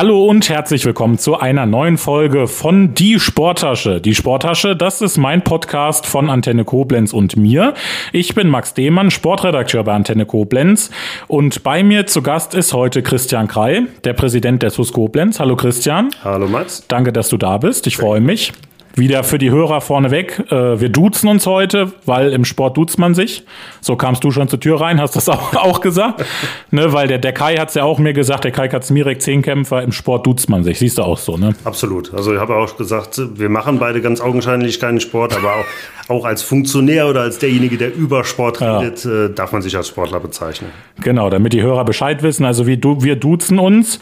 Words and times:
Hallo 0.00 0.24
und 0.24 0.48
herzlich 0.48 0.86
willkommen 0.86 1.18
zu 1.18 1.38
einer 1.38 1.66
neuen 1.66 1.98
Folge 1.98 2.48
von 2.48 2.94
Die 2.94 3.20
Sporttasche. 3.20 4.00
Die 4.00 4.14
Sporttasche, 4.14 4.74
das 4.74 5.02
ist 5.02 5.18
mein 5.18 5.44
Podcast 5.44 6.06
von 6.06 6.30
Antenne 6.30 6.64
Koblenz 6.64 7.12
und 7.12 7.36
mir. 7.36 7.74
Ich 8.10 8.34
bin 8.34 8.48
Max 8.48 8.72
Dehmann, 8.72 9.10
Sportredakteur 9.10 9.84
bei 9.84 9.92
Antenne 9.92 10.24
Koblenz 10.24 10.90
und 11.28 11.62
bei 11.64 11.82
mir 11.82 12.06
zu 12.06 12.22
Gast 12.22 12.54
ist 12.54 12.72
heute 12.72 13.02
Christian 13.02 13.46
Krei, 13.46 13.82
der 14.04 14.14
Präsident 14.14 14.62
der 14.62 14.70
SUS 14.70 14.94
Koblenz. 14.94 15.38
Hallo 15.38 15.54
Christian. 15.54 16.08
Hallo 16.24 16.48
Max. 16.48 16.82
Danke, 16.88 17.12
dass 17.12 17.28
du 17.28 17.36
da 17.36 17.58
bist. 17.58 17.86
Ich 17.86 17.98
freue 17.98 18.22
mich. 18.22 18.54
Wieder 18.96 19.22
für 19.22 19.38
die 19.38 19.50
Hörer 19.50 19.80
vorneweg. 19.80 20.40
Äh, 20.50 20.80
wir 20.80 20.88
duzen 20.88 21.28
uns 21.28 21.46
heute, 21.46 21.92
weil 22.06 22.32
im 22.32 22.44
Sport 22.44 22.76
duzt 22.76 22.98
man 22.98 23.14
sich. 23.14 23.44
So 23.80 23.96
kamst 23.96 24.24
du 24.24 24.30
schon 24.30 24.48
zur 24.48 24.58
Tür 24.60 24.80
rein, 24.80 25.00
hast 25.00 25.14
das 25.16 25.28
auch, 25.28 25.54
auch 25.54 25.80
gesagt. 25.80 26.24
ne, 26.70 26.92
weil 26.92 27.08
der, 27.08 27.18
der 27.18 27.32
Kai 27.32 27.56
hat 27.56 27.68
es 27.68 27.74
ja 27.74 27.84
auch 27.84 27.98
mir 27.98 28.12
gesagt, 28.12 28.44
der 28.44 28.50
Kai 28.50 28.68
Katzmirek, 28.68 29.22
Zehnkämpfer, 29.22 29.82
im 29.82 29.92
Sport 29.92 30.26
duzt 30.26 30.48
man 30.48 30.64
sich. 30.64 30.78
Siehst 30.78 30.98
du 30.98 31.02
auch 31.02 31.18
so, 31.18 31.36
ne? 31.36 31.54
Absolut. 31.64 32.12
Also 32.14 32.34
ich 32.34 32.40
habe 32.40 32.56
auch 32.56 32.76
gesagt, 32.76 33.20
wir 33.34 33.48
machen 33.48 33.78
beide 33.78 34.00
ganz 34.00 34.20
augenscheinlich 34.20 34.80
keinen 34.80 35.00
Sport, 35.00 35.36
aber 35.36 35.54
auch, 35.54 35.64
auch 36.08 36.24
als 36.24 36.42
Funktionär 36.42 37.08
oder 37.08 37.22
als 37.22 37.38
derjenige, 37.38 37.76
der 37.76 37.94
über 37.94 38.24
Sport 38.24 38.60
redet, 38.60 39.04
ja. 39.04 39.26
äh, 39.26 39.30
darf 39.32 39.52
man 39.52 39.62
sich 39.62 39.76
als 39.76 39.88
Sportler 39.88 40.20
bezeichnen. 40.20 40.70
Genau, 41.02 41.30
damit 41.30 41.52
die 41.52 41.62
Hörer 41.62 41.84
Bescheid 41.84 42.22
wissen. 42.22 42.44
Also 42.44 42.66
wir, 42.66 42.78
wir 42.82 43.16
duzen 43.16 43.58
uns. 43.58 44.00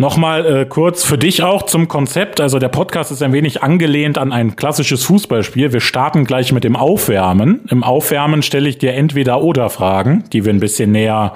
Nochmal 0.00 0.46
äh, 0.46 0.64
kurz 0.64 1.02
für 1.02 1.18
dich 1.18 1.42
auch 1.42 1.64
zum 1.64 1.88
Konzept. 1.88 2.40
Also 2.40 2.60
der 2.60 2.68
Podcast 2.68 3.10
ist 3.10 3.20
ein 3.20 3.32
wenig 3.32 3.64
angelehnt 3.64 4.16
an 4.16 4.32
ein 4.32 4.54
klassisches 4.54 5.02
Fußballspiel. 5.02 5.72
Wir 5.72 5.80
starten 5.80 6.24
gleich 6.24 6.52
mit 6.52 6.62
dem 6.62 6.76
Aufwärmen. 6.76 7.62
Im 7.68 7.82
Aufwärmen 7.82 8.42
stelle 8.42 8.68
ich 8.68 8.78
dir 8.78 8.94
entweder 8.94 9.42
oder 9.42 9.70
Fragen, 9.70 10.22
die 10.32 10.44
wir 10.44 10.52
ein 10.52 10.60
bisschen 10.60 10.92
näher 10.92 11.34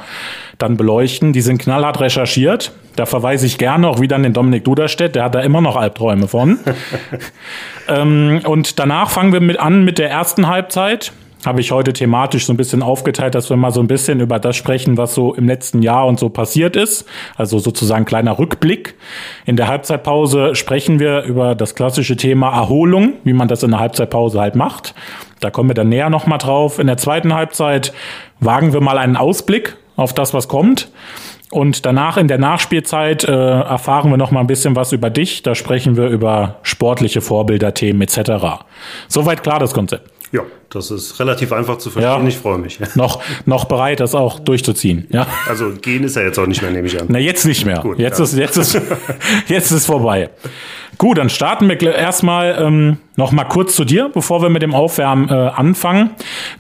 dann 0.59 0.77
beleuchten. 0.77 1.33
Die 1.33 1.41
sind 1.41 1.59
knallhart 1.59 2.01
recherchiert. 2.01 2.71
Da 2.95 3.05
verweise 3.05 3.47
ich 3.47 3.59
gerne 3.59 3.89
auch 3.89 4.01
wieder 4.01 4.15
an 4.15 4.23
den 4.23 4.33
Dominik 4.33 4.63
Duderstedt. 4.63 5.17
Der 5.17 5.25
hat 5.25 5.35
da 5.35 5.41
immer 5.41 5.61
noch 5.61 5.75
Albträume 5.75 6.29
von. 6.29 6.61
ähm, 7.89 8.43
und 8.45 8.79
danach 8.79 9.11
fangen 9.11 9.33
wir 9.33 9.41
mit 9.41 9.59
an 9.59 9.85
mit 9.85 9.99
der 9.99 10.09
ersten 10.09 10.47
Halbzeit 10.47 11.13
habe 11.45 11.61
ich 11.61 11.73
heute 11.73 11.93
thematisch 11.93 12.47
so 12.47 12.53
ein 12.53 12.57
bisschen 12.57 12.83
aufgeteilt, 12.83 13.35
dass 13.35 13.51
wir 13.51 13.57
mal 13.57 13.73
so 13.73 13.81
ein 13.81 13.87
bisschen 13.87 14.21
über 14.21 14.39
das 14.39 14.57
sprechen, 14.57 14.97
was 14.97 15.15
so 15.15 15.35
im 15.35 15.47
letzten 15.47 15.83
Jahr 15.83 16.07
und 16.07 16.19
so 16.19 16.29
passiert 16.29 16.77
ist. 16.77 17.07
Also 17.37 17.59
sozusagen 17.59 18.05
kleiner 18.05 18.39
Rückblick. 18.39 18.95
In 19.45 19.57
der 19.57 19.69
Halbzeitpause 19.69 20.55
sprechen 20.55 21.01
wir 21.01 21.23
über 21.23 21.55
das 21.55 21.75
klassische 21.75 22.17
Thema 22.17 22.55
Erholung, 22.55 23.15
wie 23.25 23.33
man 23.33 23.49
das 23.49 23.63
in 23.63 23.71
der 23.71 23.81
Halbzeitpause 23.81 24.41
halt 24.41 24.55
macht. 24.55 24.95
Da 25.41 25.51
kommen 25.51 25.71
wir 25.71 25.75
dann 25.75 25.89
näher 25.89 26.11
nochmal 26.11 26.39
drauf. 26.39 26.79
In 26.79 26.87
der 26.87 26.97
zweiten 26.97 27.35
Halbzeit 27.35 27.93
wagen 28.39 28.73
wir 28.73 28.81
mal 28.81 28.99
einen 28.99 29.17
Ausblick 29.17 29.77
auf 29.97 30.13
das, 30.13 30.35
was 30.35 30.49
kommt. 30.49 30.91
Und 31.51 31.85
danach 31.85 32.17
in 32.17 32.29
der 32.29 32.39
Nachspielzeit 32.39 33.25
äh, 33.25 33.31
erfahren 33.31 34.11
wir 34.11 34.17
noch 34.17 34.31
mal 34.31 34.41
ein 34.41 34.47
bisschen 34.47 34.75
was 34.75 34.93
über 34.93 35.11
dich. 35.11 35.43
Da 35.43 35.55
sprechen 35.55 35.97
wir 35.97 36.07
über 36.07 36.57
sportliche 36.63 37.21
Vorbilder, 37.21 37.75
Themen 37.75 38.01
etc. 38.01 38.65
Soweit 39.09 39.43
klar 39.43 39.59
das 39.59 39.75
Konzept. 39.75 40.12
Ja, 40.33 40.41
das 40.71 40.91
ist 40.91 41.21
relativ 41.21 41.53
einfach 41.53 41.77
zu 41.77 41.91
verstehen. 41.91 42.23
Ja. 42.23 42.29
Ich 42.29 42.39
freue 42.39 42.57
mich. 42.57 42.81
Noch, 42.95 43.23
noch 43.45 43.67
bereit, 43.67 44.01
das 44.01 44.15
auch 44.15 44.41
durchzuziehen. 44.41 45.07
Ja. 45.11 45.27
Also 45.47 45.71
gehen 45.71 46.05
ist 46.05 46.17
er 46.17 46.25
jetzt 46.25 46.39
auch 46.39 46.47
nicht 46.47 46.63
mehr, 46.63 46.71
nehme 46.71 46.87
ich 46.87 46.99
an. 46.99 47.07
Na, 47.11 47.19
jetzt 47.19 47.45
nicht 47.45 47.67
mehr. 47.67 47.81
Gut, 47.81 47.99
jetzt, 47.99 48.19
ja. 48.19 48.25
ist, 48.25 48.37
jetzt, 48.37 48.57
ist, 48.57 48.81
jetzt 49.49 49.71
ist 49.71 49.85
vorbei. 49.85 50.31
Gut, 50.97 51.19
dann 51.19 51.29
starten 51.29 51.69
wir 51.69 51.81
erstmal 51.95 52.57
ähm, 52.59 52.99
noch 53.17 53.33
mal 53.33 53.45
kurz 53.45 53.75
zu 53.75 53.85
dir, 53.85 54.11
bevor 54.13 54.41
wir 54.41 54.49
mit 54.49 54.63
dem 54.63 54.75
Aufwärmen 54.75 55.29
äh, 55.29 55.33
anfangen. 55.33 56.11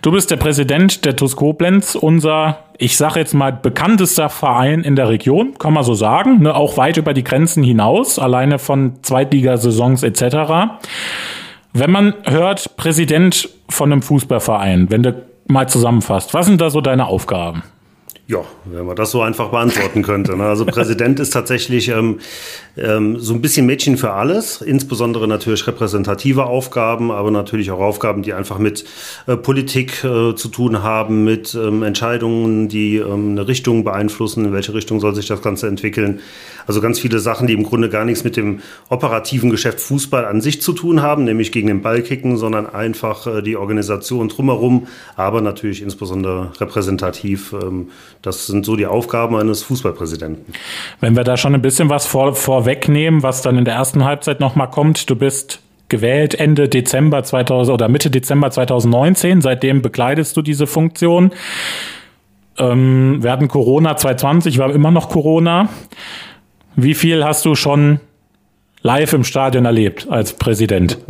Du 0.03 0.11
bist 0.11 0.31
der 0.31 0.37
Präsident 0.37 1.05
der 1.05 1.17
TuS 1.17 1.37
Koblenz, 1.37 1.95
unser, 1.95 2.59
ich 2.77 2.97
sage 2.97 3.21
jetzt 3.21 3.35
mal, 3.35 3.53
bekanntester 3.53 4.29
Verein 4.29 4.83
in 4.83 4.97
der 4.97 5.09
Region, 5.09 5.59
kann 5.59 5.73
man 5.73 5.85
so 5.85 5.95
sagen, 5.95 6.43
ne, 6.43 6.55
auch 6.55 6.77
weit 6.77 6.97
über 6.99 7.15
die 7.15 7.25
Grenzen 7.25 7.63
hinaus, 7.63 8.19
alleine 8.19 8.59
von 8.59 9.03
Zweitligasaisons 9.03 10.03
etc. 10.03 10.73
Wenn 11.73 11.91
man 11.91 12.15
hört, 12.25 12.77
Präsident 12.77 13.49
von 13.73 13.93
einem 13.93 14.03
Fußballverein, 14.03 14.91
wenn 14.91 15.03
du 15.03 15.25
mal 15.49 15.69
zusammenfasst, 15.69 16.35
was 16.35 16.47
sind 16.47 16.61
da 16.61 16.71
so 16.71 16.81
deine 16.81 17.07
Aufgaben? 17.07 17.63
Ja, 18.29 18.45
wenn 18.65 18.87
man 18.87 18.95
das 18.95 19.11
so 19.11 19.21
einfach 19.21 19.49
beantworten 19.49 20.03
könnte. 20.03 20.37
Ne? 20.37 20.45
Also 20.45 20.65
Präsident 20.65 21.19
ist 21.19 21.31
tatsächlich 21.31 21.89
ähm, 21.89 22.21
ähm, 22.77 23.19
so 23.19 23.35
ein 23.35 23.43
bisschen 23.43 23.67
Mädchen 23.67 23.97
für 23.97 24.13
alles, 24.13 24.63
insbesondere 24.63 25.27
natürlich 25.27 25.67
repräsentative 25.67 26.45
Aufgaben, 26.45 27.11
aber 27.11 27.33
natürlich 27.33 27.73
auch 27.73 27.81
Aufgaben, 27.81 28.23
die 28.23 28.33
einfach 28.33 28.59
mit 28.59 28.85
äh, 29.27 29.37
Politik 29.37 30.05
äh, 30.05 30.37
zu 30.37 30.49
tun 30.49 30.85
haben, 30.85 31.25
mit 31.25 31.55
ähm, 31.57 31.83
Entscheidungen, 31.83 32.69
die 32.69 32.97
ähm, 32.97 33.33
eine 33.33 33.49
Richtung 33.49 33.83
beeinflussen, 33.83 34.47
in 34.47 34.53
welche 34.53 34.73
Richtung 34.73 35.01
soll 35.01 35.17
sich 35.17 35.27
das 35.27 35.43
Ganze 35.43 35.67
entwickeln. 35.67 36.21
Also 36.67 36.81
ganz 36.81 37.01
viele 37.01 37.19
Sachen, 37.19 37.49
die 37.49 37.55
im 37.55 37.65
Grunde 37.65 37.89
gar 37.89 38.05
nichts 38.05 38.23
mit 38.23 38.37
dem 38.37 38.61
operativen 38.89 39.51
Geschäft 39.51 39.81
Fußball 39.81 40.25
an 40.25 40.41
sich 40.41 40.63
zu 40.63 40.73
tun 40.73 41.03
haben, 41.03 41.25
nämlich 41.25 41.51
gegen 41.51 41.67
den 41.67 41.83
Ball 41.83 42.03
kicken, 42.03 42.37
sondern 42.37 42.73
einfach 42.73 43.27
äh, 43.27 43.43
die 43.43 43.57
Organisation 43.57 44.29
drumherum, 44.29 44.87
aber 45.17 45.41
natürlich 45.41 45.83
insbesondere 45.83 46.53
repräsentativ 46.61 47.53
ähm, 47.53 47.89
das 48.23 48.47
sind 48.47 48.65
so 48.65 48.77
die 48.77 48.87
Aufgaben 48.87 49.37
eines 49.37 49.65
Fußballpräsidenten. 49.65 50.55
Wenn 51.01 51.17
wir 51.17 51.25
da 51.25 51.37
schon 51.37 51.55
ein 51.55 51.63
bisschen 51.63 51.91
was 51.91 52.07
vor, 52.07 52.35
vorwegnehmen, 52.35 53.23
was 53.23 53.43
dann 53.43 53.59
in 53.59 53.65
der 53.65 53.75
ersten 53.75 54.05
Halbzeit 54.05 54.39
nochmal 54.39 54.71
kommt, 54.71 55.11
du 55.11 55.17
bist 55.17 55.61
gewählt 55.89 56.35
Ende 56.35 56.69
Dezember 56.69 57.25
2000 57.25 57.75
oder 57.75 57.89
Mitte 57.89 58.11
Dezember 58.11 58.51
2019. 58.51 59.43
Seitdem 59.43 59.83
bekleidest 59.83 60.37
du 60.37 60.43
diese 60.43 60.67
Funktion. 60.67 61.33
Ähm, 62.59 63.23
wir 63.23 63.31
hatten 63.31 63.49
Corona 63.49 63.97
2020, 63.97 64.59
war 64.59 64.73
immer 64.73 64.93
noch 64.93 65.09
Corona. 65.09 65.69
Wie 66.77 66.95
viel 66.95 67.25
hast 67.25 67.45
du 67.45 67.55
schon 67.55 68.01
live 68.83 69.13
im 69.13 69.25
Stadion 69.25 69.65
erlebt 69.65 70.07
als 70.09 70.33
Präsident? 70.33 70.99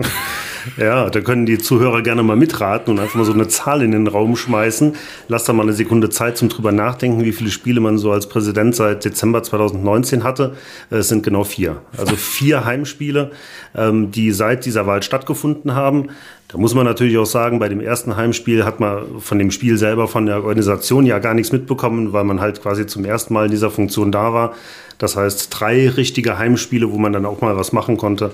Ja, 0.77 1.11
da 1.11 1.21
können 1.21 1.47
die 1.47 1.59
Zuhörer 1.59 2.03
gerne 2.03 2.23
mal 2.23 2.37
mitraten 2.37 2.93
und 2.93 3.00
einfach 3.00 3.17
mal 3.17 3.25
so 3.25 3.33
eine 3.33 3.49
Zahl 3.49 3.83
in 3.83 3.93
den 3.93 4.06
Raum 4.06 4.37
schmeißen. 4.37 4.95
Lass 5.28 5.45
da 5.45 5.53
mal 5.53 5.62
eine 5.62 5.73
Sekunde 5.73 6.11
Zeit 6.11 6.37
zum 6.37 6.49
drüber 6.49 6.73
nachdenken, 6.73 7.25
wie 7.25 7.33
viele 7.33 7.50
Spiele 7.50 7.81
man 7.81 7.99
so 7.99 8.12
als 8.12 8.28
Präsident 8.28 8.75
seit 8.75 9.05
Dezember 9.05 9.43
2019 9.43 10.25
hatte. 10.25 10.55
Es 10.91 11.09
sind 11.09 11.23
genau 11.23 11.45
vier. 11.45 11.83
Also 11.97 12.17
vier 12.17 12.65
Heimspiele, 12.65 13.33
ähm, 13.75 14.11
die 14.11 14.33
seit 14.33 14.65
dieser 14.65 14.87
Wahl 14.87 15.03
stattgefunden 15.03 15.75
haben. 15.75 16.09
Da 16.49 16.59
muss 16.59 16.75
man 16.75 16.84
natürlich 16.84 17.17
auch 17.17 17.27
sagen, 17.27 17.59
bei 17.59 17.69
dem 17.69 17.81
ersten 17.81 18.17
Heimspiel 18.17 18.65
hat 18.65 18.79
man 18.79 19.21
von 19.21 19.39
dem 19.39 19.50
Spiel 19.50 19.79
selber, 19.79 20.06
von 20.06 20.27
der 20.27 20.37
Organisation 20.37 21.06
ja 21.06 21.19
gar 21.19 21.33
nichts 21.33 21.50
mitbekommen, 21.50 22.12
weil 22.12 22.25
man 22.25 22.41
halt 22.41 22.61
quasi 22.62 22.87
zum 22.87 23.05
ersten 23.06 23.33
Mal 23.33 23.47
in 23.47 23.50
dieser 23.50 23.71
Funktion 23.71 24.12
da 24.12 24.34
war. 24.34 24.55
Das 24.99 25.17
heißt, 25.17 25.49
drei 25.50 25.89
richtige 25.89 26.39
Heimspiele, 26.39 26.93
wo 26.93 26.99
man 26.99 27.12
dann 27.12 27.25
auch 27.25 27.41
mal 27.41 27.56
was 27.56 27.73
machen 27.73 27.97
konnte, 27.97 28.33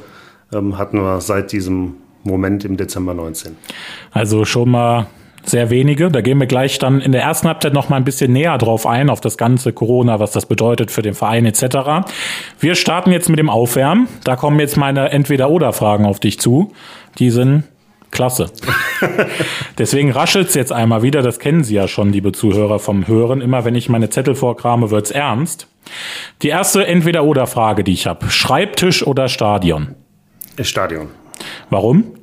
ähm, 0.52 0.78
hatten 0.78 1.00
wir 1.00 1.20
seit 1.20 1.52
diesem 1.52 1.94
Moment 2.24 2.64
im 2.64 2.76
Dezember 2.76 3.14
19. 3.14 3.56
Also 4.12 4.44
schon 4.44 4.70
mal 4.70 5.06
sehr 5.44 5.70
wenige. 5.70 6.10
Da 6.10 6.20
gehen 6.20 6.38
wir 6.38 6.46
gleich 6.46 6.78
dann 6.78 7.00
in 7.00 7.12
der 7.12 7.22
ersten 7.22 7.48
Halbzeit 7.48 7.72
noch 7.72 7.88
mal 7.88 7.96
ein 7.96 8.04
bisschen 8.04 8.32
näher 8.32 8.58
drauf 8.58 8.86
ein, 8.86 9.10
auf 9.10 9.20
das 9.20 9.36
ganze 9.38 9.72
Corona, 9.72 10.20
was 10.20 10.32
das 10.32 10.46
bedeutet 10.46 10.90
für 10.90 11.02
den 11.02 11.14
Verein 11.14 11.46
etc. 11.46 12.08
Wir 12.60 12.74
starten 12.74 13.12
jetzt 13.12 13.28
mit 13.28 13.38
dem 13.38 13.50
Aufwärmen. 13.50 14.08
Da 14.24 14.36
kommen 14.36 14.60
jetzt 14.60 14.76
meine 14.76 15.10
Entweder-Oder-Fragen 15.10 16.04
auf 16.04 16.20
dich 16.20 16.38
zu. 16.38 16.72
Die 17.18 17.30
sind 17.30 17.64
klasse. 18.10 18.50
Deswegen 19.78 20.12
raschelt's 20.12 20.54
jetzt 20.54 20.72
einmal 20.72 21.02
wieder. 21.02 21.22
Das 21.22 21.38
kennen 21.38 21.64
Sie 21.64 21.74
ja 21.74 21.88
schon, 21.88 22.12
liebe 22.12 22.32
Zuhörer 22.32 22.78
vom 22.78 23.06
Hören. 23.06 23.40
Immer 23.40 23.64
wenn 23.64 23.74
ich 23.74 23.88
meine 23.88 24.10
Zettel 24.10 24.34
vorkrame, 24.34 24.90
wird's 24.90 25.10
ernst. 25.10 25.68
Die 26.42 26.48
erste 26.48 26.86
Entweder-Oder-Frage, 26.86 27.84
die 27.84 27.92
ich 27.92 28.06
habe. 28.06 28.30
Schreibtisch 28.30 29.06
oder 29.06 29.28
Stadion? 29.28 29.94
Stadion. 30.60 31.08
Warum? 31.70 32.17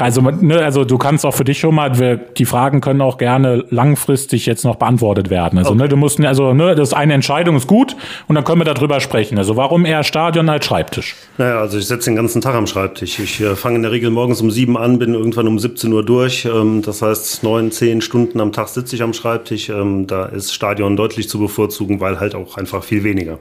Also, 0.00 0.20
ne, 0.20 0.62
also 0.62 0.84
du 0.84 0.98
kannst 0.98 1.24
auch 1.24 1.34
für 1.34 1.44
dich 1.44 1.58
schon 1.58 1.74
mal, 1.74 1.98
wir, 1.98 2.16
die 2.16 2.44
Fragen 2.44 2.80
können 2.80 3.00
auch 3.00 3.18
gerne 3.18 3.64
langfristig 3.70 4.46
jetzt 4.46 4.64
noch 4.64 4.76
beantwortet 4.76 5.30
werden. 5.30 5.58
Also 5.58 5.74
ne, 5.74 5.82
okay. 5.82 5.82
ne, 5.84 5.88
du 5.88 5.96
musst, 5.96 6.20
also 6.20 6.54
ne, 6.54 6.74
das 6.74 6.88
ist 6.88 6.94
eine 6.94 7.14
Entscheidung 7.14 7.56
ist 7.56 7.66
gut 7.66 7.96
und 8.28 8.34
dann 8.34 8.44
können 8.44 8.60
wir 8.60 8.72
darüber 8.72 9.00
sprechen. 9.00 9.38
Also 9.38 9.56
warum 9.56 9.84
eher 9.84 10.04
Stadion 10.04 10.48
als 10.48 10.66
Schreibtisch? 10.66 11.16
Naja, 11.38 11.60
also 11.60 11.78
ich 11.78 11.86
sitze 11.86 12.10
den 12.10 12.16
ganzen 12.16 12.40
Tag 12.40 12.54
am 12.54 12.66
Schreibtisch. 12.66 13.18
Ich 13.18 13.40
äh, 13.40 13.56
fange 13.56 13.76
in 13.76 13.82
der 13.82 13.92
Regel 13.92 14.10
morgens 14.10 14.40
um 14.40 14.50
sieben 14.50 14.76
an, 14.76 14.98
bin 14.98 15.14
irgendwann 15.14 15.48
um 15.48 15.58
17 15.58 15.92
Uhr 15.92 16.04
durch. 16.04 16.44
Ähm, 16.44 16.82
das 16.82 17.02
heißt, 17.02 17.42
neun, 17.42 17.70
zehn 17.70 18.00
Stunden 18.00 18.40
am 18.40 18.52
Tag 18.52 18.68
sitze 18.68 18.96
ich 18.96 19.02
am 19.02 19.12
Schreibtisch. 19.12 19.68
Ähm, 19.68 20.06
da 20.06 20.26
ist 20.26 20.52
Stadion 20.52 20.96
deutlich 20.96 21.28
zu 21.28 21.38
bevorzugen, 21.38 22.00
weil 22.00 22.20
halt 22.20 22.34
auch 22.34 22.56
einfach 22.56 22.84
viel 22.84 23.04
weniger. 23.04 23.38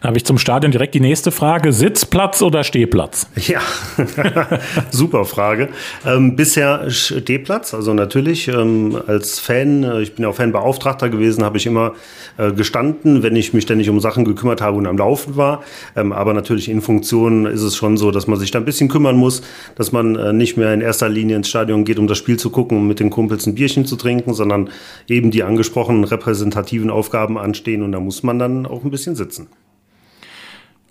Da 0.00 0.08
habe 0.08 0.16
ich 0.16 0.24
zum 0.24 0.38
Stadion 0.38 0.72
direkt 0.72 0.94
die 0.94 1.00
nächste 1.00 1.30
Frage. 1.30 1.72
Sitzplatz 1.72 2.42
oder 2.42 2.64
Stehplatz? 2.64 3.28
Ja, 3.36 3.60
super 4.90 5.24
Frage. 5.24 5.68
Ähm, 6.06 6.36
bisher 6.36 6.90
Stehplatz, 6.90 7.74
also 7.74 7.94
natürlich 7.94 8.48
ähm, 8.48 8.98
als 9.06 9.38
Fan, 9.38 9.82
äh, 9.82 10.02
ich 10.02 10.14
bin 10.14 10.24
ja 10.24 10.28
auch 10.28 10.34
Fanbeauftragter 10.34 11.08
gewesen, 11.08 11.44
habe 11.44 11.56
ich 11.56 11.66
immer 11.66 11.94
äh, 12.36 12.52
gestanden, 12.52 13.22
wenn 13.22 13.36
ich 13.36 13.52
mich 13.52 13.64
ständig 13.64 13.88
um 13.90 14.00
Sachen 14.00 14.24
gekümmert 14.24 14.60
habe 14.60 14.76
und 14.76 14.86
am 14.86 14.98
Laufen 14.98 15.36
war. 15.36 15.62
Ähm, 15.96 16.12
aber 16.12 16.34
natürlich 16.34 16.68
in 16.68 16.80
Funktion 16.80 17.46
ist 17.46 17.62
es 17.62 17.76
schon 17.76 17.96
so, 17.96 18.10
dass 18.10 18.26
man 18.26 18.38
sich 18.38 18.50
da 18.50 18.58
ein 18.58 18.64
bisschen 18.64 18.88
kümmern 18.88 19.16
muss, 19.16 19.42
dass 19.76 19.92
man 19.92 20.16
äh, 20.16 20.32
nicht 20.32 20.56
mehr 20.56 20.72
in 20.74 20.80
erster 20.80 21.08
Linie 21.08 21.36
ins 21.36 21.48
Stadion 21.48 21.84
geht, 21.84 21.98
um 21.98 22.06
das 22.06 22.18
Spiel 22.18 22.38
zu 22.38 22.50
gucken, 22.50 22.78
um 22.78 22.88
mit 22.88 23.00
den 23.00 23.10
Kumpels 23.10 23.46
ein 23.46 23.54
Bierchen 23.54 23.86
zu 23.86 23.96
trinken, 23.96 24.34
sondern 24.34 24.70
eben 25.08 25.30
die 25.30 25.42
angesprochenen 25.42 26.04
repräsentativen 26.04 26.90
Aufgaben 26.90 27.38
anstehen 27.38 27.82
und 27.82 27.92
da 27.92 28.00
muss 28.00 28.22
man 28.22 28.38
dann 28.38 28.66
auch 28.66 28.84
ein 28.84 28.90
bisschen 28.90 29.16
sitzen. 29.16 29.48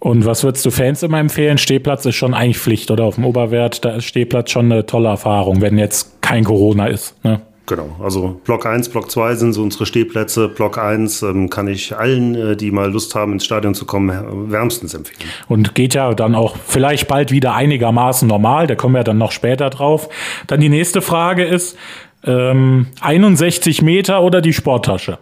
Und 0.03 0.25
was 0.25 0.44
würdest 0.44 0.65
du 0.65 0.69
Fans 0.69 1.01
immer 1.01 1.17
empfehlen? 1.17 1.57
Stehplatz 1.57 2.05
ist 2.05 2.15
schon 2.15 2.33
eigentlich 2.33 2.57
Pflicht, 2.57 2.91
oder? 2.91 3.05
Auf 3.05 3.15
dem 3.15 3.23
Oberwert, 3.23 3.85
da 3.85 3.95
ist 3.95 4.03
Stehplatz 4.03 4.51
schon 4.51 4.69
eine 4.69 4.85
tolle 4.85 5.07
Erfahrung, 5.07 5.61
wenn 5.61 5.77
jetzt 5.77 6.21
kein 6.21 6.44
Corona 6.44 6.88
ist. 6.88 7.15
Ne? 7.23 7.39
Genau, 7.67 7.88
also 8.03 8.41
Block 8.44 8.65
1, 8.65 8.89
Block 8.89 9.09
2 9.09 9.35
sind 9.35 9.53
so 9.53 9.63
unsere 9.63 9.85
Stehplätze. 9.85 10.50
Block 10.50 10.77
1 10.77 11.21
ähm, 11.21 11.50
kann 11.50 11.69
ich 11.69 11.95
allen, 11.95 12.35
äh, 12.35 12.57
die 12.57 12.71
mal 12.71 12.91
Lust 12.91 13.15
haben, 13.15 13.31
ins 13.31 13.45
Stadion 13.45 13.75
zu 13.75 13.85
kommen, 13.85 14.51
wärmstens 14.51 14.94
empfehlen. 14.94 15.29
Und 15.47 15.73
geht 15.73 15.94
ja 15.94 16.13
dann 16.13 16.35
auch 16.35 16.57
vielleicht 16.57 17.07
bald 17.07 17.31
wieder 17.31 17.55
einigermaßen 17.55 18.27
normal, 18.27 18.67
da 18.67 18.75
kommen 18.75 18.95
wir 18.95 19.05
dann 19.05 19.17
noch 19.17 19.31
später 19.31 19.69
drauf. 19.69 20.09
Dann 20.47 20.59
die 20.59 20.67
nächste 20.67 21.01
Frage 21.01 21.45
ist, 21.45 21.77
ähm, 22.25 22.88
61 23.00 23.81
Meter 23.81 24.21
oder 24.21 24.41
die 24.41 24.51
Sporttasche? 24.51 25.19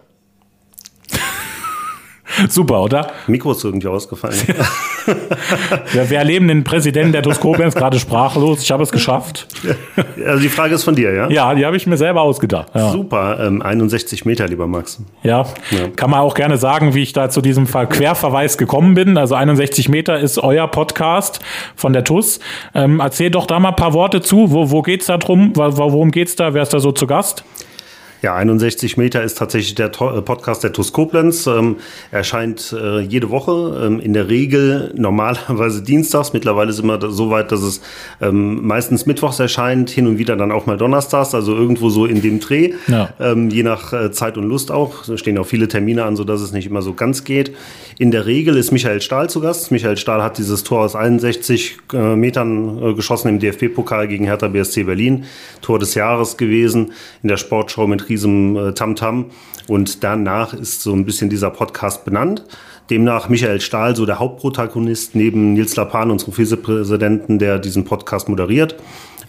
Super, 2.48 2.82
oder? 2.82 3.12
Mikro 3.26 3.52
ist 3.52 3.64
irgendwie 3.64 3.88
ausgefallen. 3.88 4.36
ja, 5.94 6.10
wir 6.10 6.18
erleben 6.18 6.48
den 6.48 6.64
Präsidenten 6.64 7.12
der 7.12 7.22
TuS 7.22 7.40
Koblenz 7.40 7.74
gerade 7.74 7.98
sprachlos. 7.98 8.62
Ich 8.62 8.70
habe 8.70 8.82
es 8.82 8.90
geschafft. 8.90 9.46
Also 10.24 10.40
die 10.40 10.48
Frage 10.48 10.74
ist 10.74 10.84
von 10.84 10.94
dir, 10.94 11.12
ja? 11.12 11.28
Ja, 11.30 11.54
die 11.54 11.66
habe 11.66 11.76
ich 11.76 11.86
mir 11.86 11.96
selber 11.96 12.22
ausgedacht. 12.22 12.68
Ja. 12.74 12.90
Super, 12.90 13.38
ähm, 13.40 13.62
61 13.62 14.24
Meter, 14.24 14.46
lieber 14.48 14.66
Max. 14.66 15.00
Ja. 15.22 15.44
ja, 15.70 15.88
kann 15.94 16.10
man 16.10 16.20
auch 16.20 16.34
gerne 16.34 16.56
sagen, 16.56 16.94
wie 16.94 17.02
ich 17.02 17.12
da 17.12 17.28
zu 17.28 17.40
diesem 17.40 17.66
Querverweis 17.66 18.58
gekommen 18.58 18.94
bin. 18.94 19.16
Also 19.16 19.34
61 19.34 19.88
Meter 19.88 20.18
ist 20.18 20.38
euer 20.38 20.68
Podcast 20.68 21.40
von 21.76 21.92
der 21.92 22.04
TUS. 22.04 22.40
Ähm, 22.74 23.00
erzähl 23.00 23.30
doch 23.30 23.46
da 23.46 23.58
mal 23.58 23.70
ein 23.70 23.76
paar 23.76 23.92
Worte 23.92 24.20
zu. 24.20 24.50
Wo, 24.50 24.70
wo 24.70 24.82
es 24.86 25.06
da 25.06 25.18
drum? 25.18 25.52
Worum 25.54 26.10
geht 26.10 26.28
es 26.28 26.36
da? 26.36 26.54
Wer 26.54 26.62
ist 26.62 26.72
da 26.72 26.80
so 26.80 26.92
zu 26.92 27.06
Gast? 27.06 27.44
Ja, 28.22 28.36
61 28.36 28.96
Meter 28.96 29.24
ist 29.24 29.36
tatsächlich 29.36 29.74
der 29.74 29.88
äh, 29.88 30.22
Podcast 30.22 30.62
der 30.62 30.72
TUS 30.72 30.92
Koblenz. 30.92 31.48
Ähm, 31.48 31.78
erscheint 32.12 32.72
äh, 32.72 33.00
jede 33.00 33.30
Woche, 33.30 33.82
ähm, 33.84 33.98
in 33.98 34.12
der 34.12 34.28
Regel 34.28 34.94
normalerweise 34.96 35.82
dienstags. 35.82 36.32
Mittlerweile 36.32 36.72
sind 36.72 36.86
wir 36.86 37.10
so 37.10 37.30
weit, 37.30 37.50
dass 37.50 37.62
es 37.62 37.80
ähm, 38.20 38.64
meistens 38.64 39.06
mittwochs 39.06 39.40
erscheint, 39.40 39.90
hin 39.90 40.06
und 40.06 40.18
wieder 40.18 40.36
dann 40.36 40.52
auch 40.52 40.66
mal 40.66 40.76
donnerstags, 40.76 41.34
also 41.34 41.52
irgendwo 41.52 41.90
so 41.90 42.06
in 42.06 42.22
dem 42.22 42.38
Dreh. 42.38 42.74
Ja. 42.86 43.12
Ähm, 43.18 43.50
je 43.50 43.64
nach 43.64 43.92
äh, 43.92 44.12
Zeit 44.12 44.38
und 44.38 44.44
Lust 44.44 44.70
auch. 44.70 45.04
Da 45.04 45.18
stehen 45.18 45.36
auch 45.36 45.46
viele 45.46 45.66
Termine 45.66 46.04
an, 46.04 46.14
sodass 46.14 46.42
es 46.42 46.52
nicht 46.52 46.66
immer 46.66 46.82
so 46.82 46.94
ganz 46.94 47.24
geht. 47.24 47.52
In 48.02 48.10
der 48.10 48.26
Regel 48.26 48.56
ist 48.56 48.72
Michael 48.72 49.00
Stahl 49.00 49.30
zu 49.30 49.38
Gast. 49.38 49.70
Michael 49.70 49.96
Stahl 49.96 50.24
hat 50.24 50.36
dieses 50.36 50.64
Tor 50.64 50.80
aus 50.80 50.96
61 50.96 51.76
äh, 51.92 52.16
Metern 52.16 52.82
äh, 52.82 52.94
geschossen 52.94 53.28
im 53.28 53.38
DFB-Pokal 53.38 54.08
gegen 54.08 54.24
Hertha 54.24 54.48
BSC 54.48 54.82
Berlin. 54.82 55.22
Tor 55.60 55.78
des 55.78 55.94
Jahres 55.94 56.36
gewesen 56.36 56.94
in 57.22 57.28
der 57.28 57.36
Sportshow 57.36 57.86
mit 57.86 58.08
diesem 58.08 58.56
äh, 58.56 58.72
Tamtam. 58.74 59.26
Und 59.68 60.02
danach 60.02 60.52
ist 60.52 60.82
so 60.82 60.92
ein 60.92 61.04
bisschen 61.04 61.30
dieser 61.30 61.50
Podcast 61.50 62.04
benannt. 62.04 62.44
Demnach 62.90 63.28
Michael 63.28 63.60
Stahl 63.60 63.94
so 63.94 64.04
der 64.04 64.18
Hauptprotagonist 64.18 65.14
neben 65.14 65.52
Nils 65.52 65.76
Lapan, 65.76 66.10
unserem 66.10 66.32
Vizepräsidenten, 66.32 67.38
der 67.38 67.60
diesen 67.60 67.84
Podcast 67.84 68.28
moderiert. 68.28 68.74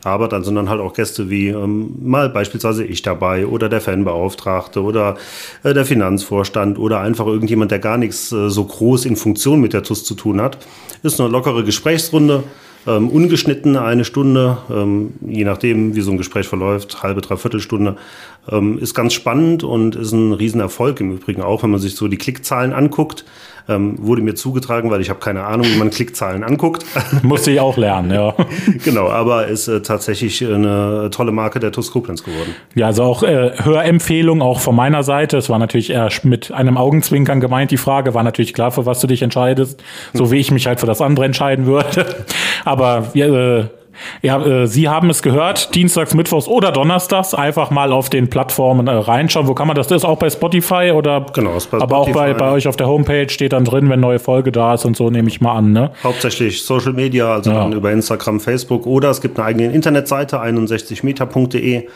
Aber 0.04 0.28
dann 0.28 0.44
sind 0.44 0.56
dann 0.56 0.70
halt 0.70 0.82
auch 0.82 0.94
Gäste 0.94 1.30
wie 1.30 1.50
ähm, 1.50 1.96
mal 2.02 2.30
beispielsweise 2.30 2.84
ich 2.84 3.02
dabei 3.02 3.46
oder 3.48 3.70
der 3.70 3.82
Fanbeauftragte 3.82 4.82
oder 4.82 5.16
äh, 5.64 5.74
der 5.74 5.86
Finanzvorstand 5.86 6.78
oder 6.78 7.00
einfach 7.00 7.26
irgendjemand, 7.26 7.72
der 7.72 7.80
gar 7.80 7.98
nichts 7.98 8.32
äh, 8.32 8.50
so 8.50 8.66
groß 8.66 9.06
in 9.06 9.16
Funktion 9.16 9.62
mit 9.62 9.74
der 9.74 9.84
TUS 9.84 10.04
zu 10.04 10.16
tun 10.16 10.42
hat. 10.42 10.58
Ist 11.04 11.20
eine 11.20 11.30
lockere 11.30 11.64
Gesprächsrunde 11.64 12.44
ähm, 12.86 13.10
ungeschnitten 13.10 13.78
eine 13.78 14.04
Stunde, 14.04 14.58
ähm, 14.70 15.14
je 15.22 15.46
nachdem, 15.46 15.96
wie 15.96 16.02
so 16.02 16.12
ein 16.12 16.18
Gespräch 16.18 16.48
verläuft, 16.48 17.02
halbe, 17.02 17.22
dreiviertel 17.22 17.60
Stunde. 17.60 17.96
Ähm, 18.52 18.78
ist 18.78 18.94
ganz 18.94 19.14
spannend 19.14 19.64
und 19.64 19.96
ist 19.96 20.12
ein 20.12 20.34
Riesenerfolg 20.34 21.00
im 21.00 21.14
Übrigen 21.14 21.42
auch, 21.42 21.64
wenn 21.64 21.70
man 21.70 21.80
sich 21.80 21.96
so 21.96 22.08
die 22.08 22.18
Klickzahlen 22.18 22.74
anguckt. 22.74 23.24
Ähm, 23.70 23.96
wurde 24.02 24.22
mir 24.22 24.36
zugetragen, 24.36 24.92
weil 24.92 25.00
ich 25.00 25.10
habe 25.10 25.22
keine 25.22 25.46
Ahnung, 25.46 25.66
wie 25.66 25.78
man 25.78 25.90
Klickzahlen 25.90 26.44
anguckt. 26.44 26.86
Musste 27.24 27.52
ich 27.52 27.62
auch 27.62 27.78
lernen, 27.78 28.12
ja. 28.12 28.36
genau, 28.84 29.08
aber 29.08 29.48
ist 29.48 29.70
äh, 29.70 29.82
tatsächlich 29.82 30.46
eine 30.46 31.10
tolle 31.14 31.32
Marke 31.32 31.62
der 31.62 31.72
TUS 31.72 31.90
Koblenz 31.90 32.26
geworden. 32.26 32.54
Ja, 32.76 32.88
also 32.88 33.04
auch 33.04 33.24
äh, 33.24 33.52
Hörempfehlung 33.64 34.42
auch 34.42 34.60
von 34.60 34.76
meiner 34.76 35.04
Seite. 35.04 35.38
Es 35.38 35.50
war 35.50 35.60
natürlich 35.60 35.92
eher 35.92 36.10
mit 36.24 36.52
einem 36.52 36.76
Augenzwinkern 36.76 37.40
gemeint, 37.40 37.72
die 37.72 37.78
Frage. 37.78 38.14
War 38.14 38.24
natürlich 38.24 38.54
klar, 38.54 38.72
für 38.72 38.86
was 38.86 39.00
du 39.00 39.08
dich 39.08 39.22
entscheidest. 39.22 39.82
So 40.12 40.30
wie 40.30 40.40
ich 40.40 40.52
mich 40.52 40.68
halt 40.68 40.82
für 40.82 40.88
das 40.88 41.00
andere 41.00 41.24
entscheiden 41.24 41.66
würde. 41.66 42.26
aber 42.66 43.16
äh, 43.16 43.70
ja, 44.22 44.44
äh, 44.44 44.68
Sie 44.68 44.90
haben 44.90 45.10
es 45.10 45.22
gehört, 45.22 45.74
Dienstags, 45.76 46.14
Mittwochs 46.14 46.48
oder 46.48 46.72
Donnerstags 46.72 47.34
einfach 47.34 47.72
mal 47.72 47.92
auf 47.92 48.10
den 48.10 48.30
Plattformen 48.30 48.88
äh, 48.88 48.92
reinschauen. 48.92 49.48
Wo 49.48 49.54
kann 49.54 49.68
man 49.68 49.76
das? 49.76 49.88
Das 49.88 49.98
ist 49.98 50.06
auch 50.06 50.18
bei 50.18 50.30
Spotify 50.30 50.92
oder? 50.94 51.26
Genau, 51.34 51.56
ist 51.56 51.72
bei 51.72 51.80
aber 51.80 51.98
Spotify. 51.98 52.12
auch 52.12 52.14
bei, 52.14 52.34
bei 52.34 52.52
euch 52.52 52.68
auf 52.68 52.76
der 52.76 52.88
Homepage 52.88 53.30
steht 53.30 53.54
dann 53.54 53.66
drin, 53.66 53.90
wenn 53.90 54.00
neue 54.00 54.20
Folge 54.20 54.52
da 54.52 54.74
ist 54.74 54.86
und 54.86 54.98
so, 54.98 55.10
nehme 55.10 55.28
ich 55.28 55.42
mal 55.42 55.56
an. 55.56 55.72
Ne? 55.72 55.92
Hauptsächlich 56.04 56.64
Social 56.64 56.94
Media, 56.94 57.34
also 57.34 57.52
ja. 57.52 57.60
dann 57.60 57.74
über 57.74 57.92
Instagram, 57.92 58.40
Facebook 58.40 58.86
oder 58.86 59.10
es 59.10 59.22
gibt 59.22 59.38
eine 59.40 59.48
eigene 59.48 59.72
Internetseite 59.74 60.42
61meter.de 60.42 61.88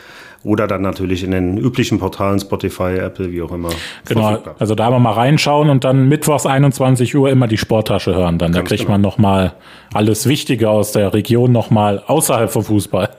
oder 0.44 0.66
dann 0.66 0.82
natürlich 0.82 1.24
in 1.24 1.32
den 1.32 1.58
üblichen 1.58 1.98
Portalen 1.98 2.38
Spotify, 2.38 2.96
Apple, 2.98 3.32
wie 3.32 3.42
auch 3.42 3.52
immer. 3.52 3.70
Genau, 4.06 4.28
verfügbar. 4.28 4.54
also 4.58 4.74
da 4.74 4.90
mal 4.98 5.12
reinschauen 5.12 5.68
und 5.68 5.84
dann 5.84 6.08
mittwochs 6.08 6.46
21 6.46 7.14
Uhr 7.16 7.30
immer 7.30 7.48
die 7.48 7.58
Sporttasche 7.58 8.14
hören. 8.14 8.38
Dann 8.38 8.52
da 8.52 8.62
kriegt 8.62 8.82
genau. 8.82 8.92
man 8.92 9.00
nochmal 9.00 9.54
alles 9.92 10.28
Wichtige 10.28 10.70
aus 10.70 10.92
der 10.92 11.12
Region 11.12 11.52
nochmal 11.52 12.02
außerhalb 12.06 12.50
vom 12.50 12.64
Fußball. 12.64 13.10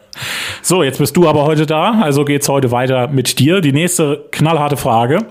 So, 0.61 0.83
jetzt 0.83 0.99
bist 0.99 1.15
du 1.15 1.27
aber 1.27 1.43
heute 1.43 1.65
da, 1.65 2.01
also 2.01 2.25
geht's 2.25 2.49
heute 2.49 2.71
weiter 2.71 3.07
mit 3.07 3.39
dir. 3.39 3.61
Die 3.61 3.71
nächste 3.71 4.25
knallharte 4.31 4.77
Frage. 4.77 5.25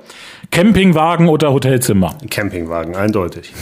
Campingwagen 0.50 1.29
oder 1.29 1.52
Hotelzimmer? 1.52 2.17
Campingwagen, 2.31 2.96
eindeutig. 2.96 3.52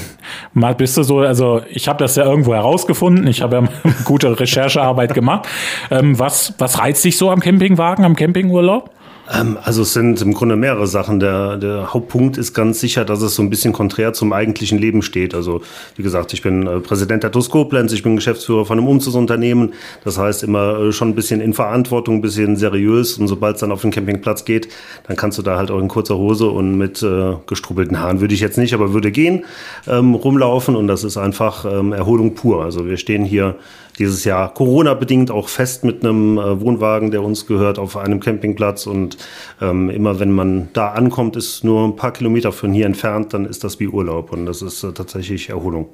Mal 0.53 0.75
bist 0.75 0.97
du 0.97 1.03
so, 1.03 1.19
also 1.19 1.63
ich 1.69 1.89
habe 1.89 1.99
das 1.99 2.17
ja 2.17 2.25
irgendwo 2.25 2.55
herausgefunden, 2.55 3.27
ich 3.27 3.43
habe 3.43 3.57
ja 3.57 3.93
gute 4.05 4.39
Recherchearbeit 4.39 5.15
gemacht. 5.15 5.49
Ähm, 5.91 6.19
was, 6.19 6.55
was 6.59 6.79
reizt 6.79 7.05
dich 7.05 7.17
so 7.17 7.31
am 7.31 7.41
Campingwagen, 7.41 8.05
am 8.05 8.17
Campingurlaub? 8.17 8.91
Ähm, 9.33 9.59
also 9.63 9.83
es 9.83 9.93
sind 9.93 10.21
im 10.23 10.35
Grunde 10.35 10.57
mehrere 10.57 10.87
Sachen. 10.87 11.21
Der, 11.21 11.57
der 11.57 11.93
Hauptpunkt 11.93 12.39
ist 12.39 12.55
ganz 12.55 12.81
sicher, 12.81 13.05
dass 13.05 13.23
es 13.23 13.35
so 13.35 13.43
ein 13.43 13.51
bisschen 13.51 13.73
konträr 13.73 14.13
zum 14.13 14.33
eigentlichen 14.33 14.79
Leben 14.79 15.03
steht. 15.03 15.35
Also 15.35 15.63
wie 15.97 16.03
gesagt, 16.03 16.33
ich 16.33 16.43
bin 16.43 16.67
äh, 16.67 16.81
Präsident 16.81 17.23
der 17.23 17.33
TUS 17.33 17.51
Koblenz, 17.51 17.93
ich 17.93 18.03
bin 18.03 18.17
Geschäftsführer 18.17 18.65
von 18.65 18.79
einem 18.79 18.89
Umzugsunternehmen. 18.89 19.75
Das 20.05 20.19
heißt 20.19 20.43
immer 20.43 20.79
äh, 20.79 20.93
schon 20.93 21.11
ein 21.11 21.15
bisschen 21.15 21.41
in 21.41 21.55
Verantwortung, 21.55 22.17
ein 22.17 22.23
bisschen 22.23 22.57
seriös. 22.57 23.19
Und 23.19 23.29
sobald 23.29 23.57
es 23.57 23.61
dann 23.61 23.73
auf 23.73 23.83
den 23.83 23.91
Campingplatz 23.91 24.45
geht, 24.45 24.69
dann 25.07 25.17
kannst 25.17 25.39
du 25.39 25.43
da 25.43 25.57
halt 25.57 25.71
auch 25.71 25.81
in 25.81 25.89
kurzer 25.89 26.17
Hose 26.17 26.49
und 26.49 26.77
mit 26.77 27.03
äh, 27.03 27.35
gestrubbelten 27.47 27.99
Haaren 28.01 28.21
würde 28.21 28.35
ich 28.35 28.41
jetzt 28.41 28.59
nicht, 28.59 28.75
aber 28.75 28.93
würde 28.93 29.11
gehen, 29.11 29.45
ähm, 29.87 30.15
rumlaufen. 30.15 30.77
Und 30.77 30.87
das 30.87 31.05
ist 31.05 31.17
einfach 31.17 31.65
ähm, 31.65 31.93
Erholung 31.93 32.35
pur. 32.35 32.65
Also 32.65 32.87
wir 32.87 32.97
stehen 32.97 33.25
hier 33.25 33.57
dieses 33.99 34.25
Jahr 34.25 34.53
Corona-bedingt 34.53 35.31
auch 35.31 35.49
fest 35.49 35.85
mit 35.85 36.05
einem 36.05 36.39
äh, 36.39 36.61
Wohnwagen, 36.61 37.11
der 37.11 37.23
uns 37.23 37.47
gehört, 37.47 37.79
auf 37.79 37.97
einem 37.97 38.21
Campingplatz. 38.21 38.87
Und 38.87 39.17
ähm, 39.61 39.91
immer 39.91 40.21
wenn 40.21 40.33
man 40.33 40.69
da 40.73 40.91
ankommt, 40.91 41.37
ist 41.37 41.65
nur 41.65 41.85
ein 41.85 41.97
paar 41.97 42.13
Kilometer 42.13 42.53
von 42.53 42.73
hier 42.73 42.87
entfernt, 42.87 43.35
dann 43.35 43.47
ist 43.47 43.65
das 43.65 43.81
wie 43.81 43.89
Urlaub 43.89 44.33
und 44.33 44.47
das 44.47 44.63
ist 44.63 44.83
äh, 44.83 44.93
tatsächlich 44.93 45.49
Erholung. 45.49 45.89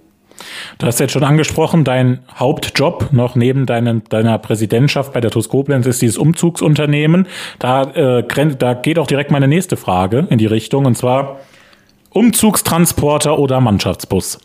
Du 0.79 0.87
hast 0.87 0.99
jetzt 0.99 1.13
schon 1.13 1.25
angesprochen, 1.25 1.85
dein 1.85 2.21
Hauptjob 2.35 3.13
noch 3.13 3.37
neben 3.37 3.67
deinen, 3.67 4.03
deiner 4.09 4.39
Präsidentschaft 4.39 5.13
bei 5.13 5.21
der 5.21 5.31
TUS 5.31 5.49
ist 5.85 6.03
dieses 6.03 6.19
Umzugsunternehmen. 6.19 7.27
Da, 7.59 7.83
äh, 7.83 8.25
da 8.59 8.75
geht 8.75 8.99
auch 8.99 9.07
direkt 9.07 9.31
meine 9.31 9.47
nächste 9.47 9.77
Frage 9.77 10.27
in 10.31 10.39
die 10.39 10.47
Richtung 10.47 10.87
und 10.87 10.97
zwar 10.97 11.41
Umzugstransporter 12.11 13.39
oder 13.39 13.61
Mannschaftsbus? 13.61 14.39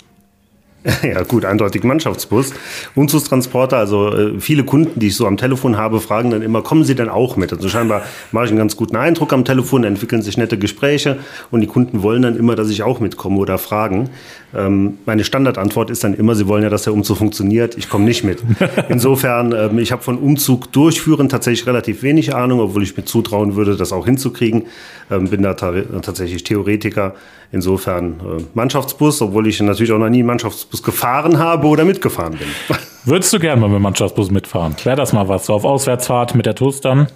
Ja, 1.04 1.24
gut, 1.24 1.46
eindeutig 1.46 1.84
Mannschaftsbus. 1.84 2.54
Umzugstransporter, 2.96 3.78
also 3.78 4.14
äh, 4.14 4.40
viele 4.40 4.64
Kunden, 4.64 5.00
die 5.00 5.08
ich 5.08 5.16
so 5.16 5.28
am 5.28 5.38
Telefon 5.38 5.78
habe, 5.78 6.00
fragen 6.00 6.32
dann 6.32 6.42
immer, 6.42 6.62
kommen 6.62 6.84
Sie 6.84 6.96
denn 6.96 7.10
auch 7.10 7.36
mit? 7.36 7.52
Also 7.54 7.70
scheinbar 7.70 8.04
mache 8.32 8.46
ich 8.46 8.52
einen 8.52 8.60
ganz 8.60 8.76
guten 8.76 8.96
Eindruck 8.96 9.34
am 9.34 9.46
Telefon, 9.46 9.84
entwickeln 9.84 10.22
sich 10.22 10.38
nette 10.38 10.58
Gespräche 10.58 11.18
und 11.52 11.62
die 11.62 11.68
Kunden 11.68 12.04
wollen 12.04 12.22
dann 12.22 12.38
immer, 12.38 12.56
dass 12.56 12.70
ich 12.70 12.84
auch 12.84 13.00
mitkomme 13.00 13.38
oder 13.38 13.58
fragen. 13.58 14.10
Ähm, 14.56 15.00
meine 15.06 15.26
Standardantwort 15.26 15.90
ist 15.90 16.04
dann 16.04 16.14
immer, 16.14 16.34
sie 16.34 16.48
wollen 16.48 16.64
ja, 16.64 16.70
dass 16.70 16.84
der 16.84 16.94
Umzug 16.94 17.18
funktioniert, 17.18 17.78
ich 17.78 17.90
komme 17.90 18.06
nicht 18.06 18.24
mit. 18.24 18.42
Insofern, 18.90 19.52
ähm, 19.52 19.80
ich 19.80 19.92
habe 19.92 20.02
von 20.02 20.18
Umzug 20.18 20.72
durchführen 20.72 21.28
tatsächlich 21.28 21.68
relativ 21.68 22.02
wenig 22.02 22.34
Ahnung, 22.34 22.62
obwohl 22.62 22.84
ich 22.84 22.96
mir 22.96 23.04
zutrauen 23.04 23.56
würde, 23.56 23.76
das 23.76 23.92
auch 23.92 24.06
hinzukriegen. 24.06 24.64
Ähm, 25.12 25.30
bin 25.30 25.42
da 25.42 25.54
tatsächlich 25.54 26.44
Theoretiker. 26.44 27.16
Insofern 27.52 28.12
äh, 28.14 28.44
Mannschaftsbus, 28.54 29.22
obwohl 29.22 29.48
ich 29.48 29.60
natürlich 29.62 29.92
auch 29.92 30.00
noch 30.00 30.10
nie 30.10 30.24
Mannschaftsbus 30.24 30.84
gefahren 30.84 31.40
habe 31.40 31.68
oder 31.68 31.86
mitgefahren 31.86 32.38
bin. 32.38 32.78
Würdest 33.06 33.32
du 33.32 33.40
gerne 33.40 33.62
mal 33.62 33.70
mit 33.70 33.80
Mannschaftsbus 33.80 34.32
mitfahren? 34.32 34.76
Wäre 34.84 34.98
das 34.98 35.14
mal 35.14 35.28
was? 35.30 35.46
So 35.46 35.54
auf 35.54 35.64
Auswärtsfahrt 35.64 36.36
mit 36.36 36.46
der 36.46 36.56
dann? 36.56 37.08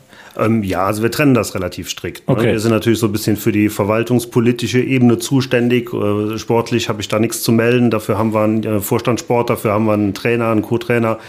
Ähm, 0.42 0.64
ja, 0.64 0.86
also 0.86 1.04
wir 1.04 1.12
trennen 1.12 1.34
das 1.34 1.54
relativ 1.54 1.90
strikt. 1.90 2.28
Ne? 2.28 2.36
Okay. 2.36 2.52
Wir 2.52 2.60
sind 2.60 2.72
natürlich 2.72 3.00
so 3.00 3.06
ein 3.06 3.12
bisschen 3.12 3.38
für 3.38 3.52
die 3.52 3.70
verwaltungspolitische 3.70 4.80
Ebene 4.80 5.20
zuständig. 5.20 5.94
Äh, 5.94 6.38
sportlich 6.38 6.90
habe 6.90 7.02
ich 7.02 7.08
da 7.08 7.20
nichts 7.20 7.44
zu 7.44 7.52
melden. 7.52 7.92
Dafür 7.92 8.18
haben 8.18 8.34
wir 8.34 8.42
einen 8.42 8.64
äh, 8.64 8.80
Vorstandssport, 8.80 9.50
dafür 9.50 9.74
haben 9.74 9.86
wir 9.86 9.94
einen 9.94 10.14
Trainer, 10.14 10.48
einen 10.48 10.64
Co-Trainer. 10.64 11.20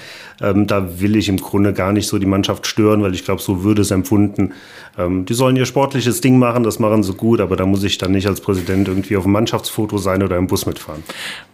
Ähm, 0.40 0.66
da 0.66 1.00
will 1.00 1.16
ich 1.16 1.28
im 1.28 1.36
Grunde 1.38 1.72
gar 1.72 1.92
nicht 1.92 2.08
so 2.08 2.18
die 2.18 2.26
Mannschaft 2.26 2.66
stören, 2.66 3.02
weil 3.02 3.14
ich 3.14 3.24
glaube, 3.24 3.42
so 3.42 3.64
würde 3.64 3.82
es 3.82 3.90
empfunden. 3.90 4.52
Ähm, 4.98 5.24
die 5.24 5.34
sollen 5.34 5.56
ihr 5.56 5.66
sportliches 5.66 6.20
Ding 6.20 6.38
machen, 6.38 6.62
das 6.62 6.78
machen 6.78 7.02
sie 7.02 7.14
gut, 7.14 7.40
aber 7.40 7.56
da 7.56 7.66
muss 7.66 7.84
ich 7.84 7.98
dann 7.98 8.12
nicht 8.12 8.26
als 8.26 8.40
Präsident 8.40 8.88
irgendwie 8.88 9.16
auf 9.16 9.24
dem 9.24 9.32
Mannschaftsfoto 9.32 9.98
sein 9.98 10.22
oder 10.22 10.36
im 10.36 10.46
Bus 10.46 10.66
mitfahren. 10.66 11.02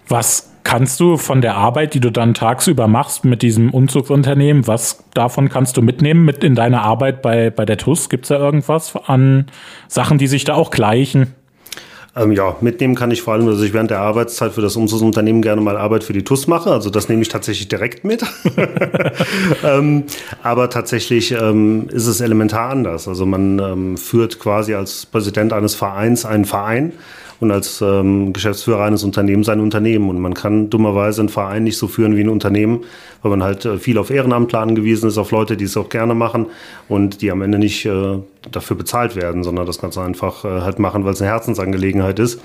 Was 0.08 0.50
kannst 0.64 1.00
du 1.00 1.16
von 1.16 1.40
der 1.40 1.56
Arbeit, 1.56 1.94
die 1.94 2.00
du 2.00 2.10
dann 2.10 2.34
tagsüber 2.34 2.88
machst 2.88 3.24
mit 3.24 3.42
diesem 3.42 3.70
Umzugsunternehmen, 3.70 4.66
was 4.66 5.04
davon 5.14 5.48
kannst 5.48 5.76
du 5.76 5.82
mitnehmen 5.82 6.24
mit 6.24 6.44
in 6.44 6.54
deiner 6.54 6.82
Arbeit 6.82 7.22
bei, 7.22 7.50
bei 7.50 7.64
der 7.64 7.78
TUS? 7.78 8.08
Gibt 8.08 8.24
es 8.24 8.28
da 8.28 8.38
irgendwas 8.38 8.94
an 9.06 9.46
Sachen, 9.86 10.18
die 10.18 10.26
sich 10.26 10.44
da 10.44 10.54
auch 10.54 10.70
gleichen? 10.70 11.34
Ähm, 12.16 12.32
ja, 12.32 12.56
mitnehmen 12.60 12.94
kann 12.94 13.10
ich 13.10 13.22
vor 13.22 13.34
allem, 13.34 13.46
dass 13.46 13.60
ich 13.60 13.72
während 13.72 13.90
der 13.90 14.00
Arbeitszeit 14.00 14.52
für 14.52 14.62
das 14.62 14.76
Umzugsunternehmen 14.76 15.42
gerne 15.42 15.60
mal 15.60 15.76
Arbeit 15.76 16.04
für 16.04 16.12
die 16.12 16.24
TUS 16.24 16.46
mache. 16.46 16.70
Also 16.70 16.90
das 16.90 17.08
nehme 17.08 17.22
ich 17.22 17.28
tatsächlich 17.28 17.68
direkt 17.68 18.04
mit. 18.04 18.24
ähm, 19.64 20.04
aber 20.42 20.70
tatsächlich 20.70 21.32
ähm, 21.32 21.88
ist 21.90 22.06
es 22.06 22.20
elementar 22.20 22.70
anders. 22.70 23.08
Also 23.08 23.26
man 23.26 23.58
ähm, 23.58 23.96
führt 23.96 24.38
quasi 24.40 24.74
als 24.74 25.06
Präsident 25.06 25.52
eines 25.52 25.74
Vereins 25.74 26.24
einen 26.24 26.44
Verein 26.44 26.92
und 27.40 27.52
als 27.52 27.80
ähm, 27.80 28.32
Geschäftsführer 28.32 28.84
eines 28.84 29.04
Unternehmens 29.04 29.48
ein 29.48 29.60
Unternehmen. 29.60 30.08
Und 30.08 30.20
man 30.20 30.34
kann 30.34 30.70
dummerweise 30.70 31.20
einen 31.20 31.28
Verein 31.28 31.64
nicht 31.64 31.78
so 31.78 31.86
führen 31.86 32.16
wie 32.16 32.22
ein 32.22 32.28
Unternehmen, 32.28 32.84
weil 33.22 33.30
man 33.30 33.42
halt 33.42 33.64
äh, 33.64 33.78
viel 33.78 33.98
auf 33.98 34.10
Ehrenamtler 34.10 34.60
angewiesen 34.60 35.08
ist, 35.08 35.18
auf 35.18 35.30
Leute, 35.30 35.56
die 35.56 35.64
es 35.64 35.76
auch 35.76 35.88
gerne 35.88 36.14
machen 36.14 36.46
und 36.88 37.22
die 37.22 37.30
am 37.30 37.42
Ende 37.42 37.58
nicht 37.58 37.86
äh, 37.86 38.18
dafür 38.50 38.76
bezahlt 38.76 39.16
werden, 39.16 39.42
sondern 39.42 39.66
das 39.66 39.80
Ganze 39.80 40.02
einfach 40.02 40.44
äh, 40.44 40.60
halt 40.60 40.78
machen, 40.78 41.04
weil 41.04 41.12
es 41.12 41.20
eine 41.20 41.30
Herzensangelegenheit 41.30 42.18
ist. 42.18 42.40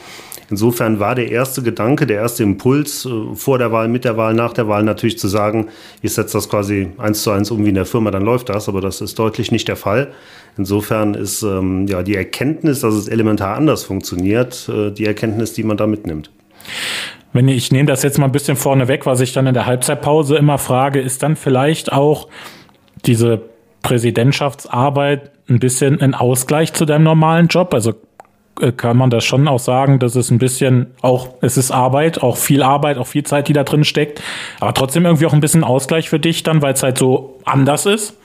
Insofern 0.49 0.99
war 0.99 1.15
der 1.15 1.31
erste 1.31 1.61
Gedanke, 1.63 2.05
der 2.05 2.17
erste 2.17 2.43
Impuls 2.43 3.05
äh, 3.05 3.35
vor 3.35 3.57
der 3.57 3.71
Wahl, 3.71 3.87
mit 3.87 4.05
der 4.05 4.17
Wahl, 4.17 4.33
nach 4.33 4.53
der 4.53 4.67
Wahl 4.67 4.83
natürlich 4.83 5.17
zu 5.17 5.27
sagen, 5.27 5.67
ich 6.01 6.13
setze 6.13 6.37
das 6.37 6.49
quasi 6.49 6.89
eins 6.97 7.23
zu 7.23 7.31
eins 7.31 7.51
um 7.51 7.63
wie 7.65 7.69
in 7.69 7.75
der 7.75 7.85
Firma, 7.85 8.11
dann 8.11 8.23
läuft 8.23 8.49
das, 8.49 8.67
aber 8.67 8.81
das 8.81 9.01
ist 9.01 9.17
deutlich 9.17 9.51
nicht 9.51 9.67
der 9.67 9.75
Fall. 9.75 10.11
Insofern 10.57 11.13
ist 11.13 11.41
ähm, 11.43 11.87
ja 11.87 12.03
die 12.03 12.15
Erkenntnis, 12.15 12.81
dass 12.81 12.93
es 12.93 13.07
elementar 13.07 13.55
anders 13.55 13.83
funktioniert, 13.83 14.69
äh, 14.69 14.91
die 14.91 15.05
Erkenntnis, 15.05 15.53
die 15.53 15.63
man 15.63 15.77
da 15.77 15.87
mitnimmt. 15.87 16.31
Wenn 17.31 17.47
ich, 17.47 17.57
ich 17.57 17.71
nehme 17.71 17.87
das 17.87 18.03
jetzt 18.03 18.19
mal 18.19 18.25
ein 18.25 18.31
bisschen 18.31 18.55
vorne 18.55 18.87
weg, 18.87 19.05
was 19.05 19.19
ich 19.19 19.33
dann 19.33 19.47
in 19.47 19.55
der 19.55 19.65
Halbzeitpause 19.65 20.35
immer 20.37 20.59
frage, 20.59 21.01
ist 21.01 21.23
dann 21.23 21.35
vielleicht 21.35 21.91
auch 21.91 22.27
diese 23.05 23.41
Präsidentschaftsarbeit 23.83 25.31
ein 25.47 25.59
bisschen 25.59 26.01
ein 26.01 26.15
Ausgleich 26.15 26.73
zu 26.73 26.85
deinem 26.85 27.03
normalen 27.03 27.47
Job? 27.47 27.73
Also 27.73 27.93
äh, 28.59 28.71
kann 28.71 28.97
man 28.97 29.09
das 29.09 29.23
schon 29.23 29.47
auch 29.47 29.59
sagen, 29.59 29.99
dass 29.99 30.15
es 30.15 30.31
ein 30.31 30.39
bisschen 30.39 30.87
auch, 31.01 31.29
es 31.41 31.57
ist 31.57 31.71
Arbeit, 31.71 32.23
auch 32.23 32.37
viel 32.37 32.63
Arbeit, 32.63 32.97
auch 32.97 33.07
viel 33.07 33.23
Zeit, 33.23 33.47
die 33.47 33.53
da 33.53 33.63
drin 33.63 33.83
steckt, 33.83 34.21
aber 34.59 34.73
trotzdem 34.73 35.05
irgendwie 35.05 35.25
auch 35.27 35.33
ein 35.33 35.41
bisschen 35.41 35.63
Ausgleich 35.63 36.09
für 36.09 36.19
dich 36.19 36.43
dann, 36.43 36.61
weil 36.61 36.73
es 36.73 36.81
halt 36.81 36.97
so 36.97 37.39
anders 37.45 37.85
ist? 37.85 38.15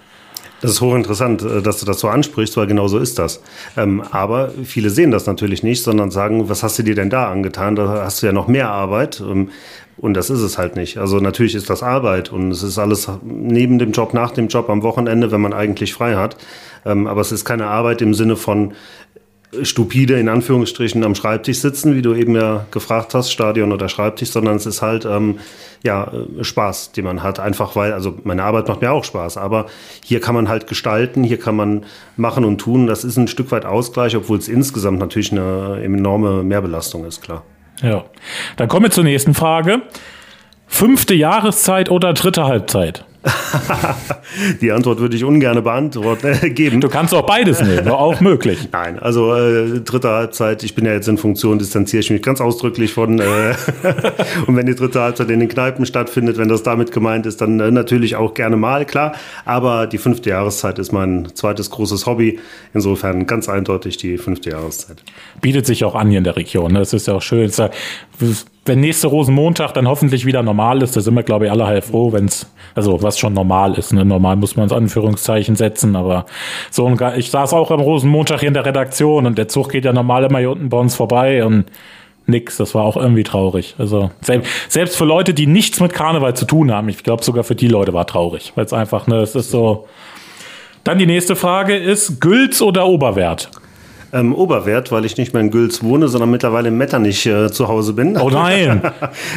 Das 0.61 0.73
ist 0.73 0.81
hochinteressant, 0.81 1.43
äh, 1.43 1.63
dass 1.63 1.81
du 1.81 1.87
das 1.87 2.01
so 2.01 2.09
ansprichst, 2.09 2.57
weil 2.57 2.67
genau 2.67 2.89
so 2.89 2.99
ist 2.99 3.19
das. 3.19 3.43
Ähm, 3.77 4.03
aber 4.11 4.51
viele 4.65 4.91
sehen 4.91 5.11
das 5.11 5.27
natürlich 5.27 5.63
nicht, 5.63 5.83
sondern 5.83 6.11
sagen, 6.11 6.49
was 6.49 6.63
hast 6.63 6.79
du 6.79 6.83
dir 6.83 6.95
denn 6.95 7.11
da 7.11 7.31
angetan? 7.31 7.77
Da 7.77 8.05
hast 8.05 8.23
du 8.23 8.27
ja 8.27 8.33
noch 8.33 8.49
mehr 8.49 8.71
Arbeit. 8.71 9.21
Ähm, 9.21 9.51
und 9.99 10.15
das 10.15 10.31
ist 10.31 10.41
es 10.41 10.59
halt 10.59 10.77
nicht. 10.77 10.99
Also 10.99 11.19
natürlich 11.19 11.55
ist 11.55 11.69
das 11.71 11.83
Arbeit 11.83 12.33
und 12.33 12.51
es 12.51 12.63
ist 12.63 12.79
alles 12.79 13.09
neben 13.23 13.79
dem 13.79 13.93
Job, 13.93 14.15
nach 14.15 14.31
dem 14.31 14.49
Job, 14.49 14.71
am 14.71 14.83
Wochenende, 14.83 15.31
wenn 15.31 15.41
man 15.41 15.53
eigentlich 15.53 15.93
frei 15.93 16.15
hat. 16.15 16.37
Ähm, 16.87 17.07
aber 17.07 17.21
es 17.21 17.33
ist 17.33 17.45
keine 17.45 17.67
Arbeit 17.67 18.01
im 18.03 18.15
Sinne 18.15 18.37
von, 18.37 18.75
stupide 19.63 20.19
in 20.19 20.29
Anführungsstrichen 20.29 21.05
am 21.05 21.15
Schreibtisch 21.15 21.61
sitzen, 21.61 21.95
wie 21.95 22.03
du 22.03 22.15
eben 22.15 22.35
ja 22.35 22.67
gefragt 22.71 23.15
hast, 23.15 23.33
Stadion 23.33 23.73
oder 23.73 23.89
Schreibtisch, 23.89 24.31
sondern 24.31 24.57
es 24.57 24.67
ist 24.67 24.83
halt 24.83 25.07
ähm, 25.07 25.39
ja 25.83 26.13
Spaß, 26.41 26.93
den 26.93 27.05
man 27.05 27.23
hat. 27.23 27.41
Einfach 27.41 27.75
weil, 27.75 27.93
also 27.93 28.15
meine 28.25 28.45
Arbeit 28.45 28.69
macht 28.69 28.83
mir 28.83 28.93
auch 28.93 29.05
Spaß, 29.05 29.39
aber 29.39 29.67
hier 30.05 30.21
kann 30.21 30.35
man 30.35 30.49
halt 30.49 30.67
gestalten, 30.67 31.25
hier 31.25 31.39
kann 31.39 31.57
man 31.57 31.87
machen 32.17 32.45
und 32.45 32.59
tun. 32.59 32.87
Das 32.87 33.05
ist 33.05 33.17
ein 33.17 33.29
Stück 33.29 33.51
weit 33.51 33.65
Ausgleich, 33.65 34.17
obwohl 34.17 34.39
es 34.39 34.49
insgesamt 34.49 34.99
natürlich 34.99 35.33
eine 35.33 35.81
enorme 35.83 36.43
Mehrbelastung 36.43 37.05
ist, 37.05 37.23
klar. 37.23 37.43
Ja, 37.83 38.05
dann 38.57 38.69
kommen 38.69 38.87
wir 38.87 38.91
zur 38.91 39.05
nächsten 39.05 39.35
Frage. 39.35 39.83
Fünfte 40.67 41.15
Jahreszeit 41.15 41.91
oder 41.91 42.13
dritte 42.13 42.45
Halbzeit? 42.45 43.05
Die 44.61 44.73
Antwort 44.73 45.01
würde 45.01 45.17
ich 45.17 45.25
ungern 45.25 45.63
beantworten, 45.63 46.39
äh, 46.43 46.51
geben. 46.51 46.81
Du 46.81 46.89
kannst 46.89 47.15
auch 47.15 47.27
beides 47.27 47.63
nehmen, 47.63 47.89
auch 47.89 48.21
möglich. 48.21 48.69
Nein, 48.73 48.99
also 48.99 49.35
äh, 49.35 49.81
dritte 49.81 50.11
Halbzeit, 50.11 50.63
ich 50.63 50.75
bin 50.75 50.85
ja 50.85 50.93
jetzt 50.93 51.09
in 51.09 51.19
Funktion, 51.19 51.59
distanziere 51.59 52.01
ich 52.01 52.11
mich 52.11 52.23
ganz 52.23 52.41
ausdrücklich 52.41 52.93
von. 52.93 53.19
Äh, 53.19 53.55
und 54.47 54.57
wenn 54.57 54.67
die 54.67 54.75
dritte 54.75 55.01
Halbzeit 55.01 55.31
in 55.31 55.41
den 55.41 55.49
Kneipen 55.49 55.87
stattfindet, 55.87 56.39
wenn 56.39 56.49
das 56.49 56.63
damit 56.63 56.93
gemeint 56.93 57.27
ist, 57.27 57.41
dann 57.41 57.59
äh, 57.61 57.71
natürlich 57.71 58.17
auch 58.17 58.35
gerne 58.35 58.57
mal, 58.57 58.85
klar. 58.85 59.15
Aber 59.45 59.87
die 59.87 59.99
fünfte 59.99 60.31
Jahreszeit 60.31 60.79
ist 60.79 60.93
mein 60.93 61.29
zweites 61.35 61.71
großes 61.71 62.07
Hobby. 62.07 62.39
Insofern 62.75 63.27
ganz 63.27 63.49
eindeutig 63.49 63.97
die 63.97 64.19
fünfte 64.19 64.51
Jahreszeit. 64.51 65.03
Bietet 65.41 65.67
sich 65.67 65.85
auch 65.85 65.95
an 65.95 66.09
hier 66.09 66.19
in 66.19 66.25
der 66.25 66.37
Region. 66.37 66.73
Ne? 66.73 66.81
Das 66.81 66.93
ist 66.93 67.07
ja 67.07 67.15
auch 67.15 67.23
schön 67.23 67.49
wenn 68.69 68.81
nächste 68.81 69.09
Rosenmontag 69.09 69.73
dann 69.73 69.89
hoffentlich 69.89 70.27
wieder 70.27 70.43
normal 70.43 70.83
ist, 70.83 70.97
da 70.97 71.01
sind 71.01 71.15
wir, 71.15 71.23
glaube 71.23 71.47
ich, 71.47 71.51
alle 71.51 71.67
halb 71.67 71.85
froh, 71.85 72.13
wenn 72.13 72.27
es, 72.27 72.51
also 72.75 73.03
was 73.03 73.19
schon 73.19 73.33
normal 73.33 73.75
ist. 73.75 73.93
Ne? 73.93 74.05
Normal 74.05 74.37
muss 74.37 74.57
man 74.57 74.67
es 74.67 74.73
Anführungszeichen 74.73 75.57
setzen, 75.57 75.97
aber 75.97 76.27
so, 76.71 76.95
ich 77.17 77.31
saß 77.31 77.55
auch 77.55 77.71
am 77.71 77.81
Rosenmontag 77.81 78.41
hier 78.41 78.49
in 78.49 78.55
der 78.55 78.67
Redaktion 78.67 79.27
und 79.27 79.39
der 79.39 79.49
Zug 79.49 79.71
geht 79.71 79.85
ja 79.85 79.93
normal 79.93 80.25
immer 80.25 80.39
hier 80.39 80.51
unten 80.51 80.69
bei 80.69 80.79
uns 80.79 80.95
vorbei 80.95 81.45
und 81.45 81.65
nix. 82.27 82.59
Das 82.59 82.75
war 82.75 82.85
auch 82.85 82.97
irgendwie 82.97 83.25
traurig. 83.25 83.75
Also 83.79 84.11
selbst, 84.21 84.51
selbst 84.69 84.97
für 84.97 85.05
Leute, 85.05 85.35
die 85.35 85.47
nichts 85.47 85.81
mit 85.81 85.93
Karneval 85.93 86.37
zu 86.37 86.45
tun 86.45 86.71
haben, 86.71 86.89
ich 86.89 87.03
glaube 87.03 87.25
sogar 87.25 87.45
für 87.45 87.55
die 87.55 87.69
Leute 87.69 87.93
war 87.95 88.07
traurig, 88.07 88.53
weil 88.55 88.67
es 88.67 88.73
einfach, 88.73 89.07
ne, 89.07 89.17
es 89.17 89.35
ist 89.35 89.51
so. 89.51 89.89
Dann 90.85 90.99
die 90.99 91.07
nächste 91.07 91.37
Frage 91.37 91.77
ist 91.77 92.21
Gülz 92.21 92.63
oder 92.63 92.87
Oberwert? 92.87 93.51
Ähm, 94.13 94.35
Oberwert, 94.35 94.91
weil 94.91 95.05
ich 95.05 95.17
nicht 95.17 95.35
mehr 95.35 95.43
in 95.43 95.51
Gülz 95.51 95.83
wohne, 95.83 96.09
sondern 96.09 96.31
mittlerweile 96.31 96.69
in 96.69 96.79
Metternich 96.79 97.27
äh, 97.27 97.51
zu 97.51 97.69
Hause 97.69 97.93
bin. 97.93 98.17
Oh 98.17 98.31
nein! 98.31 98.83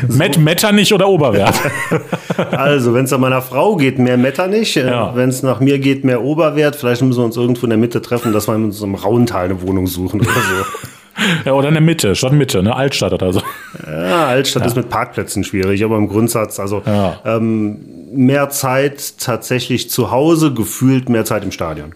so. 0.07 0.17
Met 0.17 0.37
Metternich 0.37 0.93
oder 0.93 1.07
Oberwert? 1.07 1.55
also, 2.51 2.93
wenn 2.93 3.05
es 3.05 3.13
an 3.13 3.21
meiner 3.21 3.41
Frau 3.41 3.75
geht, 3.75 3.99
mehr 3.99 4.17
Metternich. 4.17 4.77
Äh, 4.77 4.87
ja. 4.87 5.15
Wenn 5.15 5.29
es 5.29 5.43
nach 5.43 5.59
mir 5.59 5.79
geht, 5.79 6.03
mehr 6.03 6.23
Oberwert. 6.23 6.75
Vielleicht 6.75 7.01
müssen 7.01 7.19
wir 7.19 7.25
uns 7.25 7.37
irgendwo 7.37 7.65
in 7.65 7.71
der 7.71 7.79
Mitte 7.79 8.01
treffen, 8.01 8.33
dass 8.33 8.47
wir 8.47 8.55
in 8.55 8.65
unserem 8.65 8.95
Rauental 8.95 9.45
eine 9.45 9.61
Wohnung 9.61 9.87
suchen 9.87 10.21
oder 10.21 10.29
so. 10.29 10.87
Ja, 11.45 11.53
oder 11.53 11.67
in 11.67 11.75
der 11.75 11.83
Mitte, 11.83 12.15
schon 12.15 12.37
Mitte, 12.37 12.63
ne? 12.63 12.75
Altstadt 12.75 13.13
oder 13.13 13.33
so. 13.33 13.41
Ja, 13.85 14.27
Altstadt 14.27 14.63
ja. 14.63 14.67
ist 14.67 14.75
mit 14.75 14.89
Parkplätzen 14.89 15.43
schwierig, 15.43 15.83
aber 15.83 15.97
im 15.97 16.07
Grundsatz, 16.07 16.59
also 16.59 16.81
ja. 16.85 17.19
ähm, 17.25 17.79
mehr 18.11 18.49
Zeit 18.49 19.19
tatsächlich 19.19 19.89
zu 19.89 20.09
Hause, 20.09 20.53
gefühlt 20.53 21.09
mehr 21.09 21.25
Zeit 21.25 21.43
im 21.43 21.51
Stadion. 21.51 21.93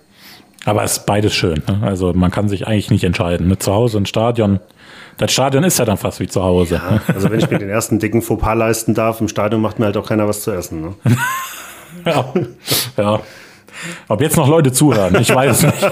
Aber 0.65 0.83
es 0.83 0.93
ist 0.97 1.05
beides 1.05 1.33
schön. 1.33 1.61
Ne? 1.67 1.79
Also 1.83 2.11
man 2.13 2.31
kann 2.31 2.49
sich 2.49 2.67
eigentlich 2.67 2.89
nicht 2.89 3.03
entscheiden. 3.03 3.47
Mit 3.47 3.61
zu 3.61 3.73
Hause 3.73 3.97
und 3.97 4.09
Stadion. 4.09 4.59
Das 5.17 5.31
Stadion 5.31 5.63
ist 5.63 5.79
ja 5.79 5.85
dann 5.85 5.97
fast 5.97 6.19
wie 6.19 6.27
zu 6.27 6.43
Hause. 6.43 6.75
Ja, 6.75 7.01
also 7.13 7.29
wenn 7.29 7.39
ich 7.39 7.49
mir 7.49 7.59
den 7.59 7.69
ersten 7.69 7.99
dicken 7.99 8.21
Fauxpas 8.21 8.55
leisten 8.55 8.93
darf, 8.93 9.21
im 9.21 9.29
Stadion 9.29 9.61
macht 9.61 9.79
mir 9.79 9.85
halt 9.85 9.95
auch 9.95 10.07
keiner 10.07 10.27
was 10.27 10.41
zu 10.41 10.51
essen. 10.51 10.81
Ne? 10.81 10.93
ja. 12.05 12.25
ja. 12.97 13.19
Ob 14.07 14.21
jetzt 14.21 14.37
noch 14.37 14.47
Leute 14.47 14.71
zuhören, 14.71 15.15
ich 15.19 15.33
weiß 15.33 15.63
nicht. 15.63 15.91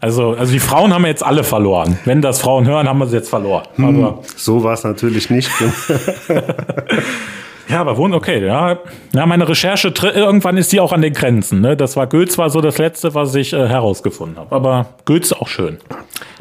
Also, 0.00 0.30
also 0.30 0.52
die 0.52 0.60
Frauen 0.60 0.94
haben 0.94 1.04
jetzt 1.06 1.24
alle 1.24 1.42
verloren. 1.44 1.98
Wenn 2.04 2.22
das 2.22 2.40
Frauen 2.40 2.66
hören, 2.66 2.88
haben 2.88 2.98
wir 2.98 3.06
sie 3.08 3.16
jetzt 3.16 3.28
verloren. 3.28 3.64
Hm, 3.74 4.04
Aber 4.04 4.22
so 4.36 4.62
war 4.62 4.74
es 4.74 4.84
natürlich 4.84 5.28
nicht. 5.28 5.50
Ja, 7.68 7.80
aber 7.80 7.96
wohnen, 7.96 8.14
okay, 8.14 8.44
ja. 8.44 8.78
Ja, 9.12 9.26
meine 9.26 9.48
Recherche, 9.48 9.92
irgendwann 10.14 10.56
ist 10.56 10.72
die 10.72 10.80
auch 10.80 10.92
an 10.92 11.02
den 11.02 11.12
Grenzen. 11.12 11.60
Ne? 11.60 11.76
Das 11.76 11.96
war 11.96 12.06
Gülz 12.06 12.38
war 12.38 12.48
so 12.50 12.60
das 12.60 12.78
Letzte, 12.78 13.14
was 13.14 13.34
ich 13.34 13.52
äh, 13.52 13.68
herausgefunden 13.68 14.38
habe. 14.38 14.54
Aber 14.54 14.86
Gülz 15.04 15.32
auch 15.32 15.48
schön. 15.48 15.78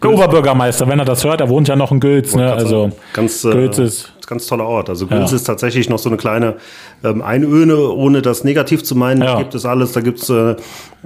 Der 0.02 0.12
Oberbürgermeister, 0.12 0.88
wenn 0.88 1.00
er 1.00 1.06
das 1.06 1.24
hört, 1.24 1.42
er 1.42 1.50
wohnt 1.50 1.68
ja 1.68 1.76
noch 1.76 1.92
in 1.92 2.00
Gülz. 2.00 2.36
Ne? 2.36 2.52
Also 2.52 2.92
ganz, 3.14 3.44
äh, 3.44 3.52
Gülz 3.52 3.78
ist 3.78 4.14
ganz 4.28 4.46
toller 4.46 4.66
Ort. 4.66 4.90
Also 4.90 5.08
Gülz 5.08 5.32
ja. 5.32 5.38
ist 5.38 5.46
tatsächlich 5.46 5.90
noch 5.90 5.98
so 5.98 6.10
eine 6.10 6.18
kleine 6.18 6.58
ähm, 7.04 7.22
Einöhne, 7.22 7.78
ohne 7.78 8.22
das 8.22 8.44
negativ 8.44 8.84
zu 8.84 8.96
meinen. 8.96 9.22
Ja. 9.22 9.34
Da 9.34 9.38
gibt 9.40 9.56
es 9.56 9.66
alles. 9.66 9.94
Da 9.94 10.02
gibt 10.02 10.20
es, 10.20 10.30
äh, 10.30 10.52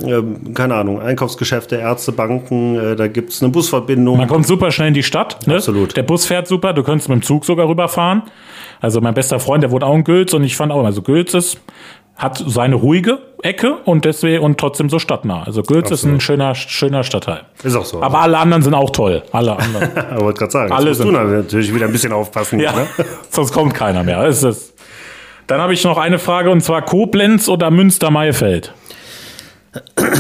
äh, 0.02 0.24
keine 0.54 0.76
Ahnung, 0.76 1.00
Einkaufsgeschäfte, 1.00 1.78
Ärzte, 1.78 2.12
Banken. 2.12 2.78
Äh, 2.78 2.96
da 2.96 3.08
gibt 3.08 3.32
es 3.32 3.42
eine 3.42 3.52
Busverbindung. 3.52 4.18
Man 4.18 4.28
kommt 4.28 4.48
super 4.48 4.72
schnell 4.72 4.90
in 4.90 4.94
die 4.94 5.04
Stadt. 5.04 5.48
Ne? 5.48 5.56
Absolut. 5.56 5.96
Der 5.96 6.04
Bus 6.04 6.26
fährt 6.26 6.48
super. 6.48 6.74
Du 6.74 6.84
könntest 6.84 7.10
mit 7.10 7.20
dem 7.20 7.22
Zug 7.22 7.46
sogar 7.46 7.70
rüberfahren. 7.70 8.24
Also 8.82 9.00
mein 9.00 9.14
bester 9.14 9.40
Freund, 9.40 9.64
der 9.64 9.70
wohnt 9.70 9.84
auch 9.84 9.96
in 9.96 10.04
Gülz 10.04 10.34
und 10.34 10.44
ich 10.44 10.58
fand 10.58 10.72
auch, 10.72 10.84
also 10.84 11.04
Gülz 11.04 11.36
ist, 11.36 11.60
hat 12.22 12.44
seine 12.46 12.76
ruhige 12.76 13.18
Ecke 13.42 13.78
und 13.84 14.06
deswegen 14.06 14.44
und 14.44 14.60
trotzdem 14.60 14.90
so 14.90 15.00
stadtnah. 15.00 15.44
Also 15.44 15.64
Gülz 15.64 15.92
Absolut. 15.92 16.00
ist 16.00 16.06
ein 16.06 16.22
schöner, 16.22 16.54
schöner 16.54 17.04
Stadtteil. 17.04 17.42
Ist 17.64 17.76
auch 17.76 17.86
so. 17.86 18.02
Aber 18.02 18.20
alle 18.20 18.38
anderen 18.38 18.62
sind 18.62 18.76
auch 18.76 18.92
toll. 18.92 19.24
Alle 19.32 19.58
anderen. 19.58 19.90
ich 20.16 20.22
wollte 20.22 20.40
gerade 20.40 20.52
sagen, 20.52 20.72
alle 20.72 20.94
sind 20.94 21.08
du 21.08 21.12
natürlich 21.12 21.74
wieder 21.74 21.88
ein 21.88 21.92
bisschen 21.92 22.14
aufpassen. 22.14 22.60
ja, 22.60 22.74
ne? 22.74 22.86
sonst 23.32 23.52
kommt 23.52 23.74
keiner 23.74 24.04
mehr. 24.04 24.24
Ist 24.28 24.44
das. 24.44 24.74
Dann 25.48 25.60
habe 25.60 25.74
ich 25.74 25.84
noch 25.84 25.98
eine 25.98 26.20
Frage 26.20 26.52
und 26.52 26.62
zwar 26.64 26.84
Koblenz 26.84 27.50
oder 27.50 27.72
Münster-Maifeld? 27.72 28.72
Da 29.74 30.12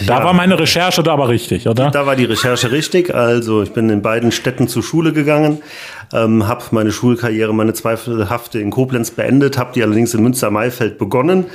ja. 0.00 0.24
war 0.24 0.32
meine 0.32 0.58
Recherche 0.58 1.02
da 1.02 1.12
aber 1.12 1.28
richtig, 1.28 1.68
oder? 1.68 1.90
Da 1.90 2.06
war 2.06 2.16
die 2.16 2.24
Recherche 2.24 2.72
richtig. 2.72 3.14
Also 3.14 3.62
ich 3.62 3.72
bin 3.72 3.90
in 3.90 4.00
beiden 4.00 4.32
Städten 4.32 4.66
zur 4.66 4.82
Schule 4.82 5.12
gegangen, 5.12 5.62
ähm, 6.14 6.46
habe 6.46 6.64
meine 6.70 6.92
Schulkarriere, 6.92 7.52
meine 7.52 7.74
zweifelhafte 7.74 8.60
in 8.60 8.70
Koblenz 8.70 9.10
beendet, 9.10 9.58
habe 9.58 9.72
die 9.74 9.82
allerdings 9.82 10.14
in 10.14 10.22
Münster-Maifeld 10.22 10.96
begonnen. 10.96 11.46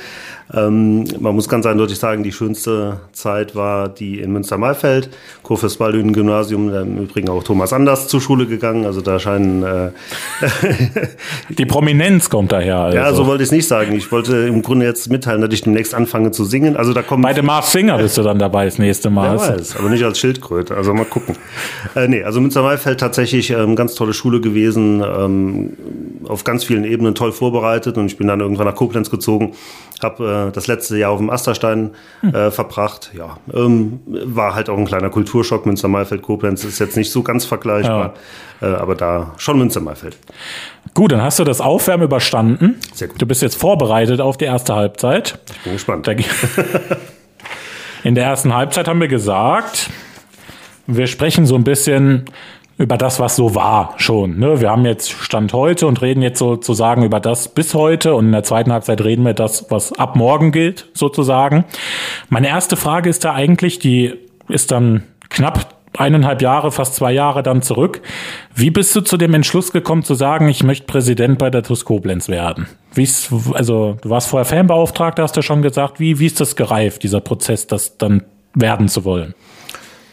Ähm, 0.52 1.04
man 1.20 1.34
muss 1.34 1.48
ganz 1.48 1.66
eindeutig 1.66 1.98
sagen, 1.98 2.22
die 2.22 2.32
schönste 2.32 3.00
Zeit 3.12 3.54
war 3.54 3.88
die 3.88 4.20
in 4.20 4.32
Münster-Maifeld, 4.32 5.10
Kurfürst-Baldwin-Gymnasium, 5.42 6.74
im 6.74 6.98
Übrigen 6.98 7.28
auch 7.28 7.44
Thomas 7.44 7.72
Anders 7.72 8.08
zur 8.08 8.20
Schule 8.20 8.46
gegangen. 8.46 8.84
Also 8.84 9.00
da 9.00 9.18
scheinen... 9.18 9.62
Äh 9.62 9.90
die 11.50 11.66
Prominenz 11.66 12.30
kommt 12.30 12.52
daher. 12.52 12.78
Also. 12.78 12.98
Ja, 12.98 13.12
so 13.12 13.26
wollte 13.26 13.42
ich 13.42 13.48
es 13.48 13.52
nicht 13.52 13.68
sagen. 13.68 13.94
Ich 13.94 14.10
wollte 14.10 14.36
im 14.36 14.62
Grunde 14.62 14.86
jetzt 14.86 15.10
mitteilen, 15.10 15.40
dass 15.40 15.52
ich 15.52 15.62
demnächst 15.62 15.94
anfange 15.94 16.30
zu 16.32 16.44
singen. 16.44 16.76
Also 16.76 16.92
da 16.92 17.02
kommen 17.02 17.22
Bei 17.22 17.32
dem 17.32 17.46
Mars 17.46 17.72
Singer 17.72 17.98
bist 17.98 18.18
du 18.18 18.22
dann 18.22 18.38
dabei 18.38 18.64
das 18.64 18.78
nächste 18.78 19.10
Mal. 19.10 19.38
Wer 19.38 19.56
weiß, 19.58 19.76
aber 19.76 19.88
nicht 19.88 20.04
als 20.04 20.18
Schildkröte. 20.18 20.76
Also 20.76 20.92
mal 20.94 21.04
gucken. 21.04 21.36
Äh, 21.94 22.08
nee, 22.08 22.22
also 22.22 22.40
Münster-Maifeld 22.40 22.98
tatsächlich 22.98 23.50
ähm, 23.50 23.76
ganz 23.76 23.94
tolle 23.94 24.14
Schule 24.14 24.40
gewesen, 24.40 25.02
ähm, 25.02 25.76
auf 26.26 26.44
ganz 26.44 26.64
vielen 26.64 26.84
Ebenen 26.84 27.14
toll 27.14 27.32
vorbereitet 27.32 27.98
und 27.98 28.06
ich 28.06 28.16
bin 28.16 28.28
dann 28.28 28.40
irgendwann 28.40 28.66
nach 28.66 28.74
Koblenz 28.74 29.10
gezogen, 29.10 29.54
habe 30.02 30.24
äh, 30.24 30.39
das 30.52 30.66
letzte 30.66 30.96
Jahr 30.96 31.10
auf 31.10 31.18
dem 31.18 31.30
Asterstein 31.30 31.90
hm. 32.20 32.34
äh, 32.34 32.50
verbracht. 32.50 33.10
Ja, 33.16 33.38
ähm, 33.52 34.00
war 34.06 34.54
halt 34.54 34.70
auch 34.70 34.78
ein 34.78 34.86
kleiner 34.86 35.10
Kulturschock. 35.10 35.66
Münster-Maifeld-Koblenz 35.66 36.64
ist 36.64 36.78
jetzt 36.78 36.96
nicht 36.96 37.10
so 37.10 37.22
ganz 37.22 37.44
vergleichbar, 37.44 38.14
ja. 38.60 38.68
äh, 38.68 38.74
aber 38.76 38.94
da 38.94 39.34
schon 39.36 39.58
Münster-Maifeld. 39.58 40.16
Gut, 40.94 41.12
dann 41.12 41.22
hast 41.22 41.38
du 41.38 41.44
das 41.44 41.60
Aufwärmen 41.60 42.04
überstanden. 42.04 42.76
Sehr 42.94 43.08
gut. 43.08 43.20
Du 43.20 43.26
bist 43.26 43.42
jetzt 43.42 43.56
vorbereitet 43.56 44.20
auf 44.20 44.36
die 44.36 44.46
erste 44.46 44.74
Halbzeit. 44.74 45.38
Ich 45.50 45.62
bin 45.64 45.72
gespannt. 45.74 46.08
In 48.02 48.14
der 48.14 48.24
ersten 48.24 48.54
Halbzeit 48.54 48.88
haben 48.88 49.00
wir 49.00 49.08
gesagt, 49.08 49.90
wir 50.86 51.06
sprechen 51.06 51.46
so 51.46 51.54
ein 51.54 51.64
bisschen 51.64 52.24
über 52.80 52.96
das, 52.96 53.20
was 53.20 53.36
so 53.36 53.54
war 53.54 53.92
schon. 53.98 54.38
Ne? 54.38 54.62
Wir 54.62 54.70
haben 54.70 54.86
jetzt 54.86 55.10
Stand 55.10 55.52
heute 55.52 55.86
und 55.86 56.00
reden 56.00 56.22
jetzt 56.22 56.38
sozusagen 56.38 57.02
über 57.02 57.20
das 57.20 57.48
bis 57.48 57.74
heute 57.74 58.14
und 58.14 58.26
in 58.26 58.32
der 58.32 58.42
zweiten 58.42 58.72
Halbzeit 58.72 59.04
reden 59.04 59.22
wir 59.22 59.34
das, 59.34 59.66
was 59.70 59.92
ab 59.92 60.16
morgen 60.16 60.50
gilt, 60.50 60.88
sozusagen. 60.94 61.66
Meine 62.30 62.48
erste 62.48 62.76
Frage 62.76 63.10
ist 63.10 63.22
da 63.22 63.34
eigentlich, 63.34 63.80
die 63.80 64.14
ist 64.48 64.70
dann 64.70 65.02
knapp 65.28 65.74
eineinhalb 65.98 66.40
Jahre, 66.40 66.72
fast 66.72 66.94
zwei 66.94 67.12
Jahre 67.12 67.42
dann 67.42 67.60
zurück. 67.60 68.00
Wie 68.54 68.70
bist 68.70 68.96
du 68.96 69.02
zu 69.02 69.18
dem 69.18 69.34
Entschluss 69.34 69.72
gekommen 69.72 70.02
zu 70.02 70.14
sagen, 70.14 70.48
ich 70.48 70.62
möchte 70.62 70.86
Präsident 70.86 71.38
bei 71.38 71.50
der 71.50 71.62
TuS 71.62 71.84
Koblenz 71.84 72.30
werden? 72.30 72.66
Wie's, 72.94 73.28
also 73.52 73.98
du 74.00 74.08
warst 74.08 74.28
vorher 74.28 74.46
Fanbeauftragter, 74.46 75.22
hast 75.22 75.36
du 75.36 75.42
schon 75.42 75.60
gesagt. 75.60 76.00
Wie, 76.00 76.18
wie 76.18 76.26
ist 76.26 76.40
das 76.40 76.56
gereift, 76.56 77.02
dieser 77.02 77.20
Prozess, 77.20 77.66
das 77.66 77.98
dann 77.98 78.22
werden 78.54 78.88
zu 78.88 79.04
wollen? 79.04 79.34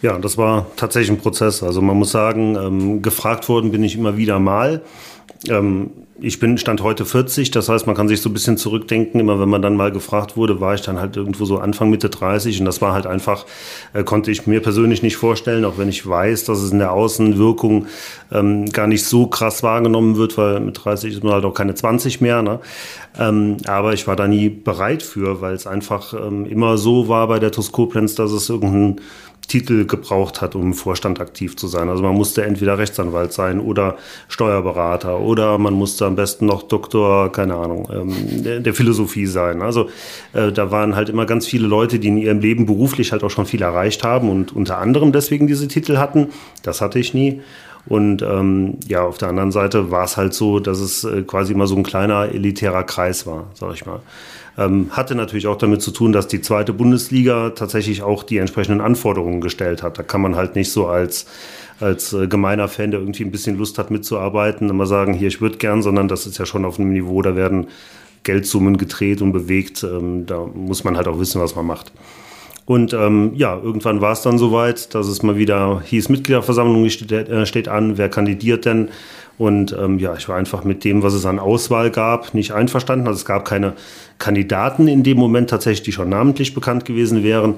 Ja, 0.02 0.18
das 0.20 0.38
war 0.38 0.68
tatsächlich 0.76 1.18
ein 1.18 1.22
Prozess. 1.22 1.64
Also 1.64 1.82
man 1.82 1.98
muss 1.98 2.12
sagen, 2.12 2.56
ähm, 2.56 3.02
gefragt 3.02 3.50
worden 3.50 3.72
bin 3.72 3.84
ich 3.84 3.96
immer 3.96 4.18
wieder 4.18 4.40
mal. 4.40 4.82
Ähm, 5.48 5.92
ich 6.20 6.40
bin 6.40 6.58
Stand 6.58 6.82
heute 6.82 7.06
40, 7.06 7.52
das 7.52 7.70
heißt, 7.70 7.86
man 7.86 7.96
kann 7.96 8.08
sich 8.08 8.22
so 8.22 8.30
ein 8.30 8.34
bisschen 8.34 8.58
zurückdenken. 8.58 9.20
Immer 9.20 9.40
wenn 9.40 9.50
man 9.50 9.62
dann 9.62 9.76
mal 9.76 9.92
gefragt 9.92 10.36
wurde, 10.36 10.60
war 10.60 10.74
ich 10.74 10.82
dann 10.82 11.00
halt 11.00 11.16
irgendwo 11.16 11.46
so 11.46 11.60
Anfang 11.60 11.92
Mitte 11.92 12.10
30 12.10 12.60
und 12.60 12.66
das 12.66 12.82
war 12.82 12.94
halt 12.94 13.06
einfach, 13.06 13.46
äh, 13.94 14.04
konnte 14.04 14.32
ich 14.32 14.48
mir 14.48 14.62
persönlich 14.62 15.04
nicht 15.04 15.18
vorstellen, 15.18 15.64
auch 15.64 15.78
wenn 15.78 15.90
ich 15.90 16.08
weiß, 16.08 16.46
dass 16.46 16.60
es 16.60 16.72
in 16.72 16.80
der 16.80 16.92
Außenwirkung 16.92 17.86
ähm, 18.32 18.66
gar 18.72 18.88
nicht 18.88 19.06
so 19.06 19.28
krass 19.28 19.62
wahrgenommen 19.62 20.16
wird, 20.18 20.38
weil 20.38 20.60
mit 20.60 20.84
30 20.84 21.14
ist 21.14 21.24
man 21.24 21.34
halt 21.34 21.46
auch 21.46 21.54
keine 21.54 21.76
20 21.76 22.20
mehr. 22.20 22.42
Ne? 22.42 22.60
Ähm, 23.20 23.58
aber 23.68 23.94
ich 23.94 24.08
war 24.08 24.16
da 24.16 24.28
nie 24.28 24.50
bereit 24.50 25.04
für, 25.04 25.42
weil 25.42 25.54
es 25.54 25.68
einfach 25.68 26.14
ähm, 26.14 26.46
immer 26.46 26.78
so 26.78 27.08
war 27.08 27.28
bei 27.28 27.38
der 27.38 27.52
TuS 27.52 27.72
Koblenz, 27.72 28.16
dass 28.16 28.32
es 28.32 28.50
irgendein 28.50 29.02
Titel 29.48 29.86
gebraucht 29.86 30.42
hat, 30.42 30.56
um 30.56 30.64
im 30.64 30.74
Vorstand 30.74 31.22
aktiv 31.22 31.56
zu 31.56 31.68
sein. 31.68 31.90
Also 31.90 32.04
man 32.04 32.16
musste 32.16 32.44
entweder 32.44 32.78
Rechtsanwalt 32.78 33.32
sein 33.32 33.60
oder 33.60 33.98
Steuerberater 34.28 35.20
oder 35.20 35.58
man 35.58 35.74
musste 35.74 36.06
am 36.06 36.16
besten 36.16 36.46
noch 36.46 36.64
Doktor, 36.64 37.32
keine 37.32 37.56
Ahnung, 37.56 37.88
ähm, 37.92 38.44
der, 38.44 38.60
der, 38.60 38.74
Philosophie 38.74 39.26
sein. 39.26 39.62
Also 39.62 39.90
äh, 40.34 40.52
da 40.52 40.70
waren 40.72 40.96
halt 40.96 41.10
immer 41.10 41.26
ganz 41.26 41.48
viele 41.48 41.68
Leute, 41.68 42.00
die 42.00 42.10
in 42.10 42.18
ihrem 42.18 42.40
Leben 42.40 42.66
beruflich 42.66 43.14
halt 43.14 43.24
auch 43.24 43.30
schon 43.30 43.46
viel 43.46 43.62
erreicht 43.62 44.04
haben 44.04 44.30
und 44.30 44.56
unter 44.56 44.80
anderem 44.80 45.14
deswegen 45.14 45.48
diese 45.48 45.68
Titel 45.68 45.98
hatten. 45.98 46.28
Das 46.64 46.82
hatte 46.82 47.00
ich 47.00 47.14
nie. 47.14 47.42
Und 47.88 48.22
ähm, 48.22 48.78
ja, 48.88 49.04
auf 49.04 49.18
der 49.18 49.30
anderen 49.30 49.52
Seite 49.54 49.92
war 49.92 50.04
es 50.04 50.18
halt 50.18 50.34
so, 50.34 50.60
dass 50.60 50.80
es 50.80 51.06
äh, 51.06 51.22
quasi 51.22 51.54
immer 51.54 51.68
so 51.68 51.76
ein 51.76 51.84
kleiner 51.84 52.34
elitärer 52.34 52.84
Kreis 52.84 53.26
war, 53.26 53.48
sag 53.54 53.74
ich 53.74 53.86
mal. 53.86 54.02
Ähm, 54.58 54.88
hatte 54.92 55.14
natürlich 55.16 55.48
auch 55.48 55.58
damit 55.58 55.82
zu 55.82 55.92
tun, 55.92 56.12
dass 56.12 56.28
die 56.28 56.42
zweite 56.42 56.74
Bundesliga 56.74 57.52
tatsächlich 57.52 58.02
auch 58.02 58.24
die 58.24 58.38
entsprechenden 58.38 58.82
Anforderungen 58.82 59.42
gestellt 59.42 59.84
hat. 59.84 60.00
Da 60.00 60.04
kann 60.04 60.22
man 60.22 60.36
halt 60.36 60.56
nicht 60.56 60.72
so 60.72 60.88
als 60.88 61.28
als 61.80 62.14
äh, 62.14 62.28
gemeiner 62.28 62.68
Fan, 62.68 62.92
der 62.92 63.00
irgendwie 63.00 63.24
ein 63.24 63.32
bisschen 63.32 63.58
Lust 63.58 63.78
hat 63.78 63.92
mitzuarbeiten, 63.92 64.70
immer 64.70 64.86
sagen, 64.86 65.14
hier, 65.14 65.28
ich 65.28 65.42
würde 65.42 65.58
gern, 65.58 65.82
sondern 65.82 66.08
das 66.08 66.26
ist 66.26 66.38
ja 66.38 66.46
schon 66.46 66.66
auf 66.66 66.80
einem 66.80 66.92
Niveau, 66.92 67.22
da 67.22 67.36
werden 67.36 67.68
Geldsummen 68.24 68.78
gedreht 68.78 69.22
und 69.22 69.32
bewegt. 69.32 69.84
Ähm, 69.84 70.26
da 70.26 70.46
muss 70.46 70.84
man 70.84 70.98
halt 70.98 71.08
auch 71.08 71.20
wissen, 71.20 71.42
was 71.42 71.56
man 71.56 71.66
macht. 71.66 71.92
Und 72.66 72.94
ähm, 72.94 73.32
ja, 73.36 73.58
irgendwann 73.58 74.02
war 74.02 74.12
es 74.12 74.22
dann 74.22 74.38
soweit, 74.38 74.94
dass 74.94 75.08
es 75.08 75.24
mal 75.24 75.38
wieder 75.38 75.82
hieß, 75.86 76.10
Mitgliederversammlung 76.10 76.90
steht, 76.90 77.12
äh, 77.12 77.46
steht 77.46 77.70
an, 77.70 77.98
wer 77.98 78.10
kandidiert 78.10 78.66
denn? 78.66 78.90
Und 79.38 79.76
ähm, 79.80 80.00
ja, 80.00 80.16
ich 80.16 80.28
war 80.30 80.36
einfach 80.36 80.64
mit 80.64 80.84
dem, 80.84 81.04
was 81.04 81.14
es 81.14 81.26
an 81.26 81.38
Auswahl 81.38 81.92
gab, 81.92 82.34
nicht 82.34 82.54
einverstanden. 82.54 83.08
Also 83.08 83.20
es 83.20 83.26
gab 83.26 83.46
keine 83.46 83.74
Kandidaten 84.18 84.88
in 84.88 85.04
dem 85.04 85.18
Moment 85.18 85.50
tatsächlich, 85.50 85.84
die 85.84 85.92
schon 85.92 86.10
namentlich 86.10 86.56
bekannt 86.56 86.86
gewesen 86.86 87.24
wären. 87.24 87.56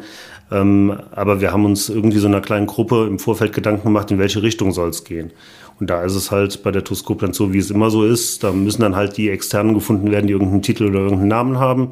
Ähm, 0.51 0.99
aber 1.11 1.39
wir 1.39 1.53
haben 1.53 1.63
uns 1.63 1.89
irgendwie 1.89 2.17
so 2.17 2.27
einer 2.27 2.41
kleinen 2.41 2.67
Gruppe 2.67 3.05
im 3.07 3.19
Vorfeld 3.19 3.53
Gedanken 3.53 3.83
gemacht, 3.83 4.11
in 4.11 4.19
welche 4.19 4.41
Richtung 4.41 4.71
soll 4.71 4.89
es 4.89 5.03
gehen. 5.05 5.31
Und 5.79 5.89
da 5.89 6.03
ist 6.03 6.15
es 6.15 6.31
halt 6.31 6.63
bei 6.63 6.71
der 6.71 6.83
TuS 6.83 7.05
Koblenz 7.05 7.37
so, 7.37 7.53
wie 7.53 7.59
es 7.59 7.71
immer 7.71 7.89
so 7.89 8.03
ist. 8.03 8.43
Da 8.43 8.51
müssen 8.51 8.81
dann 8.81 8.97
halt 8.97 9.15
die 9.15 9.29
Externen 9.29 9.73
gefunden 9.73 10.11
werden, 10.11 10.27
die 10.27 10.33
irgendeinen 10.33 10.61
Titel 10.61 10.85
oder 10.85 10.99
irgendeinen 10.99 11.29
Namen 11.29 11.59
haben. 11.59 11.91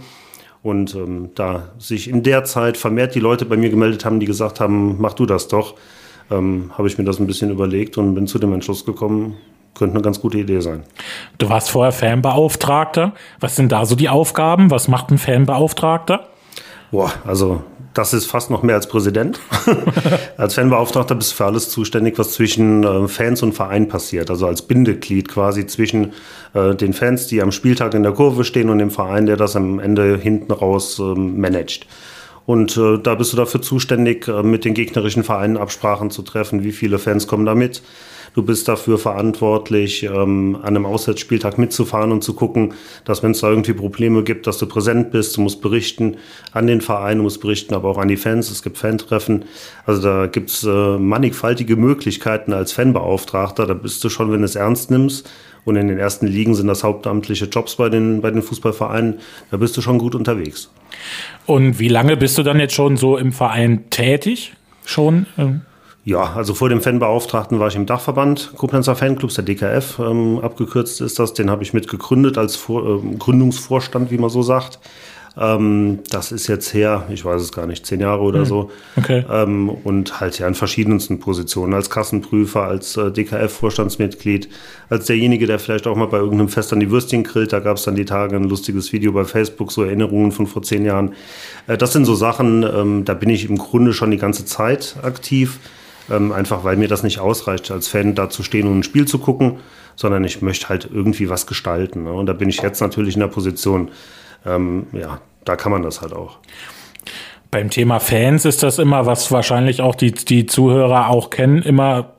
Und 0.63 0.95
ähm, 0.95 1.30
da 1.36 1.69
sich 1.80 2.10
in 2.10 2.23
der 2.23 2.43
Zeit 2.43 2.76
vermehrt 2.76 3.15
die 3.15 3.21
Leute 3.21 3.45
bei 3.45 3.56
mir 3.56 3.69
gemeldet 3.69 4.04
haben, 4.04 4.19
die 4.19 4.26
gesagt 4.26 4.60
haben, 4.60 4.97
mach 5.00 5.13
du 5.13 5.26
das 5.26 5.47
doch, 5.47 5.76
ähm, 6.30 6.71
habe 6.78 6.89
ich 6.89 6.97
mir 6.97 7.06
das 7.06 7.19
ein 7.19 7.28
bisschen 7.28 7.52
überlegt 7.52 7.97
und 7.97 8.15
bin 8.15 8.28
zu 8.28 8.39
dem 8.39 8.52
Entschluss 8.52 8.84
gekommen, 8.84 9.38
könnte 9.77 9.95
eine 9.95 10.03
ganz 10.03 10.19
gute 10.19 10.37
Idee 10.37 10.59
sein. 10.59 10.83
Du 11.37 11.49
warst 11.49 11.69
vorher 11.69 11.91
Fanbeauftragter. 11.91 13.13
Was 13.39 13.55
sind 13.55 13.71
da 13.71 13.85
so 13.85 13.95
die 13.95 14.09
Aufgaben? 14.09 14.71
Was 14.71 14.87
macht 14.87 15.11
ein 15.11 15.17
Fanbeauftragter? 15.17 16.27
Boah, 16.91 17.11
also 17.25 17.61
das 17.93 18.13
ist 18.13 18.27
fast 18.27 18.51
noch 18.51 18.63
mehr 18.63 18.75
als 18.75 18.87
Präsident. 18.87 19.39
als 20.37 20.53
Fanbeauftragter 20.53 21.15
bist 21.15 21.31
du 21.31 21.35
für 21.37 21.45
alles 21.45 21.69
zuständig, 21.69 22.17
was 22.19 22.33
zwischen 22.33 22.83
äh, 22.83 23.07
Fans 23.07 23.41
und 23.41 23.53
Verein 23.53 23.87
passiert. 23.87 24.29
Also 24.29 24.45
als 24.47 24.61
Bindeglied 24.61 25.27
quasi 25.27 25.65
zwischen 25.65 26.13
äh, 26.53 26.75
den 26.75 26.93
Fans, 26.93 27.27
die 27.27 27.41
am 27.41 27.51
Spieltag 27.51 27.93
in 27.93 28.03
der 28.03 28.11
Kurve 28.11 28.43
stehen 28.43 28.69
und 28.69 28.77
dem 28.77 28.91
Verein, 28.91 29.25
der 29.25 29.35
das 29.35 29.55
am 29.55 29.79
Ende 29.79 30.17
hinten 30.17 30.51
raus 30.51 30.99
ähm, 30.99 31.39
managt. 31.39 31.87
Und 32.45 32.77
äh, 32.77 32.97
da 32.97 33.15
bist 33.15 33.33
du 33.33 33.37
dafür 33.37 33.61
zuständig, 33.61 34.27
äh, 34.27 34.43
mit 34.43 34.63
den 34.63 34.73
gegnerischen 34.73 35.23
Vereinen 35.23 35.57
Absprachen 35.57 36.11
zu 36.11 36.21
treffen. 36.21 36.63
Wie 36.63 36.71
viele 36.71 36.99
Fans 36.99 37.27
kommen 37.27 37.45
damit? 37.45 37.81
Du 38.38 38.43
bist 38.43 38.67
dafür 38.67 39.00
verantwortlich, 39.00 40.04
ähm, 40.04 40.60
an 40.62 40.67
einem 40.67 40.86
Auswärtsspieltag 40.86 41.58
mitzufahren 41.58 42.12
und 42.12 42.23
zu 42.23 42.36
gucken, 42.36 42.76
dass 43.04 43.23
wenn 43.23 43.32
es 43.32 43.39
da 43.39 43.50
irgendwie 43.50 43.73
Probleme 43.73 44.21
gibt, 44.21 44.45
dass 44.45 44.60
du 44.60 44.67
präsent 44.67 45.10
bist. 45.10 45.36
Du 45.38 45.41
musst 45.41 45.60
berichten 45.60 46.17
an 46.52 46.67
den 46.67 46.82
Verein, 46.82 47.17
du 47.17 47.23
musst 47.23 47.41
berichten 47.41 47.73
aber 47.73 47.89
auch 47.89 47.97
an 47.97 48.10
die 48.10 48.15
Fans. 48.15 48.52
Es 48.52 48.62
gibt 48.62 48.78
Fantreffen. 48.78 49.45
Also 49.88 50.04
da 50.04 50.28
gibt's 50.28 50.63
äh, 50.63 51.00
mannigfaltige 51.00 51.78
Möglichkeiten 51.78 52.54
als 52.54 52.73
Fanbeauftragter. 52.73 53.65
Da 53.65 53.73
bist 53.73 54.04
du 54.04 54.10
schon, 54.10 54.32
wenn 54.32 54.41
du 54.41 54.45
es 54.45 54.56
ernst 54.56 54.91
nimmst. 54.91 55.28
Und 55.65 55.76
in 55.76 55.88
den 55.88 55.97
ersten 55.97 56.28
Ligen 56.28 56.54
sind 56.54 56.67
das 56.67 56.84
hauptamtliche 56.84 57.45
Jobs 57.45 57.78
bei 57.78 57.89
den, 57.89 58.21
bei 58.21 58.30
den 58.30 58.43
Fußballvereinen. 58.43 59.17
Da 59.50 59.58
bist 59.58 59.76
du 59.78 59.82
schon 59.82 59.97
gut 59.97 60.13
unterwegs. 60.13 60.69
Und 61.47 61.80
wie 61.80 61.88
lange 61.88 62.15
bist 62.15 62.38
du 62.38 62.43
dann 62.43 62.60
jetzt 62.60 62.76
schon 62.76 62.97
so 62.97 63.17
im 63.17 63.32
Verein 63.32 63.89
tätig? 63.89 64.54
Schon? 64.86 65.26
Ähm 65.39 65.62
ja, 66.08 66.24
also 66.36 66.54
vor 66.54 66.70
dem 66.70 66.80
Fanbeauftragten 66.80 67.60
war 67.60 67.67
ich 67.67 67.76
im 67.76 67.86
Dachverband 67.86 68.54
Koblenzer 68.56 68.96
Fanclubs, 68.96 69.36
der 69.36 69.43
DKF, 69.43 70.00
ähm, 70.00 70.39
abgekürzt 70.39 71.02
ist 71.02 71.20
das. 71.20 71.34
Den 71.34 71.50
habe 71.50 71.63
ich 71.63 71.74
mit 71.74 71.89
gegründet 71.89 72.38
als 72.38 72.56
vor, 72.56 73.04
äh, 73.04 73.15
Gründungsvorstand, 73.17 74.10
wie 74.10 74.17
man 74.17 74.30
so 74.30 74.41
sagt. 74.41 74.80
Ähm, 75.38 76.00
das 76.10 76.32
ist 76.32 76.48
jetzt 76.48 76.74
her, 76.74 77.04
ich 77.10 77.26
weiß 77.26 77.41
es 77.41 77.52
gar 77.52 77.67
nicht, 77.67 77.86
zehn 77.86 78.00
Jahre 78.00 78.22
oder 78.22 78.39
hm. 78.39 78.46
so. 78.46 78.72
Okay. 78.96 79.26
Ähm, 79.30 79.67
und 79.70 80.22
halt 80.22 80.39
ja 80.39 80.48
in 80.48 80.56
verschiedensten 80.56 81.20
Positionen, 81.20 81.74
als 81.74 81.89
Kassenprüfer, 81.89 82.63
als 82.63 82.96
äh, 82.96 83.12
DKF-Vorstandsmitglied, 83.12 84.48
als 84.89 85.08
derjenige, 85.08 85.46
der 85.46 85.60
vielleicht 85.60 85.88
auch 85.88 85.98
mal 85.98 86.08
bei 86.08 86.20
irgendeinem 86.20 86.48
Fest 86.48 86.72
an 86.72 86.80
die 86.80 86.89
Würstchen 86.89 87.26
grillt. 87.26 87.52
Da 87.52 87.60
gab 87.60 87.76
es 87.76 87.84
dann 87.84 87.96
die 87.96 88.06
Tage 88.06 88.38
ein 88.38 88.46
lustiges 88.46 88.93
Video 88.93 89.12
bei 89.12 89.26
Facebook, 89.26 89.74
so 89.74 89.84
Erinnerungen 89.84 90.32
von 90.32 90.48
vor 90.48 90.63
zehn 90.63 90.86
Jahren. 90.86 91.15
Äh, 91.67 91.78
das 91.78 91.91
sind 91.91 92.06
so 92.06 92.15
Sachen, 92.15 92.63
ähm, 92.63 93.04
da 93.04 93.13
bin 93.13 93.30
ich 93.30 93.50
im 93.50 93.58
Grunde 93.58 93.91
schon 93.91 94.12
die 94.12 94.17
ganze 94.17 94.46
Zeit 94.46 94.96
aktiv. 95.04 95.60
Ähm, 96.10 96.32
einfach 96.32 96.63
weil 96.63 96.78
mir 96.78 96.88
das 96.88 97.04
nicht 97.04 97.20
ausreicht, 97.20 97.70
als 97.72 97.88
Fan 97.88 98.15
da 98.15 98.30
zu 98.30 98.43
stehen 98.43 98.67
und 98.67 98.80
ein 98.80 98.84
Spiel 98.84 99.06
zu 99.06 99.20
gucken, 99.20 99.58
sondern 99.96 100.24
ich 100.24 100.41
möchte 100.41 100.70
halt 100.70 100.89
irgendwie 100.91 101.30
was 101.30 101.48
gestalten. 101.48 102.04
Ne? 102.04 102.13
Und 102.13 102.28
da 102.28 102.34
bin 102.34 102.50
ich 102.50 102.62
jetzt 102.62 102.80
natürlich 102.80 103.15
in 103.15 103.22
der 103.22 103.28
Position, 103.28 103.91
ähm, 104.46 104.88
ja, 104.93 105.20
da 105.43 105.56
kann 105.56 105.72
man 105.72 105.82
das 105.82 106.02
halt 106.02 106.13
auch. 106.13 106.38
Beim 107.52 107.70
Thema 107.70 108.00
Fans 108.00 108.46
ist 108.46 108.63
das 108.63 108.78
immer, 108.78 109.06
was 109.06 109.32
wahrscheinlich 109.32 109.82
auch 109.82 109.96
die, 109.96 110.12
die 110.12 110.46
Zuhörer 110.46 111.10
auch 111.10 111.30
kennen, 111.30 111.62
immer 111.62 112.13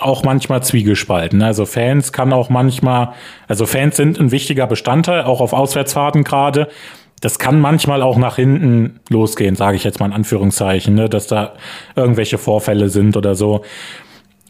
auch 0.00 0.22
manchmal 0.22 0.62
zwiegespalten. 0.62 1.42
Also 1.42 1.66
Fans 1.66 2.12
kann 2.12 2.32
auch 2.32 2.50
manchmal, 2.50 3.14
also 3.48 3.66
Fans 3.66 3.96
sind 3.96 4.18
ein 4.18 4.30
wichtiger 4.30 4.66
Bestandteil, 4.66 5.24
auch 5.24 5.40
auf 5.40 5.52
Auswärtsfahrten 5.52 6.24
gerade. 6.24 6.68
Das 7.20 7.38
kann 7.38 7.60
manchmal 7.60 8.02
auch 8.02 8.16
nach 8.16 8.36
hinten 8.36 9.00
losgehen, 9.08 9.56
sage 9.56 9.76
ich 9.76 9.84
jetzt 9.84 10.00
mal 10.00 10.06
in 10.06 10.12
Anführungszeichen, 10.12 10.94
ne, 10.94 11.08
dass 11.08 11.26
da 11.26 11.54
irgendwelche 11.96 12.38
Vorfälle 12.38 12.88
sind 12.88 13.16
oder 13.16 13.34
so. 13.34 13.62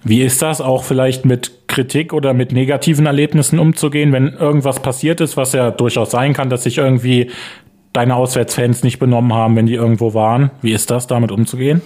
Wie 0.04 0.22
ist 0.22 0.42
das 0.42 0.60
auch 0.60 0.84
vielleicht 0.84 1.24
mit 1.24 1.66
Kritik 1.66 2.12
oder 2.12 2.32
mit 2.32 2.52
negativen 2.52 3.06
Erlebnissen 3.06 3.58
umzugehen, 3.58 4.12
wenn 4.12 4.28
irgendwas 4.28 4.80
passiert 4.80 5.20
ist, 5.20 5.36
was 5.36 5.52
ja 5.52 5.70
durchaus 5.70 6.10
sein 6.10 6.34
kann, 6.34 6.50
dass 6.50 6.62
sich 6.62 6.78
irgendwie 6.78 7.30
deine 7.92 8.14
Auswärtsfans 8.14 8.84
nicht 8.84 8.98
benommen 8.98 9.32
haben, 9.32 9.56
wenn 9.56 9.66
die 9.66 9.74
irgendwo 9.74 10.14
waren? 10.14 10.50
Wie 10.62 10.72
ist 10.72 10.90
das, 10.90 11.06
damit 11.06 11.32
umzugehen? 11.32 11.82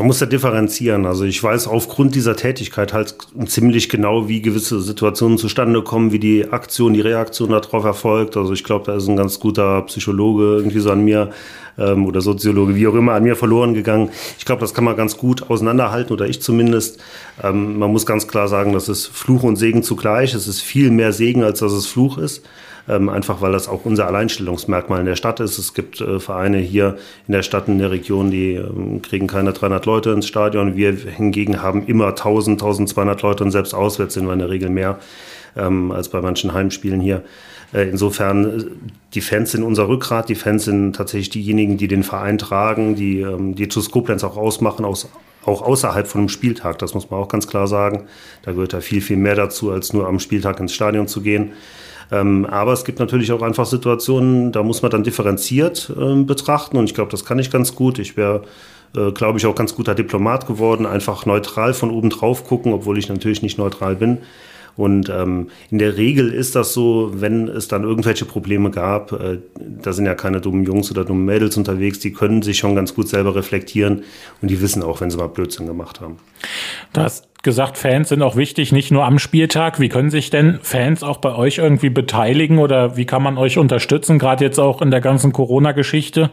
Man 0.00 0.06
muss 0.06 0.18
ja 0.18 0.26
differenzieren. 0.26 1.04
Also 1.04 1.24
ich 1.24 1.42
weiß 1.42 1.68
aufgrund 1.68 2.14
dieser 2.14 2.34
Tätigkeit 2.34 2.94
halt 2.94 3.16
ziemlich 3.44 3.90
genau, 3.90 4.28
wie 4.28 4.40
gewisse 4.40 4.80
Situationen 4.80 5.36
zustande 5.36 5.82
kommen, 5.82 6.10
wie 6.10 6.18
die 6.18 6.50
Aktion, 6.50 6.94
die 6.94 7.02
Reaktion 7.02 7.50
darauf 7.50 7.84
erfolgt. 7.84 8.38
Also 8.38 8.54
ich 8.54 8.64
glaube, 8.64 8.86
da 8.86 8.96
ist 8.96 9.08
ein 9.08 9.16
ganz 9.18 9.38
guter 9.38 9.82
Psychologe 9.82 10.56
irgendwie 10.56 10.78
so 10.78 10.90
an 10.90 11.04
mir 11.04 11.32
ähm, 11.76 12.06
oder 12.06 12.22
Soziologe, 12.22 12.76
wie 12.76 12.86
auch 12.86 12.94
immer, 12.94 13.12
an 13.12 13.24
mir 13.24 13.36
verloren 13.36 13.74
gegangen. 13.74 14.08
Ich 14.38 14.46
glaube, 14.46 14.62
das 14.62 14.72
kann 14.72 14.84
man 14.84 14.96
ganz 14.96 15.18
gut 15.18 15.50
auseinanderhalten 15.50 16.14
oder 16.14 16.26
ich 16.26 16.40
zumindest. 16.40 16.98
Ähm, 17.42 17.78
man 17.78 17.92
muss 17.92 18.06
ganz 18.06 18.26
klar 18.26 18.48
sagen, 18.48 18.72
das 18.72 18.88
ist 18.88 19.06
Fluch 19.08 19.42
und 19.42 19.56
Segen 19.56 19.82
zugleich. 19.82 20.32
Es 20.32 20.48
ist 20.48 20.62
viel 20.62 20.90
mehr 20.90 21.12
Segen, 21.12 21.44
als 21.44 21.58
dass 21.58 21.72
es 21.72 21.86
Fluch 21.86 22.16
ist 22.16 22.42
ähm, 22.88 23.08
einfach 23.08 23.40
weil 23.40 23.52
das 23.52 23.68
auch 23.68 23.84
unser 23.84 24.06
Alleinstellungsmerkmal 24.06 25.00
in 25.00 25.06
der 25.06 25.16
Stadt 25.16 25.40
ist. 25.40 25.58
Es 25.58 25.74
gibt 25.74 26.00
äh, 26.00 26.20
Vereine 26.20 26.58
hier 26.58 26.96
in 27.26 27.32
der 27.32 27.42
Stadt, 27.42 27.68
in 27.68 27.78
der 27.78 27.90
Region, 27.90 28.30
die 28.30 28.54
ähm, 28.54 29.02
kriegen 29.02 29.26
keine 29.26 29.52
300 29.52 29.86
Leute 29.86 30.10
ins 30.10 30.26
Stadion. 30.26 30.76
Wir 30.76 30.92
hingegen 30.92 31.62
haben 31.62 31.86
immer 31.86 32.08
1000, 32.08 32.60
1200 32.60 33.22
Leute 33.22 33.44
und 33.44 33.50
selbst 33.50 33.74
auswärts 33.74 34.14
sind 34.14 34.26
wir 34.26 34.32
in 34.32 34.38
der 34.38 34.50
Regel 34.50 34.70
mehr 34.70 34.98
ähm, 35.56 35.92
als 35.92 36.08
bei 36.08 36.20
manchen 36.20 36.52
Heimspielen 36.52 37.00
hier. 37.00 37.22
Äh, 37.72 37.88
insofern, 37.88 38.60
äh, 38.60 38.64
die 39.14 39.20
Fans 39.20 39.52
sind 39.52 39.62
unser 39.62 39.88
Rückgrat, 39.88 40.28
die 40.28 40.34
Fans 40.34 40.64
sind 40.64 40.94
tatsächlich 40.94 41.30
diejenigen, 41.30 41.76
die 41.76 41.88
den 41.88 42.02
Verein 42.02 42.38
tragen, 42.38 42.94
die 42.94 43.20
ähm, 43.20 43.54
die 43.54 43.68
TuS 43.68 43.90
Koblenz 43.90 44.24
auch 44.24 44.36
ausmachen, 44.36 44.84
aus, 44.84 45.08
auch 45.44 45.62
außerhalb 45.62 46.06
von 46.06 46.22
einem 46.22 46.28
Spieltag, 46.28 46.78
das 46.78 46.94
muss 46.94 47.10
man 47.10 47.20
auch 47.20 47.28
ganz 47.28 47.46
klar 47.46 47.66
sagen. 47.66 48.06
Da 48.42 48.52
gehört 48.52 48.72
ja 48.72 48.80
viel, 48.80 49.00
viel 49.00 49.16
mehr 49.16 49.36
dazu, 49.36 49.70
als 49.70 49.92
nur 49.92 50.06
am 50.06 50.18
Spieltag 50.18 50.60
ins 50.60 50.74
Stadion 50.74 51.06
zu 51.06 51.22
gehen. 51.22 51.52
Ähm, 52.12 52.44
aber 52.46 52.72
es 52.72 52.84
gibt 52.84 52.98
natürlich 52.98 53.32
auch 53.32 53.42
einfach 53.42 53.66
Situationen, 53.66 54.52
da 54.52 54.62
muss 54.62 54.82
man 54.82 54.90
dann 54.90 55.04
differenziert 55.04 55.92
äh, 55.96 56.22
betrachten 56.22 56.76
und 56.76 56.84
ich 56.84 56.94
glaube, 56.94 57.10
das 57.10 57.24
kann 57.24 57.38
ich 57.38 57.50
ganz 57.50 57.74
gut. 57.74 57.98
Ich 57.98 58.16
wäre 58.16 58.42
äh, 58.96 59.12
glaube 59.12 59.38
ich, 59.38 59.46
auch 59.46 59.54
ganz 59.54 59.74
guter 59.74 59.94
Diplomat 59.94 60.46
geworden, 60.46 60.86
einfach 60.86 61.24
neutral 61.26 61.74
von 61.74 61.90
oben 61.90 62.10
drauf 62.10 62.44
gucken, 62.44 62.72
obwohl 62.72 62.98
ich 62.98 63.08
natürlich 63.08 63.42
nicht 63.42 63.58
neutral 63.58 63.96
bin. 63.96 64.18
Und 64.80 65.10
ähm, 65.10 65.48
in 65.70 65.76
der 65.76 65.98
Regel 65.98 66.32
ist 66.32 66.56
das 66.56 66.72
so, 66.72 67.10
wenn 67.12 67.48
es 67.48 67.68
dann 67.68 67.84
irgendwelche 67.84 68.24
Probleme 68.24 68.70
gab, 68.70 69.12
äh, 69.12 69.36
da 69.58 69.92
sind 69.92 70.06
ja 70.06 70.14
keine 70.14 70.40
dummen 70.40 70.64
Jungs 70.64 70.90
oder 70.90 71.04
dummen 71.04 71.26
Mädels 71.26 71.58
unterwegs, 71.58 71.98
die 71.98 72.14
können 72.14 72.40
sich 72.40 72.56
schon 72.56 72.74
ganz 72.74 72.94
gut 72.94 73.06
selber 73.06 73.34
reflektieren 73.34 74.04
und 74.40 74.50
die 74.50 74.62
wissen 74.62 74.82
auch, 74.82 75.02
wenn 75.02 75.10
sie 75.10 75.18
mal 75.18 75.26
Blödsinn 75.26 75.66
gemacht 75.66 76.00
haben. 76.00 76.16
Du 76.94 77.02
hast 77.02 77.28
gesagt, 77.42 77.76
Fans 77.76 78.08
sind 78.08 78.22
auch 78.22 78.36
wichtig, 78.36 78.72
nicht 78.72 78.90
nur 78.90 79.04
am 79.04 79.18
Spieltag. 79.18 79.80
Wie 79.80 79.90
können 79.90 80.08
sich 80.08 80.30
denn 80.30 80.60
Fans 80.62 81.02
auch 81.02 81.18
bei 81.18 81.34
euch 81.34 81.58
irgendwie 81.58 81.90
beteiligen 81.90 82.56
oder 82.56 82.96
wie 82.96 83.04
kann 83.04 83.22
man 83.22 83.36
euch 83.36 83.58
unterstützen, 83.58 84.18
gerade 84.18 84.42
jetzt 84.46 84.58
auch 84.58 84.80
in 84.80 84.90
der 84.90 85.02
ganzen 85.02 85.34
Corona-Geschichte? 85.34 86.30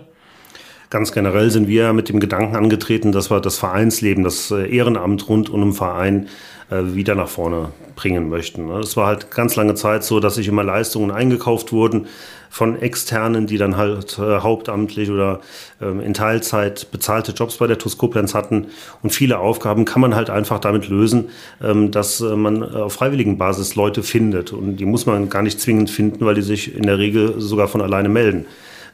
Ganz 0.89 1.11
generell 1.11 1.49
sind 1.49 1.67
wir 1.67 1.91
mit 1.91 2.07
dem 2.07 2.21
Gedanken 2.21 2.55
angetreten, 2.55 3.11
dass 3.11 3.29
wir 3.29 3.41
das 3.41 3.57
Vereinsleben, 3.57 4.23
das 4.23 4.51
äh, 4.51 4.73
Ehrenamt 4.73 5.27
rund 5.27 5.49
um 5.49 5.59
den 5.59 5.73
Verein 5.73 6.29
wieder 6.69 7.15
nach 7.15 7.29
vorne 7.29 7.69
bringen 7.95 8.29
möchten. 8.29 8.69
Es 8.71 8.97
war 8.97 9.07
halt 9.07 9.31
ganz 9.31 9.55
lange 9.55 9.75
Zeit 9.75 10.03
so, 10.03 10.19
dass 10.19 10.35
sich 10.35 10.47
immer 10.47 10.63
Leistungen 10.63 11.11
eingekauft 11.11 11.71
wurden 11.71 12.07
von 12.49 12.81
Externen, 12.81 13.47
die 13.47 13.57
dann 13.57 13.77
halt 13.77 14.17
äh, 14.19 14.39
hauptamtlich 14.39 15.09
oder 15.09 15.41
ähm, 15.81 15.99
in 15.99 16.13
Teilzeit 16.13 16.91
bezahlte 16.91 17.31
Jobs 17.31 17.57
bei 17.57 17.67
der 17.67 17.77
TuS 17.77 17.97
Koblenz 17.97 18.33
hatten. 18.33 18.67
Und 19.03 19.11
viele 19.11 19.39
Aufgaben 19.39 19.85
kann 19.85 20.01
man 20.01 20.15
halt 20.15 20.29
einfach 20.29 20.59
damit 20.59 20.87
lösen, 20.87 21.29
ähm, 21.61 21.91
dass 21.91 22.21
äh, 22.21 22.35
man 22.35 22.63
auf 22.63 22.93
freiwilligen 22.93 23.37
Basis 23.37 23.75
Leute 23.75 24.03
findet. 24.03 24.53
Und 24.53 24.77
die 24.77 24.85
muss 24.85 25.05
man 25.05 25.29
gar 25.29 25.41
nicht 25.41 25.59
zwingend 25.59 25.89
finden, 25.89 26.25
weil 26.25 26.35
die 26.35 26.41
sich 26.41 26.75
in 26.75 26.83
der 26.83 26.97
Regel 26.97 27.39
sogar 27.39 27.67
von 27.67 27.81
alleine 27.81 28.09
melden. 28.09 28.45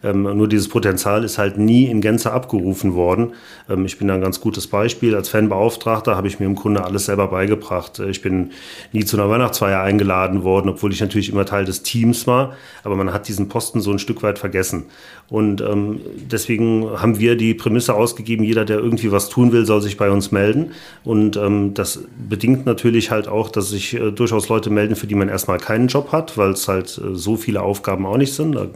Ähm, 0.03 0.23
nur 0.23 0.47
dieses 0.47 0.67
Potenzial 0.67 1.23
ist 1.23 1.37
halt 1.37 1.57
nie 1.57 1.85
in 1.85 2.01
Gänze 2.01 2.31
abgerufen 2.31 2.93
worden. 2.93 3.33
Ähm, 3.69 3.85
ich 3.85 3.97
bin 3.97 4.09
da 4.09 4.15
ein 4.15 4.21
ganz 4.21 4.41
gutes 4.41 4.67
Beispiel. 4.67 5.15
Als 5.15 5.29
Fanbeauftragter 5.29 6.15
habe 6.15 6.27
ich 6.27 6.39
mir 6.39 6.45
im 6.45 6.55
Grunde 6.55 6.83
alles 6.83 7.05
selber 7.05 7.27
beigebracht. 7.27 7.99
Äh, 7.99 8.09
ich 8.09 8.21
bin 8.21 8.51
nie 8.91 9.05
zu 9.05 9.17
einer 9.17 9.29
Weihnachtsfeier 9.29 9.81
eingeladen 9.81 10.43
worden, 10.43 10.69
obwohl 10.69 10.91
ich 10.91 11.01
natürlich 11.01 11.29
immer 11.29 11.45
Teil 11.45 11.65
des 11.65 11.83
Teams 11.83 12.27
war. 12.27 12.53
Aber 12.83 12.95
man 12.95 13.13
hat 13.13 13.27
diesen 13.27 13.47
Posten 13.47 13.79
so 13.79 13.91
ein 13.91 13.99
Stück 13.99 14.23
weit 14.23 14.39
vergessen. 14.39 14.85
Und 15.29 15.61
ähm, 15.61 16.01
deswegen 16.29 16.89
haben 16.97 17.17
wir 17.17 17.35
die 17.37 17.53
Prämisse 17.53 17.93
ausgegeben, 17.93 18.43
jeder, 18.43 18.65
der 18.65 18.79
irgendwie 18.79 19.11
was 19.11 19.29
tun 19.29 19.51
will, 19.51 19.65
soll 19.65 19.81
sich 19.81 19.97
bei 19.97 20.11
uns 20.11 20.31
melden. 20.31 20.71
Und 21.03 21.37
ähm, 21.37 21.73
das 21.73 22.03
bedingt 22.29 22.65
natürlich 22.65 23.09
halt 23.09 23.27
auch, 23.27 23.49
dass 23.49 23.69
sich 23.69 23.93
äh, 23.93 24.11
durchaus 24.11 24.49
Leute 24.49 24.69
melden, 24.69 24.95
für 24.95 25.07
die 25.07 25.15
man 25.15 25.29
erstmal 25.29 25.59
keinen 25.59 25.87
Job 25.87 26.11
hat, 26.11 26.37
weil 26.37 26.51
es 26.51 26.67
halt 26.67 26.97
äh, 26.97 27.15
so 27.15 27.37
viele 27.37 27.61
Aufgaben 27.61 28.05
auch 28.05 28.17
nicht 28.17 28.33
sind. 28.33 28.55
Da 28.55 28.67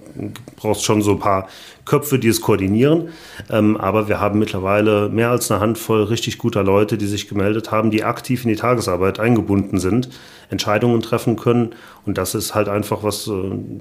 brauchst 0.55 0.85
schon 0.85 1.01
so 1.01 1.16
ein 1.17 1.19
paar 1.19 1.47
Köpfe, 1.85 2.19
die 2.19 2.27
es 2.27 2.41
koordinieren. 2.41 3.09
Ähm, 3.49 3.77
aber 3.77 4.07
wir 4.07 4.19
haben 4.19 4.39
mittlerweile 4.39 5.09
mehr 5.09 5.29
als 5.29 5.51
eine 5.51 5.59
Handvoll 5.59 6.03
richtig 6.03 6.37
guter 6.37 6.63
Leute, 6.63 6.97
die 6.97 7.07
sich 7.07 7.27
gemeldet 7.27 7.71
haben, 7.71 7.91
die 7.91 8.03
aktiv 8.03 8.43
in 8.43 8.49
die 8.49 8.55
Tagesarbeit 8.55 9.19
eingebunden 9.19 9.79
sind, 9.79 10.09
Entscheidungen 10.49 11.01
treffen 11.01 11.35
können. 11.35 11.75
Und 12.05 12.17
das 12.17 12.35
ist 12.35 12.55
halt 12.55 12.69
einfach, 12.69 13.03
was 13.03 13.27
äh, 13.27 13.31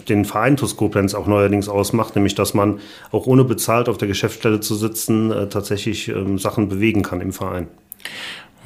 den 0.09 0.25
Verein 0.25 0.57
TuS 0.57 0.77
Koblenz 0.77 1.14
auch 1.14 1.27
neuerdings 1.27 1.68
ausmacht, 1.68 2.16
nämlich 2.16 2.35
dass 2.35 2.55
man 2.55 2.81
auch 3.12 3.27
ohne 3.27 3.44
bezahlt 3.44 3.88
auf 3.88 3.99
der 3.99 4.09
Geschäftsstelle 4.09 4.61
zu 4.61 4.75
sitzen, 4.75 5.31
äh, 5.31 5.49
tatsächlich 5.49 6.09
ähm, 6.09 6.38
Sachen 6.38 6.68
bewegen 6.68 7.03
kann 7.03 7.20
im 7.20 7.33
Verein. 7.33 7.68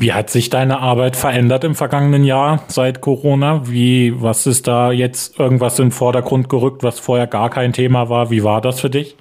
Wie 0.01 0.15
hat 0.15 0.31
sich 0.31 0.49
deine 0.49 0.79
Arbeit 0.79 1.15
verändert 1.15 1.63
im 1.63 1.75
vergangenen 1.75 2.25
Jahr 2.25 2.65
seit 2.69 3.03
Corona? 3.03 3.69
Wie, 3.69 4.15
was 4.23 4.47
ist 4.47 4.67
da 4.67 4.93
jetzt 4.93 5.39
irgendwas 5.39 5.79
in 5.79 5.89
den 5.89 5.93
Vordergrund 5.93 6.49
gerückt, 6.49 6.83
was 6.83 6.99
vorher 6.99 7.27
gar 7.27 7.51
kein 7.51 7.75
Thema 7.75 8.09
war? 8.09 8.31
Wie 8.31 8.43
war 8.43 8.63
das 8.63 8.81
für 8.81 8.89
dich? 8.89 9.19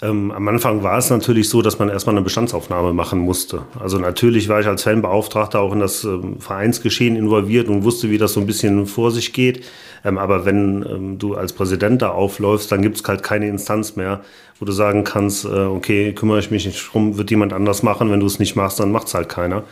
Ähm, 0.00 0.30
am 0.30 0.46
Anfang 0.46 0.84
war 0.84 0.96
es 0.98 1.10
natürlich 1.10 1.48
so, 1.48 1.60
dass 1.60 1.80
man 1.80 1.88
erstmal 1.88 2.14
eine 2.14 2.22
Bestandsaufnahme 2.22 2.92
machen 2.92 3.18
musste. 3.18 3.62
Also 3.80 3.98
natürlich 3.98 4.48
war 4.48 4.60
ich 4.60 4.68
als 4.68 4.84
Fanbeauftragter 4.84 5.58
auch 5.58 5.72
in 5.72 5.80
das 5.80 6.04
ähm, 6.04 6.38
Vereinsgeschehen 6.38 7.16
involviert 7.16 7.68
und 7.68 7.82
wusste, 7.82 8.08
wie 8.08 8.18
das 8.18 8.34
so 8.34 8.40
ein 8.40 8.46
bisschen 8.46 8.86
vor 8.86 9.10
sich 9.10 9.32
geht. 9.32 9.64
Ähm, 10.04 10.16
aber 10.16 10.44
wenn 10.44 10.86
ähm, 10.88 11.18
du 11.18 11.34
als 11.34 11.52
Präsident 11.52 12.00
da 12.00 12.10
aufläufst, 12.10 12.70
dann 12.70 12.80
gibt 12.80 12.98
es 12.98 13.08
halt 13.08 13.24
keine 13.24 13.48
Instanz 13.48 13.96
mehr, 13.96 14.20
wo 14.60 14.64
du 14.64 14.70
sagen 14.70 15.02
kannst, 15.02 15.44
äh, 15.44 15.48
okay, 15.48 16.12
kümmere 16.12 16.38
ich 16.38 16.52
mich 16.52 16.64
nicht 16.64 16.92
drum, 16.92 17.18
wird 17.18 17.32
jemand 17.32 17.52
anders 17.52 17.82
machen. 17.82 18.12
Wenn 18.12 18.20
du 18.20 18.26
es 18.26 18.38
nicht 18.38 18.54
machst, 18.54 18.78
dann 18.78 18.92
macht 18.92 19.08
es 19.08 19.14
halt 19.14 19.28
keiner. 19.28 19.64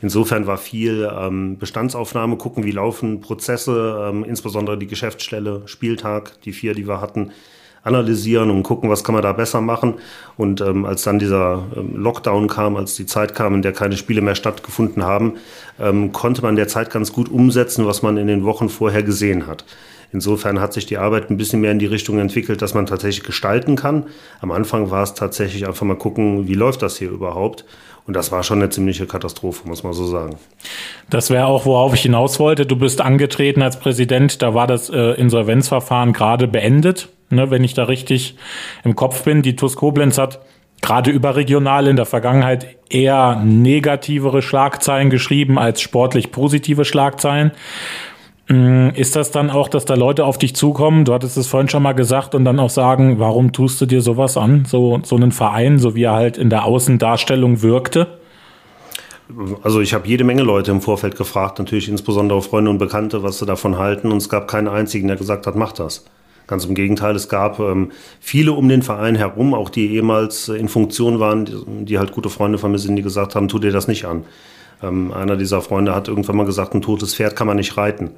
Insofern 0.00 0.46
war 0.46 0.56
viel 0.56 1.10
ähm, 1.14 1.58
Bestandsaufnahme, 1.58 2.36
gucken, 2.36 2.64
wie 2.64 2.72
laufen 2.72 3.20
Prozesse, 3.20 4.08
ähm, 4.08 4.24
insbesondere 4.24 4.78
die 4.78 4.86
Geschäftsstelle, 4.86 5.62
Spieltag, 5.66 6.40
die 6.42 6.52
vier, 6.52 6.74
die 6.74 6.88
wir 6.88 7.02
hatten, 7.02 7.32
analysieren 7.84 8.50
und 8.50 8.62
gucken, 8.62 8.90
was 8.90 9.04
kann 9.04 9.14
man 9.14 9.22
da 9.22 9.32
besser 9.32 9.60
machen. 9.60 9.94
Und 10.36 10.60
ähm, 10.60 10.84
als 10.84 11.02
dann 11.02 11.18
dieser 11.18 11.64
ähm, 11.76 11.94
Lockdown 11.96 12.48
kam, 12.48 12.76
als 12.76 12.96
die 12.96 13.06
Zeit 13.06 13.34
kam, 13.34 13.54
in 13.54 13.62
der 13.62 13.72
keine 13.72 13.96
Spiele 13.96 14.22
mehr 14.22 14.34
stattgefunden 14.34 15.04
haben, 15.04 15.34
ähm, 15.78 16.10
konnte 16.12 16.42
man 16.42 16.56
der 16.56 16.66
Zeit 16.66 16.90
ganz 16.90 17.12
gut 17.12 17.30
umsetzen, 17.30 17.86
was 17.86 18.02
man 18.02 18.16
in 18.16 18.26
den 18.26 18.44
Wochen 18.44 18.68
vorher 18.68 19.02
gesehen 19.02 19.46
hat. 19.46 19.64
Insofern 20.12 20.60
hat 20.60 20.72
sich 20.72 20.86
die 20.86 20.96
Arbeit 20.96 21.28
ein 21.28 21.36
bisschen 21.36 21.60
mehr 21.60 21.72
in 21.72 21.80
die 21.80 21.86
Richtung 21.86 22.18
entwickelt, 22.18 22.62
dass 22.62 22.72
man 22.72 22.86
tatsächlich 22.86 23.24
gestalten 23.24 23.74
kann. 23.76 24.04
Am 24.40 24.52
Anfang 24.52 24.90
war 24.90 25.02
es 25.02 25.14
tatsächlich 25.14 25.66
einfach 25.66 25.84
mal 25.84 25.96
gucken, 25.96 26.46
wie 26.46 26.54
läuft 26.54 26.82
das 26.82 26.96
hier 26.96 27.10
überhaupt. 27.10 27.64
Und 28.06 28.14
das 28.14 28.30
war 28.30 28.42
schon 28.42 28.58
eine 28.60 28.70
ziemliche 28.70 29.06
Katastrophe, 29.06 29.66
muss 29.66 29.82
man 29.82 29.92
so 29.92 30.06
sagen. 30.06 30.36
Das 31.10 31.30
wäre 31.30 31.46
auch, 31.46 31.66
worauf 31.66 31.94
ich 31.94 32.02
hinaus 32.02 32.38
wollte. 32.38 32.64
Du 32.64 32.76
bist 32.76 33.00
angetreten 33.00 33.62
als 33.62 33.78
Präsident, 33.78 34.40
da 34.42 34.54
war 34.54 34.66
das 34.66 34.88
äh, 34.88 35.14
Insolvenzverfahren 35.14 36.12
gerade 36.12 36.46
beendet 36.46 37.08
ne, 37.30 37.50
wenn 37.50 37.64
ich 37.64 37.74
da 37.74 37.84
richtig 37.84 38.36
im 38.84 38.96
Kopf 38.96 39.24
bin. 39.24 39.42
Die 39.42 39.56
TuS 39.56 39.76
Koblenz 39.76 40.18
hat 40.18 40.40
gerade 40.82 41.10
überregional 41.10 41.86
in 41.86 41.96
der 41.96 42.06
Vergangenheit 42.06 42.76
eher 42.90 43.40
negativere 43.44 44.42
Schlagzeilen 44.42 45.10
geschrieben 45.10 45.58
als 45.58 45.80
sportlich 45.80 46.30
positive 46.30 46.84
Schlagzeilen. 46.84 47.52
Mm, 48.48 48.90
ist 48.94 49.16
das 49.16 49.30
dann 49.30 49.50
auch, 49.50 49.68
dass 49.68 49.86
da 49.86 49.94
Leute 49.94 50.26
auf 50.26 50.36
dich 50.36 50.54
zukommen? 50.54 51.06
Du 51.06 51.14
hattest 51.14 51.38
es 51.38 51.46
vorhin 51.46 51.70
schon 51.70 51.82
mal 51.82 51.94
gesagt 51.94 52.34
und 52.34 52.44
dann 52.44 52.60
auch 52.60 52.68
sagen, 52.68 53.18
warum 53.18 53.52
tust 53.52 53.80
du 53.80 53.86
dir 53.86 54.02
sowas 54.02 54.36
an? 54.36 54.66
So, 54.66 55.00
so 55.02 55.16
einen 55.16 55.32
Verein, 55.32 55.78
so 55.78 55.94
wie 55.94 56.02
er 56.02 56.12
halt 56.12 56.36
in 56.36 56.50
der 56.50 56.64
Außendarstellung 56.64 57.62
wirkte? 57.62 58.18
Also 59.62 59.80
ich 59.80 59.94
habe 59.94 60.06
jede 60.06 60.24
Menge 60.24 60.42
Leute 60.42 60.70
im 60.70 60.82
Vorfeld 60.82 61.16
gefragt, 61.16 61.58
natürlich 61.58 61.88
insbesondere 61.88 62.42
Freunde 62.42 62.70
und 62.70 62.76
Bekannte, 62.76 63.22
was 63.22 63.38
sie 63.38 63.46
davon 63.46 63.78
halten. 63.78 64.12
Und 64.12 64.18
es 64.18 64.28
gab 64.28 64.48
keinen 64.48 64.68
einzigen, 64.68 65.08
der 65.08 65.16
gesagt 65.16 65.46
hat, 65.46 65.56
mach 65.56 65.72
das. 65.72 66.04
Ganz 66.46 66.66
im 66.66 66.74
Gegenteil, 66.74 67.16
es 67.16 67.28
gab 67.28 67.58
ähm, 67.58 67.90
viele 68.20 68.52
um 68.52 68.68
den 68.68 68.82
Verein 68.82 69.14
herum, 69.14 69.54
auch 69.54 69.70
die 69.70 69.94
ehemals 69.94 70.48
äh, 70.48 70.56
in 70.56 70.68
Funktion 70.68 71.18
waren, 71.20 71.46
die, 71.46 71.84
die, 71.84 71.98
halt 71.98 72.12
gute 72.12 72.28
Freunde 72.28 72.58
von 72.58 72.70
mir 72.70 72.78
sind, 72.78 72.96
die 72.96 73.02
gesagt 73.02 73.34
haben, 73.34 73.48
tu 73.48 73.58
dir 73.58 73.72
das 73.72 73.88
nicht 73.88 74.04
an. 74.04 74.24
Ähm, 74.82 75.12
einer 75.12 75.36
dieser 75.36 75.62
Freunde 75.62 75.94
hat 75.94 76.08
irgendwann 76.08 76.36
mal 76.36 76.46
gesagt, 76.46 76.74
ein 76.74 76.82
totes 76.82 77.14
Pferd 77.14 77.36
kann 77.36 77.46
man 77.46 77.56
nicht 77.56 77.76
reiten. 77.76 78.10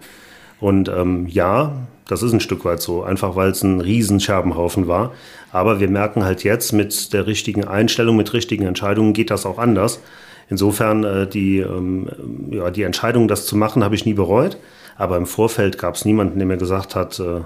Und 0.58 0.88
ähm, 0.88 1.26
ja, 1.28 1.72
das 2.08 2.22
ist 2.22 2.32
ein 2.32 2.40
Stück 2.40 2.64
weit 2.64 2.80
so, 2.80 3.02
einfach 3.02 3.36
weil 3.36 3.50
es 3.50 3.62
ein 3.62 3.80
Riesenscherbenhaufen 3.80 4.88
war. 4.88 5.12
Aber 5.52 5.80
wir 5.80 5.88
merken 5.88 6.24
halt 6.24 6.44
jetzt 6.44 6.72
mit 6.72 7.12
der 7.12 7.26
richtigen 7.26 7.64
Einstellung, 7.64 8.16
mit 8.16 8.32
richtigen 8.32 8.64
Entscheidungen 8.64 9.12
geht 9.12 9.30
das 9.30 9.46
auch 9.46 9.58
anders. 9.58 10.00
Insofern 10.48 11.04
äh, 11.04 11.26
die, 11.26 11.58
ähm, 11.58 12.08
ja, 12.50 12.70
die 12.70 12.82
Entscheidung, 12.82 13.28
das 13.28 13.46
zu 13.46 13.56
machen, 13.56 13.84
habe 13.84 13.94
ich 13.94 14.04
nie 14.04 14.14
bereut. 14.14 14.56
Aber 14.96 15.16
im 15.16 15.26
Vorfeld 15.26 15.78
gab 15.78 15.94
es 15.94 16.04
niemanden, 16.04 16.38
der 16.38 16.46
mir 16.46 16.56
gesagt 16.56 16.94
hat, 16.94 17.20
äh, 17.20 17.40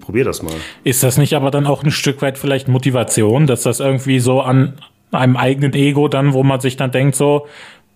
probier 0.00 0.24
das 0.24 0.42
mal. 0.42 0.54
Ist 0.84 1.02
das 1.02 1.18
nicht 1.18 1.34
aber 1.34 1.50
dann 1.50 1.66
auch 1.66 1.82
ein 1.82 1.90
Stück 1.90 2.22
weit 2.22 2.38
vielleicht 2.38 2.68
Motivation, 2.68 3.46
dass 3.46 3.62
das 3.62 3.80
irgendwie 3.80 4.20
so 4.20 4.40
an 4.40 4.74
einem 5.12 5.36
eigenen 5.36 5.74
Ego 5.74 6.08
dann, 6.08 6.32
wo 6.32 6.42
man 6.42 6.60
sich 6.60 6.76
dann 6.76 6.90
denkt, 6.90 7.16
so, 7.16 7.46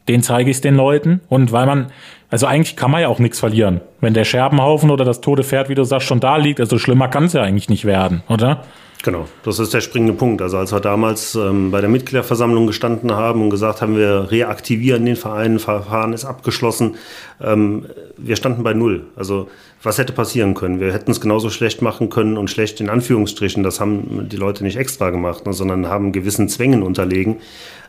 den 0.09 0.23
zeige 0.23 0.51
ich 0.51 0.61
den 0.61 0.77
Leuten. 0.77 1.21
Und 1.29 1.53
weil 1.53 1.67
man, 1.67 1.93
also 2.31 2.47
eigentlich 2.47 2.77
kann 2.77 2.91
man 2.91 3.03
ja 3.03 3.09
auch 3.09 3.19
nichts 3.19 3.39
verlieren. 3.39 3.81
Wenn 4.01 4.15
der 4.15 4.25
Scherbenhaufen 4.25 4.91
oder 4.91 5.05
das 5.05 5.21
tote 5.21 5.45
Pferd, 5.45 5.69
wie 5.69 5.75
du 5.75 5.85
sagst, 5.85 6.07
schon 6.07 6.21
da 6.21 6.37
liegt, 6.37 6.61
also 6.61 6.79
schlimmer 6.79 7.09
kann 7.09 7.25
es 7.25 7.33
ja 7.33 7.43
eigentlich 7.43 7.69
nicht 7.69 7.85
werden, 7.85 8.23
oder? 8.29 8.65
Genau, 9.03 9.27
das 9.43 9.59
ist 9.59 9.75
der 9.75 9.83
springende 9.83 10.15
Punkt. 10.15 10.41
Also 10.41 10.57
als 10.57 10.73
wir 10.73 10.81
damals 10.81 11.35
ähm, 11.35 11.71
bei 11.71 11.83
der 11.83 11.91
Mitgliederversammlung 11.91 12.67
gestanden 12.67 13.13
haben 13.13 13.43
und 13.43 13.51
gesagt 13.51 13.83
haben, 13.83 13.99
wir 13.99 14.31
reaktivieren 14.31 15.05
den 15.05 15.17
Verein, 15.17 15.59
Verfahren 15.59 16.15
ist 16.15 16.25
abgeschlossen, 16.25 16.97
ähm, 17.43 17.85
wir 18.17 18.37
standen 18.37 18.63
bei 18.63 18.73
Null. 18.73 19.05
Also 19.15 19.49
was 19.85 19.99
hätte 19.99 20.13
passieren 20.13 20.55
können? 20.55 20.81
Wir 20.81 20.93
hätten 20.93 21.11
es 21.11 21.21
genauso 21.21 21.51
schlecht 21.51 21.83
machen 21.83 22.11
können 22.11 22.37
und 22.37 22.51
schlecht 22.51 22.81
in 22.81 22.89
Anführungsstrichen, 22.89 23.63
das 23.63 23.81
haben 23.81 24.29
die 24.29 24.37
Leute 24.37 24.65
nicht 24.65 24.77
extra 24.77 25.11
gemacht, 25.11 25.47
ne, 25.47 25.53
sondern 25.53 25.89
haben 25.89 26.13
gewissen 26.13 26.49
Zwängen 26.49 26.83
unterlegen. 26.83 27.37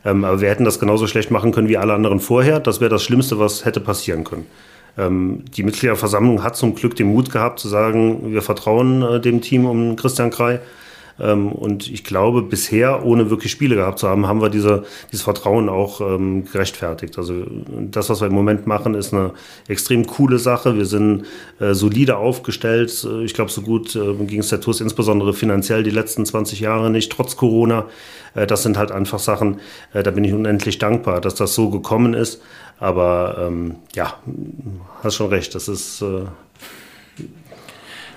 Ähm, 0.03 0.23
aber 0.23 0.41
wir 0.41 0.49
hätten 0.49 0.65
das 0.65 0.79
genauso 0.79 1.07
schlecht 1.07 1.31
machen 1.31 1.51
können 1.51 1.67
wie 1.67 1.77
alle 1.77 1.93
anderen 1.93 2.19
vorher. 2.19 2.59
Das 2.59 2.79
wäre 2.79 2.89
das 2.89 3.03
Schlimmste, 3.03 3.39
was 3.39 3.65
hätte 3.65 3.79
passieren 3.79 4.23
können. 4.23 4.45
Ähm, 4.97 5.43
die 5.55 5.63
Mitgliederversammlung 5.63 6.43
hat 6.43 6.55
zum 6.55 6.75
Glück 6.75 6.95
den 6.95 7.07
Mut 7.07 7.31
gehabt 7.31 7.59
zu 7.59 7.67
sagen, 7.67 8.31
wir 8.31 8.41
vertrauen 8.41 9.01
äh, 9.01 9.19
dem 9.19 9.41
Team 9.41 9.65
um 9.65 9.95
Christian 9.95 10.29
Krei. 10.29 10.59
Ähm, 11.19 11.51
und 11.51 11.89
ich 11.89 12.03
glaube, 12.03 12.41
bisher, 12.41 13.05
ohne 13.05 13.29
wirklich 13.29 13.51
Spiele 13.51 13.75
gehabt 13.75 13.99
zu 13.99 14.07
haben, 14.07 14.27
haben 14.27 14.41
wir 14.41 14.49
diese, 14.49 14.83
dieses 15.11 15.23
Vertrauen 15.23 15.69
auch 15.69 16.01
ähm, 16.01 16.45
gerechtfertigt. 16.45 17.17
Also 17.17 17.45
das, 17.91 18.09
was 18.09 18.21
wir 18.21 18.27
im 18.27 18.33
Moment 18.33 18.67
machen, 18.67 18.95
ist 18.95 19.13
eine 19.13 19.31
extrem 19.67 20.05
coole 20.07 20.39
Sache. 20.39 20.75
Wir 20.75 20.85
sind 20.85 21.25
äh, 21.59 21.73
solide 21.73 22.17
aufgestellt. 22.17 23.07
Ich 23.23 23.33
glaube, 23.33 23.51
so 23.51 23.61
gut 23.61 23.95
äh, 23.95 24.13
ging 24.25 24.39
es 24.39 24.49
der 24.49 24.61
TUS 24.61 24.81
insbesondere 24.81 25.33
finanziell 25.33 25.83
die 25.83 25.91
letzten 25.91 26.25
20 26.25 26.59
Jahre 26.59 26.89
nicht, 26.89 27.11
trotz 27.11 27.37
Corona. 27.37 27.85
Äh, 28.33 28.47
das 28.47 28.63
sind 28.63 28.77
halt 28.77 28.91
einfach 28.91 29.19
Sachen, 29.19 29.59
äh, 29.93 30.03
da 30.03 30.11
bin 30.11 30.23
ich 30.23 30.33
unendlich 30.33 30.77
dankbar, 30.77 31.21
dass 31.21 31.35
das 31.35 31.55
so 31.55 31.69
gekommen 31.69 32.13
ist. 32.13 32.41
Aber 32.77 33.37
ähm, 33.39 33.77
ja, 33.95 34.15
hast 35.01 35.15
schon 35.15 35.29
recht, 35.29 35.55
das 35.55 35.69
ist 35.69 36.01
äh, 36.01 36.25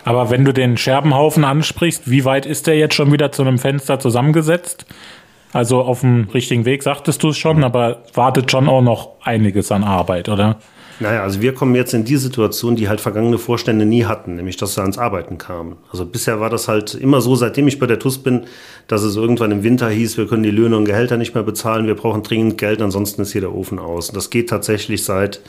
aber 0.09 0.31
wenn 0.31 0.47
du 0.47 0.55
den 0.55 0.79
Scherbenhaufen 0.79 1.45
ansprichst, 1.45 2.11
wie 2.11 2.25
weit 2.25 2.47
ist 2.47 2.67
der 2.67 2.79
jetzt 2.79 2.95
schon 2.95 3.13
wieder 3.13 3.31
zu 3.31 3.43
einem 3.43 3.59
Fenster 3.59 4.01
zusammengesetzt? 4.01 4.87
Also 5.53 5.83
auf 5.83 6.01
dem 6.01 6.29
richtigen 6.33 6.65
Weg, 6.65 6.83
sagtest 6.83 7.23
du 7.23 7.29
es 7.29 7.37
schon, 7.37 7.63
aber 7.63 8.05
wartet 8.15 8.51
schon 8.51 8.71
auch 8.71 8.81
noch 8.81 9.11
einiges 9.23 9.71
an 9.71 9.85
Arbeit, 9.85 10.31
oder? 10.31 10.57
Naja, 10.99 11.23
also 11.23 11.43
wir 11.43 11.53
kommen 11.53 11.75
jetzt 11.75 11.93
in 11.93 12.07
die 12.07 12.17
Situation, 12.17 12.75
die 12.75 12.89
halt 12.89 13.03
vergangene 13.03 13.37
Vorstände 13.37 13.85
nie 13.85 14.07
hatten, 14.07 14.37
nämlich 14.37 14.57
dass 14.57 14.77
sie 14.77 14.81
ans 14.81 14.97
Arbeiten 14.97 15.37
kamen. 15.37 15.77
Also 15.93 16.07
bisher 16.07 16.41
war 16.41 16.49
das 16.49 16.69
halt 16.69 16.95
immer 16.95 17.21
so, 17.21 17.37
seitdem 17.37 17.69
ich 17.69 17.79
bei 17.79 17.85
der 17.85 17.99
TUS 17.99 18.17
bin, 18.17 18.47
dass 18.87 19.03
es 19.03 19.15
irgendwann 19.15 19.53
im 19.53 19.63
Winter 19.63 19.91
hieß, 19.91 20.17
wir 20.17 20.27
können 20.27 20.43
die 20.43 20.51
Löhne 20.51 20.79
und 20.79 20.87
Gehälter 20.87 21.19
nicht 21.19 21.35
mehr 21.35 21.45
bezahlen, 21.45 21.87
wir 21.87 21.97
brauchen 21.97 22.23
dringend 22.23 22.57
Geld, 22.57 22.81
ansonsten 22.81 23.21
ist 23.21 23.33
hier 23.33 23.43
der 23.43 23.55
Ofen 23.55 23.79
aus. 23.79 24.09
Und 24.09 24.17
das 24.17 24.31
geht 24.31 24.49
tatsächlich 24.49 25.05
seit 25.05 25.43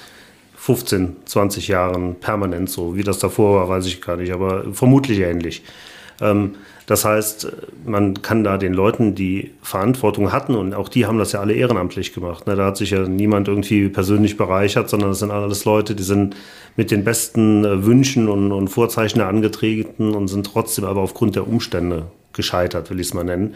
15, 0.69 1.15
20 1.25 1.67
Jahren 1.67 2.13
permanent 2.19 2.69
so. 2.69 2.95
Wie 2.95 3.01
das 3.01 3.17
davor 3.17 3.60
war, 3.60 3.69
weiß 3.69 3.88
ich 3.88 4.03
gar 4.03 4.17
nicht, 4.17 4.32
aber 4.32 4.65
vermutlich 4.71 5.17
ähnlich. 5.17 5.63
Ähm, 6.21 6.58
das 6.86 7.05
heißt, 7.05 7.51
man 7.88 8.21
kann 8.21 8.43
da 8.43 8.60
den 8.60 8.75
Leuten, 8.75 9.15
die 9.15 9.49
Verantwortung 9.63 10.32
hatten, 10.32 10.53
und 10.53 10.75
auch 10.75 10.88
die 10.88 11.08
haben 11.08 11.17
das 11.17 11.32
ja 11.32 11.39
alle 11.39 11.53
ehrenamtlich 11.53 12.13
gemacht. 12.13 12.45
Ne? 12.45 12.55
Da 12.55 12.67
hat 12.67 12.77
sich 12.77 12.91
ja 12.91 13.08
niemand 13.08 13.47
irgendwie 13.47 13.89
persönlich 13.89 14.38
bereichert, 14.38 14.91
sondern 14.91 15.10
das 15.10 15.17
sind 15.17 15.32
alles 15.32 15.65
Leute, 15.65 15.95
die 15.95 16.03
sind 16.03 16.36
mit 16.75 16.91
den 16.91 17.03
besten 17.03 17.65
äh, 17.65 17.84
Wünschen 17.84 18.29
und, 18.29 18.51
und 18.51 18.67
Vorzeichen 18.67 19.21
angetreten 19.21 20.13
und 20.13 20.27
sind 20.27 20.45
trotzdem 20.45 20.86
aber 20.86 21.01
aufgrund 21.01 21.36
der 21.36 21.47
Umstände 21.47 22.12
gescheitert, 22.34 22.91
will 22.91 22.99
ich 22.99 23.08
es 23.08 23.13
mal 23.15 23.23
nennen. 23.23 23.55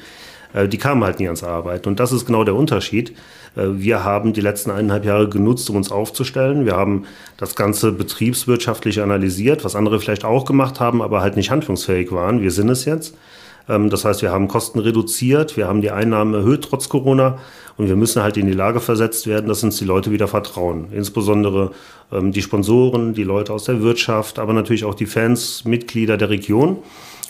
Äh, 0.53 0.67
die 0.67 0.77
kamen 0.77 1.03
halt 1.03 1.19
nie 1.19 1.27
ans 1.27 1.43
Arbeiten. 1.43 1.89
Und 1.89 1.99
das 1.99 2.11
ist 2.11 2.25
genau 2.25 2.43
der 2.43 2.55
Unterschied. 2.55 3.11
Äh, 3.55 3.67
wir 3.73 4.03
haben 4.03 4.33
die 4.33 4.41
letzten 4.41 4.71
eineinhalb 4.71 5.05
Jahre 5.05 5.29
genutzt, 5.29 5.69
um 5.69 5.75
uns 5.75 5.91
aufzustellen. 5.91 6.65
Wir 6.65 6.75
haben 6.75 7.05
das 7.37 7.55
Ganze 7.55 7.91
betriebswirtschaftlich 7.91 9.01
analysiert, 9.01 9.63
was 9.63 9.75
andere 9.75 9.99
vielleicht 9.99 10.25
auch 10.25 10.45
gemacht 10.45 10.79
haben, 10.79 11.01
aber 11.01 11.21
halt 11.21 11.35
nicht 11.35 11.51
handlungsfähig 11.51 12.11
waren. 12.11 12.41
Wir 12.41 12.51
sind 12.51 12.69
es 12.69 12.85
jetzt. 12.85 13.15
Ähm, 13.69 13.89
das 13.89 14.05
heißt, 14.05 14.21
wir 14.21 14.31
haben 14.31 14.47
Kosten 14.47 14.79
reduziert, 14.79 15.57
wir 15.57 15.67
haben 15.67 15.81
die 15.81 15.91
Einnahmen 15.91 16.33
erhöht 16.33 16.65
trotz 16.69 16.89
Corona 16.89 17.37
und 17.77 17.87
wir 17.87 17.95
müssen 17.95 18.21
halt 18.21 18.37
in 18.37 18.45
die 18.45 18.53
Lage 18.53 18.79
versetzt 18.79 19.25
werden, 19.27 19.47
dass 19.47 19.63
uns 19.63 19.77
die 19.77 19.85
Leute 19.85 20.11
wieder 20.11 20.27
vertrauen. 20.27 20.87
Insbesondere 20.91 21.71
ähm, 22.11 22.31
die 22.31 22.41
Sponsoren, 22.41 23.13
die 23.13 23.23
Leute 23.23 23.53
aus 23.53 23.65
der 23.65 23.81
Wirtschaft, 23.81 24.39
aber 24.39 24.53
natürlich 24.53 24.85
auch 24.85 24.95
die 24.95 25.05
Fans, 25.05 25.65
Mitglieder 25.65 26.17
der 26.17 26.29
Region. 26.29 26.77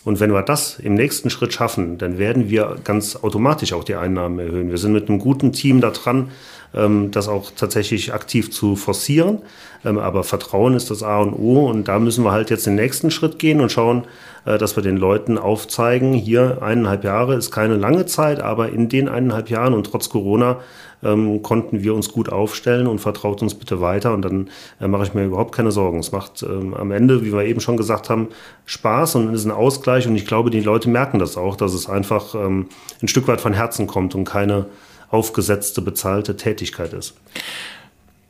Und 0.06 0.20
wenn 0.20 0.34
wir 0.34 0.42
das 0.42 0.80
im 0.80 0.96
nächsten 0.96 1.30
Schritt 1.30 1.54
schaffen, 1.54 1.98
dann 1.98 2.18
werden 2.18 2.50
wir 2.50 2.76
ganz 2.84 3.16
automatisch 3.16 3.74
auch 3.74 3.84
die 3.84 3.96
Einnahmen 3.96 4.40
erhöhen. 4.40 4.70
Wir 4.70 4.78
sind 4.78 4.92
mit 4.92 5.08
einem 5.08 5.20
guten 5.20 5.54
Team 5.54 5.80
da 5.80 5.92
dran, 5.92 6.32
das 6.74 7.28
auch 7.28 7.52
tatsächlich 7.56 8.14
aktiv 8.14 8.52
zu 8.52 8.76
forcieren. 8.76 9.44
Ähm, 9.86 9.98
aber 9.98 10.24
Vertrauen 10.24 10.76
ist 10.76 10.90
das 10.90 11.04
A 11.04 11.20
und 11.20 11.34
O 11.34 11.68
und 11.70 11.88
da 11.88 12.00
müssen 12.00 12.24
wir 12.24 12.32
halt 12.32 12.50
jetzt 12.50 12.66
den 12.66 12.76
nächsten 12.76 13.12
Schritt 13.12 13.40
gehen 13.40 13.62
und 13.62 13.72
schauen, 13.72 14.06
äh, 14.46 14.58
dass 14.58 14.76
wir 14.76 14.84
den 14.84 14.98
Leuten 14.98 15.38
aufzeigen, 15.38 16.14
hier 16.14 16.62
eineinhalb 16.62 17.04
Jahre 17.04 17.36
ist 17.36 17.52
keine 17.52 17.76
lange 17.76 18.06
Zeit, 18.06 18.40
aber 18.40 18.70
in 18.70 18.90
den 18.90 19.10
eineinhalb 19.10 19.50
Jahren 19.50 19.74
und 19.74 19.90
trotz 19.92 20.10
Corona 20.10 20.58
ähm, 21.04 21.42
konnten 21.42 21.84
wir 21.84 21.94
uns 21.94 22.12
gut 22.12 22.30
aufstellen 22.30 22.88
und 22.88 23.00
vertraut 23.00 23.42
uns 23.42 23.56
bitte 23.56 23.82
weiter 23.82 24.14
und 24.14 24.22
dann 24.24 24.50
äh, 24.80 24.88
mache 24.88 25.04
ich 25.04 25.14
mir 25.14 25.26
überhaupt 25.26 25.54
keine 25.54 25.72
Sorgen. 25.72 26.00
Es 26.00 26.14
macht 26.14 26.44
ähm, 26.44 26.74
am 26.74 26.92
Ende, 26.92 27.26
wie 27.26 27.34
wir 27.34 27.44
eben 27.44 27.60
schon 27.60 27.76
gesagt 27.76 28.10
haben, 28.10 28.30
Spaß 28.66 29.16
und 29.16 29.34
ist 29.34 29.46
ein 29.46 29.52
Ausgleich 29.52 30.08
und 30.08 30.16
ich 30.16 30.26
glaube, 30.26 30.50
die 30.50 30.62
Leute 30.62 30.90
merken 30.90 31.20
das 31.20 31.36
auch, 31.36 31.58
dass 31.58 31.74
es 31.74 31.90
einfach 31.90 32.36
ähm, 32.36 32.68
ein 33.02 33.10
Stück 33.10 33.28
weit 33.28 33.42
von 33.42 33.54
Herzen 33.54 33.86
kommt 33.86 34.16
und 34.16 34.24
keine 34.24 34.66
aufgesetzte, 35.14 35.82
bezahlte 35.82 36.36
Tätigkeit 36.36 36.94
ist. 36.94 37.16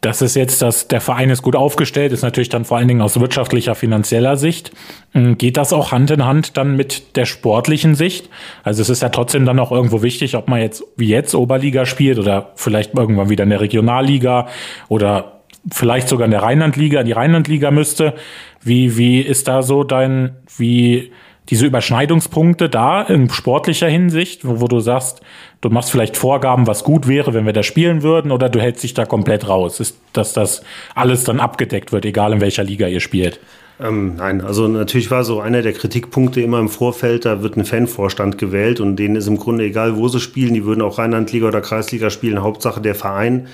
Das 0.03 0.21
ist 0.21 0.35
jetzt, 0.35 0.61
dass 0.61 0.89
der 0.89 0.99
Verein 0.99 1.29
ist 1.29 1.41
gut 1.43 1.55
aufgestellt, 1.55 2.11
ist 2.11 2.23
natürlich 2.23 2.49
dann 2.49 2.65
vor 2.65 2.75
allen 2.75 2.89
Dingen 2.89 3.01
aus 3.01 3.17
wirtschaftlicher, 3.17 3.73
finanzieller 3.73 4.35
Sicht. 4.35 4.71
Hm, 5.13 5.37
geht 5.37 5.55
das 5.55 5.71
auch 5.71 5.93
Hand 5.93 6.11
in 6.11 6.25
Hand 6.25 6.57
dann 6.57 6.75
mit 6.75 7.15
der 7.15 7.23
sportlichen 7.25 7.95
Sicht? 7.95 8.29
Also 8.63 8.81
es 8.81 8.89
ist 8.89 9.01
ja 9.01 9.07
trotzdem 9.07 9.45
dann 9.45 9.59
auch 9.59 9.71
irgendwo 9.71 10.03
wichtig, 10.03 10.35
ob 10.35 10.49
man 10.49 10.59
jetzt 10.59 10.83
wie 10.97 11.07
jetzt 11.07 11.33
Oberliga 11.33 11.85
spielt 11.85 12.19
oder 12.19 12.51
vielleicht 12.55 12.93
irgendwann 12.93 13.29
wieder 13.29 13.45
in 13.45 13.49
der 13.49 13.61
Regionalliga 13.61 14.49
oder 14.89 15.39
vielleicht 15.71 16.09
sogar 16.09 16.25
in 16.25 16.31
der 16.31 16.43
Rheinlandliga, 16.43 16.99
in 16.99 17.05
die 17.05 17.13
Rheinlandliga 17.13 17.71
müsste. 17.71 18.13
Wie, 18.61 18.97
wie 18.97 19.21
ist 19.21 19.47
da 19.47 19.61
so 19.61 19.85
dein, 19.85 20.35
wie 20.57 21.13
diese 21.49 21.65
Überschneidungspunkte 21.65 22.69
da 22.69 23.01
in 23.01 23.29
sportlicher 23.29 23.87
Hinsicht, 23.87 24.45
wo, 24.45 24.61
wo, 24.61 24.67
du 24.67 24.79
sagst, 24.79 25.21
du 25.61 25.69
machst 25.69 25.91
vielleicht 25.91 26.17
Vorgaben, 26.17 26.67
was 26.67 26.83
gut 26.83 27.07
wäre, 27.07 27.33
wenn 27.33 27.45
wir 27.45 27.53
da 27.53 27.63
spielen 27.63 28.01
würden, 28.01 28.31
oder 28.31 28.49
du 28.49 28.59
hältst 28.59 28.83
dich 28.83 28.93
da 28.93 29.05
komplett 29.05 29.47
raus? 29.47 29.79
Ist, 29.79 29.97
dass 30.13 30.33
das 30.33 30.63
alles 30.95 31.23
dann 31.23 31.39
abgedeckt 31.39 31.91
wird, 31.91 32.05
egal 32.05 32.33
in 32.33 32.41
welcher 32.41 32.63
Liga 32.63 32.87
ihr 32.87 33.01
spielt? 33.01 33.39
Ähm, 33.79 34.15
nein, 34.17 34.41
also 34.41 34.67
natürlich 34.67 35.09
war 35.09 35.23
so 35.23 35.41
einer 35.41 35.61
der 35.61 35.73
Kritikpunkte 35.73 36.41
immer 36.41 36.59
im 36.59 36.69
Vorfeld, 36.69 37.25
da 37.25 37.41
wird 37.41 37.57
ein 37.57 37.65
Fanvorstand 37.65 38.37
gewählt 38.37 38.79
und 38.79 38.97
denen 38.97 39.15
ist 39.15 39.27
im 39.27 39.37
Grunde 39.37 39.65
egal, 39.65 39.97
wo 39.97 40.07
sie 40.07 40.19
spielen, 40.19 40.53
die 40.53 40.63
würden 40.63 40.81
auch 40.81 40.99
Rheinlandliga 40.99 41.47
oder 41.47 41.59
Kreisliga 41.59 42.09
spielen, 42.09 42.43
Hauptsache 42.43 42.81
der 42.81 42.93
Verein 42.93 43.47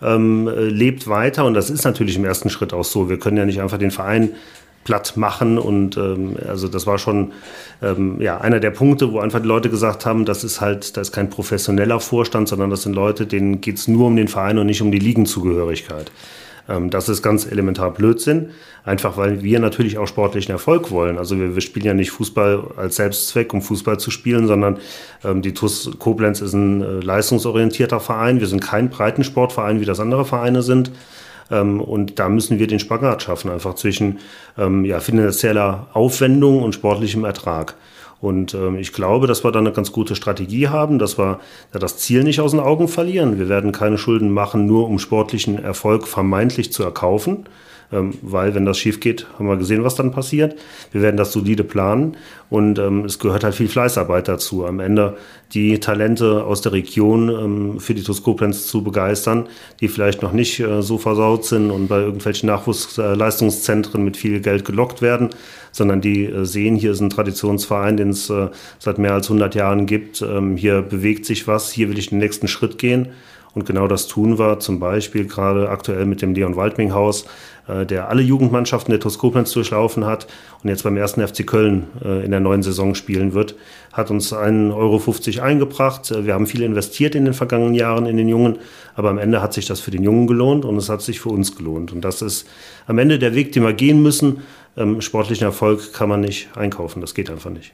ähm, 0.00 0.48
lebt 0.48 1.08
weiter 1.08 1.44
und 1.44 1.54
das 1.54 1.70
ist 1.70 1.84
natürlich 1.84 2.16
im 2.16 2.24
ersten 2.24 2.50
Schritt 2.50 2.72
auch 2.72 2.84
so. 2.84 3.08
Wir 3.08 3.18
können 3.18 3.36
ja 3.36 3.46
nicht 3.46 3.60
einfach 3.60 3.78
den 3.78 3.90
Verein 3.90 4.30
platt 4.84 5.16
machen. 5.16 5.58
Und 5.58 5.96
ähm, 5.96 6.36
also 6.46 6.68
das 6.68 6.86
war 6.86 6.98
schon 6.98 7.32
ähm, 7.82 8.20
ja, 8.20 8.40
einer 8.40 8.60
der 8.60 8.70
Punkte, 8.70 9.12
wo 9.12 9.18
einfach 9.18 9.40
die 9.40 9.48
Leute 9.48 9.70
gesagt 9.70 10.06
haben, 10.06 10.24
das 10.24 10.44
ist 10.44 10.60
halt, 10.60 10.96
das 10.96 11.08
ist 11.08 11.12
kein 11.12 11.30
professioneller 11.30 12.00
Vorstand, 12.00 12.48
sondern 12.48 12.70
das 12.70 12.82
sind 12.82 12.94
Leute, 12.94 13.26
denen 13.26 13.60
geht 13.60 13.78
es 13.78 13.88
nur 13.88 14.06
um 14.06 14.16
den 14.16 14.28
Verein 14.28 14.58
und 14.58 14.66
nicht 14.66 14.82
um 14.82 14.92
die 14.92 14.98
Ligenzugehörigkeit. 14.98 16.12
Ähm, 16.68 16.90
das 16.90 17.08
ist 17.08 17.22
ganz 17.22 17.46
elementar 17.46 17.92
Blödsinn, 17.92 18.50
einfach 18.84 19.16
weil 19.16 19.42
wir 19.42 19.58
natürlich 19.58 19.98
auch 19.98 20.06
sportlichen 20.06 20.52
Erfolg 20.52 20.90
wollen. 20.90 21.18
Also 21.18 21.38
wir, 21.38 21.54
wir 21.54 21.62
spielen 21.62 21.86
ja 21.86 21.94
nicht 21.94 22.10
Fußball 22.10 22.72
als 22.76 22.96
Selbstzweck, 22.96 23.52
um 23.52 23.62
Fußball 23.62 23.98
zu 23.98 24.10
spielen, 24.10 24.46
sondern 24.46 24.78
ähm, 25.24 25.42
die 25.42 25.54
TUS 25.54 25.90
Koblenz 25.98 26.40
ist 26.40 26.54
ein 26.54 26.82
äh, 26.82 27.00
leistungsorientierter 27.00 28.00
Verein. 28.00 28.40
Wir 28.40 28.46
sind 28.46 28.60
kein 28.60 28.90
Breitensportverein, 28.90 29.80
wie 29.80 29.84
das 29.84 30.00
andere 30.00 30.24
Vereine 30.24 30.62
sind. 30.62 30.90
Ähm, 31.54 31.80
und 31.80 32.18
da 32.18 32.28
müssen 32.28 32.58
wir 32.58 32.66
den 32.66 32.80
Spagat 32.80 33.22
schaffen, 33.22 33.50
einfach 33.50 33.74
zwischen 33.74 34.18
ähm, 34.58 34.84
ja, 34.84 35.00
finanzieller 35.00 35.86
Aufwendung 35.92 36.62
und 36.62 36.74
sportlichem 36.74 37.24
Ertrag. 37.24 37.76
Und 38.20 38.54
ähm, 38.54 38.78
ich 38.78 38.92
glaube, 38.92 39.26
dass 39.26 39.44
wir 39.44 39.52
da 39.52 39.58
eine 39.58 39.72
ganz 39.72 39.92
gute 39.92 40.16
Strategie 40.16 40.68
haben, 40.68 40.98
dass 40.98 41.18
wir 41.18 41.40
ja, 41.72 41.78
das 41.78 41.98
Ziel 41.98 42.24
nicht 42.24 42.40
aus 42.40 42.52
den 42.52 42.60
Augen 42.60 42.88
verlieren. 42.88 43.38
Wir 43.38 43.48
werden 43.48 43.70
keine 43.72 43.98
Schulden 43.98 44.30
machen, 44.32 44.66
nur 44.66 44.88
um 44.88 44.98
sportlichen 44.98 45.62
Erfolg 45.62 46.08
vermeintlich 46.08 46.72
zu 46.72 46.82
erkaufen. 46.82 47.44
Ähm, 47.94 48.14
weil 48.22 48.54
wenn 48.54 48.64
das 48.64 48.78
schief 48.78 49.00
geht, 49.00 49.26
haben 49.38 49.46
wir 49.46 49.56
gesehen, 49.56 49.84
was 49.84 49.94
dann 49.94 50.10
passiert. 50.10 50.56
Wir 50.92 51.02
werden 51.02 51.16
das 51.16 51.32
solide 51.32 51.64
planen 51.64 52.16
und 52.50 52.78
ähm, 52.78 53.04
es 53.04 53.18
gehört 53.18 53.44
halt 53.44 53.54
viel 53.54 53.68
Fleißarbeit 53.68 54.28
dazu. 54.28 54.66
Am 54.66 54.80
Ende 54.80 55.16
die 55.52 55.78
Talente 55.78 56.44
aus 56.44 56.60
der 56.60 56.72
Region 56.72 57.28
ähm, 57.28 57.80
für 57.80 57.94
die 57.94 58.02
Toskoblenz 58.02 58.66
zu 58.66 58.82
begeistern, 58.82 59.48
die 59.80 59.88
vielleicht 59.88 60.22
noch 60.22 60.32
nicht 60.32 60.60
äh, 60.60 60.82
so 60.82 60.98
versaut 60.98 61.44
sind 61.44 61.70
und 61.70 61.88
bei 61.88 62.00
irgendwelchen 62.00 62.48
Nachwuchsleistungszentren 62.48 64.04
mit 64.04 64.16
viel 64.16 64.40
Geld 64.40 64.64
gelockt 64.64 65.00
werden, 65.00 65.30
sondern 65.72 66.00
die 66.00 66.24
äh, 66.24 66.44
sehen, 66.44 66.76
hier 66.76 66.92
ist 66.92 67.00
ein 67.00 67.10
Traditionsverein, 67.10 67.96
den 67.96 68.10
es 68.10 68.30
äh, 68.30 68.48
seit 68.78 68.98
mehr 68.98 69.14
als 69.14 69.26
100 69.26 69.54
Jahren 69.54 69.86
gibt. 69.86 70.22
Ähm, 70.22 70.56
hier 70.56 70.82
bewegt 70.82 71.26
sich 71.26 71.46
was, 71.46 71.70
hier 71.70 71.88
will 71.88 71.98
ich 71.98 72.10
den 72.10 72.18
nächsten 72.18 72.48
Schritt 72.48 72.78
gehen. 72.78 73.08
Und 73.54 73.66
genau 73.66 73.86
das 73.86 74.08
tun 74.08 74.38
wir 74.38 74.58
zum 74.58 74.80
Beispiel 74.80 75.26
gerade 75.26 75.68
aktuell 75.68 76.06
mit 76.06 76.22
dem 76.22 76.34
Leon 76.34 76.56
Waldming 76.56 76.92
Haus, 76.92 77.24
äh, 77.68 77.86
der 77.86 78.08
alle 78.08 78.22
Jugendmannschaften 78.22 78.90
der 78.90 79.00
TuS 79.00 79.18
Koblenz 79.18 79.52
durchlaufen 79.52 80.04
hat 80.04 80.26
und 80.62 80.70
jetzt 80.70 80.82
beim 80.82 80.96
ersten 80.96 81.26
FC 81.26 81.46
Köln 81.46 81.84
äh, 82.04 82.24
in 82.24 82.32
der 82.32 82.40
neuen 82.40 82.62
Saison 82.62 82.94
spielen 82.94 83.32
wird, 83.32 83.54
hat 83.92 84.10
uns 84.10 84.32
1,50 84.32 84.74
Euro 84.74 85.44
eingebracht. 85.44 86.10
Äh, 86.10 86.26
wir 86.26 86.34
haben 86.34 86.46
viel 86.46 86.62
investiert 86.62 87.14
in 87.14 87.24
den 87.24 87.34
vergangenen 87.34 87.74
Jahren 87.74 88.06
in 88.06 88.16
den 88.16 88.28
Jungen, 88.28 88.58
aber 88.96 89.10
am 89.10 89.18
Ende 89.18 89.40
hat 89.40 89.54
sich 89.54 89.66
das 89.66 89.80
für 89.80 89.92
den 89.92 90.02
Jungen 90.02 90.26
gelohnt 90.26 90.64
und 90.64 90.76
es 90.76 90.88
hat 90.88 91.02
sich 91.02 91.20
für 91.20 91.30
uns 91.30 91.56
gelohnt. 91.56 91.92
Und 91.92 92.04
das 92.04 92.22
ist 92.22 92.48
am 92.88 92.98
Ende 92.98 93.20
der 93.20 93.34
Weg, 93.34 93.52
den 93.52 93.62
wir 93.62 93.72
gehen 93.72 94.02
müssen 94.02 94.42
ähm, 94.76 95.00
sportlichen 95.00 95.44
Erfolg 95.44 95.92
kann 95.92 96.08
man 96.08 96.20
nicht 96.20 96.48
einkaufen. 96.56 97.00
Das 97.00 97.14
geht 97.14 97.30
einfach 97.30 97.50
nicht. 97.50 97.72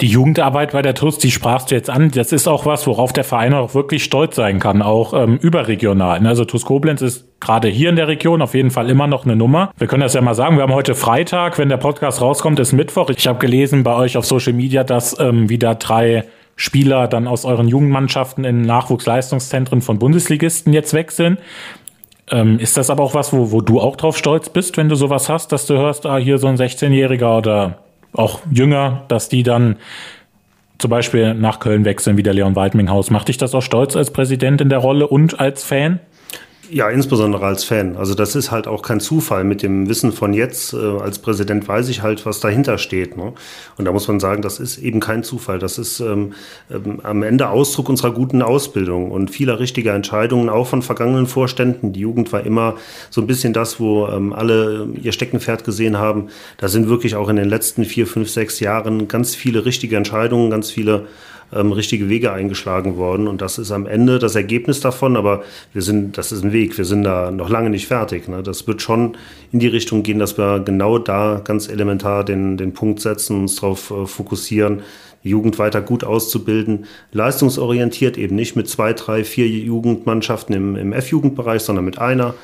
Die 0.00 0.06
Jugendarbeit 0.06 0.72
bei 0.72 0.82
der 0.82 0.94
TUS, 0.94 1.18
die 1.18 1.30
sprachst 1.30 1.70
du 1.70 1.74
jetzt 1.74 1.90
an. 1.90 2.10
Das 2.12 2.32
ist 2.32 2.46
auch 2.46 2.64
was, 2.64 2.86
worauf 2.86 3.12
der 3.12 3.24
Verein 3.24 3.54
auch 3.54 3.74
wirklich 3.74 4.04
stolz 4.04 4.36
sein 4.36 4.60
kann, 4.60 4.82
auch 4.82 5.14
ähm, 5.14 5.38
überregional. 5.38 6.24
Also 6.26 6.44
TUS 6.44 6.64
Koblenz 6.64 7.02
ist 7.02 7.26
gerade 7.40 7.68
hier 7.68 7.90
in 7.90 7.96
der 7.96 8.08
Region 8.08 8.42
auf 8.42 8.54
jeden 8.54 8.70
Fall 8.70 8.88
immer 8.88 9.06
noch 9.06 9.24
eine 9.24 9.36
Nummer. 9.36 9.72
Wir 9.78 9.88
können 9.88 10.02
das 10.02 10.14
ja 10.14 10.20
mal 10.20 10.34
sagen. 10.34 10.56
Wir 10.56 10.62
haben 10.62 10.74
heute 10.74 10.94
Freitag, 10.94 11.58
wenn 11.58 11.68
der 11.68 11.76
Podcast 11.76 12.20
rauskommt, 12.20 12.60
ist 12.60 12.72
Mittwoch. 12.72 13.10
Ich 13.10 13.26
habe 13.26 13.38
gelesen 13.38 13.82
bei 13.82 13.94
euch 13.94 14.16
auf 14.16 14.24
Social 14.24 14.52
Media, 14.52 14.84
dass 14.84 15.18
ähm, 15.18 15.48
wieder 15.48 15.74
drei 15.74 16.24
Spieler 16.58 17.06
dann 17.06 17.28
aus 17.28 17.44
euren 17.44 17.68
Jugendmannschaften 17.68 18.44
in 18.44 18.62
Nachwuchsleistungszentren 18.62 19.80
von 19.80 20.00
Bundesligisten 20.00 20.72
jetzt 20.72 20.92
wechseln. 20.92 21.38
Ähm, 22.30 22.58
ist 22.58 22.76
das 22.76 22.90
aber 22.90 23.02
auch 23.02 23.14
was, 23.14 23.32
wo, 23.32 23.52
wo 23.52 23.60
du 23.60 23.80
auch 23.80 23.96
drauf 23.96 24.16
stolz 24.16 24.48
bist, 24.48 24.76
wenn 24.76 24.88
du 24.88 24.94
sowas 24.94 25.28
hast, 25.28 25.52
dass 25.52 25.66
du 25.66 25.74
hörst, 25.74 26.06
ah, 26.06 26.18
hier 26.18 26.38
so 26.38 26.46
ein 26.46 26.56
16-Jähriger 26.56 27.38
oder 27.38 27.78
auch 28.12 28.40
jünger, 28.50 29.04
dass 29.08 29.28
die 29.28 29.42
dann 29.42 29.76
zum 30.78 30.90
Beispiel 30.90 31.34
nach 31.34 31.58
Köln 31.58 31.84
wechseln, 31.84 32.16
wie 32.16 32.22
der 32.22 32.34
Leon 32.34 32.54
Waldminghaus. 32.54 33.10
Macht 33.10 33.28
dich 33.28 33.36
das 33.36 33.54
auch 33.54 33.62
stolz 33.62 33.96
als 33.96 34.12
Präsident 34.12 34.60
in 34.60 34.68
der 34.68 34.78
Rolle 34.78 35.06
und 35.08 35.40
als 35.40 35.64
Fan? 35.64 36.00
Ja, 36.70 36.90
insbesondere 36.90 37.46
als 37.46 37.64
Fan. 37.64 37.96
Also 37.96 38.14
das 38.14 38.36
ist 38.36 38.50
halt 38.50 38.66
auch 38.66 38.82
kein 38.82 39.00
Zufall. 39.00 39.42
Mit 39.42 39.62
dem 39.62 39.88
Wissen 39.88 40.12
von 40.12 40.34
jetzt 40.34 40.74
äh, 40.74 40.76
als 40.76 41.18
Präsident 41.18 41.66
weiß 41.66 41.88
ich 41.88 42.02
halt, 42.02 42.26
was 42.26 42.40
dahinter 42.40 42.76
steht. 42.76 43.16
Ne? 43.16 43.32
Und 43.78 43.84
da 43.86 43.92
muss 43.92 44.06
man 44.06 44.20
sagen, 44.20 44.42
das 44.42 44.60
ist 44.60 44.76
eben 44.76 45.00
kein 45.00 45.22
Zufall. 45.22 45.58
Das 45.58 45.78
ist 45.78 46.00
ähm, 46.00 46.34
ähm, 46.70 47.00
am 47.02 47.22
Ende 47.22 47.48
Ausdruck 47.48 47.88
unserer 47.88 48.12
guten 48.12 48.42
Ausbildung 48.42 49.10
und 49.10 49.30
vieler 49.30 49.60
richtiger 49.60 49.94
Entscheidungen, 49.94 50.50
auch 50.50 50.66
von 50.66 50.82
vergangenen 50.82 51.26
Vorständen. 51.26 51.94
Die 51.94 52.00
Jugend 52.00 52.32
war 52.32 52.44
immer 52.44 52.74
so 53.08 53.22
ein 53.22 53.26
bisschen 53.26 53.54
das, 53.54 53.80
wo 53.80 54.06
ähm, 54.08 54.34
alle 54.34 54.88
ihr 55.00 55.12
Steckenpferd 55.12 55.64
gesehen 55.64 55.96
haben. 55.96 56.28
Da 56.58 56.68
sind 56.68 56.88
wirklich 56.88 57.14
auch 57.14 57.30
in 57.30 57.36
den 57.36 57.48
letzten 57.48 57.86
vier, 57.86 58.06
fünf, 58.06 58.28
sechs 58.28 58.60
Jahren 58.60 59.08
ganz 59.08 59.34
viele 59.34 59.64
richtige 59.64 59.96
Entscheidungen, 59.96 60.50
ganz 60.50 60.70
viele 60.70 61.06
ähm, 61.52 61.72
richtige 61.72 62.08
Wege 62.08 62.32
eingeschlagen 62.32 62.96
worden. 62.96 63.28
Und 63.28 63.40
das 63.40 63.58
ist 63.58 63.70
am 63.70 63.86
Ende 63.86 64.18
das 64.18 64.34
Ergebnis 64.34 64.80
davon. 64.80 65.16
Aber 65.16 65.42
wir 65.72 65.82
sind, 65.82 66.18
das 66.18 66.32
ist 66.32 66.44
ein 66.44 66.52
Weg. 66.52 66.76
Wir 66.78 66.84
sind 66.84 67.04
da 67.04 67.30
noch 67.30 67.48
lange 67.48 67.70
nicht 67.70 67.86
fertig. 67.86 68.28
Ne? 68.28 68.42
Das 68.42 68.66
wird 68.66 68.82
schon 68.82 69.16
in 69.52 69.58
die 69.58 69.68
Richtung 69.68 70.02
gehen, 70.02 70.18
dass 70.18 70.38
wir 70.38 70.60
genau 70.60 70.98
da 70.98 71.40
ganz 71.42 71.68
elementar 71.68 72.24
den, 72.24 72.56
den 72.56 72.74
Punkt 72.74 73.00
setzen, 73.00 73.40
uns 73.40 73.56
darauf 73.56 73.90
äh, 73.90 74.06
fokussieren, 74.06 74.82
die 75.24 75.30
Jugend 75.30 75.58
weiter 75.58 75.80
gut 75.80 76.04
auszubilden, 76.04 76.86
leistungsorientiert 77.12 78.16
eben 78.16 78.36
nicht 78.36 78.54
mit 78.54 78.68
zwei, 78.68 78.92
drei, 78.92 79.24
vier 79.24 79.48
Jugendmannschaften 79.48 80.54
im, 80.54 80.76
im 80.76 80.92
F-Jugendbereich, 80.92 81.62
sondern 81.62 81.84
mit 81.84 81.98
einer 81.98 82.34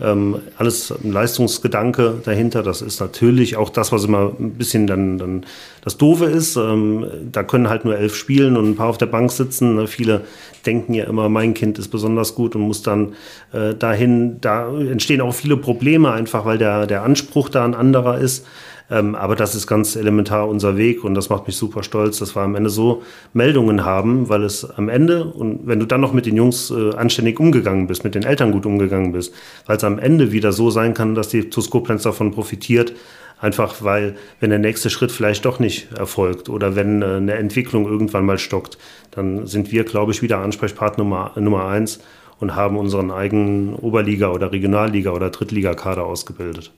ähm, 0.00 0.40
alles 0.56 0.92
ein 0.92 1.12
Leistungsgedanke 1.12 2.20
dahinter. 2.24 2.62
Das 2.62 2.82
ist 2.82 3.00
natürlich 3.00 3.56
auch 3.56 3.70
das, 3.70 3.92
was 3.92 4.04
immer 4.04 4.32
ein 4.38 4.52
bisschen 4.52 4.86
dann, 4.86 5.18
dann 5.18 5.46
das 5.84 5.96
Doofe 5.96 6.26
ist. 6.26 6.56
Ähm, 6.56 7.06
da 7.30 7.42
können 7.42 7.68
halt 7.68 7.84
nur 7.84 7.96
elf 7.96 8.14
spielen 8.14 8.56
und 8.56 8.70
ein 8.70 8.76
paar 8.76 8.88
auf 8.88 8.98
der 8.98 9.06
Bank 9.06 9.30
sitzen. 9.30 9.76
Ne? 9.76 9.86
Viele 9.86 10.22
denken 10.66 10.94
ja 10.94 11.04
immer, 11.04 11.28
mein 11.28 11.54
Kind 11.54 11.78
ist 11.78 11.88
besonders 11.88 12.34
gut 12.34 12.54
und 12.54 12.62
muss 12.62 12.82
dann 12.82 13.14
äh, 13.52 13.74
dahin. 13.74 14.40
Da 14.40 14.68
entstehen 14.76 15.20
auch 15.20 15.34
viele 15.34 15.56
Probleme 15.56 16.12
einfach, 16.12 16.44
weil 16.44 16.58
der, 16.58 16.86
der 16.86 17.02
Anspruch 17.02 17.48
da 17.48 17.64
ein 17.64 17.74
anderer 17.74 18.18
ist. 18.18 18.46
Ähm, 18.92 19.14
aber 19.14 19.36
das 19.36 19.54
ist 19.54 19.66
ganz 19.66 19.96
elementar 19.96 20.46
unser 20.46 20.76
Weg 20.76 21.02
und 21.02 21.14
das 21.14 21.30
macht 21.30 21.46
mich 21.46 21.56
super 21.56 21.82
stolz, 21.82 22.18
dass 22.18 22.36
wir 22.36 22.42
am 22.42 22.54
Ende 22.54 22.68
so 22.68 23.02
Meldungen 23.32 23.86
haben, 23.86 24.28
weil 24.28 24.44
es 24.44 24.68
am 24.70 24.90
Ende, 24.90 25.24
und 25.24 25.66
wenn 25.66 25.80
du 25.80 25.86
dann 25.86 26.02
noch 26.02 26.12
mit 26.12 26.26
den 26.26 26.36
Jungs 26.36 26.70
äh, 26.70 26.94
anständig 26.94 27.40
umgegangen 27.40 27.86
bist, 27.86 28.04
mit 28.04 28.14
den 28.14 28.22
Eltern 28.22 28.52
gut 28.52 28.66
umgegangen 28.66 29.12
bist, 29.12 29.34
weil 29.64 29.78
es 29.78 29.84
am 29.84 29.98
Ende 29.98 30.30
wieder 30.30 30.52
so 30.52 30.70
sein 30.70 30.92
kann, 30.92 31.14
dass 31.14 31.28
die 31.28 31.48
Tuskoplenz 31.48 32.02
davon 32.02 32.32
profitiert, 32.32 32.92
Einfach 33.40 33.82
weil, 33.82 34.14
wenn 34.38 34.50
der 34.50 34.60
nächste 34.60 34.88
Schritt 34.88 35.10
vielleicht 35.10 35.44
doch 35.44 35.58
nicht 35.58 35.90
erfolgt 35.98 36.48
oder 36.48 36.76
wenn 36.76 37.02
äh, 37.02 37.16
eine 37.16 37.34
Entwicklung 37.34 37.86
irgendwann 37.86 38.24
mal 38.24 38.38
stockt, 38.38 38.78
dann 39.10 39.48
sind 39.48 39.72
wir, 39.72 39.82
glaube 39.82 40.12
ich, 40.12 40.22
wieder 40.22 40.38
Ansprechpartner 40.38 41.02
Nummer, 41.02 41.32
Nummer 41.34 41.66
eins 41.66 41.98
und 42.38 42.54
haben 42.54 42.76
unseren 42.76 43.10
eigenen 43.10 43.74
Oberliga- 43.74 44.30
oder 44.30 44.52
Regionalliga- 44.52 45.10
oder 45.10 45.30
Drittligakader 45.30 46.04
ausgebildet. 46.04 46.70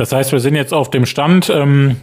Das 0.00 0.12
heißt, 0.12 0.32
wir 0.32 0.40
sind 0.40 0.54
jetzt 0.54 0.72
auf 0.72 0.88
dem 0.88 1.04
Stand, 1.04 1.50
ähm, 1.50 1.96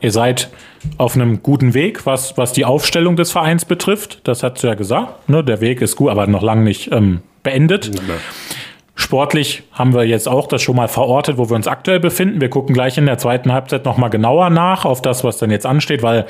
ihr 0.00 0.10
seid 0.10 0.50
auf 0.98 1.14
einem 1.14 1.40
guten 1.40 1.72
Weg, 1.72 2.04
was, 2.04 2.36
was 2.36 2.52
die 2.52 2.64
Aufstellung 2.64 3.14
des 3.14 3.30
Vereins 3.30 3.64
betrifft. 3.64 4.26
Das 4.26 4.42
hat 4.42 4.60
du 4.60 4.66
ja 4.66 4.74
gesagt. 4.74 5.28
Ne? 5.28 5.44
Der 5.44 5.60
Weg 5.60 5.80
ist 5.80 5.94
gut, 5.94 6.10
aber 6.10 6.26
noch 6.26 6.42
lange 6.42 6.64
nicht 6.64 6.90
ähm, 6.90 7.20
beendet. 7.44 7.94
Ja. 7.94 8.14
Sportlich 8.96 9.62
haben 9.70 9.94
wir 9.94 10.02
jetzt 10.02 10.28
auch 10.28 10.48
das 10.48 10.62
schon 10.62 10.74
mal 10.74 10.88
verortet, 10.88 11.38
wo 11.38 11.48
wir 11.48 11.54
uns 11.54 11.68
aktuell 11.68 12.00
befinden. 12.00 12.40
Wir 12.40 12.50
gucken 12.50 12.74
gleich 12.74 12.98
in 12.98 13.06
der 13.06 13.18
zweiten 13.18 13.52
Halbzeit 13.52 13.84
nochmal 13.84 14.10
genauer 14.10 14.50
nach 14.50 14.84
auf 14.84 15.00
das, 15.00 15.22
was 15.22 15.38
dann 15.38 15.52
jetzt 15.52 15.64
ansteht, 15.64 16.02
weil 16.02 16.26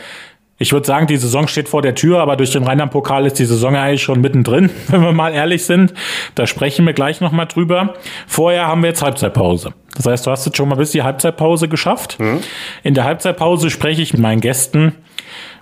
ich 0.65 0.73
würde 0.73 0.87
sagen, 0.87 1.07
die 1.07 1.19
Saison 1.19 1.47
steht 1.47 1.69
vor 1.69 1.83
der 1.83 1.95
Tür, 1.95 2.21
aber 2.21 2.37
durch 2.37 2.51
den 2.51 2.65
Rheinland-Pokal 2.65 3.27
ist 3.27 3.39
die 3.39 3.45
Saison 3.45 3.77
eigentlich 3.77 4.03
schon 4.03 4.23
mittendrin, 4.23 4.71
wenn 4.89 5.03
wir 5.03 5.13
mal 5.13 5.35
ehrlich 5.35 5.67
sind. 5.67 5.93
Da 6.37 6.47
sprechen 6.47 6.87
wir 6.87 6.95
gleich 6.95 7.21
nochmal 7.21 7.45
drüber. 7.45 7.93
Vorher 8.27 8.67
haben 8.67 8.83
wir 8.83 8.89
jetzt 8.89 9.03
Halbzeitpause. 9.03 9.75
Das 9.95 10.07
heißt, 10.07 10.27
du 10.27 10.31
hast 10.31 10.47
jetzt 10.47 10.57
schon 10.57 10.71
mal 10.71 10.77
bis 10.77 10.93
die 10.93 11.03
Halbzeitpause 11.03 11.69
geschafft. 11.69 12.19
Mhm. 12.19 12.41
In 12.83 12.95
der 12.95 13.05
Halbzeitpause 13.05 13.69
spreche 13.69 14.01
ich 14.01 14.15
mit 14.15 14.23
meinen 14.23 14.41
Gästen 14.41 14.95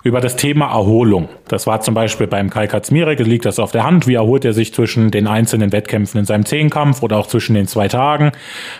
über 0.03 0.19
das 0.19 0.35
Thema 0.35 0.67
Erholung. 0.67 1.29
Das 1.47 1.65
war 1.65 1.79
zum 1.79 1.93
Beispiel 1.93 2.27
beim 2.27 2.49
Kai 2.49 2.67
Katzmirek, 2.67 3.19
liegt 3.19 3.45
das 3.45 3.57
auf 3.57 3.71
der 3.71 3.85
Hand. 3.85 4.05
Wie 4.05 4.15
erholt 4.15 4.43
er 4.43 4.51
sich 4.51 4.73
zwischen 4.73 5.11
den 5.11 5.27
einzelnen 5.27 5.71
Wettkämpfen 5.71 6.19
in 6.19 6.25
seinem 6.25 6.45
Zehnkampf 6.45 7.01
oder 7.03 7.17
auch 7.17 7.27
zwischen 7.27 7.53
den 7.53 7.67
zwei 7.67 7.87
Tagen, 7.87 8.33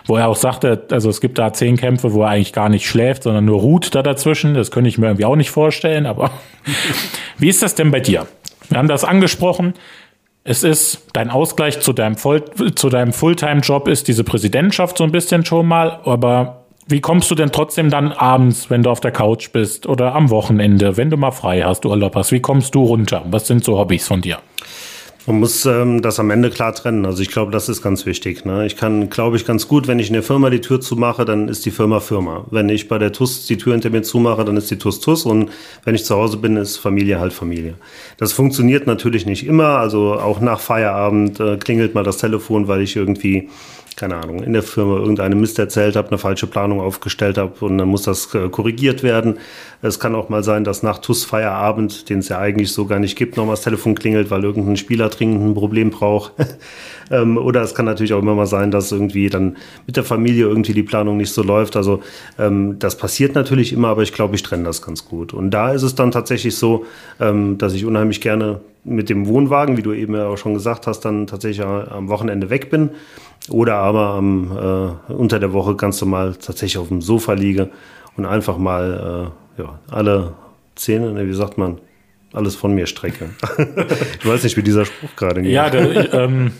wo 0.06 0.18
er 0.18 0.28
auch 0.28 0.36
sagte, 0.36 0.86
also 0.92 1.10
es 1.10 1.22
gibt 1.22 1.40
da 1.40 1.54
zehn 1.54 1.78
Kämpfe, 1.78 2.14
wo 2.14 2.24
er 2.24 2.30
eigentlich 2.30 2.52
gar 2.52 2.68
nicht 2.68 2.88
schläft, 2.88 3.24
sondern 3.24 3.46
nur 3.46 3.62
ruht 3.62 3.96
da 3.96 4.04
dazwischen. 4.04 4.54
Das 4.54 4.70
könnte 4.70 4.90
ich 4.90 4.98
mir 4.98 5.08
irgendwie 5.08 5.26
auch 5.26 5.38
nicht 5.38 5.52
vorstellen, 5.52 6.06
aber 6.06 6.32
wie 7.38 7.48
ist 7.48 7.62
das 7.62 7.76
denn 7.76 7.92
bei 7.92 8.02
dir? 8.02 8.28
Wir 8.68 8.78
haben 8.78 8.90
das 8.90 9.06
angesprochen. 9.06 9.74
Es 10.44 10.64
ist 10.64 11.08
dein 11.14 11.30
Ausgleich 11.30 11.80
zu 11.80 11.94
deinem, 11.94 12.18
zu 12.18 12.90
deinem 12.90 13.14
Fulltime-Job 13.14 13.88
ist 13.88 14.10
diese 14.10 14.26
Präsidentschaft 14.26 14.98
so 14.98 15.06
ein 15.06 15.12
bisschen 15.14 15.46
schon 15.46 15.68
mal, 15.68 16.02
aber 16.04 16.63
wie 16.88 17.02
kommst 17.02 17.32
du 17.32 17.36
denn 17.36 17.52
trotzdem 17.52 17.90
dann 17.90 18.12
abends, 18.12 18.70
wenn 18.70 18.84
du 18.84 18.90
auf 18.90 19.00
der 19.00 19.12
Couch 19.12 19.52
bist 19.52 19.88
oder 19.88 20.16
am 20.16 20.30
Wochenende, 20.30 20.98
wenn 20.98 21.10
du 21.10 21.18
mal 21.18 21.32
frei 21.32 21.62
hast, 21.62 21.86
Urlaub 21.86 22.16
hast, 22.16 22.32
wie 22.32 22.42
kommst 22.42 22.76
du 22.76 22.84
runter? 22.84 23.24
Was 23.30 23.48
sind 23.48 23.64
so 23.64 23.78
Hobbys 23.78 24.08
von 24.08 24.22
dir? 24.22 24.40
Man 25.26 25.40
muss 25.40 25.66
ähm, 25.66 26.02
das 26.02 26.20
am 26.20 26.32
Ende 26.32 26.50
klar 26.50 26.76
trennen. 26.76 27.06
Also 27.06 27.22
ich 27.22 27.30
glaube, 27.30 27.50
das 27.50 27.70
ist 27.70 27.82
ganz 27.82 28.06
wichtig. 28.06 28.44
Ne? 28.44 28.66
Ich 28.66 28.76
kann, 28.76 29.10
glaube 29.10 29.38
ich, 29.38 29.46
ganz 29.46 29.70
gut, 29.70 29.88
wenn 29.88 29.98
ich 29.98 30.08
in 30.08 30.14
der 30.14 30.24
Firma 30.24 30.50
die 30.50 30.60
Tür 30.60 30.82
zumache, 30.82 31.24
dann 31.24 31.48
ist 31.48 31.66
die 31.66 31.72
Firma 31.72 32.02
Firma. 32.02 32.44
Wenn 32.52 32.68
ich 32.68 32.90
bei 32.90 32.98
der 32.98 33.14
TUS 33.14 33.46
die 33.46 33.56
Tür 33.56 33.72
hinter 33.72 33.90
mir 33.90 34.02
zumache, 34.02 34.44
dann 34.44 34.58
ist 34.58 34.70
die 34.70 34.78
TUS 34.78 35.00
TUS. 35.00 35.26
Und 35.26 35.50
wenn 35.86 35.96
ich 35.96 36.04
zu 36.04 36.16
Hause 36.16 36.36
bin, 36.36 36.58
ist 36.58 36.76
Familie 36.76 37.22
halt 37.22 37.32
Familie. 37.32 37.76
Das 38.18 38.34
funktioniert 38.34 38.86
natürlich 38.86 39.26
nicht 39.26 39.46
immer. 39.48 39.78
Also 39.78 40.16
auch 40.16 40.42
nach 40.42 40.60
Feierabend 40.60 41.40
äh, 41.40 41.56
klingelt 41.56 41.96
mal 41.96 42.04
das 42.04 42.18
Telefon, 42.18 42.68
weil 42.68 42.82
ich 42.82 42.98
irgendwie 42.98 43.48
keine 43.96 44.16
Ahnung, 44.16 44.44
in 44.44 44.54
der 44.54 44.64
Firma 44.64 44.98
irgendeine 44.98 45.36
Mist 45.36 45.60
erzählt 45.60 45.96
habe, 45.96 46.10
eine 46.10 46.18
falsche 46.18 46.48
Planung 46.48 46.82
aufgestellt 46.82 47.38
habe 47.38 47.54
und 47.66 47.78
dann 47.78 47.88
muss 47.88 48.04
das 48.04 48.34
äh, 48.34 48.50
korrigiert 48.50 49.04
werden. 49.04 49.38
Es 49.82 50.00
kann 50.00 50.16
auch 50.16 50.30
mal 50.30 50.44
sein, 50.44 50.64
dass 50.64 50.84
nach 50.84 51.00
TUS 51.00 51.26
Feierabend, 51.26 52.10
den 52.10 52.20
es 52.20 52.30
ja 52.30 52.40
eigentlich 52.40 52.72
so 52.72 52.86
gar 52.86 53.00
nicht 53.00 53.18
gibt, 53.18 53.36
nochmal 53.38 53.56
das 53.56 53.64
Telefon 53.64 53.96
klingelt, 53.96 54.32
weil 54.32 54.44
irgendein 54.44 54.78
Spieler 54.78 55.10
dringend 55.10 55.44
ein 55.44 55.54
Problem 55.54 55.90
braucht. 55.90 56.34
ähm, 57.12 57.38
oder 57.38 57.62
es 57.62 57.76
kann 57.76 57.86
natürlich 57.86 58.14
auch 58.14 58.22
immer 58.22 58.36
mal 58.36 58.46
sein, 58.46 58.72
dass 58.72 58.92
irgendwie 58.92 59.30
dann 59.30 59.58
mit 59.86 59.98
der 59.98 60.04
Familie 60.04 60.46
irgendwie 60.48 60.74
die 60.74 60.84
Planung 60.84 61.18
nicht 61.18 61.32
so 61.32 61.44
läuft. 61.44 61.76
Also 61.76 62.02
ähm, 62.40 62.80
das 62.80 62.98
passiert 62.98 63.36
natürlich 63.36 63.74
immer, 63.74 63.90
aber 63.90 64.04
ich 64.04 64.14
glaube, 64.14 64.36
ich 64.36 64.44
trenne 64.44 64.64
das 64.64 64.82
ganz 64.82 65.06
gut. 65.06 65.34
Und 65.34 65.52
da 65.52 65.72
ist 65.74 65.84
es 65.84 65.96
dann 65.96 66.12
tatsächlich 66.12 66.56
so, 66.56 66.86
ähm, 67.20 67.58
dass 67.58 67.74
ich 67.74 67.86
unheimlich 67.86 68.22
gerne 68.22 68.62
mit 68.86 69.10
dem 69.10 69.28
Wohnwagen, 69.28 69.78
wie 69.78 69.82
du 69.82 69.94
eben 69.94 70.16
ja 70.16 70.28
auch 70.28 70.38
schon 70.38 70.54
gesagt 70.54 70.88
hast, 70.88 71.02
dann 71.02 71.28
tatsächlich 71.28 71.66
am 71.66 72.10
Wochenende 72.10 72.50
weg 72.50 72.70
bin 72.70 72.90
Oder 73.50 73.76
aber 73.76 74.14
am, 74.16 74.52
äh, 75.10 75.14
unter 75.14 75.40
der 75.40 75.54
Woche 75.54 75.76
ganz 75.76 76.00
normal 76.02 76.36
tatsächlich 76.36 76.78
auf 76.78 76.88
dem 76.88 77.02
Sofa 77.02 77.34
liege 77.34 77.70
und 78.16 78.26
einfach 78.26 78.58
mal 78.58 79.32
äh, 79.58 79.62
ja, 79.62 79.80
alle 79.92 80.34
Zähne, 80.76 81.12
ne, 81.12 81.28
wie 81.28 81.34
sagt 81.34 81.58
man, 81.58 81.80
alles 82.34 82.56
von 82.56 82.74
mir 82.74 82.88
strecke. 82.88 83.30
ich 84.20 84.26
weiß 84.26 84.44
nicht, 84.44 84.58
wie 84.58 84.64
dieser 84.64 84.86
Spruch 84.86 85.16
gerade 85.16 85.42
geht. 85.42 85.52
Ja, 85.52 85.70
der, 85.70 86.14
ähm, 86.14 86.52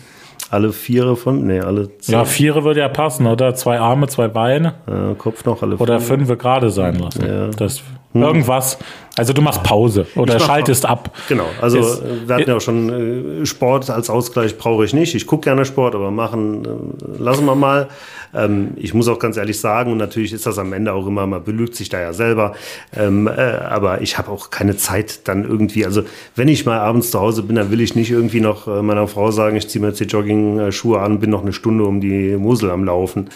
alle 0.50 0.72
Viere 0.72 1.16
von, 1.16 1.46
nee, 1.46 1.60
alle 1.60 1.98
Zähne. 1.98 2.18
Ja, 2.18 2.24
Viere 2.24 2.64
würde 2.64 2.80
ja 2.80 2.88
passen, 2.88 3.26
oder? 3.26 3.54
Zwei 3.54 3.80
Arme, 3.80 4.06
zwei 4.08 4.28
Beine. 4.28 4.74
Ja, 4.86 5.14
Kopf 5.14 5.44
noch, 5.44 5.62
alle 5.62 5.76
Oder 5.76 6.00
fünf 6.00 6.28
gerade 6.38 6.70
sein 6.70 6.98
lassen. 6.98 7.26
Ja. 7.26 7.48
Das, 7.48 7.82
hm. 8.14 8.22
Irgendwas. 8.22 8.78
Also 9.16 9.32
du 9.32 9.42
machst 9.42 9.62
Pause 9.62 10.06
oder 10.16 10.40
schaltest 10.40 10.86
ab. 10.86 11.16
Genau, 11.28 11.46
also 11.60 11.78
ist, 11.78 12.02
wir 12.26 12.34
hatten 12.34 12.48
ja 12.48 12.56
auch 12.56 12.60
schon 12.60 13.42
äh, 13.42 13.46
Sport 13.46 13.88
als 13.90 14.10
Ausgleich 14.10 14.58
brauche 14.58 14.84
ich 14.84 14.92
nicht. 14.92 15.14
Ich 15.14 15.26
gucke 15.26 15.44
gerne 15.44 15.64
Sport, 15.64 15.94
aber 15.94 16.10
machen 16.10 16.64
äh, 16.64 17.22
lassen 17.22 17.44
wir 17.44 17.54
mal. 17.54 17.88
Ähm, 18.34 18.72
ich 18.76 18.94
muss 18.94 19.06
auch 19.06 19.18
ganz 19.18 19.36
ehrlich 19.36 19.60
sagen, 19.60 19.92
und 19.92 19.98
natürlich 19.98 20.32
ist 20.32 20.46
das 20.46 20.58
am 20.58 20.72
Ende 20.72 20.92
auch 20.92 21.06
immer, 21.06 21.26
man 21.26 21.44
belügt 21.44 21.76
sich 21.76 21.88
da 21.88 22.00
ja 22.00 22.12
selber, 22.12 22.54
ähm, 22.96 23.28
äh, 23.28 23.30
aber 23.30 24.00
ich 24.00 24.18
habe 24.18 24.30
auch 24.30 24.50
keine 24.50 24.76
Zeit 24.76 25.28
dann 25.28 25.44
irgendwie, 25.44 25.86
also 25.86 26.02
wenn 26.34 26.48
ich 26.48 26.66
mal 26.66 26.78
abends 26.78 27.12
zu 27.12 27.20
Hause 27.20 27.44
bin, 27.44 27.54
dann 27.54 27.70
will 27.70 27.80
ich 27.80 27.94
nicht 27.94 28.10
irgendwie 28.10 28.40
noch 28.40 28.66
äh, 28.66 28.82
meiner 28.82 29.06
Frau 29.06 29.30
sagen, 29.30 29.56
ich 29.56 29.68
ziehe 29.68 29.80
mir 29.80 29.88
jetzt 29.88 30.00
die 30.00 30.04
Jogging-Schuhe 30.04 31.00
an, 31.00 31.20
bin 31.20 31.30
noch 31.30 31.42
eine 31.42 31.52
Stunde 31.52 31.84
um 31.84 32.00
die 32.00 32.36
Mosel 32.36 32.70
am 32.70 32.84
Laufen. 32.84 33.30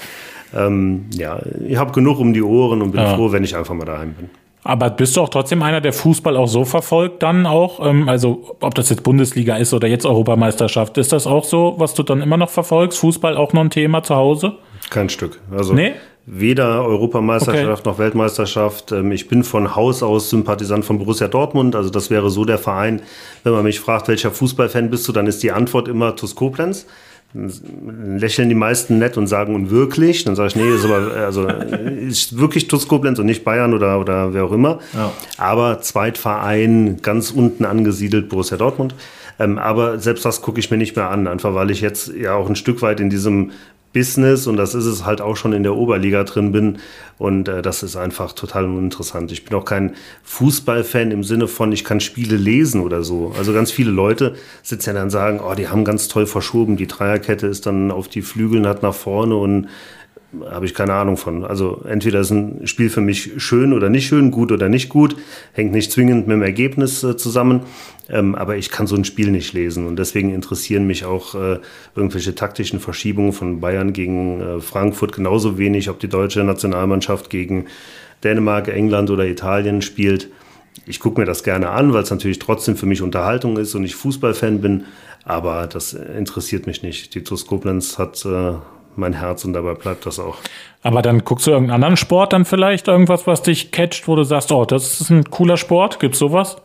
Ähm, 0.55 1.07
ja, 1.13 1.41
ich 1.67 1.77
habe 1.77 1.93
genug 1.93 2.19
um 2.19 2.33
die 2.33 2.43
Ohren 2.43 2.83
und 2.83 2.93
bin 2.93 3.01
ja. 3.01 3.15
froh, 3.15 3.31
wenn 3.31 3.45
ich 3.45 3.55
einfach 3.55 3.75
mal 3.75 3.85
daheim 3.85 4.15
bin. 4.15 4.31
Aber 4.65 4.91
bist 4.91 5.17
du 5.17 5.21
auch 5.21 5.29
trotzdem 5.29 5.63
einer, 5.63 5.81
der 5.81 5.93
Fußball 5.93 6.37
auch 6.37 6.49
so 6.49 6.65
verfolgt 6.65 7.23
dann 7.23 7.47
auch? 7.47 7.85
Ähm, 7.85 8.09
also 8.09 8.57
ob 8.61 8.75
das 8.75 8.91
jetzt 8.91 9.03
Bundesliga 9.03 9.57
ist 9.57 9.73
oder 9.73 9.89
jetzt 9.89 10.05
Europameisterschaft, 10.05 10.99
ist 10.99 11.13
das 11.13 11.27
auch 11.27 11.45
so, 11.45 11.75
was 11.79 11.95
du 11.95 12.03
dann 12.03 12.21
immer 12.21 12.37
noch 12.37 12.51
verfolgst? 12.51 12.99
Fußball 12.99 13.37
auch 13.37 13.53
noch 13.53 13.63
ein 13.63 13.71
Thema 13.71 14.03
zu 14.03 14.17
Hause? 14.17 14.55
Kein 14.91 15.09
Stück. 15.09 15.41
Also 15.51 15.75
nee? 15.75 15.95
weder 16.27 16.85
Europameisterschaft 16.85 17.83
okay. 17.83 17.91
noch 17.91 17.99
Weltmeisterschaft. 17.99 18.93
Ähm, 18.93 19.13
ich 19.13 19.29
bin 19.29 19.45
von 19.45 19.75
Haus 19.75 20.03
aus 20.03 20.31
Sympathisant 20.31 20.85
von 20.85 20.99
Borussia 20.99 21.29
Dortmund. 21.29 21.75
Also 21.75 21.91
das 21.91 22.11
wäre 22.11 22.31
so 22.31 22.45
der 22.45 22.59
Verein. 22.59 23.03
Wenn 23.45 23.53
man 23.53 23.65
mich 23.65 23.81
fragt, 23.81 24.09
welcher 24.09 24.31
Fußballfan 24.31 24.91
bist 24.91 25.09
du, 25.09 25.13
dann 25.13 25.27
ist 25.27 25.43
die 25.43 25.53
Antwort 25.53 25.89
immer 25.89 26.17
TuS 26.17 26.35
Koblenz 26.35 26.87
lächeln 27.35 28.49
die 28.49 28.55
meisten 28.55 28.99
nett 28.99 29.19
und 29.19 29.27
sagen 29.27 29.55
und 29.55 29.71
wirklich. 29.71 30.25
Dann 30.25 30.35
sage 30.35 30.49
ich, 30.49 30.57
nee, 30.57 30.69
ist 30.69 30.85
aber 30.85 31.15
also 31.15 31.47
ist 31.47 32.39
wirklich 32.39 32.69
TuS 32.69 32.89
Koblenz 32.89 33.19
und 33.19 33.27
nicht 33.27 33.45
Bayern 33.45 33.75
oder, 33.75 34.01
oder 34.01 34.33
wer 34.33 34.45
auch 34.45 34.53
immer. 34.53 34.79
Ja. 34.95 35.13
Aber 35.37 35.81
Zweitverein, 35.81 36.99
ganz 37.03 37.31
unten 37.31 37.65
angesiedelt, 37.65 38.29
Borussia 38.29 38.57
Dortmund. 38.57 38.95
Ähm, 39.39 39.59
aber 39.59 39.99
selbst 39.99 40.25
das 40.25 40.41
gucke 40.43 40.59
ich 40.59 40.71
mir 40.71 40.79
nicht 40.79 40.97
mehr 40.97 41.11
an, 41.11 41.27
einfach 41.27 41.55
weil 41.55 41.71
ich 41.71 41.81
jetzt 41.81 42.13
ja 42.15 42.35
auch 42.35 42.49
ein 42.49 42.57
Stück 42.57 42.83
weit 42.83 42.99
in 42.99 43.11
diesem 43.11 43.53
Business 43.93 44.47
und 44.47 44.57
das 44.57 44.75
ist 44.75 44.85
es 44.85 45.05
halt 45.05 45.21
auch 45.21 45.37
schon 45.37 45.53
in 45.53 45.63
der 45.63 45.75
Oberliga 45.75 46.25
drin 46.25 46.53
bin 46.53 46.79
und 47.17 47.49
äh, 47.49 47.63
das 47.63 47.83
ist 47.83 47.97
einfach 47.97 48.33
total 48.33 48.65
uninteressant. 48.65 49.33
Ich 49.33 49.45
bin 49.45 49.57
auch 49.57 49.65
kein 49.65 49.95
Fußballfan 50.25 51.11
im 51.11 51.25
Sinne 51.25 51.49
von, 51.49 51.73
ich 51.73 51.85
kann 51.85 52.01
Spiele 52.01 52.37
lesen 52.37 52.83
oder 52.83 53.03
so. 53.03 53.33
Also 53.39 53.53
ganz 53.53 53.71
viele 53.71 53.91
Leute 53.91 54.35
sitzen 54.63 54.91
ja 54.91 54.95
dann 54.95 55.05
und 55.05 55.11
sagen, 55.11 55.41
oh, 55.41 55.55
die 55.55 55.69
haben 55.69 55.85
ganz 55.85 56.09
toll 56.09 56.27
verschoben, 56.27 56.77
die 56.77 56.87
Dreierkette 56.87 57.47
ist 57.47 57.67
dann 57.67 57.91
auf 57.91 58.09
die 58.09 58.23
Flügeln, 58.23 58.67
hat 58.67 58.83
nach 58.83 58.95
vorne 58.95 59.37
und 59.37 59.69
habe 60.51 60.67
ich 60.67 60.75
keine 60.75 60.93
Ahnung 60.93 61.17
von. 61.17 61.45
Also 61.45 61.83
entweder 61.89 62.21
ist 62.21 62.31
ein 62.31 62.67
Spiel 62.67 62.91
für 62.91 63.01
mich 63.01 63.33
schön 63.39 63.73
oder 63.73 63.89
nicht 63.89 64.07
schön, 64.07 64.31
gut 64.31 64.53
oder 64.53 64.69
nicht 64.69 64.89
gut, 64.89 65.17
hängt 65.53 65.73
nicht 65.73 65.91
zwingend 65.91 66.27
mit 66.27 66.35
dem 66.35 66.43
Ergebnis 66.43 67.03
äh, 67.03 67.17
zusammen. 67.17 67.63
Ähm, 68.11 68.35
aber 68.35 68.57
ich 68.57 68.71
kann 68.71 68.87
so 68.87 68.97
ein 68.97 69.05
Spiel 69.05 69.31
nicht 69.31 69.53
lesen 69.53 69.87
und 69.87 69.99
deswegen 69.99 70.33
interessieren 70.33 70.87
mich 70.87 71.05
auch 71.05 71.35
äh, 71.35 71.59
irgendwelche 71.95 72.35
taktischen 72.35 72.81
Verschiebungen 72.81 73.33
von 73.33 73.61
Bayern 73.61 73.93
gegen 73.93 74.41
äh, 74.41 74.61
Frankfurt 74.61 75.13
genauso 75.13 75.59
wenig, 75.59 75.91
ob 75.91 76.01
die 76.01 76.09
deutsche 76.09 76.43
Nationalmannschaft 76.43 77.29
gegen 77.29 77.67
Dänemark, 78.25 78.69
England 78.69 79.11
oder 79.11 79.27
Italien 79.27 79.83
spielt. 79.83 80.29
Ich 80.87 81.01
gucke 81.01 81.21
mir 81.21 81.27
das 81.27 81.43
gerne 81.43 81.71
an, 81.71 81.93
weil 81.93 82.03
es 82.03 82.11
natürlich 82.11 82.39
trotzdem 82.39 82.77
für 82.77 82.87
mich 82.87 83.03
Unterhaltung 83.03 83.59
ist 83.59 83.75
und 83.75 83.85
ich 83.85 83.95
Fußballfan 83.95 84.63
bin, 84.63 84.85
aber 85.25 85.67
das 85.67 85.93
interessiert 85.93 86.67
mich 86.67 86.83
nicht. 86.83 87.15
Die 87.15 87.23
TuS 87.23 87.47
Koblenz 87.47 87.99
hat 87.99 88.25
äh, 88.25 88.55
mein 88.97 89.13
Herz 89.13 89.45
und 89.45 89.53
dabei 89.53 89.75
bleibt 89.75 90.07
das 90.07 90.19
auch. 90.19 90.37
Aber 90.83 91.03
dann 91.03 91.25
guckst 91.25 91.47
du 91.47 91.51
irgendeinen 91.51 91.83
anderen 91.83 91.97
Sport 91.99 92.33
dann 92.33 92.47
vielleicht, 92.47 92.89
irgendwas, 92.89 93.27
was 93.27 93.43
dich 93.43 93.71
catcht, 93.71 94.09
wo 94.09 94.17
du 94.17 94.25
sagst, 94.25 94.51
oh, 94.51 94.65
das 94.65 95.03
ist 95.03 95.11
ein 95.11 95.25
cooler 95.25 95.59
Sport, 95.59 96.01
gibt's 96.01 96.19
sowas? 96.19 96.57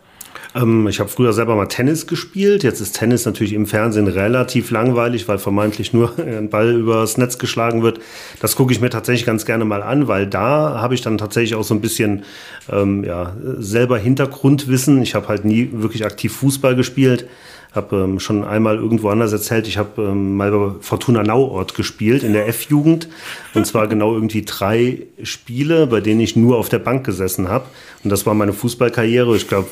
Ähm, 0.55 0.87
ich 0.87 0.99
habe 0.99 1.09
früher 1.09 1.33
selber 1.33 1.55
mal 1.55 1.67
Tennis 1.67 2.07
gespielt. 2.07 2.63
Jetzt 2.63 2.79
ist 2.79 2.95
Tennis 2.95 3.25
natürlich 3.25 3.53
im 3.53 3.65
Fernsehen 3.65 4.07
relativ 4.07 4.71
langweilig, 4.71 5.27
weil 5.27 5.37
vermeintlich 5.37 5.93
nur 5.93 6.17
ein 6.19 6.49
Ball 6.49 6.73
übers 6.73 7.17
Netz 7.17 7.37
geschlagen 7.37 7.83
wird. 7.83 7.99
Das 8.39 8.55
gucke 8.55 8.73
ich 8.73 8.81
mir 8.81 8.89
tatsächlich 8.89 9.25
ganz 9.25 9.45
gerne 9.45 9.65
mal 9.65 9.83
an, 9.83 10.07
weil 10.07 10.27
da 10.27 10.79
habe 10.79 10.93
ich 10.93 11.01
dann 11.01 11.17
tatsächlich 11.17 11.55
auch 11.55 11.63
so 11.63 11.73
ein 11.73 11.81
bisschen 11.81 12.23
ähm, 12.71 13.03
ja, 13.03 13.35
selber 13.57 13.97
Hintergrundwissen. 13.97 15.01
Ich 15.01 15.15
habe 15.15 15.27
halt 15.27 15.45
nie 15.45 15.69
wirklich 15.73 16.05
aktiv 16.05 16.33
Fußball 16.33 16.75
gespielt 16.75 17.27
habe 17.73 17.95
ähm, 17.97 18.19
schon 18.19 18.43
einmal 18.43 18.77
irgendwo 18.77 19.09
anders 19.09 19.31
erzählt, 19.31 19.67
ich 19.67 19.77
habe 19.77 20.03
ähm, 20.03 20.37
mal 20.37 20.51
bei 20.51 20.75
Fortuna 20.79 21.23
Nauort 21.23 21.73
gespielt 21.73 22.23
in 22.23 22.33
der 22.33 22.47
F-Jugend. 22.47 23.09
Und 23.55 23.65
zwar 23.65 23.87
genau 23.87 24.13
irgendwie 24.13 24.43
drei 24.43 24.99
Spiele, 25.23 25.87
bei 25.87 25.99
denen 25.99 26.19
ich 26.19 26.35
nur 26.35 26.57
auf 26.57 26.69
der 26.69 26.79
Bank 26.79 27.05
gesessen 27.05 27.49
habe. 27.49 27.65
Und 28.03 28.11
das 28.11 28.25
war 28.25 28.35
meine 28.35 28.53
Fußballkarriere. 28.53 29.35
Ich 29.35 29.47
glaube, 29.47 29.69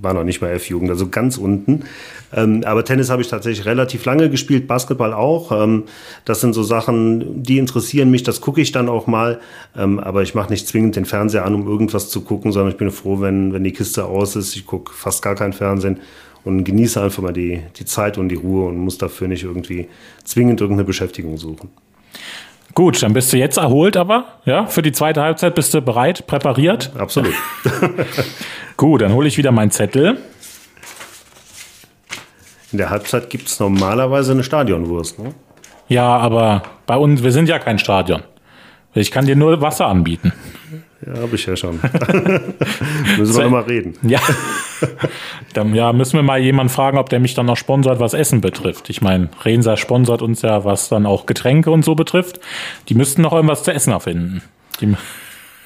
war 0.00 0.14
noch 0.14 0.24
nicht 0.24 0.40
mal 0.40 0.50
F-Jugend, 0.50 0.90
also 0.90 1.08
ganz 1.08 1.38
unten. 1.38 1.84
Ähm, 2.32 2.62
aber 2.64 2.84
Tennis 2.84 3.10
habe 3.10 3.22
ich 3.22 3.28
tatsächlich 3.28 3.66
relativ 3.66 4.04
lange 4.04 4.30
gespielt, 4.30 4.68
Basketball 4.68 5.12
auch. 5.12 5.50
Ähm, 5.50 5.84
das 6.24 6.40
sind 6.40 6.52
so 6.52 6.62
Sachen, 6.62 7.42
die 7.42 7.58
interessieren 7.58 8.12
mich, 8.12 8.22
das 8.22 8.40
gucke 8.40 8.60
ich 8.60 8.70
dann 8.70 8.88
auch 8.88 9.08
mal. 9.08 9.40
Ähm, 9.76 9.98
aber 9.98 10.22
ich 10.22 10.36
mache 10.36 10.50
nicht 10.50 10.68
zwingend 10.68 10.94
den 10.94 11.04
Fernseher 11.04 11.44
an, 11.44 11.54
um 11.54 11.66
irgendwas 11.66 12.10
zu 12.10 12.20
gucken, 12.20 12.52
sondern 12.52 12.70
ich 12.70 12.78
bin 12.78 12.92
froh, 12.92 13.20
wenn, 13.20 13.52
wenn 13.52 13.64
die 13.64 13.72
Kiste 13.72 14.04
aus 14.04 14.36
ist. 14.36 14.54
Ich 14.54 14.66
gucke 14.66 14.92
fast 14.92 15.22
gar 15.22 15.34
kein 15.34 15.52
Fernsehen 15.52 15.98
und 16.44 16.64
genieße 16.64 17.02
einfach 17.02 17.22
mal 17.22 17.32
die, 17.32 17.62
die 17.76 17.84
Zeit 17.84 18.18
und 18.18 18.28
die 18.28 18.36
Ruhe 18.36 18.68
und 18.68 18.78
muss 18.78 18.98
dafür 18.98 19.28
nicht 19.28 19.44
irgendwie 19.44 19.88
zwingend 20.24 20.60
irgendeine 20.60 20.86
Beschäftigung 20.86 21.36
suchen. 21.36 21.70
Gut, 22.74 23.02
dann 23.02 23.12
bist 23.12 23.32
du 23.32 23.36
jetzt 23.36 23.56
erholt, 23.56 23.96
aber 23.96 24.26
ja, 24.44 24.66
für 24.66 24.82
die 24.82 24.92
zweite 24.92 25.22
Halbzeit 25.22 25.54
bist 25.54 25.74
du 25.74 25.82
bereit, 25.82 26.26
präpariert? 26.26 26.92
Absolut. 26.96 27.34
Gut, 28.76 29.02
dann 29.02 29.12
hole 29.12 29.26
ich 29.26 29.36
wieder 29.36 29.50
meinen 29.50 29.72
Zettel. 29.72 30.18
In 32.70 32.78
der 32.78 32.90
Halbzeit 32.90 33.28
gibt 33.28 33.48
es 33.48 33.58
normalerweise 33.58 34.32
eine 34.32 34.44
Stadionwurst, 34.44 35.18
ne? 35.18 35.34
Ja, 35.88 36.16
aber 36.16 36.62
bei 36.86 36.96
uns, 36.96 37.24
wir 37.24 37.32
sind 37.32 37.48
ja 37.48 37.58
kein 37.58 37.80
Stadion. 37.80 38.22
Ich 38.94 39.10
kann 39.10 39.26
dir 39.26 39.34
nur 39.34 39.60
Wasser 39.60 39.86
anbieten. 39.86 40.32
Ja, 41.06 41.22
habe 41.22 41.34
ich 41.34 41.46
ja 41.46 41.56
schon. 41.56 41.80
müssen 43.18 43.36
wir 43.36 43.44
nochmal 43.44 43.62
reden. 43.62 43.94
Ja. 44.02 44.20
dann 45.54 45.74
ja, 45.74 45.92
müssen 45.92 46.16
wir 46.16 46.22
mal 46.22 46.40
jemanden 46.40 46.72
fragen, 46.72 46.98
ob 46.98 47.08
der 47.08 47.20
mich 47.20 47.34
dann 47.34 47.46
noch 47.46 47.56
sponsert, 47.56 48.00
was 48.00 48.14
Essen 48.14 48.40
betrifft. 48.40 48.90
Ich 48.90 49.02
meine, 49.02 49.28
Rensa 49.42 49.76
sponsert 49.76 50.22
uns 50.22 50.42
ja, 50.42 50.64
was 50.64 50.88
dann 50.88 51.06
auch 51.06 51.26
Getränke 51.26 51.70
und 51.70 51.84
so 51.84 51.94
betrifft. 51.94 52.40
Die 52.88 52.94
müssten 52.94 53.22
noch 53.22 53.32
irgendwas 53.32 53.62
zu 53.62 53.72
essen 53.72 53.92
erfinden. 53.92 54.42
Die 54.80 54.94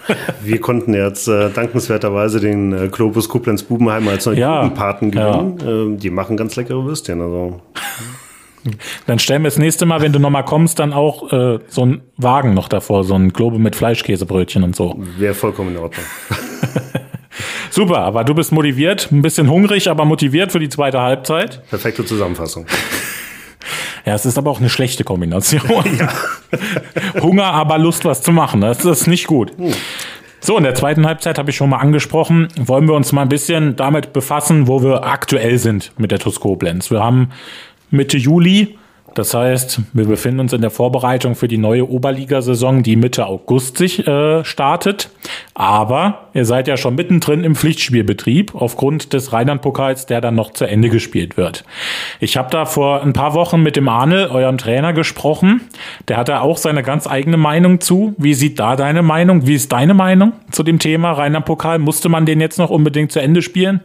wir 0.42 0.60
konnten 0.60 0.94
jetzt 0.94 1.28
äh, 1.28 1.50
dankenswerterweise 1.50 2.40
den 2.40 2.72
äh, 2.72 2.88
Globus 2.88 3.28
Koblenz 3.28 3.62
Bubenheim 3.62 4.06
als 4.08 4.26
neuen 4.26 4.38
ja, 4.38 4.68
Paten 4.68 5.10
gewinnen. 5.10 5.58
Ja. 5.60 5.66
Ähm, 5.66 5.98
die 5.98 6.10
machen 6.10 6.36
ganz 6.36 6.56
leckere 6.56 6.84
Würstchen. 6.84 7.20
Also. 7.20 7.60
Dann 9.06 9.18
stellen 9.18 9.42
wir 9.42 9.48
das 9.48 9.58
nächste 9.58 9.86
Mal, 9.86 10.00
wenn 10.00 10.12
du 10.12 10.18
nochmal 10.18 10.44
kommst, 10.44 10.78
dann 10.78 10.92
auch 10.92 11.32
äh, 11.32 11.58
so 11.68 11.82
einen 11.82 12.02
Wagen 12.16 12.54
noch 12.54 12.68
davor, 12.68 13.04
so 13.04 13.14
ein 13.14 13.32
Globe 13.32 13.58
mit 13.58 13.76
Fleischkäsebrötchen 13.76 14.62
und 14.62 14.74
so. 14.76 14.96
Wäre 15.18 15.34
vollkommen 15.34 15.74
in 15.74 15.82
Ordnung. 15.82 16.04
Super, 17.70 17.98
aber 17.98 18.24
du 18.24 18.34
bist 18.34 18.52
motiviert, 18.52 19.10
ein 19.10 19.22
bisschen 19.22 19.50
hungrig, 19.50 19.90
aber 19.90 20.04
motiviert 20.04 20.52
für 20.52 20.60
die 20.60 20.68
zweite 20.68 21.00
Halbzeit. 21.00 21.66
Perfekte 21.68 22.04
Zusammenfassung. 22.04 22.66
Ja, 24.06 24.14
es 24.14 24.26
ist 24.26 24.36
aber 24.36 24.50
auch 24.50 24.60
eine 24.60 24.68
schlechte 24.68 25.02
Kombination. 25.02 25.62
Ja. 25.98 26.12
Hunger, 27.22 27.46
aber 27.46 27.78
Lust, 27.78 28.04
was 28.04 28.20
zu 28.20 28.32
machen. 28.32 28.60
Das 28.60 28.84
ist 28.84 29.06
nicht 29.06 29.26
gut. 29.26 29.52
Hm. 29.56 29.72
So, 30.40 30.58
in 30.58 30.64
der 30.64 30.74
zweiten 30.74 31.06
Halbzeit 31.06 31.38
habe 31.38 31.48
ich 31.48 31.56
schon 31.56 31.70
mal 31.70 31.78
angesprochen, 31.78 32.48
wollen 32.56 32.86
wir 32.86 32.94
uns 32.94 33.12
mal 33.12 33.22
ein 33.22 33.30
bisschen 33.30 33.76
damit 33.76 34.12
befassen, 34.12 34.68
wo 34.68 34.82
wir 34.82 35.04
aktuell 35.04 35.56
sind 35.56 35.92
mit 35.96 36.10
der 36.10 36.18
TuS 36.18 36.38
Koblenz. 36.38 36.90
Wir 36.90 37.02
haben 37.02 37.30
Mitte 37.90 38.16
Juli. 38.16 38.76
Das 39.14 39.32
heißt, 39.32 39.80
wir 39.92 40.06
befinden 40.06 40.40
uns 40.40 40.52
in 40.52 40.60
der 40.60 40.70
Vorbereitung 40.70 41.36
für 41.36 41.46
die 41.46 41.58
neue 41.58 41.88
Oberligasaison, 41.88 42.82
die 42.82 42.96
Mitte 42.96 43.26
August 43.26 43.78
sich 43.78 44.06
äh, 44.08 44.44
startet. 44.44 45.08
Aber 45.54 46.30
ihr 46.34 46.44
seid 46.44 46.66
ja 46.66 46.76
schon 46.76 46.96
mittendrin 46.96 47.44
im 47.44 47.54
Pflichtspielbetrieb 47.54 48.56
aufgrund 48.56 49.12
des 49.12 49.32
Rheinland-Pokals, 49.32 50.06
der 50.06 50.20
dann 50.20 50.34
noch 50.34 50.52
zu 50.52 50.64
Ende 50.64 50.88
gespielt 50.88 51.36
wird. 51.36 51.64
Ich 52.18 52.36
habe 52.36 52.50
da 52.50 52.66
vor 52.66 53.02
ein 53.02 53.12
paar 53.12 53.34
Wochen 53.34 53.62
mit 53.62 53.76
dem 53.76 53.88
Arne, 53.88 54.30
eurem 54.32 54.58
Trainer, 54.58 54.92
gesprochen. 54.92 55.60
Der 56.08 56.16
hat 56.16 56.28
da 56.28 56.40
auch 56.40 56.56
seine 56.56 56.82
ganz 56.82 57.06
eigene 57.06 57.36
Meinung 57.36 57.80
zu. 57.80 58.14
Wie 58.18 58.34
sieht 58.34 58.58
da 58.58 58.74
deine 58.74 59.02
Meinung? 59.02 59.46
Wie 59.46 59.54
ist 59.54 59.70
deine 59.70 59.94
Meinung 59.94 60.32
zu 60.50 60.64
dem 60.64 60.80
Thema 60.80 61.12
Rheinland-Pokal? 61.12 61.78
Musste 61.78 62.08
man 62.08 62.26
den 62.26 62.40
jetzt 62.40 62.58
noch 62.58 62.70
unbedingt 62.70 63.12
zu 63.12 63.20
Ende 63.20 63.42
spielen? 63.42 63.80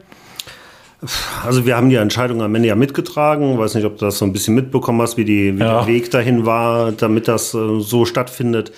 Also 1.46 1.66
wir 1.66 1.78
haben 1.78 1.90
die 1.90 1.96
Entscheidung 1.96 2.42
am 2.42 2.54
Ende 2.56 2.68
ja 2.68 2.76
mitgetragen. 2.76 3.54
Ich 3.54 3.58
weiß 3.58 3.76
nicht, 3.76 3.86
ob 3.86 3.98
du 3.98 4.06
das 4.06 4.18
so 4.18 4.26
ein 4.26 4.34
bisschen 4.34 4.56
mitbekommen 4.56 5.02
hast, 5.02 5.16
wie, 5.16 5.24
die, 5.24 5.56
wie 5.56 5.62
ja. 5.62 5.80
der 5.80 5.88
Weg 5.88 6.12
dahin 6.12 6.46
war, 6.46 6.92
damit 6.92 7.28
das 7.28 7.54
äh, 7.54 7.80
so 7.80 8.06
stattfindet. 8.06 8.72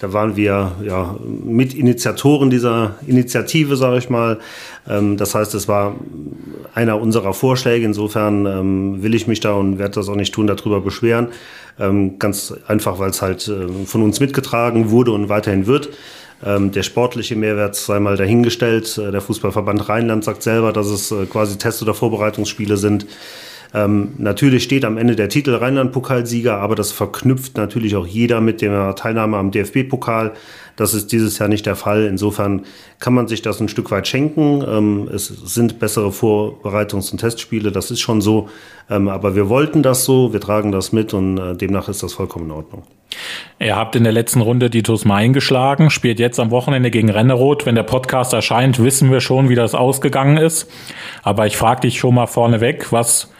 Da 0.00 0.12
waren 0.12 0.36
wir 0.36 0.72
ja 0.84 1.16
Mitinitiatoren 1.24 2.50
dieser 2.50 2.96
Initiative, 3.06 3.76
sage 3.76 3.98
ich 3.98 4.10
mal. 4.10 4.38
Ähm, 4.88 5.16
das 5.16 5.34
heißt, 5.34 5.54
es 5.54 5.68
war 5.68 5.96
einer 6.74 7.00
unserer 7.00 7.32
Vorschläge. 7.32 7.84
Insofern 7.84 8.46
ähm, 8.46 9.02
will 9.02 9.14
ich 9.14 9.26
mich 9.26 9.40
da 9.40 9.52
und 9.52 9.78
werde 9.78 9.94
das 9.94 10.08
auch 10.08 10.16
nicht 10.16 10.34
tun, 10.34 10.46
darüber 10.46 10.80
beschweren. 10.80 11.28
Ähm, 11.80 12.18
ganz 12.18 12.54
einfach, 12.66 12.98
weil 12.98 13.10
es 13.10 13.22
halt 13.22 13.46
äh, 13.48 13.86
von 13.86 14.02
uns 14.02 14.18
mitgetragen 14.20 14.90
wurde 14.90 15.12
und 15.12 15.28
weiterhin 15.28 15.66
wird. 15.66 15.90
Ähm, 16.44 16.70
der 16.70 16.82
sportliche 16.82 17.36
Mehrwert 17.36 17.74
sei 17.74 17.98
mal 17.98 18.16
dahingestellt. 18.16 18.96
Äh, 18.98 19.10
der 19.10 19.20
Fußballverband 19.20 19.88
Rheinland 19.88 20.24
sagt 20.24 20.42
selber, 20.42 20.72
dass 20.72 20.86
es 20.86 21.10
äh, 21.10 21.26
quasi 21.26 21.58
Test- 21.58 21.82
oder 21.82 21.94
Vorbereitungsspiele 21.94 22.76
sind. 22.76 23.06
Ähm, 23.74 24.12
natürlich 24.18 24.62
steht 24.64 24.84
am 24.84 24.96
Ende 24.96 25.14
der 25.14 25.28
Titel 25.28 25.54
Rheinland-Pokalsieger, 25.54 26.56
aber 26.56 26.74
das 26.74 26.92
verknüpft 26.92 27.56
natürlich 27.56 27.96
auch 27.96 28.06
jeder 28.06 28.40
mit 28.40 28.62
der 28.62 28.94
Teilnahme 28.94 29.36
am 29.36 29.50
DFB-Pokal. 29.50 30.32
Das 30.76 30.94
ist 30.94 31.12
dieses 31.12 31.38
Jahr 31.38 31.48
nicht 31.48 31.66
der 31.66 31.76
Fall. 31.76 32.06
Insofern 32.06 32.62
kann 33.00 33.12
man 33.12 33.26
sich 33.26 33.42
das 33.42 33.60
ein 33.60 33.68
Stück 33.68 33.90
weit 33.90 34.06
schenken. 34.06 34.64
Ähm, 34.66 35.08
es 35.12 35.26
sind 35.26 35.78
bessere 35.80 36.08
Vorbereitungs- 36.08 37.10
und 37.12 37.18
Testspiele, 37.18 37.72
das 37.72 37.90
ist 37.90 38.00
schon 38.00 38.20
so. 38.20 38.48
Ähm, 38.88 39.08
aber 39.08 39.34
wir 39.34 39.48
wollten 39.48 39.82
das 39.82 40.04
so, 40.04 40.32
wir 40.32 40.40
tragen 40.40 40.72
das 40.72 40.92
mit 40.92 41.12
und 41.12 41.36
äh, 41.36 41.54
demnach 41.54 41.88
ist 41.88 42.02
das 42.02 42.14
vollkommen 42.14 42.46
in 42.46 42.52
Ordnung. 42.52 42.84
Ihr 43.58 43.74
habt 43.74 43.96
in 43.96 44.04
der 44.04 44.12
letzten 44.12 44.40
Runde 44.40 44.70
die 44.70 44.82
Main 45.04 45.32
geschlagen, 45.32 45.90
spielt 45.90 46.20
jetzt 46.20 46.38
am 46.38 46.50
Wochenende 46.50 46.90
gegen 46.90 47.10
Renneroth. 47.10 47.66
Wenn 47.66 47.74
der 47.74 47.82
Podcast 47.82 48.32
erscheint, 48.32 48.82
wissen 48.82 49.10
wir 49.10 49.20
schon, 49.20 49.48
wie 49.48 49.54
das 49.54 49.74
ausgegangen 49.74 50.36
ist. 50.36 50.70
Aber 51.22 51.46
ich 51.46 51.56
frage 51.56 51.82
dich 51.82 51.98
schon 51.98 52.14
mal 52.14 52.26
vorneweg, 52.26 52.92
was 52.92 53.30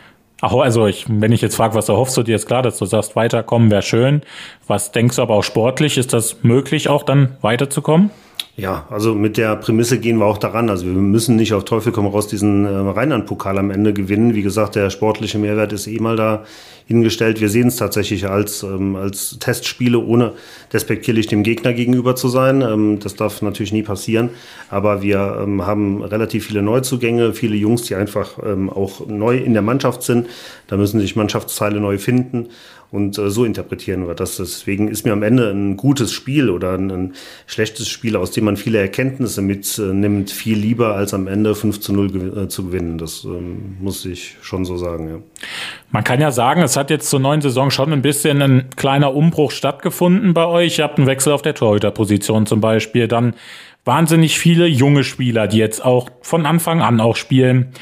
also 0.60 0.86
ich, 0.86 1.06
wenn 1.08 1.32
ich 1.32 1.40
jetzt 1.40 1.56
frage, 1.56 1.74
was 1.74 1.88
erhoffst 1.88 2.16
du 2.16 2.22
dir, 2.22 2.36
ist 2.36 2.46
klar, 2.46 2.62
dass 2.62 2.78
du 2.78 2.84
sagst, 2.84 3.16
weiterkommen 3.16 3.70
wäre 3.70 3.82
schön. 3.82 4.22
Was 4.66 4.92
denkst 4.92 5.16
du 5.16 5.22
aber 5.22 5.34
auch 5.34 5.42
sportlich? 5.42 5.98
Ist 5.98 6.12
das 6.12 6.42
möglich, 6.42 6.88
auch 6.88 7.02
dann 7.02 7.36
weiterzukommen? 7.40 8.10
Ja, 8.58 8.88
also 8.90 9.14
mit 9.14 9.36
der 9.36 9.54
Prämisse 9.54 10.00
gehen 10.00 10.18
wir 10.18 10.24
auch 10.24 10.36
daran. 10.36 10.68
Also 10.68 10.84
wir 10.84 10.92
müssen 10.92 11.36
nicht 11.36 11.54
auf 11.54 11.64
Teufel 11.64 11.92
komm 11.92 12.08
raus 12.08 12.26
diesen 12.26 12.64
äh, 12.64 12.68
Rheinland-Pokal 12.68 13.56
am 13.56 13.70
Ende 13.70 13.92
gewinnen. 13.92 14.34
Wie 14.34 14.42
gesagt, 14.42 14.74
der 14.74 14.90
sportliche 14.90 15.38
Mehrwert 15.38 15.72
ist 15.72 15.86
eh 15.86 16.00
mal 16.00 16.16
da 16.16 16.42
hingestellt. 16.88 17.40
Wir 17.40 17.50
sehen 17.50 17.68
es 17.68 17.76
tatsächlich 17.76 18.28
als, 18.28 18.64
ähm, 18.64 18.96
als 18.96 19.38
Testspiele, 19.38 20.00
ohne 20.00 20.32
despektierlich 20.72 21.28
dem 21.28 21.44
Gegner 21.44 21.72
gegenüber 21.72 22.16
zu 22.16 22.28
sein. 22.28 22.62
Ähm, 22.62 22.98
das 22.98 23.14
darf 23.14 23.42
natürlich 23.42 23.72
nie 23.72 23.84
passieren. 23.84 24.30
Aber 24.70 25.02
wir 25.02 25.38
ähm, 25.40 25.64
haben 25.64 26.02
relativ 26.02 26.46
viele 26.46 26.62
Neuzugänge, 26.62 27.34
viele 27.34 27.54
Jungs, 27.54 27.82
die 27.82 27.94
einfach 27.94 28.40
ähm, 28.44 28.70
auch 28.70 29.06
neu 29.06 29.36
in 29.36 29.52
der 29.52 29.62
Mannschaft 29.62 30.02
sind. 30.02 30.26
Da 30.66 30.76
müssen 30.76 30.98
sich 30.98 31.14
Mannschaftsteile 31.14 31.78
neu 31.78 31.96
finden. 31.96 32.48
Und 32.90 33.18
äh, 33.18 33.28
so 33.28 33.44
interpretieren 33.44 34.06
wir 34.06 34.14
das. 34.14 34.36
Deswegen 34.38 34.88
ist 34.88 35.04
mir 35.04 35.12
am 35.12 35.22
Ende 35.22 35.50
ein 35.50 35.76
gutes 35.76 36.12
Spiel 36.12 36.48
oder 36.48 36.72
ein, 36.72 36.90
ein 36.90 37.14
schlechtes 37.46 37.88
Spiel, 37.88 38.16
aus 38.16 38.30
dem 38.30 38.44
man 38.44 38.56
viele 38.56 38.78
Erkenntnisse 38.78 39.42
mitnimmt, 39.42 40.30
viel 40.30 40.56
lieber 40.56 40.94
als 40.94 41.12
am 41.12 41.26
Ende 41.26 41.54
5 41.54 41.80
zu 41.80 41.92
0 41.92 42.10
gew 42.10 42.40
äh, 42.40 42.48
zu 42.48 42.66
gewinnen. 42.66 42.96
Das 42.96 43.24
ähm, 43.24 43.76
muss 43.80 44.04
ich 44.06 44.36
schon 44.40 44.64
so 44.64 44.78
sagen. 44.78 45.08
Ja. 45.08 45.18
Man 45.90 46.04
kann 46.04 46.20
ja 46.20 46.30
sagen, 46.30 46.62
es 46.62 46.76
hat 46.76 46.88
jetzt 46.90 47.10
zur 47.10 47.20
neuen 47.20 47.42
Saison 47.42 47.70
schon 47.70 47.92
ein 47.92 48.02
bisschen 48.02 48.40
ein 48.40 48.70
kleiner 48.76 49.14
Umbruch 49.14 49.50
stattgefunden 49.50 50.32
bei 50.32 50.46
euch. 50.46 50.78
Ihr 50.78 50.84
habt 50.84 50.98
einen 50.98 51.06
Wechsel 51.06 51.32
auf 51.32 51.42
der 51.42 51.54
Torhüterposition 51.54 52.46
zum 52.46 52.62
Beispiel. 52.62 53.06
Dann 53.06 53.34
wahnsinnig 53.88 54.38
viele 54.38 54.66
junge 54.66 55.02
Spieler, 55.02 55.46
die 55.46 55.56
jetzt 55.56 55.82
auch 55.82 56.10
von 56.20 56.44
Anfang 56.44 56.82
an 56.82 57.00
auch 57.00 57.16
spielen. 57.16 57.72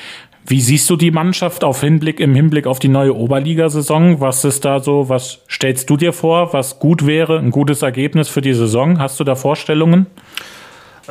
Wie 0.48 0.60
siehst 0.60 0.88
du 0.88 0.94
die 0.94 1.10
Mannschaft 1.10 1.64
auf 1.64 1.80
Hinblick, 1.80 2.20
im 2.20 2.32
Hinblick 2.36 2.68
auf 2.68 2.78
die 2.78 2.86
neue 2.86 3.16
Oberligasaison? 3.16 4.20
Was 4.20 4.44
ist 4.44 4.64
da 4.64 4.78
so, 4.78 5.08
was 5.08 5.40
stellst 5.50 5.90
du 5.90 5.96
dir 5.96 6.12
vor, 6.12 6.52
was 6.52 6.78
gut 6.78 7.04
wäre, 7.04 7.40
ein 7.40 7.50
gutes 7.50 7.82
Ergebnis 7.82 8.28
für 8.28 8.42
die 8.42 8.52
Saison? 8.52 9.00
Hast 9.00 9.18
du 9.18 9.24
da 9.24 9.34
Vorstellungen? 9.34 10.06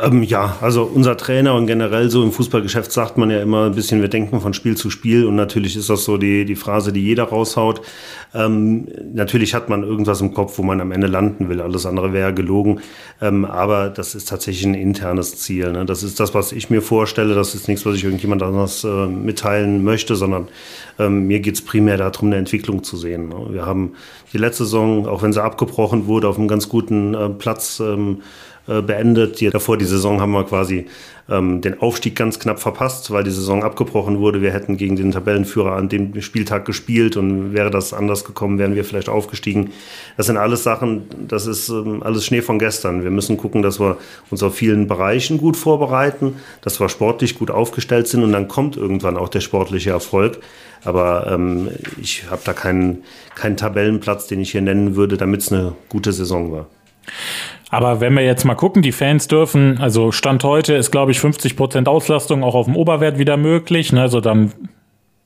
Ähm, 0.01 0.23
ja, 0.23 0.57
also 0.59 0.83
unser 0.83 1.15
Trainer 1.15 1.53
und 1.53 1.67
generell 1.67 2.09
so 2.09 2.21
im 2.21 2.33
Fußballgeschäft 2.33 2.91
sagt 2.91 3.17
man 3.17 3.29
ja 3.29 3.41
immer 3.41 3.67
ein 3.67 3.75
bisschen, 3.75 4.01
wir 4.01 4.09
denken 4.09 4.41
von 4.41 4.53
Spiel 4.53 4.75
zu 4.75 4.89
Spiel 4.89 5.25
und 5.25 5.35
natürlich 5.35 5.77
ist 5.77 5.89
das 5.89 6.03
so 6.03 6.17
die, 6.17 6.43
die 6.43 6.55
Phrase, 6.55 6.91
die 6.91 7.01
jeder 7.01 7.23
raushaut. 7.23 7.81
Ähm, 8.33 8.87
natürlich 9.13 9.53
hat 9.53 9.69
man 9.69 9.83
irgendwas 9.83 10.19
im 10.19 10.33
Kopf, 10.33 10.57
wo 10.57 10.63
man 10.63 10.81
am 10.81 10.91
Ende 10.91 11.07
landen 11.07 11.47
will, 11.47 11.61
alles 11.61 11.85
andere 11.85 12.11
wäre 12.11 12.33
gelogen, 12.33 12.81
ähm, 13.21 13.45
aber 13.45 13.89
das 13.89 14.15
ist 14.15 14.27
tatsächlich 14.27 14.65
ein 14.65 14.73
internes 14.73 15.37
Ziel. 15.37 15.71
Ne? 15.71 15.85
Das 15.85 16.03
ist 16.03 16.19
das, 16.19 16.33
was 16.33 16.51
ich 16.51 16.69
mir 16.69 16.81
vorstelle, 16.81 17.33
das 17.33 17.55
ist 17.55 17.69
nichts, 17.69 17.85
was 17.85 17.95
ich 17.95 18.03
irgendjemand 18.03 18.43
anders 18.43 18.83
äh, 18.83 19.07
mitteilen 19.07 19.85
möchte, 19.85 20.15
sondern 20.15 20.49
ähm, 20.99 21.27
mir 21.27 21.39
geht's 21.39 21.61
primär 21.61 21.95
darum, 21.95 22.27
eine 22.27 22.37
Entwicklung 22.37 22.83
zu 22.83 22.97
sehen. 22.97 23.29
Ne? 23.29 23.47
Wir 23.51 23.65
haben 23.65 23.93
die 24.33 24.37
letzte 24.37 24.65
Saison, 24.65 25.07
auch 25.07 25.23
wenn 25.23 25.31
sie 25.31 25.41
abgebrochen 25.41 26.07
wurde, 26.07 26.27
auf 26.27 26.37
einem 26.37 26.49
ganz 26.49 26.67
guten 26.67 27.13
äh, 27.13 27.29
Platz 27.29 27.79
ähm, 27.79 28.21
äh, 28.67 28.81
beendet. 28.81 29.39
Die, 29.39 29.49
davor 29.49 29.77
die 29.77 29.85
Saison 29.85 30.21
haben 30.21 30.31
wir 30.31 30.43
quasi 30.43 30.87
ähm, 31.29 31.61
den 31.61 31.79
Aufstieg 31.81 32.15
ganz 32.15 32.39
knapp 32.39 32.59
verpasst, 32.59 33.11
weil 33.11 33.23
die 33.23 33.31
Saison 33.31 33.63
abgebrochen 33.63 34.19
wurde. 34.19 34.41
Wir 34.41 34.51
hätten 34.51 34.77
gegen 34.77 34.95
den 34.95 35.11
Tabellenführer 35.11 35.73
an 35.73 35.89
dem 35.89 36.19
Spieltag 36.21 36.65
gespielt 36.65 37.17
und 37.17 37.53
wäre 37.53 37.71
das 37.71 37.93
anders 37.93 38.25
gekommen, 38.25 38.59
wären 38.59 38.75
wir 38.75 38.85
vielleicht 38.85 39.09
aufgestiegen. 39.09 39.71
Das 40.17 40.27
sind 40.27 40.37
alles 40.37 40.63
Sachen, 40.63 41.03
das 41.27 41.47
ist 41.47 41.69
ähm, 41.69 42.03
alles 42.03 42.25
Schnee 42.25 42.41
von 42.41 42.59
gestern. 42.59 43.03
Wir 43.03 43.11
müssen 43.11 43.37
gucken, 43.37 43.61
dass 43.61 43.79
wir 43.79 43.97
uns 44.29 44.43
auf 44.43 44.55
vielen 44.55 44.87
Bereichen 44.87 45.37
gut 45.37 45.57
vorbereiten, 45.57 46.35
dass 46.61 46.79
wir 46.79 46.89
sportlich 46.89 47.37
gut 47.37 47.51
aufgestellt 47.51 48.07
sind 48.07 48.23
und 48.23 48.31
dann 48.31 48.47
kommt 48.47 48.77
irgendwann 48.77 49.17
auch 49.17 49.29
der 49.29 49.41
sportliche 49.41 49.91
Erfolg. 49.91 50.39
Aber 50.83 51.27
ähm, 51.31 51.69
ich 51.99 52.29
habe 52.29 52.41
da 52.45 52.53
keinen, 52.53 53.03
keinen 53.33 53.57
Tabellenplatz, 53.57 54.27
den 54.27 54.39
ich 54.39 54.51
hier 54.51 54.61
nennen 54.61 54.95
würde, 54.95 55.17
damit 55.17 55.41
es 55.41 55.51
eine 55.51 55.73
gute 55.89 56.13
Saison 56.13 56.51
war. 56.51 56.67
Aber 57.69 57.99
wenn 57.99 58.13
wir 58.13 58.23
jetzt 58.23 58.45
mal 58.45 58.55
gucken, 58.55 58.81
die 58.81 58.91
Fans 58.91 59.27
dürfen, 59.27 59.79
also 59.79 60.11
Stand 60.11 60.43
heute 60.43 60.75
ist, 60.75 60.91
glaube 60.91 61.11
ich, 61.11 61.19
50 61.19 61.55
Prozent 61.55 61.87
Auslastung 61.87 62.43
auch 62.43 62.55
auf 62.55 62.65
dem 62.65 62.75
Oberwert 62.75 63.17
wieder 63.17 63.37
möglich. 63.37 63.91
Ne? 63.91 64.01
Also 64.01 64.21
dann 64.21 64.53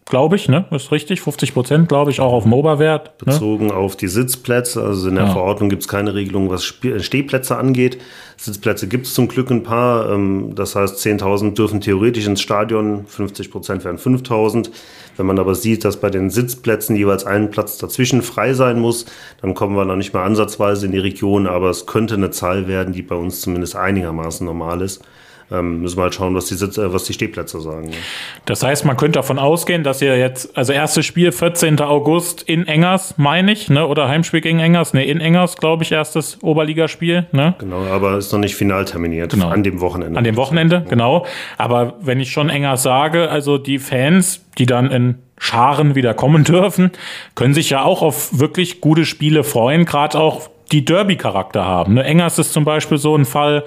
glaube 0.10 0.36
ich, 0.36 0.50
ne? 0.50 0.66
Ist 0.72 0.92
richtig, 0.92 1.22
50 1.22 1.54
Prozent, 1.54 1.88
glaube 1.88 2.12
ich, 2.12 2.20
auch 2.20 2.34
auf 2.34 2.44
dem 2.44 2.54
Oberwert. 2.54 3.14
Ne? 3.26 3.32
Bezogen 3.32 3.72
auf 3.72 3.96
die 3.96 4.08
Sitzplätze, 4.08 4.84
also 4.84 5.08
in 5.08 5.16
der 5.16 5.26
ja. 5.26 5.32
Verordnung 5.32 5.70
gibt 5.70 5.84
es 5.84 5.88
keine 5.88 6.16
Regelung, 6.16 6.50
was 6.50 6.66
Stehplätze 6.66 7.58
angeht. 7.58 8.02
Sitzplätze 8.36 8.88
gibt 8.88 9.06
es 9.06 9.14
zum 9.14 9.28
Glück 9.28 9.52
ein 9.52 9.64
paar. 9.64 10.12
Ähm, 10.12 10.54
das 10.56 10.76
heißt, 10.76 10.98
10.000 10.98 11.54
dürfen 11.54 11.80
theoretisch 11.80 12.26
ins 12.26 12.42
Stadion, 12.42 13.06
50 13.06 13.52
Prozent 13.52 13.86
wären 13.86 13.98
5.000. 13.98 14.72
Wenn 15.16 15.26
man 15.26 15.38
aber 15.38 15.54
sieht, 15.54 15.86
dass 15.86 16.00
bei 16.00 16.10
den 16.10 16.30
Sitzplätzen 16.30 16.96
jeweils 16.96 17.26
ein 17.26 17.52
Platz 17.52 17.78
dazwischen 17.78 18.22
frei 18.22 18.54
sein 18.54 18.80
muss, 18.80 19.06
dann 19.42 19.54
kommen 19.54 19.76
wir 19.76 19.86
noch 19.86 19.96
nicht 19.96 20.14
mal 20.14 20.24
ansatzweise 20.24 20.88
in 20.88 20.92
die 20.92 21.00
Region, 21.00 21.46
aber 21.46 21.70
es 21.70 21.86
könnte 21.86 22.16
eine 22.16 22.32
Zahl 22.32 22.68
werden, 22.68 22.94
die 22.94 23.04
bei 23.04 23.16
uns 23.16 23.42
zumindest 23.42 23.76
einigermaßen 23.76 24.46
normal 24.46 24.82
ist 24.82 25.04
ähm, 25.52 25.82
müssen 25.82 25.98
wir 25.98 26.04
halt 26.04 26.16
schauen, 26.16 26.36
was 26.36 26.46
die, 26.46 26.56
Sitz, 26.56 26.78
äh, 26.78 26.94
was 26.94 27.06
die 27.06 27.14
Stehplätze 27.14 27.60
sagen. 27.60 27.90
Ja. 27.90 27.98
Das 28.46 28.64
heißt, 28.64 28.86
man 28.86 28.98
könnte 28.98 29.20
davon 29.20 29.40
ausgehen, 29.40 29.84
dass 29.84 30.02
ihr 30.02 30.18
jetzt, 30.18 30.56
also 30.58 30.74
erstes 30.74 31.06
Spiel 31.06 31.32
14. 31.32 31.80
August 31.82 32.44
in 32.44 32.68
Engers, 32.68 33.16
meine 33.18 33.52
ich, 33.52 33.70
ne? 33.70 33.88
oder 33.88 34.08
Heimspiel 34.08 34.42
gegen 34.42 34.60
Engers, 34.60 34.94
ne, 34.94 35.06
in 35.06 35.20
Engers, 35.22 35.58
glaube 35.58 35.84
ich, 35.84 35.92
erstes 35.92 36.38
Oberligaspiel. 36.42 37.28
Ne? 37.32 37.56
Genau, 37.58 37.84
aber 37.86 38.18
ist 38.18 38.32
noch 38.32 38.40
nicht 38.40 38.56
final 38.56 38.86
terminiert, 38.86 39.34
genau. 39.34 39.50
an 39.50 39.64
dem 39.64 39.82
Wochenende. 39.82 40.18
An 40.18 40.24
dem 40.24 40.36
Wochenende, 40.36 40.76
ja. 40.78 40.90
genau. 40.90 41.26
Aber 41.58 41.96
wenn 42.02 42.20
ich 42.20 42.32
schon 42.32 42.50
Engers 42.50 42.84
sage, 42.84 43.30
also 43.30 43.58
die 43.58 43.80
Fans, 43.80 44.46
die 44.58 44.66
dann 44.66 44.92
in 44.92 45.16
Scharen 45.40 45.96
wieder 45.96 46.14
kommen 46.14 46.44
dürfen, 46.46 46.92
können 47.34 47.54
sich 47.54 47.72
ja 47.72 47.84
auch 47.84 48.02
auf 48.02 48.38
wirklich 48.38 48.82
gute 48.82 49.06
Spiele 49.06 49.44
freuen, 49.44 49.86
gerade 49.86 50.20
auch 50.20 50.50
die 50.72 50.86
Derby-Charakter 50.86 51.66
haben. 51.66 51.96
Ne? 51.96 52.04
Engers 52.04 52.38
ist 52.38 52.54
zum 52.54 52.66
Beispiel 52.66 52.98
so 52.98 53.16
ein 53.16 53.26
Fall, 53.26 53.64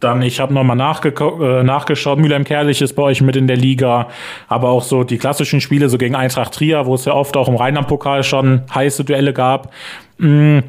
dann, 0.00 0.22
ich 0.22 0.38
habe 0.38 0.54
nochmal 0.54 0.76
äh, 0.78 1.62
nachgeschaut, 1.62 2.18
Mülheim 2.18 2.44
Kerlich 2.44 2.80
ist 2.82 2.94
bei 2.94 3.02
euch 3.02 3.20
mit 3.20 3.36
in 3.36 3.46
der 3.48 3.56
Liga, 3.56 4.08
aber 4.46 4.68
auch 4.68 4.82
so 4.82 5.02
die 5.02 5.18
klassischen 5.18 5.60
Spiele, 5.60 5.88
so 5.88 5.98
gegen 5.98 6.14
Eintracht 6.14 6.54
Trier, 6.54 6.86
wo 6.86 6.94
es 6.94 7.04
ja 7.04 7.14
oft 7.14 7.36
auch 7.36 7.48
im 7.48 7.56
Rheinland-Pokal 7.56 8.22
schon 8.22 8.62
heiße 8.72 9.04
Duelle 9.04 9.32
gab. 9.32 9.72
Mm, 10.18 10.60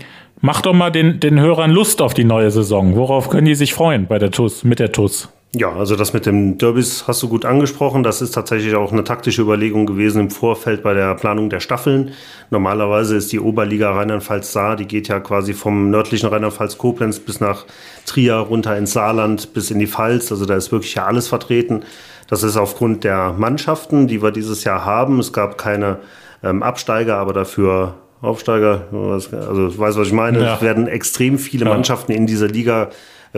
mach 0.41 0.61
doch 0.61 0.73
mal 0.73 0.91
den, 0.91 1.19
den 1.19 1.39
Hörern 1.39 1.71
Lust 1.71 2.01
auf 2.01 2.13
die 2.13 2.23
neue 2.23 2.49
Saison. 2.49 2.95
Worauf 2.95 3.29
können 3.29 3.45
die 3.45 3.55
sich 3.55 3.73
freuen 3.73 4.07
bei 4.07 4.17
der 4.17 4.31
TUS, 4.31 4.63
mit 4.63 4.79
der 4.79 4.91
TUS? 4.91 5.29
Ja, 5.51 5.71
also 5.73 5.95
das 5.95 6.13
mit 6.13 6.27
dem 6.27 6.59
Derbys 6.59 7.07
hast 7.07 7.23
du 7.23 7.27
gut 7.27 7.43
angesprochen. 7.43 8.03
Das 8.03 8.21
ist 8.21 8.35
tatsächlich 8.35 8.75
auch 8.75 8.91
eine 8.91 9.03
taktische 9.03 9.41
Überlegung 9.41 9.87
gewesen 9.87 10.21
im 10.21 10.29
Vorfeld 10.29 10.83
bei 10.83 10.93
der 10.93 11.15
Planung 11.15 11.49
der 11.49 11.59
Staffeln. 11.59 12.11
Normalerweise 12.51 13.15
ist 13.15 13.31
die 13.31 13.39
Oberliga 13.39 13.91
Rheinland-Pfalz 13.91 14.53
Saar, 14.53 14.75
die 14.75 14.85
geht 14.85 15.07
ja 15.07 15.19
quasi 15.19 15.55
vom 15.55 15.89
nördlichen 15.89 16.29
Rheinland-Pfalz 16.29 16.77
Koblenz 16.77 17.19
bis 17.19 17.39
nach 17.39 17.65
Trier 18.05 18.35
runter 18.35 18.77
ins 18.77 18.93
Saarland 18.93 19.55
bis 19.55 19.71
in 19.71 19.79
die 19.79 19.87
Pfalz. 19.87 20.31
Also 20.31 20.45
da 20.45 20.55
ist 20.55 20.71
wirklich 20.71 20.93
ja 20.93 21.05
alles 21.05 21.27
vertreten. 21.27 21.81
Das 22.27 22.43
ist 22.43 22.55
aufgrund 22.55 23.03
der 23.03 23.33
Mannschaften, 23.33 24.07
die 24.07 24.21
wir 24.21 24.29
dieses 24.29 24.63
Jahr 24.65 24.85
haben. 24.85 25.17
Es 25.17 25.33
gab 25.33 25.57
keine 25.57 25.97
ähm, 26.43 26.61
Absteiger, 26.61 27.17
aber 27.17 27.33
dafür 27.33 27.95
Aufsteiger. 28.21 28.85
Also 28.91 29.69
ich 29.69 29.79
weiß, 29.79 29.97
was 29.97 30.07
ich 30.07 30.13
meine. 30.13 30.41
Ja. 30.41 30.55
Es 30.55 30.61
werden 30.61 30.87
extrem 30.87 31.39
viele 31.39 31.65
ja. 31.65 31.71
Mannschaften 31.71 32.11
in 32.11 32.27
dieser 32.27 32.47
Liga 32.47 32.89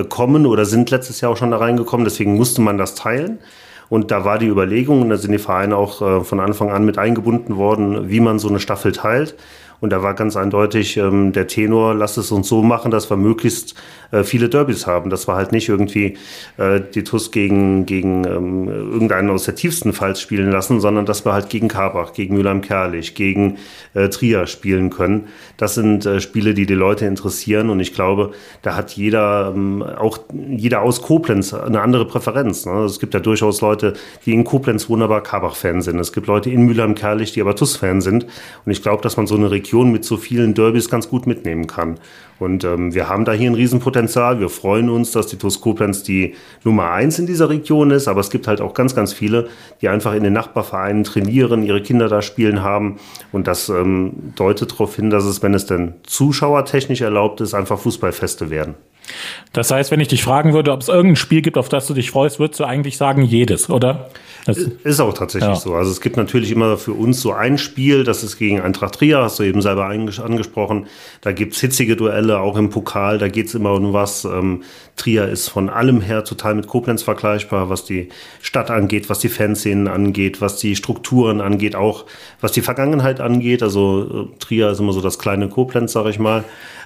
kommen 0.09 0.45
oder 0.45 0.65
sind 0.65 0.89
letztes 0.91 1.21
Jahr 1.21 1.31
auch 1.31 1.37
schon 1.37 1.51
da 1.51 1.57
reingekommen. 1.57 2.05
Deswegen 2.05 2.35
musste 2.35 2.61
man 2.61 2.77
das 2.77 2.95
teilen. 2.95 3.39
Und 3.89 4.09
da 4.09 4.23
war 4.23 4.39
die 4.39 4.47
Überlegung, 4.47 5.01
und 5.01 5.09
da 5.09 5.17
sind 5.17 5.33
die 5.33 5.37
Vereine 5.37 5.75
auch 5.75 6.01
äh, 6.01 6.23
von 6.23 6.39
Anfang 6.39 6.71
an 6.71 6.85
mit 6.85 6.97
eingebunden 6.97 7.57
worden, 7.57 8.09
wie 8.09 8.21
man 8.21 8.39
so 8.39 8.47
eine 8.47 8.61
Staffel 8.61 8.93
teilt. 8.93 9.35
Und 9.81 9.89
da 9.89 10.03
war 10.03 10.13
ganz 10.13 10.37
eindeutig 10.37 10.95
ähm, 10.97 11.33
der 11.33 11.47
Tenor, 11.47 11.95
lass 11.95 12.15
es 12.15 12.31
uns 12.31 12.47
so 12.47 12.61
machen, 12.61 12.91
dass 12.91 13.09
wir 13.09 13.17
möglichst 13.17 13.75
äh, 14.11 14.23
viele 14.23 14.47
Derbys 14.47 14.85
haben. 14.85 15.09
Das 15.09 15.27
war 15.27 15.37
halt 15.37 15.51
nicht 15.51 15.69
irgendwie 15.69 16.17
äh, 16.57 16.79
die 16.93 17.03
TUS 17.03 17.31
gegen, 17.31 17.87
gegen 17.87 18.23
ähm, 18.25 18.67
irgendeinen 18.67 19.31
aus 19.31 19.45
der 19.45 19.55
tiefsten 19.55 19.91
Pfalz 19.93 20.19
spielen 20.19 20.51
lassen, 20.51 20.79
sondern 20.79 21.05
dass 21.07 21.25
wir 21.25 21.33
halt 21.33 21.49
gegen 21.49 21.67
Karbach, 21.67 22.13
gegen 22.13 22.35
Mülheim-Kerlich, 22.35 23.15
gegen 23.15 23.57
äh, 23.95 24.09
Trier 24.09 24.45
spielen 24.45 24.91
können. 24.91 25.27
Das 25.57 25.73
sind 25.73 26.05
äh, 26.05 26.21
Spiele, 26.21 26.53
die 26.53 26.67
die 26.67 26.75
Leute 26.75 27.05
interessieren. 27.05 27.69
Und 27.71 27.79
ich 27.79 27.93
glaube, 27.93 28.31
da 28.61 28.75
hat 28.75 28.91
jeder, 28.91 29.51
ähm, 29.55 29.81
auch 29.81 30.19
jeder 30.47 30.81
aus 30.81 31.01
Koblenz 31.01 31.55
eine 31.55 31.81
andere 31.81 32.05
Präferenz. 32.05 32.67
Ne? 32.67 32.83
Es 32.83 32.99
gibt 32.99 33.15
ja 33.15 33.19
durchaus 33.19 33.61
Leute, 33.61 33.93
die 34.27 34.33
in 34.33 34.43
Koblenz 34.43 34.89
wunderbar 34.89 35.23
Karbach-Fan 35.23 35.81
sind. 35.81 35.97
Es 35.99 36.13
gibt 36.13 36.27
Leute 36.27 36.51
in 36.51 36.65
Mülheim-Kerlich, 36.65 37.31
die 37.31 37.41
aber 37.41 37.55
TUS-Fan 37.55 38.01
sind. 38.01 38.25
Und 38.65 38.71
ich 38.71 38.83
glaube, 38.83 39.01
dass 39.01 39.17
man 39.17 39.25
so 39.25 39.35
eine 39.35 39.49
Region 39.49 39.70
Region 39.71 39.91
mit 39.91 40.03
so 40.03 40.17
vielen 40.17 40.53
Derbys 40.53 40.89
ganz 40.89 41.07
gut 41.07 41.27
mitnehmen 41.27 41.65
kann. 41.65 41.97
Und 42.39 42.65
ähm, 42.65 42.93
wir 42.93 43.07
haben 43.07 43.23
da 43.23 43.31
hier 43.31 43.49
ein 43.49 43.55
Riesenpotenzial. 43.55 44.39
Wir 44.39 44.49
freuen 44.49 44.89
uns, 44.89 45.11
dass 45.11 45.27
die 45.27 45.37
TuS 45.37 45.61
Koblenz 45.61 46.03
die 46.03 46.35
Nummer 46.65 46.91
eins 46.91 47.19
in 47.19 47.25
dieser 47.25 47.49
Region 47.49 47.91
ist. 47.91 48.09
Aber 48.09 48.19
es 48.19 48.29
gibt 48.29 48.47
halt 48.47 48.59
auch 48.59 48.73
ganz, 48.73 48.95
ganz 48.95 49.13
viele, 49.13 49.47
die 49.79 49.87
einfach 49.87 50.13
in 50.13 50.23
den 50.23 50.33
Nachbarvereinen 50.33 51.05
trainieren, 51.05 51.63
ihre 51.63 51.81
Kinder 51.81 52.09
da 52.09 52.21
spielen 52.21 52.63
haben. 52.63 52.97
Und 53.31 53.47
das 53.47 53.69
ähm, 53.69 54.33
deutet 54.35 54.73
darauf 54.73 54.95
hin, 54.95 55.09
dass 55.09 55.23
es, 55.23 55.41
wenn 55.41 55.53
es 55.53 55.67
denn 55.67 55.93
zuschauertechnisch 56.03 57.01
erlaubt 57.01 57.39
ist, 57.39 57.53
einfach 57.53 57.79
Fußballfeste 57.79 58.49
werden. 58.49 58.75
Das 59.53 59.71
heißt, 59.71 59.91
wenn 59.91 59.99
ich 59.99 60.07
dich 60.07 60.23
fragen 60.23 60.53
würde, 60.53 60.71
ob 60.71 60.81
es 60.81 60.87
irgendein 60.87 61.15
Spiel 61.17 61.41
gibt, 61.41 61.57
auf 61.57 61.69
das 61.69 61.87
du 61.87 61.93
dich 61.93 62.11
freust, 62.11 62.39
würdest 62.39 62.59
du 62.59 62.63
eigentlich 62.63 62.97
sagen, 62.97 63.23
jedes, 63.23 63.69
oder? 63.69 64.09
Das 64.45 64.57
ist 64.57 64.99
auch 64.99 65.13
tatsächlich 65.13 65.49
ja. 65.49 65.55
so. 65.55 65.75
Also 65.75 65.91
es 65.91 66.01
gibt 66.01 66.17
natürlich 66.17 66.51
immer 66.51 66.77
für 66.77 66.93
uns 66.93 67.21
so 67.21 67.31
ein 67.31 67.57
Spiel, 67.57 68.03
das 68.03 68.23
ist 68.23 68.37
gegen 68.37 68.59
Eintracht 68.61 68.95
Trier, 68.95 69.19
hast 69.19 69.39
du 69.39 69.43
eben 69.43 69.61
selber 69.61 69.85
angesprochen. 69.85 70.87
Da 71.21 71.31
gibt's 71.31 71.59
hitzige 71.59 71.95
Duelle, 71.95 72.39
auch 72.39 72.57
im 72.57 72.69
Pokal, 72.69 73.17
da 73.17 73.27
geht's 73.27 73.53
immer 73.53 73.73
um 73.73 73.93
was. 73.93 74.25
Ähm, 74.25 74.63
Trier 74.95 75.27
ist 75.27 75.49
von 75.49 75.69
allem 75.69 76.01
her 76.01 76.23
total 76.23 76.55
mit 76.55 76.67
Koblenz 76.67 77.03
vergleichbar, 77.03 77.69
was 77.69 77.85
die 77.85 78.09
Stadt 78.41 78.71
angeht, 78.71 79.09
was 79.09 79.19
die 79.19 79.29
Fanszenen 79.29 79.87
angeht, 79.87 80.41
was 80.41 80.57
die 80.57 80.75
Strukturen 80.75 81.41
angeht, 81.41 81.75
auch 81.75 82.05
was 82.39 82.51
die 82.51 82.61
Vergangenheit 82.61 83.19
angeht. 83.19 83.61
Also 83.61 84.27
äh, 84.31 84.39
Trier 84.39 84.71
ist 84.71 84.79
immer 84.79 84.93
so 84.93 85.01
das 85.01 85.19
kleine 85.19 85.49
Koblenz, 85.49 85.91
sag 85.91 86.07
ich 86.07 86.19
mal. 86.19 86.43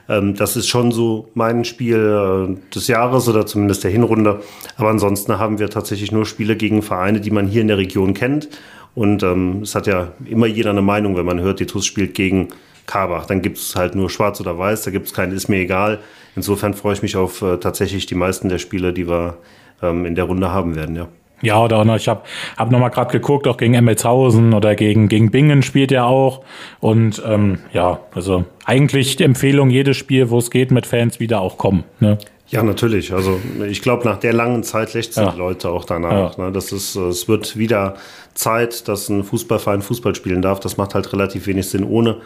Ähm, 0.07 0.35
das 0.35 0.55
ist 0.55 0.67
schon 0.67 0.91
so 0.91 1.29
mein 1.33 1.65
Spiel 1.65 1.97
äh, 1.97 2.73
des 2.73 2.87
Jahres 2.87 3.27
oder 3.27 3.45
zumindest 3.45 3.83
der 3.83 3.91
Hinrunde. 3.91 4.41
Aber 4.77 4.89
ansonsten 4.89 5.37
haben 5.39 5.59
wir 5.59 5.69
tatsächlich 5.69 6.11
nur 6.11 6.25
Spiele 6.25 6.55
gegen 6.55 6.81
Vereine, 6.81 7.21
die 7.21 7.31
man 7.31 7.47
hier 7.47 7.61
in 7.61 7.67
der 7.67 7.77
Region 7.77 8.13
kennt. 8.13 8.49
Und 8.93 9.23
ähm, 9.23 9.61
es 9.63 9.75
hat 9.75 9.87
ja 9.87 10.13
immer 10.25 10.45
jeder 10.45 10.69
eine 10.69 10.81
Meinung, 10.81 11.17
wenn 11.17 11.25
man 11.25 11.41
hört, 11.41 11.59
die 11.59 11.65
TUS 11.65 11.85
spielt 11.85 12.13
gegen 12.13 12.49
Karbach. 12.85 13.25
Dann 13.25 13.41
gibt 13.41 13.57
es 13.57 13.75
halt 13.75 13.95
nur 13.95 14.09
schwarz 14.09 14.39
oder 14.39 14.57
weiß, 14.57 14.83
da 14.83 14.91
gibt 14.91 15.07
es 15.07 15.13
keinen, 15.13 15.33
ist 15.33 15.49
mir 15.49 15.57
egal. 15.57 15.99
Insofern 16.35 16.73
freue 16.73 16.93
ich 16.93 17.01
mich 17.01 17.15
auf 17.15 17.41
äh, 17.41 17.57
tatsächlich 17.57 18.05
die 18.05 18.15
meisten 18.15 18.49
der 18.49 18.59
Spiele, 18.59 18.93
die 18.93 19.07
wir 19.07 19.37
ähm, 19.81 20.05
in 20.05 20.15
der 20.15 20.25
Runde 20.25 20.51
haben 20.51 20.75
werden, 20.75 20.95
ja. 20.95 21.07
Ja, 21.45 21.63
oder 21.63 21.77
auch 21.77 21.85
noch, 21.85 21.95
ich 21.95 22.07
habe 22.07 22.23
hab 22.57 22.71
noch 22.71 22.79
mal 22.79 22.89
gerade 22.89 23.11
geguckt, 23.11 23.47
auch 23.47 23.57
gegen 23.57 23.73
Emmelshausen 23.73 24.53
oder 24.53 24.75
gegen, 24.75 25.07
gegen 25.07 25.31
Bingen 25.31 25.63
spielt 25.63 25.91
er 25.91 26.07
auch. 26.07 26.41
Und 26.79 27.21
ähm, 27.25 27.59
ja, 27.71 27.99
also 28.13 28.45
eigentlich 28.65 29.15
die 29.15 29.23
Empfehlung, 29.23 29.69
jedes 29.69 29.95
Spiel, 29.97 30.29
wo 30.29 30.39
es 30.39 30.49
geht, 30.49 30.71
mit 30.71 30.85
Fans 30.87 31.19
wieder 31.19 31.41
auch 31.41 31.57
kommen. 31.57 31.83
Ne? 31.99 32.17
Ja, 32.47 32.61
natürlich. 32.61 33.11
Also 33.11 33.39
ich 33.67 33.81
glaube, 33.81 34.05
nach 34.05 34.17
der 34.17 34.33
langen 34.33 34.63
Zeit 34.63 34.93
lechzen 34.93 35.23
ja. 35.23 35.31
die 35.31 35.37
Leute 35.37 35.69
auch 35.69 35.85
danach. 35.85 36.37
Ja. 36.37 36.45
Ne? 36.45 36.51
Das 36.51 36.71
ist, 36.71 36.95
es 36.95 37.27
wird 37.27 37.57
wieder 37.57 37.95
Zeit, 38.33 38.87
dass 38.87 39.09
ein 39.09 39.23
Fußballverein 39.23 39.81
Fußball 39.81 40.13
spielen 40.13 40.41
darf. 40.41 40.59
Das 40.59 40.77
macht 40.77 40.93
halt 40.93 41.11
relativ 41.11 41.47
wenig 41.47 41.67
Sinn 41.69 41.83
ohne. 41.83 42.17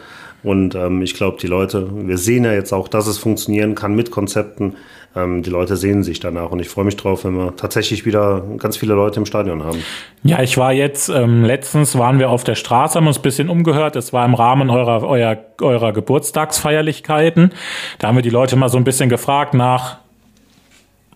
Und 0.42 0.74
ähm, 0.74 1.02
ich 1.02 1.14
glaube, 1.14 1.38
die 1.40 1.46
Leute, 1.46 1.88
wir 2.06 2.18
sehen 2.18 2.44
ja 2.44 2.52
jetzt 2.52 2.72
auch, 2.72 2.88
dass 2.88 3.06
es 3.06 3.18
funktionieren 3.18 3.74
kann 3.74 3.94
mit 3.94 4.10
Konzepten. 4.10 4.76
Ähm, 5.14 5.42
die 5.42 5.50
Leute 5.50 5.76
sehen 5.76 6.02
sich 6.02 6.20
danach 6.20 6.50
und 6.50 6.60
ich 6.60 6.68
freue 6.68 6.84
mich 6.84 6.96
drauf, 6.96 7.24
wenn 7.24 7.34
wir 7.34 7.56
tatsächlich 7.56 8.06
wieder 8.06 8.42
ganz 8.58 8.76
viele 8.76 8.94
Leute 8.94 9.20
im 9.20 9.26
Stadion 9.26 9.64
haben. 9.64 9.82
Ja, 10.22 10.40
ich 10.42 10.56
war 10.56 10.72
jetzt, 10.72 11.08
ähm, 11.08 11.44
letztens 11.44 11.98
waren 11.98 12.18
wir 12.18 12.30
auf 12.30 12.44
der 12.44 12.54
Straße, 12.54 12.96
haben 12.96 13.06
uns 13.06 13.18
ein 13.18 13.22
bisschen 13.22 13.48
umgehört. 13.48 13.96
Es 13.96 14.12
war 14.12 14.24
im 14.24 14.34
Rahmen 14.34 14.70
eurer, 14.70 15.02
eurer, 15.02 15.38
eurer 15.60 15.92
Geburtstagsfeierlichkeiten. 15.92 17.52
Da 17.98 18.08
haben 18.08 18.16
wir 18.16 18.22
die 18.22 18.30
Leute 18.30 18.56
mal 18.56 18.68
so 18.68 18.78
ein 18.78 18.84
bisschen 18.84 19.08
gefragt 19.08 19.52
nach 19.52 19.98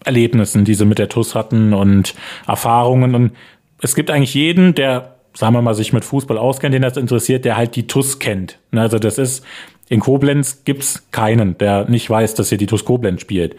Erlebnissen, 0.04 0.64
die 0.64 0.74
sie 0.74 0.84
mit 0.84 0.98
der 0.98 1.08
TUS 1.08 1.34
hatten 1.34 1.72
und 1.72 2.14
Erfahrungen. 2.46 3.14
Und 3.14 3.32
es 3.80 3.94
gibt 3.94 4.10
eigentlich 4.10 4.34
jeden, 4.34 4.74
der 4.74 5.13
sagen 5.34 5.54
wir 5.54 5.62
mal, 5.62 5.74
sich 5.74 5.92
mit 5.92 6.04
Fußball 6.04 6.38
auskennt, 6.38 6.74
den 6.74 6.82
das 6.82 6.96
interessiert, 6.96 7.44
der 7.44 7.56
halt 7.56 7.76
die 7.76 7.86
TUS 7.86 8.18
kennt. 8.18 8.58
Ne, 8.70 8.82
also 8.82 8.98
das 8.98 9.18
ist, 9.18 9.44
in 9.88 10.00
Koblenz 10.00 10.64
gibt's 10.64 11.10
keinen, 11.10 11.58
der 11.58 11.88
nicht 11.88 12.08
weiß, 12.08 12.34
dass 12.34 12.48
hier 12.48 12.58
die 12.58 12.66
TUS 12.66 12.84
Koblenz 12.84 13.20
spielt. 13.20 13.56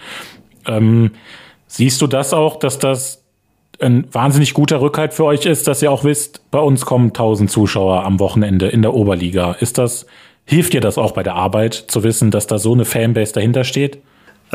Ähm, 0.65 1.11
siehst 1.67 2.01
du 2.01 2.07
das 2.07 2.33
auch, 2.33 2.57
dass 2.57 2.79
das 2.79 3.21
ein 3.79 4.07
wahnsinnig 4.13 4.53
guter 4.53 4.79
Rückhalt 4.79 5.13
für 5.13 5.25
euch 5.25 5.45
ist, 5.45 5.67
dass 5.67 5.81
ihr 5.81 5.91
auch 5.91 6.05
wisst, 6.05 6.49
bei 6.49 6.59
uns 6.59 6.85
kommen 6.85 7.07
1000 7.07 7.51
Zuschauer 7.51 8.03
am 8.03 8.19
Wochenende 8.19 8.67
in 8.67 8.81
der 8.81 8.93
Oberliga. 8.93 9.51
Ist 9.59 9.77
das, 9.77 10.05
hilft 10.45 10.73
dir 10.73 10.81
das 10.81 10.97
auch 10.97 11.11
bei 11.11 11.23
der 11.23 11.35
Arbeit 11.35 11.73
zu 11.73 12.03
wissen, 12.03 12.31
dass 12.31 12.47
da 12.47 12.57
so 12.57 12.73
eine 12.73 12.85
Fanbase 12.85 13.33
dahinter 13.33 13.65
steht? 13.65 13.99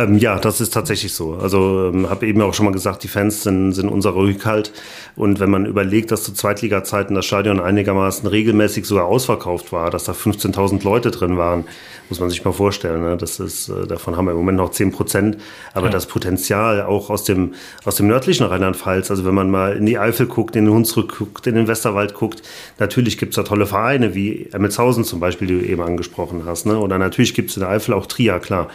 Ähm, 0.01 0.19
ja, 0.19 0.39
das 0.39 0.61
ist 0.61 0.73
tatsächlich 0.73 1.13
so. 1.15 1.35
Also 1.35 1.91
ähm, 1.93 2.09
habe 2.09 2.27
eben 2.27 2.41
auch 2.41 2.55
schon 2.55 2.67
mal 2.67 2.73
gesagt, 2.73 3.03
die 3.03 3.09
Fans 3.09 3.43
sind, 3.43 3.73
sind 3.73 3.89
unser 3.89 4.15
Rückhalt. 4.15 4.73
Und 5.17 5.41
wenn 5.41 5.51
man 5.51 5.67
überlegt, 5.67 6.11
dass 6.11 6.25
zu 6.25 6.33
Zweitliga-Zeiten 6.33 7.15
das 7.15 7.27
Stadion 7.27 7.61
einigermaßen 7.61 8.29
regelmäßig 8.29 8.87
sogar 8.87 9.07
ausverkauft 9.07 9.73
war, 9.73 9.91
dass 9.91 10.05
da 10.05 10.13
15.000 10.13 10.83
Leute 10.85 11.11
drin 11.11 11.37
waren, 11.37 11.65
muss 12.11 12.21
man 12.21 12.29
sich 12.29 12.45
mal 12.45 12.53
vorstellen. 12.53 13.03
Ne? 13.03 13.17
Das 13.17 13.41
ist, 13.41 13.69
äh, 13.69 13.87
davon 13.87 14.17
haben 14.17 14.27
wir 14.27 14.33
im 14.33 14.39
Moment 14.39 14.59
noch 14.59 14.71
10 14.71 14.93
Prozent. 14.93 15.39
Aber 15.73 15.87
ja. 15.87 15.93
das 15.93 16.07
Potenzial 16.07 16.83
auch 16.83 17.09
aus 17.09 17.25
dem, 17.25 17.55
aus 17.85 17.95
dem 17.95 18.09
nördlichen 18.09 18.45
Rheinland-Pfalz, 18.45 19.11
also 19.11 19.25
wenn 19.25 19.35
man 19.35 19.51
mal 19.51 19.77
in 19.77 19.87
die 19.87 19.99
Eifel 19.99 20.27
guckt, 20.27 20.57
in 20.57 20.67
den 20.67 20.75
Hunsrück 20.75 21.17
guckt, 21.17 21.47
in 21.47 21.55
den 21.55 21.69
Westerwald 21.69 22.15
guckt, 22.15 22.43
natürlich 22.79 23.17
gibt's 23.17 23.37
da 23.37 23.45
tolle 23.45 23.67
Vereine 23.67 24.15
wie 24.15 24.49
Emmelshausen 24.53 25.05
zum 25.05 25.21
Beispiel, 25.21 25.49
die 25.49 25.61
du 25.61 25.67
eben 25.67 25.83
angesprochen 25.83 26.43
hast. 26.45 26.67
Ne? 26.67 26.79
Oder 26.79 26.99
natürlich 26.99 27.35
gibt's 27.35 27.57
in 27.57 27.61
der 27.61 27.71
Eifel 27.71 27.95
auch 27.95 28.07
Trier, 28.07 28.41
klar. 28.41 28.69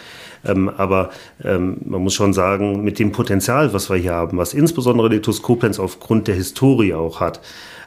Ähm, 0.45 0.69
aber 0.69 1.09
ähm, 1.43 1.77
man 1.85 2.01
muss 2.01 2.13
schon 2.13 2.33
sagen, 2.33 2.83
mit 2.83 2.99
dem 2.99 3.11
Potenzial, 3.11 3.73
was 3.73 3.89
wir 3.89 3.97
hier 3.97 4.13
haben, 4.13 4.37
was 4.37 4.53
insbesondere 4.53 5.09
die 5.09 5.19
TuS 5.19 5.41
Koblenz 5.41 5.79
aufgrund 5.79 6.27
der 6.27 6.35
Historie 6.35 6.93
auch 6.93 7.19
hat, 7.19 7.41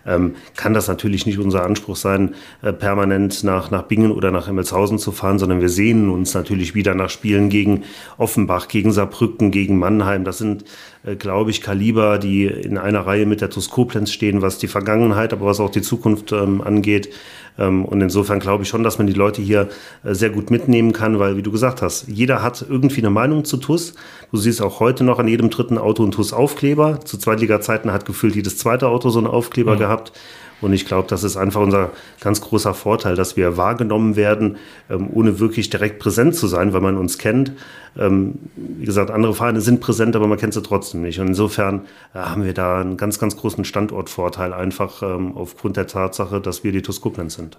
ähm, 0.09 0.37
kann 0.57 0.75
das 0.75 0.89
natürlich 0.89 1.27
nicht 1.27 1.39
unser 1.39 1.65
Anspruch 1.65 1.97
sein, 1.97 2.35
äh, 2.63 2.73
permanent 2.73 3.45
nach, 3.45 3.71
nach 3.71 3.83
Bingen 3.83 4.11
oder 4.11 4.31
nach 4.31 4.49
Emmelshausen 4.49 4.99
zu 4.99 5.13
fahren, 5.13 5.39
sondern 5.39 5.61
wir 5.61 5.69
sehen 5.69 6.09
uns 6.11 6.35
natürlich 6.35 6.75
wieder 6.75 6.95
nach 6.95 7.11
Spielen 7.11 7.51
gegen 7.51 7.85
Offenbach, 8.17 8.69
gegen 8.69 8.91
Saarbrücken, 8.91 9.51
gegen 9.51 9.79
Mannheim. 9.79 10.25
Das 10.25 10.39
sind, 10.39 10.65
äh, 11.05 11.17
glaube 11.17 11.51
ich, 11.51 11.61
Kaliber, 11.61 12.19
die 12.19 12.47
in 12.47 12.79
einer 12.79 13.07
Reihe 13.07 13.27
mit 13.27 13.41
der 13.41 13.51
TuS 13.51 13.71
Koblenz 13.71 14.11
stehen, 14.11 14.43
was 14.43 14.59
die 14.59 14.69
Vergangenheit, 14.69 15.33
aber 15.33 15.47
was 15.47 15.61
auch 15.61 15.71
die 15.71 15.83
Zukunft 15.83 16.33
ähm, 16.33 16.63
angeht. 16.63 17.11
Ähm, 17.59 17.85
und 17.85 18.01
insofern 18.01 18.41
glaube 18.41 18.63
ich 18.63 18.69
schon, 18.69 18.83
dass 18.83 18.99
man 18.99 19.07
die 19.07 19.13
Leute 19.13 19.43
hier 19.43 19.69
äh, 20.05 20.15
sehr 20.15 20.31
gut 20.31 20.51
mitnehmen 20.51 20.93
kann, 20.93 21.19
weil, 21.19 21.37
wie 21.37 21.43
du 21.43 21.51
gesagt 21.51 21.83
hast, 21.83 22.09
jeder 22.09 22.43
hat 22.43 22.65
irgendwie 22.69 23.01
eine 23.01 23.11
Meinung 23.11 23.45
zu 23.45 23.57
TUS. 23.57 23.95
Du 24.31 24.39
siehst 24.39 24.63
auch 24.63 24.81
heute 24.81 25.05
noch 25.05 25.19
an 25.19 25.29
jedem 25.29 25.51
dritten 25.51 25.79
Auto 25.79 26.03
einen 26.03 26.13
TUS-Aufkleber. 26.13 27.01
Zu 27.05 27.19
Zweitliga-Zeiten 27.19 27.93
hat 27.93 28.07
gefühlt 28.07 28.37
jedes 28.37 28.59
zweite 28.59 28.89
Auto 28.89 29.11
so 29.11 29.19
einen 29.19 29.27
Aufkleber 29.27 29.75
mhm. 29.75 29.79
gehabt. 29.79 30.13
Und 30.61 30.73
ich 30.73 30.87
glaube, 30.87 31.09
das 31.09 31.25
ist 31.25 31.37
einfach 31.37 31.61
unser 31.61 31.91
ganz 32.21 32.41
großer 32.41 32.75
Vorteil, 32.75 33.15
dass 33.15 33.37
wir 33.37 33.57
wahrgenommen 33.57 34.17
werden, 34.17 34.57
ähm, 34.91 35.09
ohne 35.13 35.39
wirklich 35.39 35.71
direkt 35.71 35.99
präsent 35.99 36.35
zu 36.35 36.47
sein, 36.47 36.73
weil 36.73 36.81
man 36.81 36.97
uns 36.97 37.19
kennt. 37.19 37.53
Ähm, 37.97 38.35
wie 38.57 38.85
gesagt, 38.85 39.11
andere 39.11 39.35
Vereine 39.35 39.61
sind 39.61 39.81
präsent, 39.81 40.17
aber 40.17 40.27
man 40.27 40.39
kennt 40.39 40.55
sie 40.55 40.63
trotzdem 40.63 41.03
nicht. 41.03 41.21
Und 41.21 41.29
insofern 41.29 41.83
äh, 42.15 42.19
haben 42.19 42.45
wir 42.45 42.55
da 42.55 42.81
einen 42.81 42.97
ganz, 42.97 43.19
ganz 43.19 43.37
großen 43.37 43.65
Standortvorteil, 43.65 44.53
einfach 44.53 45.03
ähm, 45.03 45.37
aufgrund 45.37 45.77
der 45.77 45.87
Tatsache, 45.87 46.41
dass 46.41 46.65
wir 46.65 46.73
die 46.73 46.83
TuS 46.83 47.01
sind. 47.29 47.59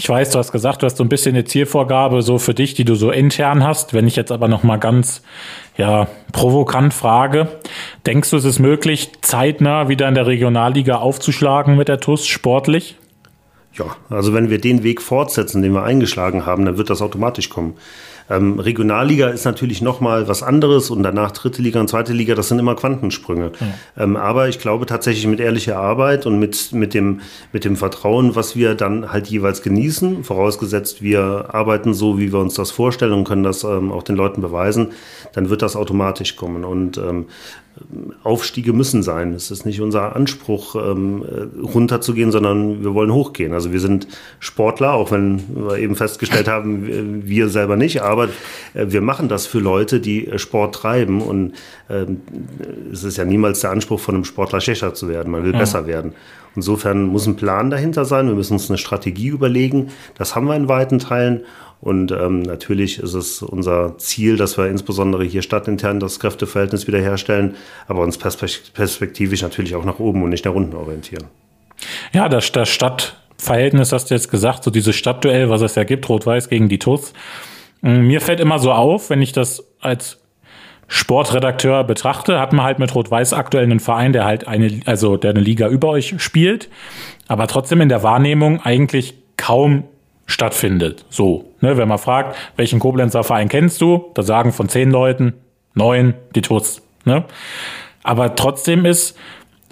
Ich 0.00 0.08
weiß, 0.08 0.30
du 0.30 0.38
hast 0.38 0.52
gesagt, 0.52 0.82
du 0.82 0.86
hast 0.86 0.96
so 0.96 1.02
ein 1.02 1.08
bisschen 1.08 1.34
eine 1.34 1.44
Zielvorgabe 1.44 2.22
so 2.22 2.38
für 2.38 2.54
dich, 2.54 2.74
die 2.74 2.84
du 2.84 2.94
so 2.94 3.10
intern 3.10 3.66
hast. 3.66 3.94
Wenn 3.94 4.06
ich 4.06 4.14
jetzt 4.14 4.30
aber 4.30 4.46
noch 4.46 4.62
mal 4.62 4.76
ganz 4.76 5.22
ja, 5.76 6.06
provokant 6.32 6.94
frage, 6.94 7.48
denkst 8.06 8.30
du, 8.30 8.36
es 8.36 8.44
ist 8.44 8.60
möglich, 8.60 9.10
zeitnah 9.22 9.88
wieder 9.88 10.08
in 10.08 10.14
der 10.14 10.28
Regionalliga 10.28 10.98
aufzuschlagen 10.98 11.76
mit 11.76 11.88
der 11.88 11.98
TUS 11.98 12.28
sportlich? 12.28 12.96
Ja, 13.74 13.86
also 14.08 14.32
wenn 14.34 14.50
wir 14.50 14.60
den 14.60 14.84
Weg 14.84 15.02
fortsetzen, 15.02 15.62
den 15.62 15.72
wir 15.72 15.82
eingeschlagen 15.82 16.46
haben, 16.46 16.64
dann 16.64 16.78
wird 16.78 16.90
das 16.90 17.02
automatisch 17.02 17.48
kommen. 17.48 17.74
Ähm, 18.30 18.58
Regionalliga 18.58 19.28
ist 19.28 19.44
natürlich 19.44 19.82
nochmal 19.82 20.28
was 20.28 20.42
anderes 20.42 20.90
und 20.90 21.02
danach 21.02 21.30
dritte 21.32 21.62
Liga 21.62 21.80
und 21.80 21.88
zweite 21.88 22.12
Liga, 22.12 22.34
das 22.34 22.48
sind 22.48 22.58
immer 22.58 22.74
Quantensprünge. 22.74 23.52
Ja. 23.60 24.02
Ähm, 24.04 24.16
aber 24.16 24.48
ich 24.48 24.58
glaube 24.58 24.86
tatsächlich 24.86 25.26
mit 25.26 25.40
ehrlicher 25.40 25.78
Arbeit 25.78 26.26
und 26.26 26.38
mit, 26.38 26.72
mit, 26.72 26.94
dem, 26.94 27.20
mit 27.52 27.64
dem 27.64 27.76
Vertrauen, 27.76 28.36
was 28.36 28.56
wir 28.56 28.74
dann 28.74 29.12
halt 29.12 29.28
jeweils 29.28 29.62
genießen, 29.62 30.24
vorausgesetzt 30.24 31.02
wir 31.02 31.54
arbeiten 31.54 31.94
so, 31.94 32.18
wie 32.18 32.32
wir 32.32 32.38
uns 32.38 32.54
das 32.54 32.70
vorstellen 32.70 33.12
und 33.12 33.24
können 33.24 33.42
das 33.42 33.64
ähm, 33.64 33.92
auch 33.92 34.02
den 34.02 34.16
Leuten 34.16 34.40
beweisen, 34.40 34.88
dann 35.32 35.50
wird 35.50 35.62
das 35.62 35.76
automatisch 35.76 36.36
kommen. 36.36 36.64
Und 36.64 36.98
ähm, 36.98 37.26
Aufstiege 38.24 38.72
müssen 38.72 39.02
sein. 39.02 39.32
Es 39.34 39.50
ist 39.50 39.64
nicht 39.64 39.80
unser 39.80 40.16
Anspruch, 40.16 40.74
ähm, 40.74 41.24
runterzugehen, 41.62 42.32
sondern 42.32 42.82
wir 42.82 42.94
wollen 42.94 43.12
hochgehen. 43.12 43.52
Also 43.52 43.72
wir 43.72 43.80
sind 43.80 44.08
Sportler, 44.40 44.92
auch 44.92 45.10
wenn 45.10 45.42
wir 45.54 45.78
eben 45.78 45.96
festgestellt 45.96 46.48
haben, 46.48 47.26
wir 47.26 47.48
selber 47.48 47.76
nicht, 47.76 48.02
aber 48.02 48.28
äh, 48.74 48.86
wir 48.88 49.00
machen 49.00 49.28
das 49.28 49.46
für 49.46 49.60
Leute, 49.60 50.00
die 50.00 50.30
Sport 50.36 50.74
treiben. 50.74 51.22
Und 51.22 51.52
ähm, 51.88 52.20
es 52.92 53.04
ist 53.04 53.16
ja 53.16 53.24
niemals 53.24 53.60
der 53.60 53.70
Anspruch 53.70 54.00
von 54.00 54.16
einem 54.16 54.24
Sportler 54.24 54.60
schlechter 54.60 54.94
zu 54.94 55.08
werden. 55.08 55.30
Man 55.30 55.44
will 55.44 55.52
ja. 55.52 55.58
besser 55.58 55.86
werden. 55.86 56.12
Insofern 56.56 57.04
muss 57.04 57.26
ein 57.26 57.36
Plan 57.36 57.70
dahinter 57.70 58.04
sein. 58.04 58.26
Wir 58.26 58.34
müssen 58.34 58.54
uns 58.54 58.68
eine 58.68 58.78
Strategie 58.78 59.28
überlegen. 59.28 59.90
Das 60.16 60.34
haben 60.34 60.46
wir 60.46 60.56
in 60.56 60.68
weiten 60.68 60.98
Teilen. 60.98 61.42
Und 61.80 62.10
ähm, 62.10 62.42
natürlich 62.42 62.98
ist 62.98 63.14
es 63.14 63.40
unser 63.40 63.98
Ziel, 63.98 64.36
dass 64.36 64.58
wir 64.58 64.66
insbesondere 64.66 65.24
hier 65.24 65.42
stadtintern 65.42 66.00
das 66.00 66.18
Kräfteverhältnis 66.18 66.86
wiederherstellen, 66.86 67.54
aber 67.86 68.02
uns 68.02 68.18
perspektivisch 68.18 69.42
natürlich 69.42 69.76
auch 69.76 69.84
nach 69.84 70.00
oben 70.00 70.22
und 70.22 70.30
nicht 70.30 70.44
nach 70.44 70.54
unten 70.54 70.74
orientieren. 70.74 71.24
Ja, 72.12 72.28
das, 72.28 72.50
das 72.50 72.68
Stadtverhältnis 72.68 73.92
hast 73.92 74.10
du 74.10 74.14
jetzt 74.14 74.30
gesagt, 74.30 74.64
so 74.64 74.70
dieses 74.70 74.96
Stadtduell, 74.96 75.50
was 75.50 75.60
es 75.60 75.76
ja 75.76 75.84
gibt, 75.84 76.08
Rot-Weiß 76.08 76.48
gegen 76.48 76.68
die 76.68 76.80
TUS. 76.80 77.12
Mm, 77.80 78.06
mir 78.08 78.20
fällt 78.20 78.40
immer 78.40 78.58
so 78.58 78.72
auf, 78.72 79.10
wenn 79.10 79.22
ich 79.22 79.32
das 79.32 79.64
als 79.80 80.18
Sportredakteur 80.88 81.84
betrachte, 81.84 82.40
hat 82.40 82.52
man 82.52 82.64
halt 82.64 82.78
mit 82.80 82.94
Rot-Weiß 82.94 83.34
aktuell 83.34 83.64
einen 83.64 83.78
Verein, 83.78 84.12
der 84.12 84.24
halt 84.24 84.48
eine, 84.48 84.80
also 84.86 85.16
der 85.16 85.30
eine 85.30 85.40
Liga 85.40 85.68
über 85.68 85.88
euch 85.88 86.14
spielt, 86.18 86.70
aber 87.28 87.46
trotzdem 87.46 87.80
in 87.82 87.90
der 87.90 88.02
Wahrnehmung 88.02 88.60
eigentlich 88.62 89.14
kaum 89.36 89.84
stattfindet. 90.28 91.04
So, 91.10 91.46
ne, 91.60 91.76
wenn 91.76 91.88
man 91.88 91.98
fragt, 91.98 92.36
welchen 92.56 92.78
Koblenzer 92.78 93.24
Verein 93.24 93.48
kennst 93.48 93.80
du, 93.80 94.12
da 94.14 94.22
sagen 94.22 94.52
von 94.52 94.68
zehn 94.68 94.90
Leuten 94.90 95.34
neun 95.74 96.14
die 96.34 96.42
TUS. 96.42 96.82
Ne? 97.04 97.24
Aber 98.04 98.36
trotzdem 98.36 98.84
ist, 98.84 99.16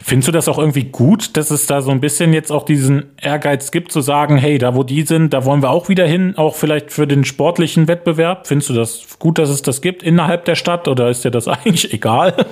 findest 0.03 0.29
du 0.29 0.33
das 0.33 0.49
auch 0.49 0.59
irgendwie 0.59 0.85
gut, 0.85 1.37
dass 1.37 1.51
es 1.51 1.67
da 1.67 1.83
so 1.83 1.91
ein 1.91 2.01
bisschen 2.01 2.33
jetzt 2.33 2.51
auch 2.51 2.65
diesen 2.65 3.13
Ehrgeiz 3.21 3.71
gibt, 3.71 3.93
zu 3.93 4.01
sagen, 4.01 4.39
hey, 4.39 4.59
da 4.59 4.75
wo 4.75 4.83
die 4.83 5.03
sind, 5.03 5.35
da 5.35 5.45
wollen 5.45 5.63
wir 5.63 5.71
auch 5.71 5.89
wieder 5.89 6.07
hin, 6.07 6.35
auch 6.37 6.55
vielleicht 6.55 6.91
für 6.91 7.07
den 7.07 7.25
sportlichen 7.25 7.87
Wettbewerb? 7.87 8.47
Findest 8.47 8.71
du 8.71 8.75
das 8.75 9.19
gut, 9.19 9.39
dass 9.39 9.51
es 9.51 9.63
das 9.63 9.83
gibt 9.83 10.03
innerhalb 10.03 10.47
der 10.47 10.55
Stadt 10.55 10.89
oder 10.89 11.11
ist 11.11 11.25
dir 11.25 11.31
das 11.31 11.49
eigentlich 11.49 11.93
egal? 11.93 12.47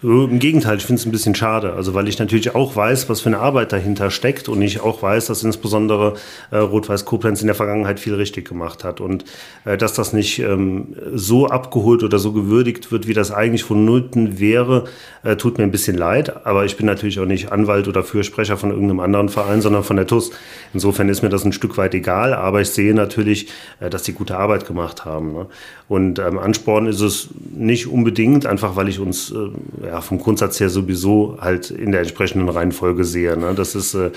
Im 0.00 0.38
Gegenteil, 0.38 0.76
ich 0.76 0.86
finde 0.86 1.00
es 1.00 1.06
ein 1.06 1.10
bisschen 1.10 1.34
schade. 1.34 1.72
Also 1.72 1.92
weil 1.92 2.06
ich 2.06 2.18
natürlich 2.20 2.54
auch 2.54 2.76
weiß, 2.76 3.08
was 3.08 3.20
für 3.20 3.30
eine 3.30 3.40
Arbeit 3.40 3.72
dahinter 3.72 4.10
steckt 4.12 4.48
und 4.48 4.62
ich 4.62 4.80
auch 4.80 5.02
weiß, 5.02 5.26
dass 5.26 5.42
insbesondere 5.42 6.14
äh, 6.52 6.58
Rot-Weiß 6.58 7.04
Koblenz 7.04 7.40
in 7.40 7.48
der 7.48 7.56
Vergangenheit 7.56 7.98
viel 7.98 8.14
richtig 8.14 8.48
gemacht 8.48 8.84
hat 8.84 9.00
und 9.00 9.24
äh, 9.64 9.76
dass 9.76 9.94
das 9.94 10.12
nicht 10.12 10.38
ähm, 10.38 10.94
so 11.14 11.48
abgeholt 11.48 12.04
oder 12.04 12.20
so 12.20 12.32
gewürdigt 12.32 12.92
wird, 12.92 13.08
wie 13.08 13.14
das 13.14 13.32
eigentlich 13.32 13.64
von 13.64 13.84
Nullten 13.84 14.38
wäre, 14.38 14.84
äh, 15.24 15.34
tut 15.34 15.58
mir 15.58 15.64
ein 15.64 15.72
bisschen 15.72 15.96
leid. 15.96 16.46
Aber 16.46 16.64
ich 16.64 16.76
bin 16.76 16.86
natürlich 16.86 17.18
auch 17.18 17.26
nicht 17.26 17.50
Anwalt 17.50 17.88
oder 17.88 18.04
Fürsprecher 18.04 18.56
von 18.56 18.70
irgendeinem 18.70 19.00
anderen 19.00 19.28
Verein, 19.28 19.62
sondern 19.62 19.82
von 19.82 19.96
der 19.96 20.06
TUS. 20.06 20.30
Insofern 20.74 21.08
ist 21.08 21.22
mir 21.22 21.28
das 21.28 21.44
ein 21.44 21.52
Stück 21.52 21.76
weit 21.76 21.94
egal. 21.94 22.34
Aber 22.34 22.60
ich 22.60 22.70
sehe 22.70 22.94
natürlich, 22.94 23.48
äh, 23.80 23.90
dass 23.90 24.04
die 24.04 24.12
gute 24.12 24.36
Arbeit 24.36 24.64
gemacht 24.64 25.04
haben. 25.04 25.32
Ne? 25.32 25.46
Und 25.88 26.18
ähm, 26.18 26.38
Ansporn 26.38 26.86
ist 26.86 27.00
es 27.00 27.30
nicht 27.50 27.86
unbedingt, 27.86 28.46
einfach 28.46 28.76
weil 28.76 28.88
ich 28.88 29.00
uns 29.00 29.32
äh, 29.32 29.87
ja, 29.88 30.02
vom 30.02 30.18
Grundsatz 30.18 30.60
her 30.60 30.68
sowieso 30.68 31.38
halt 31.40 31.70
in 31.70 31.92
der 31.92 32.02
entsprechenden 32.02 32.48
Reihenfolge 32.48 33.04
sehe. 33.04 33.36
Ne? 33.36 33.54
Das 33.54 33.74
ist, 33.74 33.94
äh, 33.94 34.10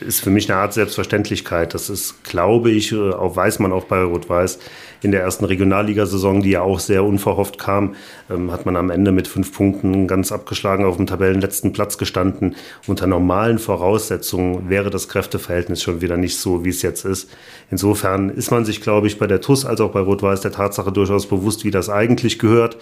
ist 0.00 0.20
für 0.20 0.28
mich 0.28 0.50
eine 0.50 0.60
Art 0.60 0.74
Selbstverständlichkeit. 0.74 1.72
Das 1.72 1.88
ist, 1.88 2.22
glaube 2.24 2.70
ich, 2.70 2.92
äh, 2.92 3.12
auch 3.12 3.34
weiß 3.34 3.58
man 3.58 3.72
auch 3.72 3.84
bei 3.84 4.02
Rot-Weiß, 4.02 4.58
in 5.02 5.12
der 5.12 5.22
ersten 5.22 5.46
Regionalligasaison, 5.46 6.42
die 6.42 6.50
ja 6.50 6.60
auch 6.60 6.78
sehr 6.78 7.04
unverhofft 7.04 7.58
kam, 7.58 7.94
ähm, 8.30 8.52
hat 8.52 8.66
man 8.66 8.76
am 8.76 8.90
Ende 8.90 9.12
mit 9.12 9.28
fünf 9.28 9.54
Punkten 9.54 10.06
ganz 10.08 10.30
abgeschlagen 10.30 10.84
auf 10.84 10.96
dem 10.96 11.06
Tabellenletzten 11.06 11.72
Platz 11.72 11.96
gestanden. 11.96 12.56
Unter 12.86 13.06
normalen 13.06 13.58
Voraussetzungen 13.58 14.68
wäre 14.68 14.90
das 14.90 15.08
Kräfteverhältnis 15.08 15.82
schon 15.82 16.02
wieder 16.02 16.18
nicht 16.18 16.36
so, 16.38 16.64
wie 16.64 16.70
es 16.70 16.82
jetzt 16.82 17.06
ist. 17.06 17.30
Insofern 17.70 18.28
ist 18.28 18.50
man 18.50 18.66
sich, 18.66 18.82
glaube 18.82 19.06
ich, 19.06 19.18
bei 19.18 19.26
der 19.26 19.40
TUS 19.40 19.64
als 19.64 19.80
auch 19.80 19.92
bei 19.92 20.00
Rot-Weiß 20.00 20.42
der 20.42 20.52
Tatsache 20.52 20.92
durchaus 20.92 21.26
bewusst, 21.26 21.64
wie 21.64 21.70
das 21.70 21.88
eigentlich 21.88 22.38
gehört. 22.38 22.76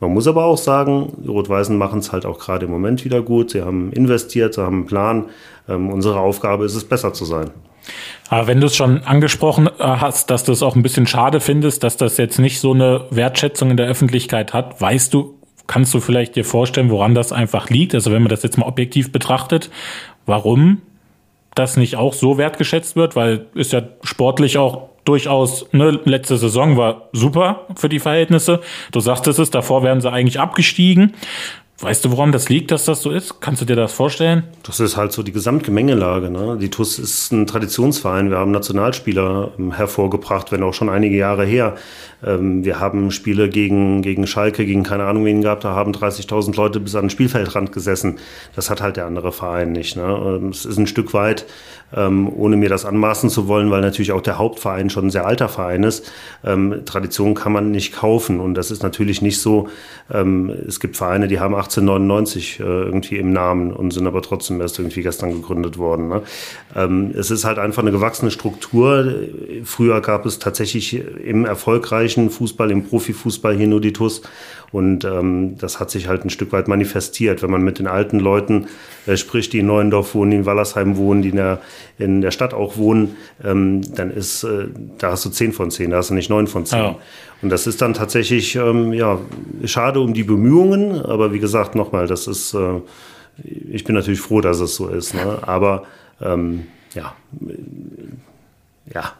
Man 0.00 0.12
muss 0.12 0.26
aber 0.26 0.44
auch 0.44 0.58
sagen, 0.58 1.12
die 1.24 1.28
Rot-Weißen 1.28 1.76
machen 1.76 2.00
es 2.00 2.12
halt 2.12 2.26
auch 2.26 2.38
gerade 2.38 2.66
im 2.66 2.72
Moment 2.72 3.04
wieder 3.04 3.22
gut. 3.22 3.50
Sie 3.50 3.62
haben 3.62 3.92
investiert, 3.92 4.54
sie 4.54 4.62
haben 4.62 4.76
einen 4.76 4.86
Plan. 4.86 5.26
Ähm, 5.68 5.88
unsere 5.88 6.20
Aufgabe 6.20 6.64
ist 6.64 6.74
es, 6.74 6.84
besser 6.84 7.12
zu 7.12 7.24
sein. 7.24 7.50
Aber 8.28 8.46
wenn 8.46 8.60
du 8.60 8.66
es 8.66 8.76
schon 8.76 9.02
angesprochen 9.04 9.68
äh, 9.68 9.70
hast, 9.78 10.30
dass 10.30 10.44
du 10.44 10.52
es 10.52 10.62
auch 10.62 10.76
ein 10.76 10.82
bisschen 10.82 11.06
schade 11.06 11.40
findest, 11.40 11.82
dass 11.82 11.96
das 11.96 12.18
jetzt 12.18 12.38
nicht 12.38 12.60
so 12.60 12.72
eine 12.72 13.06
Wertschätzung 13.10 13.70
in 13.70 13.76
der 13.76 13.86
Öffentlichkeit 13.86 14.52
hat, 14.52 14.80
weißt 14.80 15.14
du, 15.14 15.34
kannst 15.66 15.94
du 15.94 16.00
vielleicht 16.00 16.36
dir 16.36 16.44
vorstellen, 16.44 16.90
woran 16.90 17.14
das 17.14 17.32
einfach 17.32 17.70
liegt? 17.70 17.94
Also 17.94 18.12
wenn 18.12 18.22
man 18.22 18.28
das 18.30 18.42
jetzt 18.42 18.58
mal 18.58 18.66
objektiv 18.66 19.12
betrachtet, 19.12 19.70
warum 20.26 20.82
das 21.54 21.76
nicht 21.76 21.96
auch 21.96 22.12
so 22.12 22.36
wertgeschätzt 22.36 22.96
wird, 22.96 23.16
weil 23.16 23.46
ist 23.54 23.72
ja 23.72 23.82
sportlich 24.02 24.58
auch 24.58 24.90
durchaus, 25.06 25.66
ne, 25.72 26.00
letzte 26.04 26.36
Saison 26.36 26.76
war 26.76 27.08
super 27.12 27.66
für 27.76 27.88
die 27.88 28.00
Verhältnisse. 28.00 28.60
Du 28.92 29.00
sagtest 29.00 29.38
es, 29.38 29.50
davor 29.50 29.82
wären 29.82 30.00
sie 30.00 30.10
eigentlich 30.10 30.40
abgestiegen. 30.40 31.14
Weißt 31.78 32.06
du, 32.06 32.10
woran 32.10 32.32
das 32.32 32.48
liegt, 32.48 32.70
dass 32.70 32.86
das 32.86 33.02
so 33.02 33.10
ist? 33.10 33.42
Kannst 33.42 33.60
du 33.60 33.66
dir 33.66 33.76
das 33.76 33.92
vorstellen? 33.92 34.44
Das 34.62 34.80
ist 34.80 34.96
halt 34.96 35.12
so 35.12 35.22
die 35.22 35.32
Gesamtgemengelage. 35.32 36.30
Ne? 36.30 36.56
Die 36.58 36.70
TUS 36.70 36.98
ist 36.98 37.32
ein 37.32 37.46
Traditionsverein. 37.46 38.30
Wir 38.30 38.38
haben 38.38 38.50
Nationalspieler 38.50 39.50
ähm, 39.58 39.72
hervorgebracht, 39.72 40.52
wenn 40.52 40.62
auch 40.62 40.72
schon 40.72 40.88
einige 40.88 41.18
Jahre 41.18 41.44
her. 41.44 41.74
Ähm, 42.24 42.64
wir 42.64 42.80
haben 42.80 43.10
Spiele 43.10 43.50
gegen, 43.50 44.00
gegen 44.00 44.26
Schalke, 44.26 44.64
gegen 44.64 44.84
keine 44.84 45.04
Ahnung 45.04 45.26
wen 45.26 45.42
gehabt. 45.42 45.64
Da 45.64 45.74
haben 45.74 45.92
30.000 45.92 46.56
Leute 46.56 46.80
bis 46.80 46.94
an 46.94 47.04
den 47.04 47.10
Spielfeldrand 47.10 47.72
gesessen. 47.72 48.20
Das 48.54 48.70
hat 48.70 48.80
halt 48.80 48.96
der 48.96 49.04
andere 49.04 49.30
Verein 49.30 49.72
nicht. 49.72 49.96
Ne? 49.96 50.02
Ähm, 50.02 50.48
es 50.48 50.64
ist 50.64 50.78
ein 50.78 50.86
Stück 50.86 51.12
weit 51.12 51.44
ohne 51.94 52.56
mir 52.56 52.68
das 52.68 52.84
anmaßen 52.84 53.30
zu 53.30 53.46
wollen, 53.46 53.70
weil 53.70 53.80
natürlich 53.80 54.10
auch 54.10 54.20
der 54.20 54.38
Hauptverein 54.38 54.90
schon 54.90 55.06
ein 55.06 55.10
sehr 55.10 55.24
alter 55.24 55.48
Verein 55.48 55.84
ist. 55.84 56.10
Tradition 56.42 57.34
kann 57.34 57.52
man 57.52 57.70
nicht 57.70 57.94
kaufen 57.94 58.40
und 58.40 58.54
das 58.54 58.72
ist 58.72 58.82
natürlich 58.82 59.22
nicht 59.22 59.40
so. 59.40 59.68
Es 60.66 60.80
gibt 60.80 60.96
Vereine, 60.96 61.28
die 61.28 61.38
haben 61.38 61.54
1899 61.66 62.60
äh, 62.60 62.62
irgendwie 62.62 63.18
im 63.18 63.32
Namen 63.32 63.72
und 63.72 63.92
sind 63.92 64.06
aber 64.06 64.22
trotzdem 64.22 64.60
erst 64.60 64.78
irgendwie 64.78 65.02
gestern 65.02 65.32
gegründet 65.32 65.78
worden. 65.78 66.08
Ne? 66.08 66.22
Ähm, 66.74 67.12
es 67.16 67.30
ist 67.30 67.44
halt 67.44 67.58
einfach 67.58 67.82
eine 67.82 67.92
gewachsene 67.92 68.30
Struktur. 68.30 69.14
Früher 69.64 70.00
gab 70.00 70.26
es 70.26 70.38
tatsächlich 70.38 70.94
im 70.94 71.44
erfolgreichen 71.44 72.30
Fußball, 72.30 72.70
im 72.70 72.84
Profifußball 72.84 73.56
hier 73.56 73.66
nur 73.66 73.80
die 73.80 73.92
TUS 73.92 74.22
und 74.72 75.04
ähm, 75.04 75.56
das 75.58 75.80
hat 75.80 75.90
sich 75.90 76.08
halt 76.08 76.24
ein 76.24 76.30
Stück 76.30 76.52
weit 76.52 76.68
manifestiert. 76.68 77.42
Wenn 77.42 77.50
man 77.50 77.62
mit 77.62 77.78
den 77.78 77.86
alten 77.86 78.18
Leuten 78.18 78.66
äh, 79.06 79.16
spricht, 79.16 79.52
die 79.52 79.60
in 79.60 79.66
Neuendorf 79.66 80.14
wohnen, 80.14 80.30
die 80.30 80.36
in 80.38 80.46
Wallersheim 80.46 80.96
wohnen, 80.96 81.22
die 81.22 81.30
in 81.30 81.36
der, 81.36 81.60
in 81.98 82.20
der 82.20 82.30
Stadt 82.30 82.54
auch 82.54 82.76
wohnen, 82.76 83.16
ähm, 83.44 83.82
dann 83.94 84.10
ist, 84.10 84.44
äh, 84.44 84.66
da 84.98 85.12
hast 85.12 85.24
du 85.24 85.30
zehn 85.30 85.52
von 85.52 85.70
zehn, 85.70 85.90
da 85.90 85.98
hast 85.98 86.10
du 86.10 86.14
nicht 86.14 86.30
neun 86.30 86.46
von 86.46 86.66
zehn. 86.66 86.78
Ja. 86.78 86.96
Und 87.42 87.50
das 87.50 87.66
ist 87.66 87.82
dann 87.82 87.94
tatsächlich, 87.94 88.56
ähm, 88.56 88.92
ja, 88.92 89.18
schade 89.64 90.00
um 90.00 90.14
die 90.14 90.24
Bemühungen, 90.24 91.00
aber 91.02 91.32
wie 91.32 91.38
gesagt, 91.38 91.74
nochmal, 91.74 92.06
das 92.06 92.26
ist, 92.26 92.54
äh, 92.54 92.80
ich 93.70 93.84
bin 93.84 93.94
natürlich 93.94 94.20
froh, 94.20 94.40
dass 94.40 94.60
es 94.60 94.76
so 94.76 94.88
ist. 94.88 95.14
Ne? 95.14 95.38
Aber 95.42 95.84
ähm, 96.20 96.66
ja, 96.94 97.14
ja. 98.94 99.12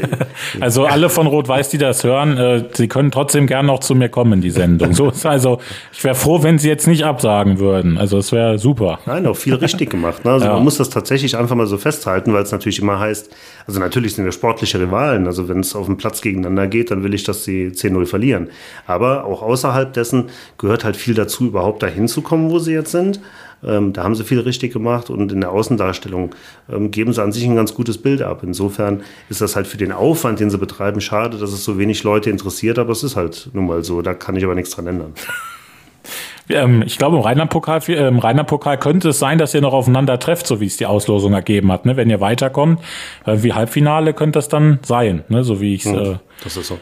also 0.60 0.86
alle 0.86 1.10
von 1.10 1.26
Rot-Weiß, 1.26 1.68
die 1.68 1.78
das 1.78 2.04
hören, 2.04 2.38
äh, 2.38 2.64
sie 2.72 2.88
können 2.88 3.10
trotzdem 3.10 3.46
gern 3.46 3.66
noch 3.66 3.80
zu 3.80 3.94
mir 3.94 4.08
kommen 4.08 4.34
in 4.34 4.40
die 4.40 4.50
Sendung. 4.50 4.94
So 4.94 5.10
ist 5.10 5.26
also, 5.26 5.60
ich 5.92 6.02
wäre 6.02 6.14
froh, 6.14 6.42
wenn 6.42 6.58
sie 6.58 6.68
jetzt 6.68 6.86
nicht 6.86 7.04
absagen 7.04 7.58
würden. 7.58 7.98
Also 7.98 8.16
es 8.18 8.32
wäre 8.32 8.58
super. 8.58 9.00
Nein, 9.04 9.26
auch 9.26 9.36
viel 9.36 9.54
richtig 9.54 9.90
gemacht. 9.90 10.24
Ne? 10.24 10.32
Also 10.32 10.46
ja. 10.46 10.54
man 10.54 10.64
muss 10.64 10.78
das 10.78 10.88
tatsächlich 10.88 11.36
einfach 11.36 11.54
mal 11.54 11.66
so 11.66 11.76
festhalten, 11.76 12.32
weil 12.32 12.42
es 12.42 12.52
natürlich 12.52 12.78
immer 12.78 12.98
heißt, 12.98 13.30
also 13.66 13.78
natürlich 13.78 14.14
sind 14.14 14.24
wir 14.24 14.32
sportliche 14.32 14.80
Rivalen. 14.80 15.26
Also 15.26 15.48
wenn 15.48 15.60
es 15.60 15.76
auf 15.76 15.86
dem 15.86 15.98
Platz 15.98 16.22
gegeneinander 16.22 16.66
geht, 16.66 16.90
dann 16.90 17.02
will 17.02 17.12
ich, 17.12 17.24
dass 17.24 17.44
sie 17.44 17.68
10-0 17.68 18.06
verlieren. 18.06 18.48
Aber 18.86 19.26
auch 19.26 19.42
außerhalb 19.42 19.92
dessen 19.92 20.30
gehört 20.56 20.84
halt 20.84 20.96
viel 20.96 21.14
dazu, 21.14 21.46
überhaupt 21.46 21.82
dahin 21.82 22.08
zu 22.08 22.22
kommen, 22.22 22.50
wo 22.50 22.58
sie 22.58 22.72
jetzt 22.72 22.92
sind. 22.92 23.20
Ähm, 23.66 23.92
da 23.92 24.04
haben 24.04 24.14
sie 24.14 24.24
viel 24.24 24.40
richtig 24.40 24.72
gemacht 24.72 25.10
und 25.10 25.32
in 25.32 25.40
der 25.40 25.50
Außendarstellung 25.50 26.34
ähm, 26.70 26.90
geben 26.90 27.12
sie 27.12 27.22
an 27.22 27.32
sich 27.32 27.44
ein 27.44 27.56
ganz 27.56 27.74
gutes 27.74 27.98
Bild 27.98 28.22
ab. 28.22 28.42
Insofern 28.42 29.02
ist 29.28 29.40
das 29.40 29.56
halt 29.56 29.66
für 29.66 29.76
den 29.76 29.92
Aufwand, 29.92 30.40
den 30.40 30.50
sie 30.50 30.58
betreiben, 30.58 31.00
schade, 31.00 31.38
dass 31.38 31.52
es 31.52 31.64
so 31.64 31.78
wenig 31.78 32.02
Leute 32.02 32.30
interessiert, 32.30 32.78
aber 32.78 32.92
es 32.92 33.02
ist 33.02 33.16
halt 33.16 33.50
nun 33.52 33.66
mal 33.66 33.84
so. 33.84 34.02
Da 34.02 34.14
kann 34.14 34.36
ich 34.36 34.44
aber 34.44 34.54
nichts 34.54 34.70
dran 34.70 34.86
ändern. 34.86 35.14
Ähm, 36.50 36.82
ich 36.84 36.98
glaube, 36.98 37.16
im 37.16 37.22
Rheinland-Pokal, 37.22 37.80
äh, 37.88 38.08
im 38.08 38.18
Rheinland-Pokal 38.18 38.78
könnte 38.78 39.08
es 39.10 39.18
sein, 39.18 39.38
dass 39.38 39.54
ihr 39.54 39.62
noch 39.62 39.72
aufeinander 39.72 40.18
trefft, 40.18 40.46
so 40.46 40.60
wie 40.60 40.66
es 40.66 40.76
die 40.76 40.84
Auslosung 40.84 41.32
ergeben 41.32 41.72
hat. 41.72 41.86
Ne? 41.86 41.96
Wenn 41.96 42.10
ihr 42.10 42.20
weiterkommt, 42.20 42.80
äh, 43.24 43.38
wie 43.42 43.54
Halbfinale 43.54 44.12
könnte 44.12 44.38
das 44.38 44.48
dann 44.48 44.78
sein, 44.82 45.24
ne? 45.28 45.42
so 45.42 45.62
wie 45.62 45.74
ich 45.74 45.86
es. 45.86 45.92
Äh, 45.92 46.16
das 46.42 46.56
ist 46.56 46.68
so. 46.68 46.78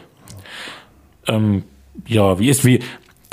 Ähm, 1.27 1.63
ja, 2.05 2.39
wie 2.39 2.49
ist, 2.49 2.65
wie, 2.65 2.79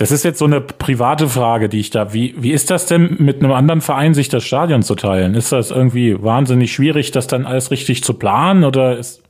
das 0.00 0.12
ist 0.12 0.24
jetzt 0.24 0.38
so 0.38 0.46
eine 0.46 0.62
private 0.62 1.28
Frage, 1.28 1.68
die 1.68 1.78
ich 1.78 1.90
da. 1.90 2.14
Wie, 2.14 2.34
wie 2.38 2.52
ist 2.52 2.70
das 2.70 2.86
denn 2.86 3.16
mit 3.18 3.42
einem 3.42 3.52
anderen 3.52 3.82
Verein, 3.82 4.14
sich 4.14 4.30
das 4.30 4.42
Stadion 4.44 4.82
zu 4.82 4.94
teilen? 4.94 5.34
Ist 5.34 5.52
das 5.52 5.70
irgendwie 5.70 6.22
wahnsinnig 6.22 6.72
schwierig, 6.72 7.10
das 7.10 7.26
dann 7.26 7.44
alles 7.44 7.70
richtig 7.70 8.02
zu 8.02 8.14
planen? 8.14 8.64
Oder 8.64 8.96
ist, 8.96 9.20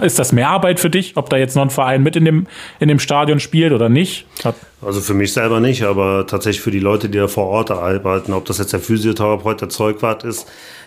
ist 0.00 0.20
das 0.20 0.30
mehr 0.30 0.48
Arbeit 0.48 0.78
für 0.78 0.90
dich, 0.90 1.16
ob 1.16 1.28
da 1.28 1.36
jetzt 1.36 1.56
noch 1.56 1.64
ein 1.64 1.70
Verein 1.70 2.04
mit 2.04 2.14
in 2.14 2.24
dem, 2.24 2.46
in 2.78 2.86
dem 2.86 3.00
Stadion 3.00 3.40
spielt 3.40 3.72
oder 3.72 3.88
nicht? 3.88 4.26
Hat 4.44 4.54
Also 4.80 5.00
für 5.00 5.14
mich 5.14 5.32
selber 5.32 5.58
nicht, 5.58 5.82
aber 5.82 6.24
tatsächlich 6.28 6.62
für 6.62 6.70
die 6.70 6.78
Leute, 6.78 7.08
die 7.08 7.18
da 7.18 7.26
vor 7.26 7.46
Ort 7.46 7.72
arbeiten, 7.72 8.32
ob 8.32 8.44
das 8.44 8.58
jetzt 8.58 8.72
der 8.72 8.78
Physiotherapeut, 8.78 9.60
der 9.60 9.70
Zeugwart 9.70 10.22
ist, 10.22 10.46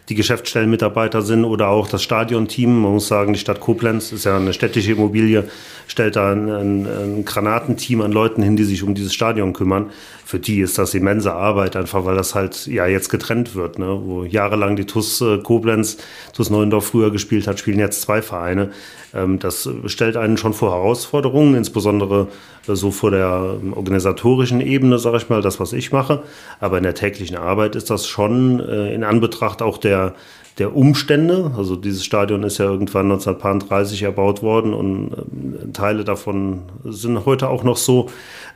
die 0.09 0.15
Geschäftsstellenmitarbeiter 0.15 1.21
sind 1.21 1.45
oder 1.45 1.67
auch 1.67 1.87
das 1.87 2.01
Stadionteam. 2.01 2.81
Man 2.81 2.93
muss 2.93 3.07
sagen, 3.07 3.33
die 3.33 3.39
Stadt 3.39 3.59
Koblenz 3.59 4.11
ist 4.11 4.25
ja 4.25 4.37
eine 4.37 4.53
städtische 4.53 4.93
Immobilie, 4.93 5.43
stellt 5.87 6.15
da 6.15 6.31
ein, 6.31 6.49
ein, 6.49 6.85
ein 6.87 7.25
Granatenteam 7.25 8.01
an 8.01 8.11
Leuten 8.11 8.41
hin, 8.41 8.55
die 8.55 8.63
sich 8.63 8.81
um 8.81 8.95
dieses 8.95 9.13
Stadion 9.13 9.53
kümmern. 9.53 9.91
Für 10.25 10.39
die 10.39 10.61
ist 10.61 10.77
das 10.79 10.95
immense 10.95 11.33
Arbeit, 11.33 11.75
einfach 11.75 12.05
weil 12.05 12.15
das 12.15 12.33
halt 12.33 12.65
ja 12.65 12.87
jetzt 12.87 13.09
getrennt 13.09 13.53
wird. 13.53 13.77
Ne? 13.77 14.01
Wo 14.03 14.23
jahrelang 14.23 14.75
die 14.75 14.85
TUS 14.85 15.21
äh, 15.21 15.37
Koblenz, 15.37 15.97
TUS 16.33 16.49
Neuendorf 16.49 16.87
früher 16.87 17.11
gespielt 17.11 17.45
hat, 17.47 17.59
spielen 17.59 17.79
jetzt 17.79 18.01
zwei 18.01 18.21
Vereine. 18.23 18.71
Ähm, 19.13 19.39
das 19.39 19.69
stellt 19.85 20.17
einen 20.17 20.37
schon 20.37 20.53
vor 20.53 20.71
Herausforderungen, 20.71 21.55
insbesondere 21.55 22.27
äh, 22.67 22.75
so 22.75 22.91
vor 22.91 23.11
der 23.11 23.57
ähm, 23.61 23.73
organisatorischen 23.73 24.61
Ebene, 24.61 24.99
sage 24.99 25.17
ich 25.17 25.29
mal, 25.29 25.41
das, 25.41 25.59
was 25.59 25.73
ich 25.73 25.91
mache. 25.91 26.23
Aber 26.59 26.77
in 26.77 26.83
der 26.83 26.95
täglichen 26.95 27.37
Arbeit 27.37 27.75
ist 27.75 27.89
das 27.89 28.07
schon 28.07 28.59
äh, 28.59 28.93
in 28.93 29.03
Anbetracht 29.03 29.61
auch 29.61 29.77
der 29.77 30.15
der 30.59 30.75
Umstände. 30.75 31.51
Also 31.57 31.75
dieses 31.75 32.03
Stadion 32.03 32.43
ist 32.43 32.57
ja 32.57 32.65
irgendwann 32.65 33.05
1930 33.05 34.03
erbaut 34.03 34.43
worden 34.43 34.73
und 34.73 35.11
ähm, 35.13 35.73
Teile 35.73 36.03
davon 36.03 36.63
sind 36.83 37.25
heute 37.25 37.49
auch 37.49 37.63
noch 37.63 37.77
so. 37.77 38.09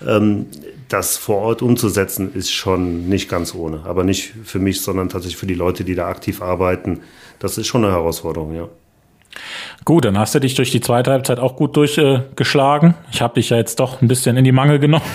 Ähm, 0.05 0.47
das 0.89 1.17
vor 1.17 1.37
Ort 1.37 1.61
umzusetzen 1.61 2.33
ist 2.35 2.51
schon 2.51 3.07
nicht 3.07 3.29
ganz 3.29 3.55
ohne. 3.55 3.81
Aber 3.85 4.03
nicht 4.03 4.33
für 4.43 4.59
mich, 4.59 4.81
sondern 4.81 5.09
tatsächlich 5.09 5.37
für 5.37 5.47
die 5.47 5.55
Leute, 5.55 5.83
die 5.83 5.95
da 5.95 6.07
aktiv 6.07 6.41
arbeiten. 6.41 6.99
Das 7.39 7.57
ist 7.57 7.67
schon 7.67 7.83
eine 7.83 7.93
Herausforderung, 7.93 8.53
ja. 8.53 8.67
Gut, 9.85 10.05
dann 10.05 10.17
hast 10.17 10.35
du 10.35 10.39
dich 10.39 10.55
durch 10.55 10.71
die 10.71 10.81
zweite 10.81 11.11
Halbzeit 11.11 11.39
auch 11.39 11.55
gut 11.55 11.75
durchgeschlagen. 11.75 12.95
ich 13.11 13.21
habe 13.21 13.35
dich 13.35 13.49
ja 13.49 13.57
jetzt 13.57 13.79
doch 13.79 14.01
ein 14.01 14.07
bisschen 14.07 14.37
in 14.37 14.43
die 14.43 14.51
Mangel 14.51 14.79
genommen. 14.79 15.05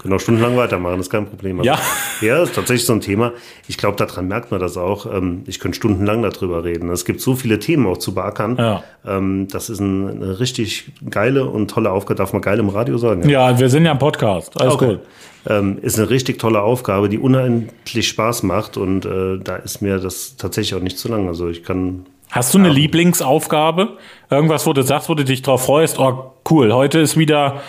Können 0.00 0.14
auch 0.14 0.20
stundenlang 0.20 0.56
weitermachen, 0.56 0.98
ist 0.98 1.10
kein 1.10 1.26
Problem. 1.26 1.62
Ja. 1.62 1.78
Ja, 2.22 2.42
ist 2.42 2.54
tatsächlich 2.54 2.86
so 2.86 2.94
ein 2.94 3.02
Thema. 3.02 3.32
Ich 3.68 3.76
glaube, 3.76 3.96
daran 3.98 4.28
merkt 4.28 4.50
man 4.50 4.58
das 4.58 4.78
auch. 4.78 5.04
Ähm, 5.04 5.42
ich 5.46 5.60
könnte 5.60 5.76
stundenlang 5.76 6.22
darüber 6.22 6.64
reden. 6.64 6.88
Es 6.90 7.04
gibt 7.04 7.20
so 7.20 7.34
viele 7.34 7.58
Themen 7.58 7.86
auch 7.86 7.98
zu 7.98 8.14
beackern. 8.14 8.56
Ja. 8.56 8.82
Ähm, 9.06 9.48
das 9.50 9.68
ist 9.68 9.80
eine 9.80 10.40
richtig 10.40 10.92
geile 11.10 11.44
und 11.44 11.70
tolle 11.70 11.90
Aufgabe. 11.90 12.16
Darf 12.16 12.32
man 12.32 12.40
geil 12.40 12.58
im 12.58 12.70
Radio 12.70 12.96
sagen? 12.96 13.28
Ja, 13.28 13.58
wir 13.58 13.68
sind 13.68 13.84
ja 13.84 13.92
im 13.92 13.98
Podcast. 13.98 14.58
Alles 14.58 14.74
okay. 14.74 14.86
gut. 14.86 15.00
Ähm, 15.46 15.78
ist 15.82 15.98
eine 15.98 16.08
richtig 16.08 16.38
tolle 16.38 16.62
Aufgabe, 16.62 17.10
die 17.10 17.18
unendlich 17.18 18.08
Spaß 18.08 18.42
macht. 18.44 18.78
Und 18.78 19.04
äh, 19.04 19.38
da 19.38 19.56
ist 19.56 19.82
mir 19.82 19.98
das 19.98 20.36
tatsächlich 20.36 20.74
auch 20.78 20.82
nicht 20.82 20.98
zu 20.98 21.08
lang. 21.08 21.28
Also 21.28 21.48
ich 21.48 21.62
kann 21.62 22.06
Hast 22.30 22.54
du 22.54 22.58
eine 22.58 22.68
Lieblingsaufgabe? 22.68 23.96
Irgendwas, 24.30 24.66
wo 24.66 24.72
du 24.72 24.82
sagst, 24.82 25.08
wo 25.08 25.14
du 25.14 25.24
dich 25.24 25.42
drauf 25.42 25.66
freust? 25.66 25.98
Oh, 25.98 26.32
cool, 26.48 26.72
heute 26.72 27.00
ist 27.00 27.16
wieder 27.16 27.60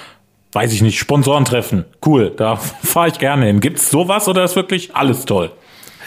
weiß 0.54 0.74
ich 0.74 0.82
nicht, 0.82 1.00
Sponsoren 1.00 1.46
treffen. 1.46 1.86
Cool, 2.06 2.32
da 2.36 2.56
fahre 2.84 3.10
ich 3.10 3.20
gerne 3.20 3.46
hin. 3.46 3.60
Gibt's 3.60 3.90
sowas 3.90 4.28
oder 4.28 4.44
ist 4.44 4.56
wirklich 4.56 4.96
alles 4.96 5.26
toll? 5.26 5.52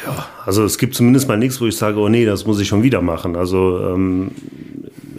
Ja, 0.07 0.26
also 0.44 0.64
es 0.64 0.76
gibt 0.76 0.94
zumindest 0.94 1.28
mal 1.28 1.38
nichts, 1.38 1.61
wo 1.61 1.66
ich 1.66 1.76
sage, 1.76 1.98
oh 1.98 2.09
nee, 2.09 2.26
das 2.26 2.44
muss 2.46 2.61
ich 2.61 2.68
schon 2.68 2.82
wieder 2.82 3.00
machen. 3.00 3.36
Also 3.36 3.80
ähm, 3.80 4.32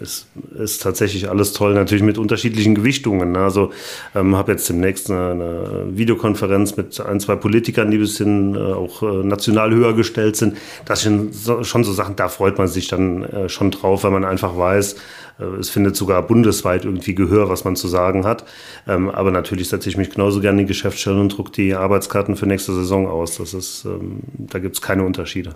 es 0.06 0.26
ist 0.54 0.82
tatsächlich 0.82 1.28
alles 1.28 1.52
toll, 1.52 1.74
natürlich 1.74 2.04
mit 2.04 2.18
unterschiedlichen 2.18 2.74
Gewichtungen. 2.74 3.32
Ne? 3.32 3.40
Also 3.40 3.72
ähm, 4.14 4.36
habe 4.36 4.52
jetzt 4.52 4.68
demnächst 4.68 5.10
eine, 5.10 5.30
eine, 5.30 5.86
Videokonferenz 5.90 6.76
mit 6.76 6.98
ein, 7.00 7.20
zwei 7.20 7.36
Politikern, 7.36 7.90
die 7.90 7.98
ein 7.98 8.00
bisschen 8.00 8.54
äh, 8.54 8.58
auch 8.58 9.02
äh, 9.02 9.24
national 9.24 9.74
höher 9.74 9.94
gestellt 9.94 10.36
sind. 10.36 10.56
Das 10.84 11.02
sind 11.02 11.34
so, 11.34 11.64
schon 11.64 11.84
so 11.84 11.92
Sachen, 11.92 12.16
da 12.16 12.28
freut 12.28 12.58
man 12.58 12.68
sich 12.68 12.88
dann 12.88 13.24
äh, 13.24 13.48
schon 13.48 13.70
drauf, 13.70 14.04
weil 14.04 14.10
man 14.10 14.24
einfach 14.24 14.56
weiß, 14.56 14.96
äh, 15.38 15.44
es 15.60 15.70
findet 15.70 15.96
sogar 15.96 16.22
bundesweit 16.22 16.84
irgendwie 16.84 17.14
Gehör, 17.14 17.48
was 17.48 17.64
man 17.64 17.76
zu 17.76 17.88
sagen 17.88 18.24
hat. 18.24 18.44
Ähm, 18.86 19.10
aber 19.10 19.30
natürlich 19.30 19.68
setze 19.68 19.88
ich 19.88 19.96
mich 19.96 20.10
genauso 20.10 20.40
gerne 20.40 20.60
in 20.60 20.66
die 20.66 20.72
Geschäftsstelle 20.72 21.20
und 21.20 21.36
drucke 21.36 21.52
die 21.52 21.74
Arbeitskarten 21.74 22.36
für 22.36 22.46
nächste 22.46 22.72
Saison 22.72 23.06
aus. 23.06 23.36
Das 23.36 23.54
ist, 23.54 23.84
ähm, 23.84 24.20
da 24.38 24.58
gibt 24.58 24.76
es 24.76 24.82
keine 24.82 25.04
Unterschiede. 25.04 25.54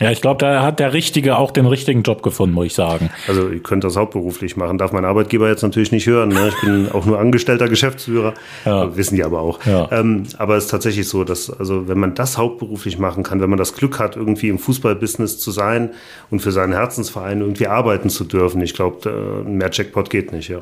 Ja, 0.00 0.12
ich 0.12 0.20
glaube, 0.20 0.38
da 0.38 0.62
hat 0.62 0.78
der 0.78 0.92
Richtige 0.92 1.36
auch 1.36 1.50
den 1.50 1.66
richtigen 1.66 2.02
Job 2.02 2.22
gefunden, 2.22 2.54
muss 2.54 2.66
ich 2.66 2.74
sagen. 2.74 3.10
Also 3.26 3.50
ich 3.50 3.62
könnte 3.62 3.88
das 3.88 3.96
hauptberuflich 3.96 4.56
machen, 4.56 4.78
darf 4.78 4.92
mein 4.92 5.04
Arbeitgeber 5.04 5.48
jetzt 5.48 5.62
natürlich 5.62 5.90
nicht 5.90 6.06
hören. 6.06 6.28
Ne? 6.28 6.48
Ich 6.48 6.60
bin 6.60 6.88
auch 6.92 7.04
nur 7.04 7.18
angestellter 7.18 7.68
Geschäftsführer, 7.68 8.34
ja. 8.64 8.96
wissen 8.96 9.16
die 9.16 9.24
aber 9.24 9.40
auch. 9.40 9.64
Ja. 9.66 9.88
Ähm, 9.90 10.24
aber 10.38 10.56
es 10.56 10.64
ist 10.64 10.70
tatsächlich 10.70 11.08
so, 11.08 11.24
dass 11.24 11.50
also 11.50 11.88
wenn 11.88 11.98
man 11.98 12.14
das 12.14 12.38
hauptberuflich 12.38 12.98
machen 12.98 13.24
kann, 13.24 13.40
wenn 13.40 13.50
man 13.50 13.58
das 13.58 13.74
Glück 13.74 13.98
hat, 13.98 14.16
irgendwie 14.16 14.48
im 14.48 14.58
Fußballbusiness 14.58 15.38
zu 15.38 15.50
sein 15.50 15.90
und 16.30 16.40
für 16.40 16.52
seinen 16.52 16.72
Herzensverein 16.72 17.40
irgendwie 17.40 17.66
arbeiten 17.66 18.08
zu 18.08 18.24
dürfen, 18.24 18.60
ich 18.60 18.74
glaube, 18.74 19.44
mehr 19.46 19.70
Jackpot 19.72 20.10
geht 20.10 20.32
nicht, 20.32 20.48
ja. 20.48 20.60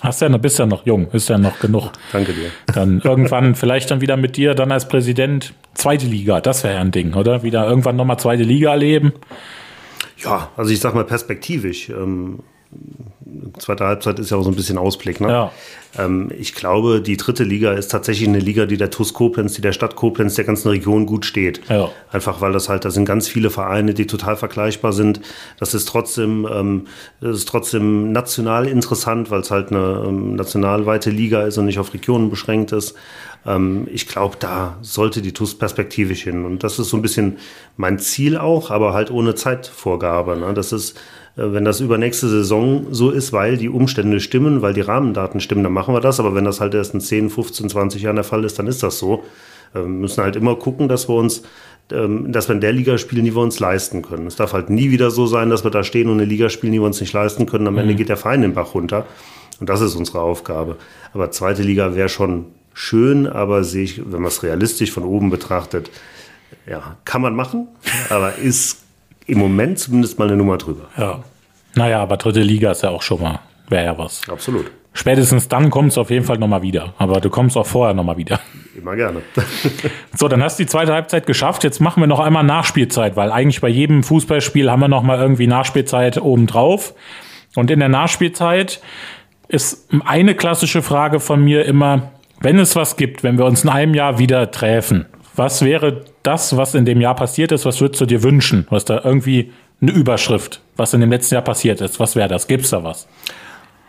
Hast 0.00 0.22
ja 0.22 0.28
noch, 0.28 0.38
bist 0.38 0.58
ja 0.58 0.66
noch 0.66 0.86
jung, 0.86 1.08
ist 1.12 1.28
ja 1.28 1.36
noch 1.36 1.58
genug. 1.58 1.92
Danke 2.12 2.32
dir. 2.32 2.50
Dann 2.66 3.00
irgendwann 3.04 3.54
vielleicht 3.54 3.90
dann 3.90 4.00
wieder 4.00 4.16
mit 4.16 4.36
dir, 4.36 4.54
dann 4.54 4.72
als 4.72 4.88
Präsident, 4.88 5.52
zweite 5.74 6.06
Liga, 6.06 6.40
das 6.40 6.64
wäre 6.64 6.74
ja 6.74 6.80
ein 6.80 6.90
Ding, 6.90 7.14
oder? 7.14 7.42
Wieder 7.42 7.68
irgendwann 7.68 7.96
nochmal 7.96 8.18
zweite 8.18 8.42
Liga 8.42 8.70
erleben. 8.70 9.12
Ja, 10.16 10.50
also 10.56 10.72
ich 10.72 10.80
sag 10.80 10.94
mal 10.94 11.04
perspektivisch. 11.04 11.90
Ähm, 11.90 12.40
zweite 13.58 13.84
Halbzeit 13.84 14.18
ist 14.18 14.30
ja 14.30 14.36
auch 14.36 14.42
so 14.42 14.50
ein 14.50 14.56
bisschen 14.56 14.78
Ausblick. 14.78 15.20
Ne? 15.20 15.28
Ja. 15.28 15.52
Ähm, 15.98 16.30
ich 16.36 16.54
glaube, 16.54 17.00
die 17.00 17.16
dritte 17.16 17.44
Liga 17.44 17.72
ist 17.72 17.90
tatsächlich 17.90 18.28
eine 18.28 18.38
Liga, 18.38 18.66
die 18.66 18.76
der 18.76 18.90
TuS 18.90 19.12
Koblenz, 19.12 19.54
die 19.54 19.60
der 19.60 19.72
Stadt 19.72 19.96
Koblenz, 19.96 20.34
der 20.34 20.44
ganzen 20.44 20.68
Region 20.68 21.06
gut 21.06 21.24
steht. 21.24 21.60
Ja. 21.68 21.90
Einfach 22.10 22.40
weil 22.40 22.52
das 22.52 22.68
halt, 22.68 22.84
da 22.84 22.90
sind 22.90 23.04
ganz 23.04 23.28
viele 23.28 23.50
Vereine, 23.50 23.94
die 23.94 24.06
total 24.06 24.36
vergleichbar 24.36 24.92
sind. 24.92 25.20
Das 25.58 25.74
ist 25.74 25.88
trotzdem, 25.88 26.46
ähm, 26.50 26.86
das 27.20 27.36
ist 27.38 27.48
trotzdem 27.48 28.12
national 28.12 28.68
interessant, 28.68 29.30
weil 29.30 29.40
es 29.40 29.50
halt 29.50 29.70
eine 29.70 30.04
ähm, 30.06 30.36
nationalweite 30.36 31.10
Liga 31.10 31.42
ist 31.42 31.58
und 31.58 31.66
nicht 31.66 31.78
auf 31.78 31.92
Regionen 31.94 32.30
beschränkt 32.30 32.72
ist. 32.72 32.94
Ähm, 33.46 33.88
ich 33.90 34.06
glaube, 34.06 34.36
da 34.38 34.76
sollte 34.82 35.22
die 35.22 35.32
TuS 35.32 35.56
perspektivisch 35.56 36.22
hin. 36.22 36.44
Und 36.44 36.62
das 36.62 36.78
ist 36.78 36.90
so 36.90 36.96
ein 36.96 37.02
bisschen 37.02 37.38
mein 37.76 37.98
Ziel 37.98 38.36
auch, 38.36 38.70
aber 38.70 38.92
halt 38.92 39.10
ohne 39.10 39.34
Zeitvorgabe. 39.34 40.36
Ne? 40.36 40.54
Das 40.54 40.72
ist 40.72 40.98
wenn 41.42 41.64
das 41.64 41.80
übernächste 41.80 42.28
Saison 42.28 42.86
so 42.90 43.10
ist, 43.10 43.32
weil 43.32 43.56
die 43.56 43.68
Umstände 43.68 44.20
stimmen, 44.20 44.62
weil 44.62 44.74
die 44.74 44.80
Rahmendaten 44.80 45.40
stimmen, 45.40 45.62
dann 45.62 45.72
machen 45.72 45.94
wir 45.94 46.00
das. 46.00 46.20
Aber 46.20 46.34
wenn 46.34 46.44
das 46.44 46.60
halt 46.60 46.74
erst 46.74 46.94
in 46.94 47.00
10, 47.00 47.30
15, 47.30 47.68
20 47.70 48.02
Jahren 48.02 48.16
der 48.16 48.24
Fall 48.24 48.44
ist, 48.44 48.58
dann 48.58 48.66
ist 48.66 48.82
das 48.82 48.98
so. 48.98 49.24
Wir 49.72 49.82
müssen 49.82 50.22
halt 50.22 50.36
immer 50.36 50.56
gucken, 50.56 50.88
dass 50.88 51.08
wir 51.08 51.14
uns, 51.14 51.42
ähm, 51.92 52.32
dass 52.32 52.48
wir 52.48 52.56
in 52.56 52.60
der 52.60 52.72
Liga 52.72 52.98
spielen, 52.98 53.24
die 53.24 53.34
wir 53.34 53.42
uns 53.42 53.60
leisten 53.60 54.02
können. 54.02 54.26
Es 54.26 54.36
darf 54.36 54.52
halt 54.52 54.68
nie 54.68 54.90
wieder 54.90 55.10
so 55.10 55.26
sein, 55.26 55.50
dass 55.50 55.64
wir 55.64 55.70
da 55.70 55.84
stehen 55.84 56.08
und 56.08 56.14
eine 56.14 56.24
Liga 56.24 56.48
spielen, 56.48 56.72
die 56.72 56.80
wir 56.80 56.86
uns 56.86 57.00
nicht 57.00 57.12
leisten 57.12 57.46
können. 57.46 57.68
Am 57.68 57.78
Ende 57.78 57.94
mhm. 57.94 57.98
geht 57.98 58.08
der 58.08 58.16
Verein 58.16 58.42
den 58.42 58.54
Bach 58.54 58.74
runter. 58.74 59.06
Und 59.60 59.68
das 59.68 59.80
ist 59.80 59.94
unsere 59.94 60.20
Aufgabe. 60.20 60.76
Aber 61.12 61.30
zweite 61.30 61.62
Liga 61.62 61.94
wäre 61.94 62.08
schon 62.08 62.46
schön, 62.74 63.26
aber 63.26 63.62
sehe 63.62 63.84
ich, 63.84 63.98
wenn 63.98 64.22
man 64.22 64.28
es 64.28 64.42
realistisch 64.42 64.90
von 64.90 65.04
oben 65.04 65.30
betrachtet, 65.30 65.90
ja, 66.66 66.96
kann 67.04 67.22
man 67.22 67.34
machen, 67.34 67.68
aber 68.08 68.36
ist 68.36 68.78
im 69.30 69.38
Moment 69.38 69.78
zumindest 69.78 70.18
mal 70.18 70.28
eine 70.28 70.36
Nummer 70.36 70.58
drüber. 70.58 70.88
Ja. 70.96 71.22
Naja, 71.74 72.02
aber 72.02 72.16
dritte 72.16 72.40
Liga 72.40 72.72
ist 72.72 72.82
ja 72.82 72.90
auch 72.90 73.02
schon 73.02 73.22
mal, 73.22 73.40
wäre 73.68 73.84
ja 73.84 73.98
was. 73.98 74.22
Absolut. 74.28 74.70
Spätestens 74.92 75.46
dann 75.46 75.70
kommst 75.70 75.96
du 75.96 76.00
auf 76.00 76.10
jeden 76.10 76.24
Fall 76.24 76.38
nochmal 76.38 76.62
wieder. 76.62 76.94
Aber 76.98 77.20
du 77.20 77.30
kommst 77.30 77.56
auch 77.56 77.66
vorher 77.66 77.94
nochmal 77.94 78.16
wieder. 78.16 78.40
Immer 78.76 78.96
gerne. 78.96 79.22
so, 80.16 80.26
dann 80.26 80.42
hast 80.42 80.58
du 80.58 80.64
die 80.64 80.68
zweite 80.68 80.92
Halbzeit 80.92 81.26
geschafft. 81.26 81.62
Jetzt 81.62 81.80
machen 81.80 82.02
wir 82.02 82.08
noch 82.08 82.18
einmal 82.18 82.42
Nachspielzeit, 82.42 83.14
weil 83.16 83.30
eigentlich 83.30 83.60
bei 83.60 83.68
jedem 83.68 84.02
Fußballspiel 84.02 84.68
haben 84.70 84.80
wir 84.80 84.88
nochmal 84.88 85.20
irgendwie 85.20 85.46
Nachspielzeit 85.46 86.20
obendrauf. 86.20 86.94
Und 87.54 87.70
in 87.70 87.78
der 87.78 87.88
Nachspielzeit 87.88 88.80
ist 89.46 89.88
eine 90.04 90.34
klassische 90.34 90.82
Frage 90.82 91.20
von 91.20 91.42
mir 91.42 91.64
immer, 91.64 92.10
wenn 92.40 92.58
es 92.58 92.74
was 92.74 92.96
gibt, 92.96 93.22
wenn 93.22 93.38
wir 93.38 93.44
uns 93.44 93.64
in 93.64 93.70
einem 93.70 93.94
Jahr 93.94 94.18
wieder 94.18 94.50
treffen, 94.50 95.06
was 95.36 95.64
wäre 95.64 96.04
das, 96.22 96.56
was 96.56 96.74
in 96.74 96.84
dem 96.84 97.00
Jahr 97.00 97.14
passiert 97.14 97.52
ist, 97.52 97.64
was 97.64 97.80
würdest 97.80 98.00
du 98.00 98.06
dir 98.06 98.22
wünschen? 98.22 98.66
Was 98.70 98.84
da 98.84 99.00
irgendwie 99.04 99.52
eine 99.80 99.92
Überschrift, 99.92 100.60
was 100.76 100.92
in 100.92 101.00
dem 101.00 101.10
letzten 101.10 101.34
Jahr 101.34 101.44
passiert 101.44 101.80
ist? 101.80 101.98
Was 102.00 102.16
wäre 102.16 102.28
das? 102.28 102.46
Gibt 102.46 102.64
es 102.64 102.70
da 102.70 102.84
was? 102.84 103.06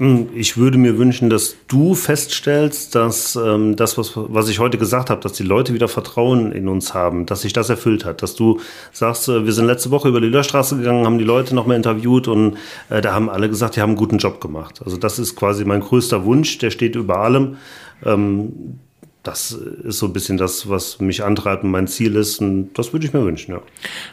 Hm, 0.02 0.30
ich 0.34 0.58
würde 0.58 0.80
mir 0.80 0.98
wünschen, 0.98 1.30
dass 1.30 1.58
du 1.68 1.94
feststellst, 1.94 2.96
dass 2.96 3.36
ähm, 3.36 3.76
das, 3.76 4.00
was, 4.00 4.14
was 4.16 4.50
ich 4.50 4.58
heute 4.58 4.80
gesagt 4.80 5.12
habe, 5.12 5.22
dass 5.22 5.34
die 5.34 5.44
Leute 5.44 5.76
wieder 5.76 5.88
Vertrauen 5.88 6.52
in 6.54 6.68
uns 6.70 6.96
haben, 6.96 7.28
dass 7.28 7.42
sich 7.42 7.54
das 7.54 7.70
erfüllt 7.70 8.04
hat. 8.04 8.24
Dass 8.24 8.34
du 8.34 8.60
sagst, 8.94 9.30
äh, 9.30 9.46
wir 9.46 9.54
sind 9.54 9.68
letzte 9.68 9.92
Woche 9.92 10.10
über 10.10 10.20
die 10.20 10.28
Löhrstraße 10.30 10.78
gegangen, 10.78 11.06
haben 11.06 11.20
die 11.20 11.24
Leute 11.24 11.54
noch 11.54 11.68
mal 11.68 11.76
interviewt 11.76 12.28
und 12.28 12.58
äh, 12.90 13.02
da 13.02 13.14
haben 13.14 13.30
alle 13.30 13.48
gesagt, 13.48 13.76
die 13.76 13.82
haben 13.82 13.92
einen 13.92 13.98
guten 13.98 14.18
Job 14.18 14.42
gemacht. 14.42 14.82
Also 14.84 14.98
das 14.98 15.20
ist 15.20 15.36
quasi 15.36 15.66
mein 15.66 15.82
größter 15.82 16.26
Wunsch, 16.26 16.58
der 16.58 16.72
steht 16.72 16.96
über 16.96 17.20
allem. 17.20 17.58
Ähm, 18.04 18.80
das 19.24 19.52
ist 19.52 20.00
so 20.00 20.08
ein 20.08 20.14
bisschen 20.14 20.38
das, 20.38 20.68
was 20.68 21.00
mich 21.00 21.24
antreibt 21.24 21.64
und 21.64 21.70
mein 21.70 21.88
Ziel 21.88 22.16
ist. 22.16 22.42
Und 22.42 22.74
das 22.74 22.92
würde 22.92 23.06
ich 23.06 23.14
mir 23.14 23.24
wünschen, 23.24 23.52
ja. 23.52 23.62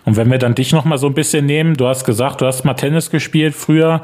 Und 0.05 0.17
wenn 0.17 0.31
wir 0.31 0.39
dann 0.39 0.55
dich 0.55 0.73
noch 0.73 0.85
mal 0.85 0.99
so 0.99 1.07
ein 1.07 1.15
bisschen 1.15 1.47
nehmen, 1.47 1.75
du 1.75 1.87
hast 1.87 2.05
gesagt, 2.05 2.43
du 2.43 2.47
hast 2.47 2.65
mal 2.65 2.75
Tennis 2.75 3.11
gespielt 3.11 3.55
früher 3.55 4.03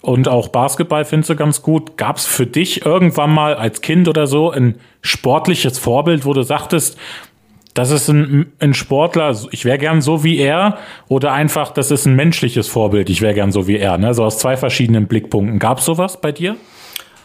und 0.00 0.28
auch 0.28 0.48
Basketball 0.48 1.04
findest 1.04 1.30
du 1.30 1.36
ganz 1.36 1.60
gut. 1.60 1.98
Gab 1.98 2.16
es 2.16 2.24
für 2.24 2.46
dich 2.46 2.86
irgendwann 2.86 3.32
mal 3.34 3.54
als 3.54 3.82
Kind 3.82 4.08
oder 4.08 4.26
so 4.26 4.50
ein 4.50 4.76
sportliches 5.02 5.78
Vorbild, 5.78 6.24
wo 6.24 6.32
du 6.32 6.42
sagtest, 6.42 6.96
das 7.74 7.90
ist 7.90 8.08
ein, 8.08 8.46
ein 8.58 8.72
Sportler, 8.72 9.36
ich 9.50 9.66
wäre 9.66 9.76
gern 9.76 10.00
so 10.00 10.24
wie 10.24 10.38
er, 10.38 10.78
oder 11.08 11.32
einfach, 11.32 11.70
das 11.70 11.90
ist 11.90 12.06
ein 12.06 12.16
menschliches 12.16 12.68
Vorbild, 12.68 13.10
ich 13.10 13.20
wäre 13.20 13.34
gern 13.34 13.52
so 13.52 13.68
wie 13.68 13.76
er, 13.76 13.98
ne? 13.98 14.14
So 14.14 14.24
aus 14.24 14.38
zwei 14.38 14.56
verschiedenen 14.56 15.06
Blickpunkten. 15.06 15.58
Gab 15.58 15.80
es 15.80 15.84
sowas 15.84 16.18
bei 16.18 16.32
dir? 16.32 16.56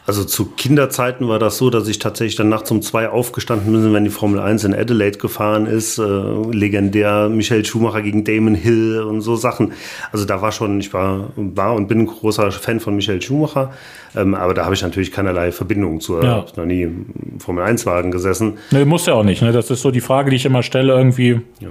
Also 0.08 0.24
zu 0.24 0.45
Kinderzeiten 0.45 1.28
war 1.28 1.38
das 1.38 1.58
so, 1.58 1.70
dass 1.70 1.88
ich 1.88 1.99
tatsächlich 1.99 2.36
dann 2.36 2.49
nachts 2.49 2.72
um 2.72 2.82
zwei 2.82 3.10
aufgestanden 3.10 3.72
bin, 3.72 3.93
wenn 3.93 4.04
die 4.04 4.10
Formel 4.10 4.39
1 4.39 4.64
in 4.64 4.74
Adelaide 4.74 5.20
gefahren 5.20 5.68
ist. 5.68 5.99
Äh, 5.99 6.04
legendär 6.52 7.30
Michael 7.30 7.64
Schumacher 7.66 8.02
gegen 8.02 8.24
Damon 8.24 8.56
Hill 8.56 9.02
und 9.02 9.22
so 9.22 9.36
Sachen. 9.36 9.74
Also 10.12 10.26
da 10.26 10.41
war 10.41 10.52
schon, 10.52 10.80
ich 10.80 10.91
war, 10.93 11.30
war 11.36 11.76
und 11.76 11.88
bin 11.88 11.99
ein 11.99 12.08
großer 12.08 12.52
Fan 12.52 12.80
von 12.80 12.95
Michael 12.95 13.22
Schumacher. 13.22 13.74
Ähm, 14.16 14.34
aber 14.34 14.54
da 14.54 14.66
habe 14.66 14.74
ich 14.74 14.82
natürlich 14.82 15.12
keinerlei 15.12 15.52
Verbindung 15.52 16.02
zu. 16.02 16.16
Ja. 16.16 16.39
Ich 16.45 16.52
habe 16.52 16.62
noch 16.62 16.66
nie 16.66 16.82
im 16.82 17.06
Formel 17.39 17.64
1-Wagen 17.64 18.12
gesessen. 18.12 18.58
Ne, 18.72 18.86
muss 18.86 19.06
ja 19.06 19.14
auch 19.14 19.24
nicht. 19.24 19.41
Ne? 19.41 19.52
Das 19.52 19.70
ist 19.70 19.82
so 19.82 19.91
die 19.91 20.02
Frage, 20.02 20.32
die 20.32 20.36
ich 20.36 20.45
immer 20.45 20.64
stelle 20.64 20.93
irgendwie. 20.93 21.41
Ja. 21.60 21.70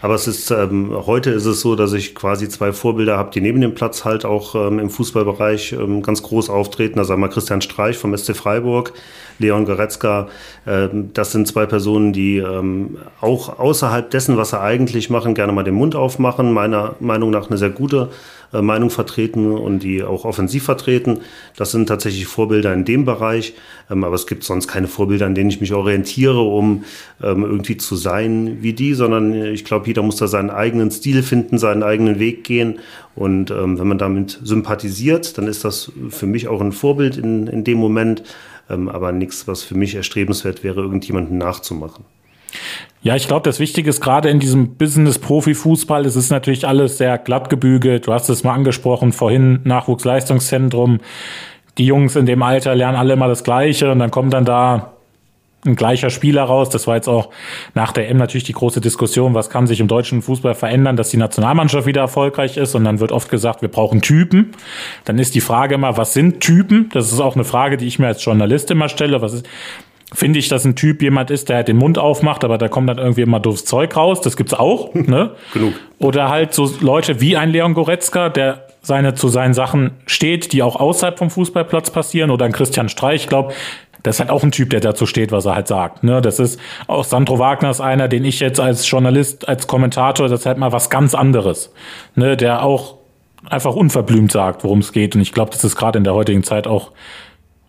Aber 0.00 0.14
es 0.14 0.28
ist 0.28 0.50
ähm, 0.52 0.92
heute 1.06 1.30
ist 1.30 1.44
es 1.44 1.60
so, 1.60 1.74
dass 1.74 1.92
ich 1.92 2.14
quasi 2.14 2.48
zwei 2.48 2.72
Vorbilder 2.72 3.18
habe, 3.18 3.32
die 3.32 3.40
neben 3.40 3.60
dem 3.60 3.74
Platz 3.74 4.04
halt 4.04 4.24
auch 4.24 4.54
ähm, 4.54 4.78
im 4.78 4.90
Fußballbereich 4.90 5.72
ähm, 5.72 6.02
ganz 6.02 6.22
groß 6.22 6.50
auftreten. 6.50 7.00
Also 7.00 7.14
einmal 7.14 7.30
Christian 7.30 7.60
Streich 7.60 7.98
vom 7.98 8.16
SC 8.16 8.36
Freiburg, 8.36 8.92
Leon 9.40 9.64
Goretzka. 9.64 10.28
Ähm, 10.68 11.10
das 11.14 11.32
sind 11.32 11.48
zwei 11.48 11.66
Personen, 11.66 12.12
die 12.12 12.38
ähm, 12.38 12.98
auch 13.20 13.58
außerhalb 13.58 14.08
dessen, 14.08 14.36
was 14.36 14.50
sie 14.50 14.60
eigentlich 14.60 15.10
machen, 15.10 15.34
gerne 15.34 15.52
mal 15.52 15.64
den 15.64 15.74
Mund 15.74 15.96
aufmachen. 15.96 16.52
Meiner 16.52 16.94
Meinung 17.00 17.30
nach 17.30 17.48
eine 17.48 17.58
sehr 17.58 17.70
gute 17.70 18.10
äh, 18.12 18.37
Meinung 18.52 18.90
vertreten 18.90 19.52
und 19.52 19.82
die 19.82 20.02
auch 20.02 20.24
offensiv 20.24 20.64
vertreten. 20.64 21.20
Das 21.56 21.70
sind 21.70 21.86
tatsächlich 21.86 22.26
Vorbilder 22.26 22.72
in 22.72 22.84
dem 22.84 23.04
Bereich. 23.04 23.54
Ähm, 23.90 24.04
aber 24.04 24.14
es 24.14 24.26
gibt 24.26 24.44
sonst 24.44 24.68
keine 24.68 24.88
Vorbilder, 24.88 25.26
an 25.26 25.34
denen 25.34 25.50
ich 25.50 25.60
mich 25.60 25.72
orientiere, 25.72 26.40
um 26.40 26.84
ähm, 27.22 27.42
irgendwie 27.42 27.76
zu 27.76 27.96
sein 27.96 28.58
wie 28.62 28.72
die, 28.72 28.94
sondern 28.94 29.34
ich 29.34 29.64
glaube, 29.64 29.86
jeder 29.86 30.02
muss 30.02 30.16
da 30.16 30.26
seinen 30.26 30.50
eigenen 30.50 30.90
Stil 30.90 31.22
finden, 31.22 31.58
seinen 31.58 31.82
eigenen 31.82 32.18
Weg 32.18 32.44
gehen. 32.44 32.78
Und 33.14 33.50
ähm, 33.50 33.78
wenn 33.78 33.88
man 33.88 33.98
damit 33.98 34.38
sympathisiert, 34.42 35.36
dann 35.38 35.46
ist 35.46 35.64
das 35.64 35.92
für 36.10 36.26
mich 36.26 36.48
auch 36.48 36.60
ein 36.60 36.72
Vorbild 36.72 37.16
in, 37.16 37.46
in 37.46 37.64
dem 37.64 37.78
Moment. 37.78 38.22
aber 38.68 39.12
nichts, 39.12 39.48
was 39.48 39.62
für 39.62 39.76
mich 39.76 39.94
erstrebenswert 39.94 40.62
wäre, 40.62 40.82
irgendjemanden 40.82 41.38
nachzumachen. 41.38 42.04
Ja, 43.00 43.14
ich 43.14 43.28
glaube, 43.28 43.44
das 43.44 43.60
Wichtige 43.60 43.88
ist 43.88 44.00
gerade 44.00 44.28
in 44.28 44.40
diesem 44.40 44.74
Business-Profi-Fußball, 44.74 46.04
es 46.04 46.16
ist 46.16 46.30
natürlich 46.30 46.66
alles 46.66 46.98
sehr 46.98 47.16
glatt 47.18 47.48
gebügelt. 47.48 48.06
Du 48.06 48.12
hast 48.12 48.28
es 48.28 48.42
mal 48.42 48.54
angesprochen, 48.54 49.12
vorhin 49.12 49.60
Nachwuchsleistungszentrum. 49.64 51.00
Die 51.78 51.86
Jungs 51.86 52.16
in 52.16 52.26
dem 52.26 52.42
Alter 52.42 52.74
lernen 52.74 52.96
alle 52.96 53.12
immer 53.12 53.28
das 53.28 53.44
Gleiche 53.44 53.92
und 53.92 54.00
dann 54.00 54.10
kommt 54.10 54.32
dann 54.32 54.44
da 54.44 54.94
ein 55.64 55.76
gleicher 55.76 56.10
Spieler 56.10 56.44
raus. 56.44 56.70
Das 56.70 56.86
war 56.86 56.96
jetzt 56.96 57.08
auch 57.08 57.30
nach 57.74 57.92
der 57.92 58.08
M 58.08 58.16
natürlich 58.16 58.44
die 58.44 58.52
große 58.52 58.80
Diskussion, 58.80 59.34
was 59.34 59.50
kann 59.50 59.66
sich 59.66 59.80
im 59.80 59.88
deutschen 59.88 60.22
Fußball 60.22 60.54
verändern, 60.54 60.96
dass 60.96 61.10
die 61.10 61.16
Nationalmannschaft 61.16 61.86
wieder 61.86 62.00
erfolgreich 62.00 62.56
ist. 62.56 62.74
Und 62.74 62.84
dann 62.84 63.00
wird 63.00 63.12
oft 63.12 63.30
gesagt, 63.30 63.62
wir 63.62 63.68
brauchen 63.68 64.00
Typen. 64.00 64.52
Dann 65.04 65.18
ist 65.18 65.34
die 65.34 65.40
Frage 65.40 65.74
immer, 65.74 65.96
was 65.96 66.14
sind 66.14 66.40
Typen? 66.40 66.90
Das 66.92 67.12
ist 67.12 67.20
auch 67.20 67.34
eine 67.34 67.44
Frage, 67.44 67.76
die 67.76 67.86
ich 67.86 67.98
mir 67.98 68.06
als 68.06 68.24
Journalist 68.24 68.70
immer 68.70 68.88
stelle. 68.88 69.20
Was 69.20 69.32
ist, 69.32 69.48
finde 70.12 70.38
ich, 70.38 70.48
dass 70.48 70.64
ein 70.64 70.74
Typ 70.74 71.02
jemand 71.02 71.30
ist, 71.30 71.48
der 71.48 71.56
halt 71.56 71.68
den 71.68 71.76
Mund 71.76 71.98
aufmacht, 71.98 72.44
aber 72.44 72.58
da 72.58 72.68
kommt 72.68 72.88
dann 72.88 72.98
irgendwie 72.98 73.22
immer 73.22 73.40
doofes 73.40 73.64
Zeug 73.64 73.94
raus. 73.96 74.20
Das 74.20 74.36
gibt's 74.36 74.54
auch, 74.54 74.94
ne? 74.94 75.32
Genug. 75.52 75.74
Oder 75.98 76.28
halt 76.28 76.54
so 76.54 76.70
Leute 76.80 77.20
wie 77.20 77.36
ein 77.36 77.50
Leon 77.50 77.74
Goretzka, 77.74 78.28
der 78.28 78.66
seine 78.80 79.14
zu 79.14 79.28
seinen 79.28 79.54
Sachen 79.54 79.90
steht, 80.06 80.52
die 80.52 80.62
auch 80.62 80.76
außerhalb 80.76 81.18
vom 81.18 81.30
Fußballplatz 81.30 81.90
passieren, 81.90 82.30
oder 82.30 82.44
ein 82.44 82.52
Christian 82.52 82.88
Streich, 82.88 83.22
ich 83.22 83.28
glaube, 83.28 83.52
das 84.02 84.16
ist 84.16 84.20
halt 84.20 84.30
auch 84.30 84.42
ein 84.42 84.52
Typ, 84.52 84.70
der 84.70 84.80
dazu 84.80 85.06
steht, 85.06 85.32
was 85.32 85.44
er 85.44 85.56
halt 85.56 85.68
sagt. 85.68 86.04
Ne? 86.04 86.22
Das 86.22 86.38
ist 86.38 86.60
auch 86.86 87.04
Sandro 87.04 87.38
Wagner 87.38 87.70
ist 87.70 87.80
einer, 87.80 88.08
den 88.08 88.24
ich 88.24 88.40
jetzt 88.40 88.60
als 88.60 88.88
Journalist, 88.88 89.48
als 89.48 89.66
Kommentator, 89.66 90.28
das 90.28 90.40
ist 90.40 90.46
halt 90.46 90.58
mal 90.58 90.72
was 90.72 90.88
ganz 90.88 91.14
anderes. 91.14 91.72
Ne? 92.14 92.36
Der 92.36 92.62
auch 92.62 92.94
einfach 93.44 93.74
unverblümt 93.74 94.30
sagt, 94.30 94.64
worum 94.64 94.78
es 94.78 94.92
geht. 94.92 95.14
Und 95.16 95.20
ich 95.20 95.32
glaube, 95.32 95.50
das 95.50 95.64
ist 95.64 95.76
gerade 95.76 95.98
in 95.98 96.04
der 96.04 96.14
heutigen 96.14 96.44
Zeit 96.44 96.66
auch 96.66 96.92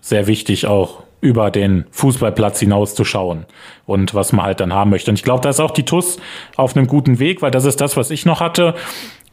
sehr 0.01 0.27
wichtig, 0.27 0.67
auch 0.67 1.03
über 1.21 1.51
den 1.51 1.85
Fußballplatz 1.91 2.59
hinaus 2.59 2.95
zu 2.95 3.03
schauen 3.03 3.45
und 3.85 4.13
was 4.13 4.31
man 4.31 4.45
halt 4.45 4.59
dann 4.59 4.73
haben 4.73 4.89
möchte. 4.89 5.11
Und 5.11 5.15
ich 5.15 5.23
glaube, 5.23 5.41
da 5.41 5.49
ist 5.49 5.59
auch 5.59 5.71
die 5.71 5.83
TUS 5.83 6.17
auf 6.55 6.75
einem 6.75 6.87
guten 6.87 7.19
Weg, 7.19 7.41
weil 7.41 7.51
das 7.51 7.65
ist 7.65 7.81
das, 7.81 7.97
was 7.97 8.11
ich 8.11 8.25
noch 8.25 8.39
hatte. 8.39 8.75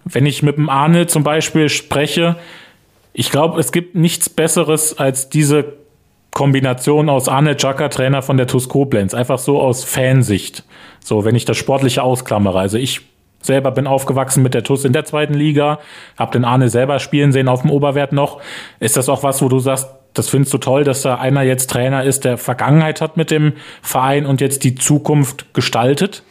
Wenn 0.05 0.26
ich 0.26 0.43
mit 0.43 0.57
dem 0.57 0.68
Arne 0.68 1.07
zum 1.07 1.22
Beispiel 1.22 1.68
spreche, 1.68 2.37
ich 3.12 3.30
glaube, 3.30 3.61
es 3.61 3.72
gibt 3.72 3.95
nichts 3.95 4.28
Besseres 4.28 4.99
als 4.99 5.28
diese 5.28 5.74
Kombination 6.32 7.09
aus 7.09 7.28
Arne 7.28 7.57
Chaka, 7.57 7.89
Trainer 7.89 8.20
von 8.20 8.37
der 8.37 8.47
TUS 8.47 8.68
Koblenz, 8.68 9.14
einfach 9.14 9.39
so 9.39 9.61
aus 9.61 9.84
Fansicht. 9.84 10.64
So, 11.03 11.24
wenn 11.24 11.34
ich 11.34 11.47
das 11.47 11.57
Sportliche 11.57 12.03
ausklammere. 12.03 12.59
Also 12.59 12.76
ich 12.76 13.01
selber 13.41 13.70
bin 13.70 13.87
aufgewachsen 13.87 14.43
mit 14.43 14.53
der 14.53 14.64
TUS 14.64 14.84
in 14.84 14.93
der 14.93 15.05
zweiten 15.05 15.34
Liga, 15.34 15.78
habe 16.18 16.32
den 16.32 16.45
Arne 16.45 16.68
selber 16.68 16.99
spielen 16.99 17.32
sehen 17.32 17.49
auf 17.49 17.62
dem 17.62 17.70
Oberwert 17.70 18.12
noch. 18.12 18.41
Ist 18.80 18.97
das 18.97 19.09
auch 19.09 19.22
was, 19.22 19.41
wo 19.41 19.49
du 19.49 19.61
sagst, 19.61 19.89
das 20.19 20.29
findest 20.29 20.53
du 20.55 20.59
toll, 20.59 20.85
dass 20.85 21.03
da 21.03 21.17
einer 21.17 21.43
jetzt 21.43 21.71
Trainer 21.71 22.05
ist, 22.05 22.25
der 22.25 22.39
Vergangenheit 22.39 23.01
hat 23.01 23.17
mit 23.17 23.31
dem 23.31 23.55
Verein 23.83 24.27
und 24.27 24.41
jetzt 24.41 24.64
die 24.64 24.75
Zukunft 24.75 25.53
gestaltet? 25.55 26.23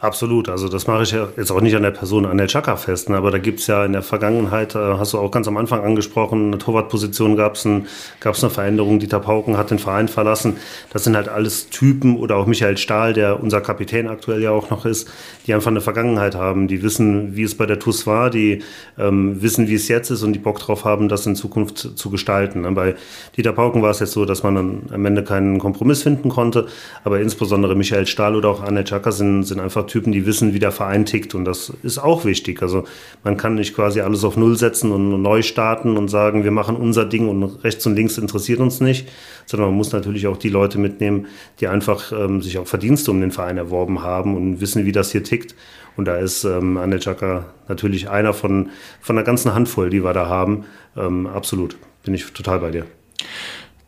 Absolut, 0.00 0.48
also 0.48 0.68
das 0.68 0.86
mache 0.86 1.02
ich 1.02 1.10
ja 1.10 1.26
jetzt 1.36 1.50
auch 1.50 1.60
nicht 1.60 1.74
an 1.74 1.82
der 1.82 1.90
Person 1.90 2.24
an 2.24 2.38
der 2.38 2.46
Chaka 2.46 2.76
fest, 2.76 3.10
ne? 3.10 3.16
aber 3.16 3.32
da 3.32 3.38
gibt's 3.38 3.66
ja 3.66 3.84
in 3.84 3.92
der 3.92 4.02
Vergangenheit, 4.02 4.76
äh, 4.76 4.78
hast 4.78 5.12
du 5.12 5.18
auch 5.18 5.32
ganz 5.32 5.48
am 5.48 5.56
Anfang 5.56 5.82
angesprochen, 5.82 6.46
eine 6.46 6.58
Torwartposition 6.58 7.34
gab's 7.34 7.64
ein, 7.64 7.88
gab's 8.20 8.44
eine 8.44 8.50
Veränderung, 8.50 9.00
Dieter 9.00 9.18
Pauken 9.18 9.56
hat 9.56 9.72
den 9.72 9.80
Verein 9.80 10.06
verlassen. 10.06 10.56
Das 10.92 11.02
sind 11.02 11.16
halt 11.16 11.28
alles 11.28 11.70
Typen 11.70 12.16
oder 12.16 12.36
auch 12.36 12.46
Michael 12.46 12.76
Stahl, 12.76 13.12
der 13.12 13.42
unser 13.42 13.60
Kapitän 13.60 14.06
aktuell 14.06 14.40
ja 14.40 14.52
auch 14.52 14.70
noch 14.70 14.86
ist, 14.86 15.10
die 15.48 15.52
einfach 15.52 15.72
eine 15.72 15.80
Vergangenheit 15.80 16.36
haben, 16.36 16.68
die 16.68 16.80
wissen, 16.84 17.34
wie 17.34 17.42
es 17.42 17.56
bei 17.56 17.66
der 17.66 17.80
TUS 17.80 18.06
war, 18.06 18.30
die 18.30 18.62
ähm, 19.00 19.42
wissen, 19.42 19.66
wie 19.66 19.74
es 19.74 19.88
jetzt 19.88 20.10
ist 20.10 20.22
und 20.22 20.32
die 20.32 20.38
Bock 20.38 20.60
drauf 20.60 20.84
haben, 20.84 21.08
das 21.08 21.26
in 21.26 21.34
Zukunft 21.34 21.98
zu 21.98 22.08
gestalten. 22.08 22.60
Ne? 22.60 22.70
Bei 22.70 22.94
Dieter 23.36 23.52
Pauken 23.52 23.82
war 23.82 23.90
es 23.90 23.98
jetzt 23.98 24.12
so, 24.12 24.24
dass 24.24 24.44
man 24.44 24.86
am 24.92 25.04
Ende 25.04 25.24
keinen 25.24 25.58
Kompromiss 25.58 26.04
finden 26.04 26.28
konnte, 26.28 26.68
aber 27.02 27.18
insbesondere 27.18 27.74
Michael 27.74 28.06
Stahl 28.06 28.36
oder 28.36 28.48
auch 28.48 28.62
Anne 28.62 28.84
Chaka 28.84 29.10
sind, 29.10 29.42
sind 29.42 29.58
einfach 29.58 29.87
Typen, 29.88 30.12
die 30.12 30.26
wissen, 30.26 30.54
wie 30.54 30.60
der 30.60 30.70
Verein 30.70 31.04
tickt. 31.04 31.34
Und 31.34 31.44
das 31.44 31.72
ist 31.82 31.98
auch 31.98 32.24
wichtig. 32.24 32.62
Also 32.62 32.84
man 33.24 33.36
kann 33.36 33.56
nicht 33.56 33.74
quasi 33.74 34.00
alles 34.00 34.22
auf 34.22 34.36
Null 34.36 34.56
setzen 34.56 34.92
und 34.92 35.20
neu 35.20 35.42
starten 35.42 35.96
und 35.96 36.08
sagen, 36.08 36.44
wir 36.44 36.52
machen 36.52 36.76
unser 36.76 37.04
Ding 37.04 37.28
und 37.28 37.42
rechts 37.64 37.84
und 37.86 37.96
links 37.96 38.16
interessiert 38.18 38.60
uns 38.60 38.80
nicht, 38.80 39.08
sondern 39.46 39.70
man 39.70 39.76
muss 39.76 39.92
natürlich 39.92 40.26
auch 40.28 40.36
die 40.36 40.48
Leute 40.48 40.78
mitnehmen, 40.78 41.26
die 41.60 41.66
einfach 41.66 42.12
ähm, 42.12 42.40
sich 42.40 42.58
auch 42.58 42.66
Verdienste 42.66 43.10
um 43.10 43.20
den 43.20 43.32
Verein 43.32 43.56
erworben 43.58 44.02
haben 44.02 44.36
und 44.36 44.60
wissen, 44.60 44.86
wie 44.86 44.92
das 44.92 45.10
hier 45.10 45.24
tickt. 45.24 45.54
Und 45.96 46.04
da 46.04 46.16
ist 46.16 46.44
ähm, 46.44 46.76
Anel 46.76 47.00
Chaka 47.00 47.46
natürlich 47.66 48.08
einer 48.08 48.32
von, 48.32 48.70
von 49.00 49.18
einer 49.18 49.24
ganzen 49.24 49.52
Handvoll, 49.52 49.90
die 49.90 50.04
wir 50.04 50.12
da 50.12 50.28
haben. 50.28 50.64
Ähm, 50.96 51.26
absolut. 51.26 51.76
Bin 52.04 52.14
ich 52.14 52.32
total 52.32 52.60
bei 52.60 52.70
dir. 52.70 52.86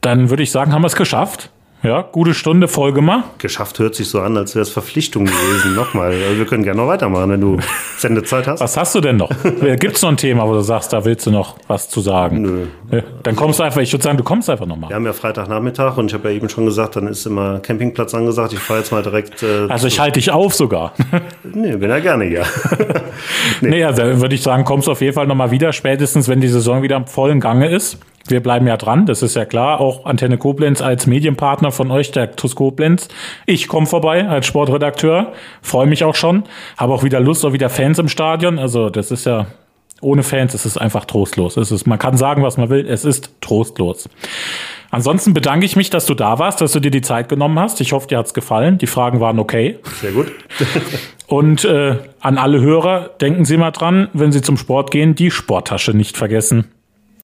Dann 0.00 0.30
würde 0.30 0.42
ich 0.42 0.50
sagen, 0.50 0.72
haben 0.72 0.82
wir 0.82 0.88
es 0.88 0.96
geschafft. 0.96 1.50
Ja, 1.82 2.02
gute 2.02 2.34
Stunde 2.34 2.68
Folge 2.68 3.00
mal. 3.00 3.24
Geschafft 3.38 3.78
hört 3.78 3.94
sich 3.94 4.10
so 4.10 4.20
an, 4.20 4.36
als 4.36 4.54
wäre 4.54 4.62
es 4.62 4.68
Verpflichtung 4.68 5.24
gewesen. 5.24 5.74
Nochmal. 5.76 6.12
Also 6.12 6.36
wir 6.36 6.44
können 6.44 6.62
gerne 6.62 6.82
noch 6.82 6.88
weitermachen, 6.88 7.30
wenn 7.30 7.40
du 7.40 7.56
Sendezeit 7.96 8.46
hast. 8.46 8.60
Was 8.60 8.76
hast 8.76 8.94
du 8.94 9.00
denn 9.00 9.16
noch? 9.16 9.30
Gibt 9.78 9.96
es 9.96 10.02
noch 10.02 10.10
ein 10.10 10.18
Thema, 10.18 10.46
wo 10.46 10.52
du 10.52 10.60
sagst, 10.60 10.92
da 10.92 11.06
willst 11.06 11.26
du 11.26 11.30
noch 11.30 11.56
was 11.68 11.88
zu 11.88 12.02
sagen? 12.02 12.42
Nö. 12.42 13.02
Dann 13.22 13.34
kommst 13.34 13.60
du 13.60 13.62
einfach, 13.62 13.80
ich 13.80 13.90
würde 13.94 14.02
sagen, 14.02 14.18
du 14.18 14.24
kommst 14.24 14.50
einfach 14.50 14.66
nochmal. 14.66 14.90
Wir 14.90 14.96
haben 14.96 15.06
ja 15.06 15.14
Freitagnachmittag 15.14 15.96
und 15.96 16.08
ich 16.08 16.14
habe 16.14 16.28
ja 16.28 16.36
eben 16.36 16.50
schon 16.50 16.66
gesagt, 16.66 16.96
dann 16.96 17.06
ist 17.06 17.24
immer 17.24 17.60
Campingplatz 17.60 18.12
angesagt. 18.12 18.52
Ich 18.52 18.58
fahre 18.58 18.80
jetzt 18.80 18.92
mal 18.92 19.02
direkt. 19.02 19.42
Äh, 19.42 19.66
also 19.70 19.86
ich 19.86 19.98
halte 20.00 20.18
dich 20.18 20.30
auf 20.30 20.54
sogar. 20.54 20.92
nee, 21.44 21.76
bin 21.76 21.88
ja 21.88 22.00
gerne 22.00 22.24
hier. 22.24 22.44
nee. 23.62 23.70
nee, 23.70 23.84
also 23.84 24.02
würde 24.02 24.34
ich 24.34 24.42
sagen, 24.42 24.64
kommst 24.66 24.86
du 24.86 24.92
auf 24.92 25.00
jeden 25.00 25.14
Fall 25.14 25.26
nochmal 25.26 25.50
wieder, 25.50 25.72
spätestens 25.72 26.28
wenn 26.28 26.42
die 26.42 26.48
Saison 26.48 26.82
wieder 26.82 26.96
im 26.96 27.06
vollen 27.06 27.40
Gange 27.40 27.70
ist. 27.70 27.98
Wir 28.26 28.40
bleiben 28.40 28.66
ja 28.66 28.76
dran, 28.76 29.06
das 29.06 29.22
ist 29.22 29.34
ja 29.34 29.44
klar. 29.44 29.80
Auch 29.80 30.04
Antenne 30.04 30.38
Koblenz 30.38 30.82
als 30.82 31.06
Medienpartner 31.06 31.72
von 31.72 31.90
euch, 31.90 32.12
der 32.12 32.36
TUS 32.36 32.54
Koblenz. 32.54 33.08
Ich 33.46 33.66
komme 33.66 33.86
vorbei 33.86 34.28
als 34.28 34.46
Sportredakteur, 34.46 35.32
freue 35.62 35.86
mich 35.86 36.04
auch 36.04 36.14
schon. 36.14 36.44
Habe 36.76 36.92
auch 36.92 37.02
wieder 37.02 37.20
Lust 37.20 37.44
auf 37.44 37.52
wieder 37.52 37.70
Fans 37.70 37.98
im 37.98 38.08
Stadion. 38.08 38.58
Also 38.58 38.90
das 38.90 39.10
ist 39.10 39.26
ja 39.26 39.46
ohne 40.00 40.22
Fans 40.22 40.54
ist 40.54 40.64
es 40.64 40.78
einfach 40.78 41.04
trostlos. 41.04 41.56
Es 41.56 41.70
ist, 41.70 41.86
man 41.86 41.98
kann 41.98 42.16
sagen, 42.16 42.42
was 42.42 42.56
man 42.56 42.70
will, 42.70 42.86
es 42.88 43.04
ist 43.04 43.30
trostlos. 43.40 44.08
Ansonsten 44.90 45.34
bedanke 45.34 45.64
ich 45.66 45.76
mich, 45.76 45.90
dass 45.90 46.06
du 46.06 46.14
da 46.14 46.38
warst, 46.38 46.60
dass 46.60 46.72
du 46.72 46.80
dir 46.80 46.90
die 46.90 47.02
Zeit 47.02 47.28
genommen 47.28 47.58
hast. 47.58 47.80
Ich 47.80 47.92
hoffe, 47.92 48.08
dir 48.08 48.18
hat's 48.18 48.34
gefallen. 48.34 48.78
Die 48.78 48.88
Fragen 48.88 49.20
waren 49.20 49.38
okay. 49.38 49.78
Sehr 50.00 50.12
gut. 50.12 50.32
Und 51.28 51.64
äh, 51.64 51.96
an 52.20 52.38
alle 52.38 52.60
Hörer, 52.60 53.10
denken 53.20 53.44
Sie 53.44 53.56
mal 53.56 53.70
dran, 53.70 54.08
wenn 54.14 54.32
Sie 54.32 54.42
zum 54.42 54.56
Sport 54.56 54.90
gehen, 54.90 55.14
die 55.14 55.30
Sporttasche 55.30 55.94
nicht 55.94 56.16
vergessen. 56.16 56.64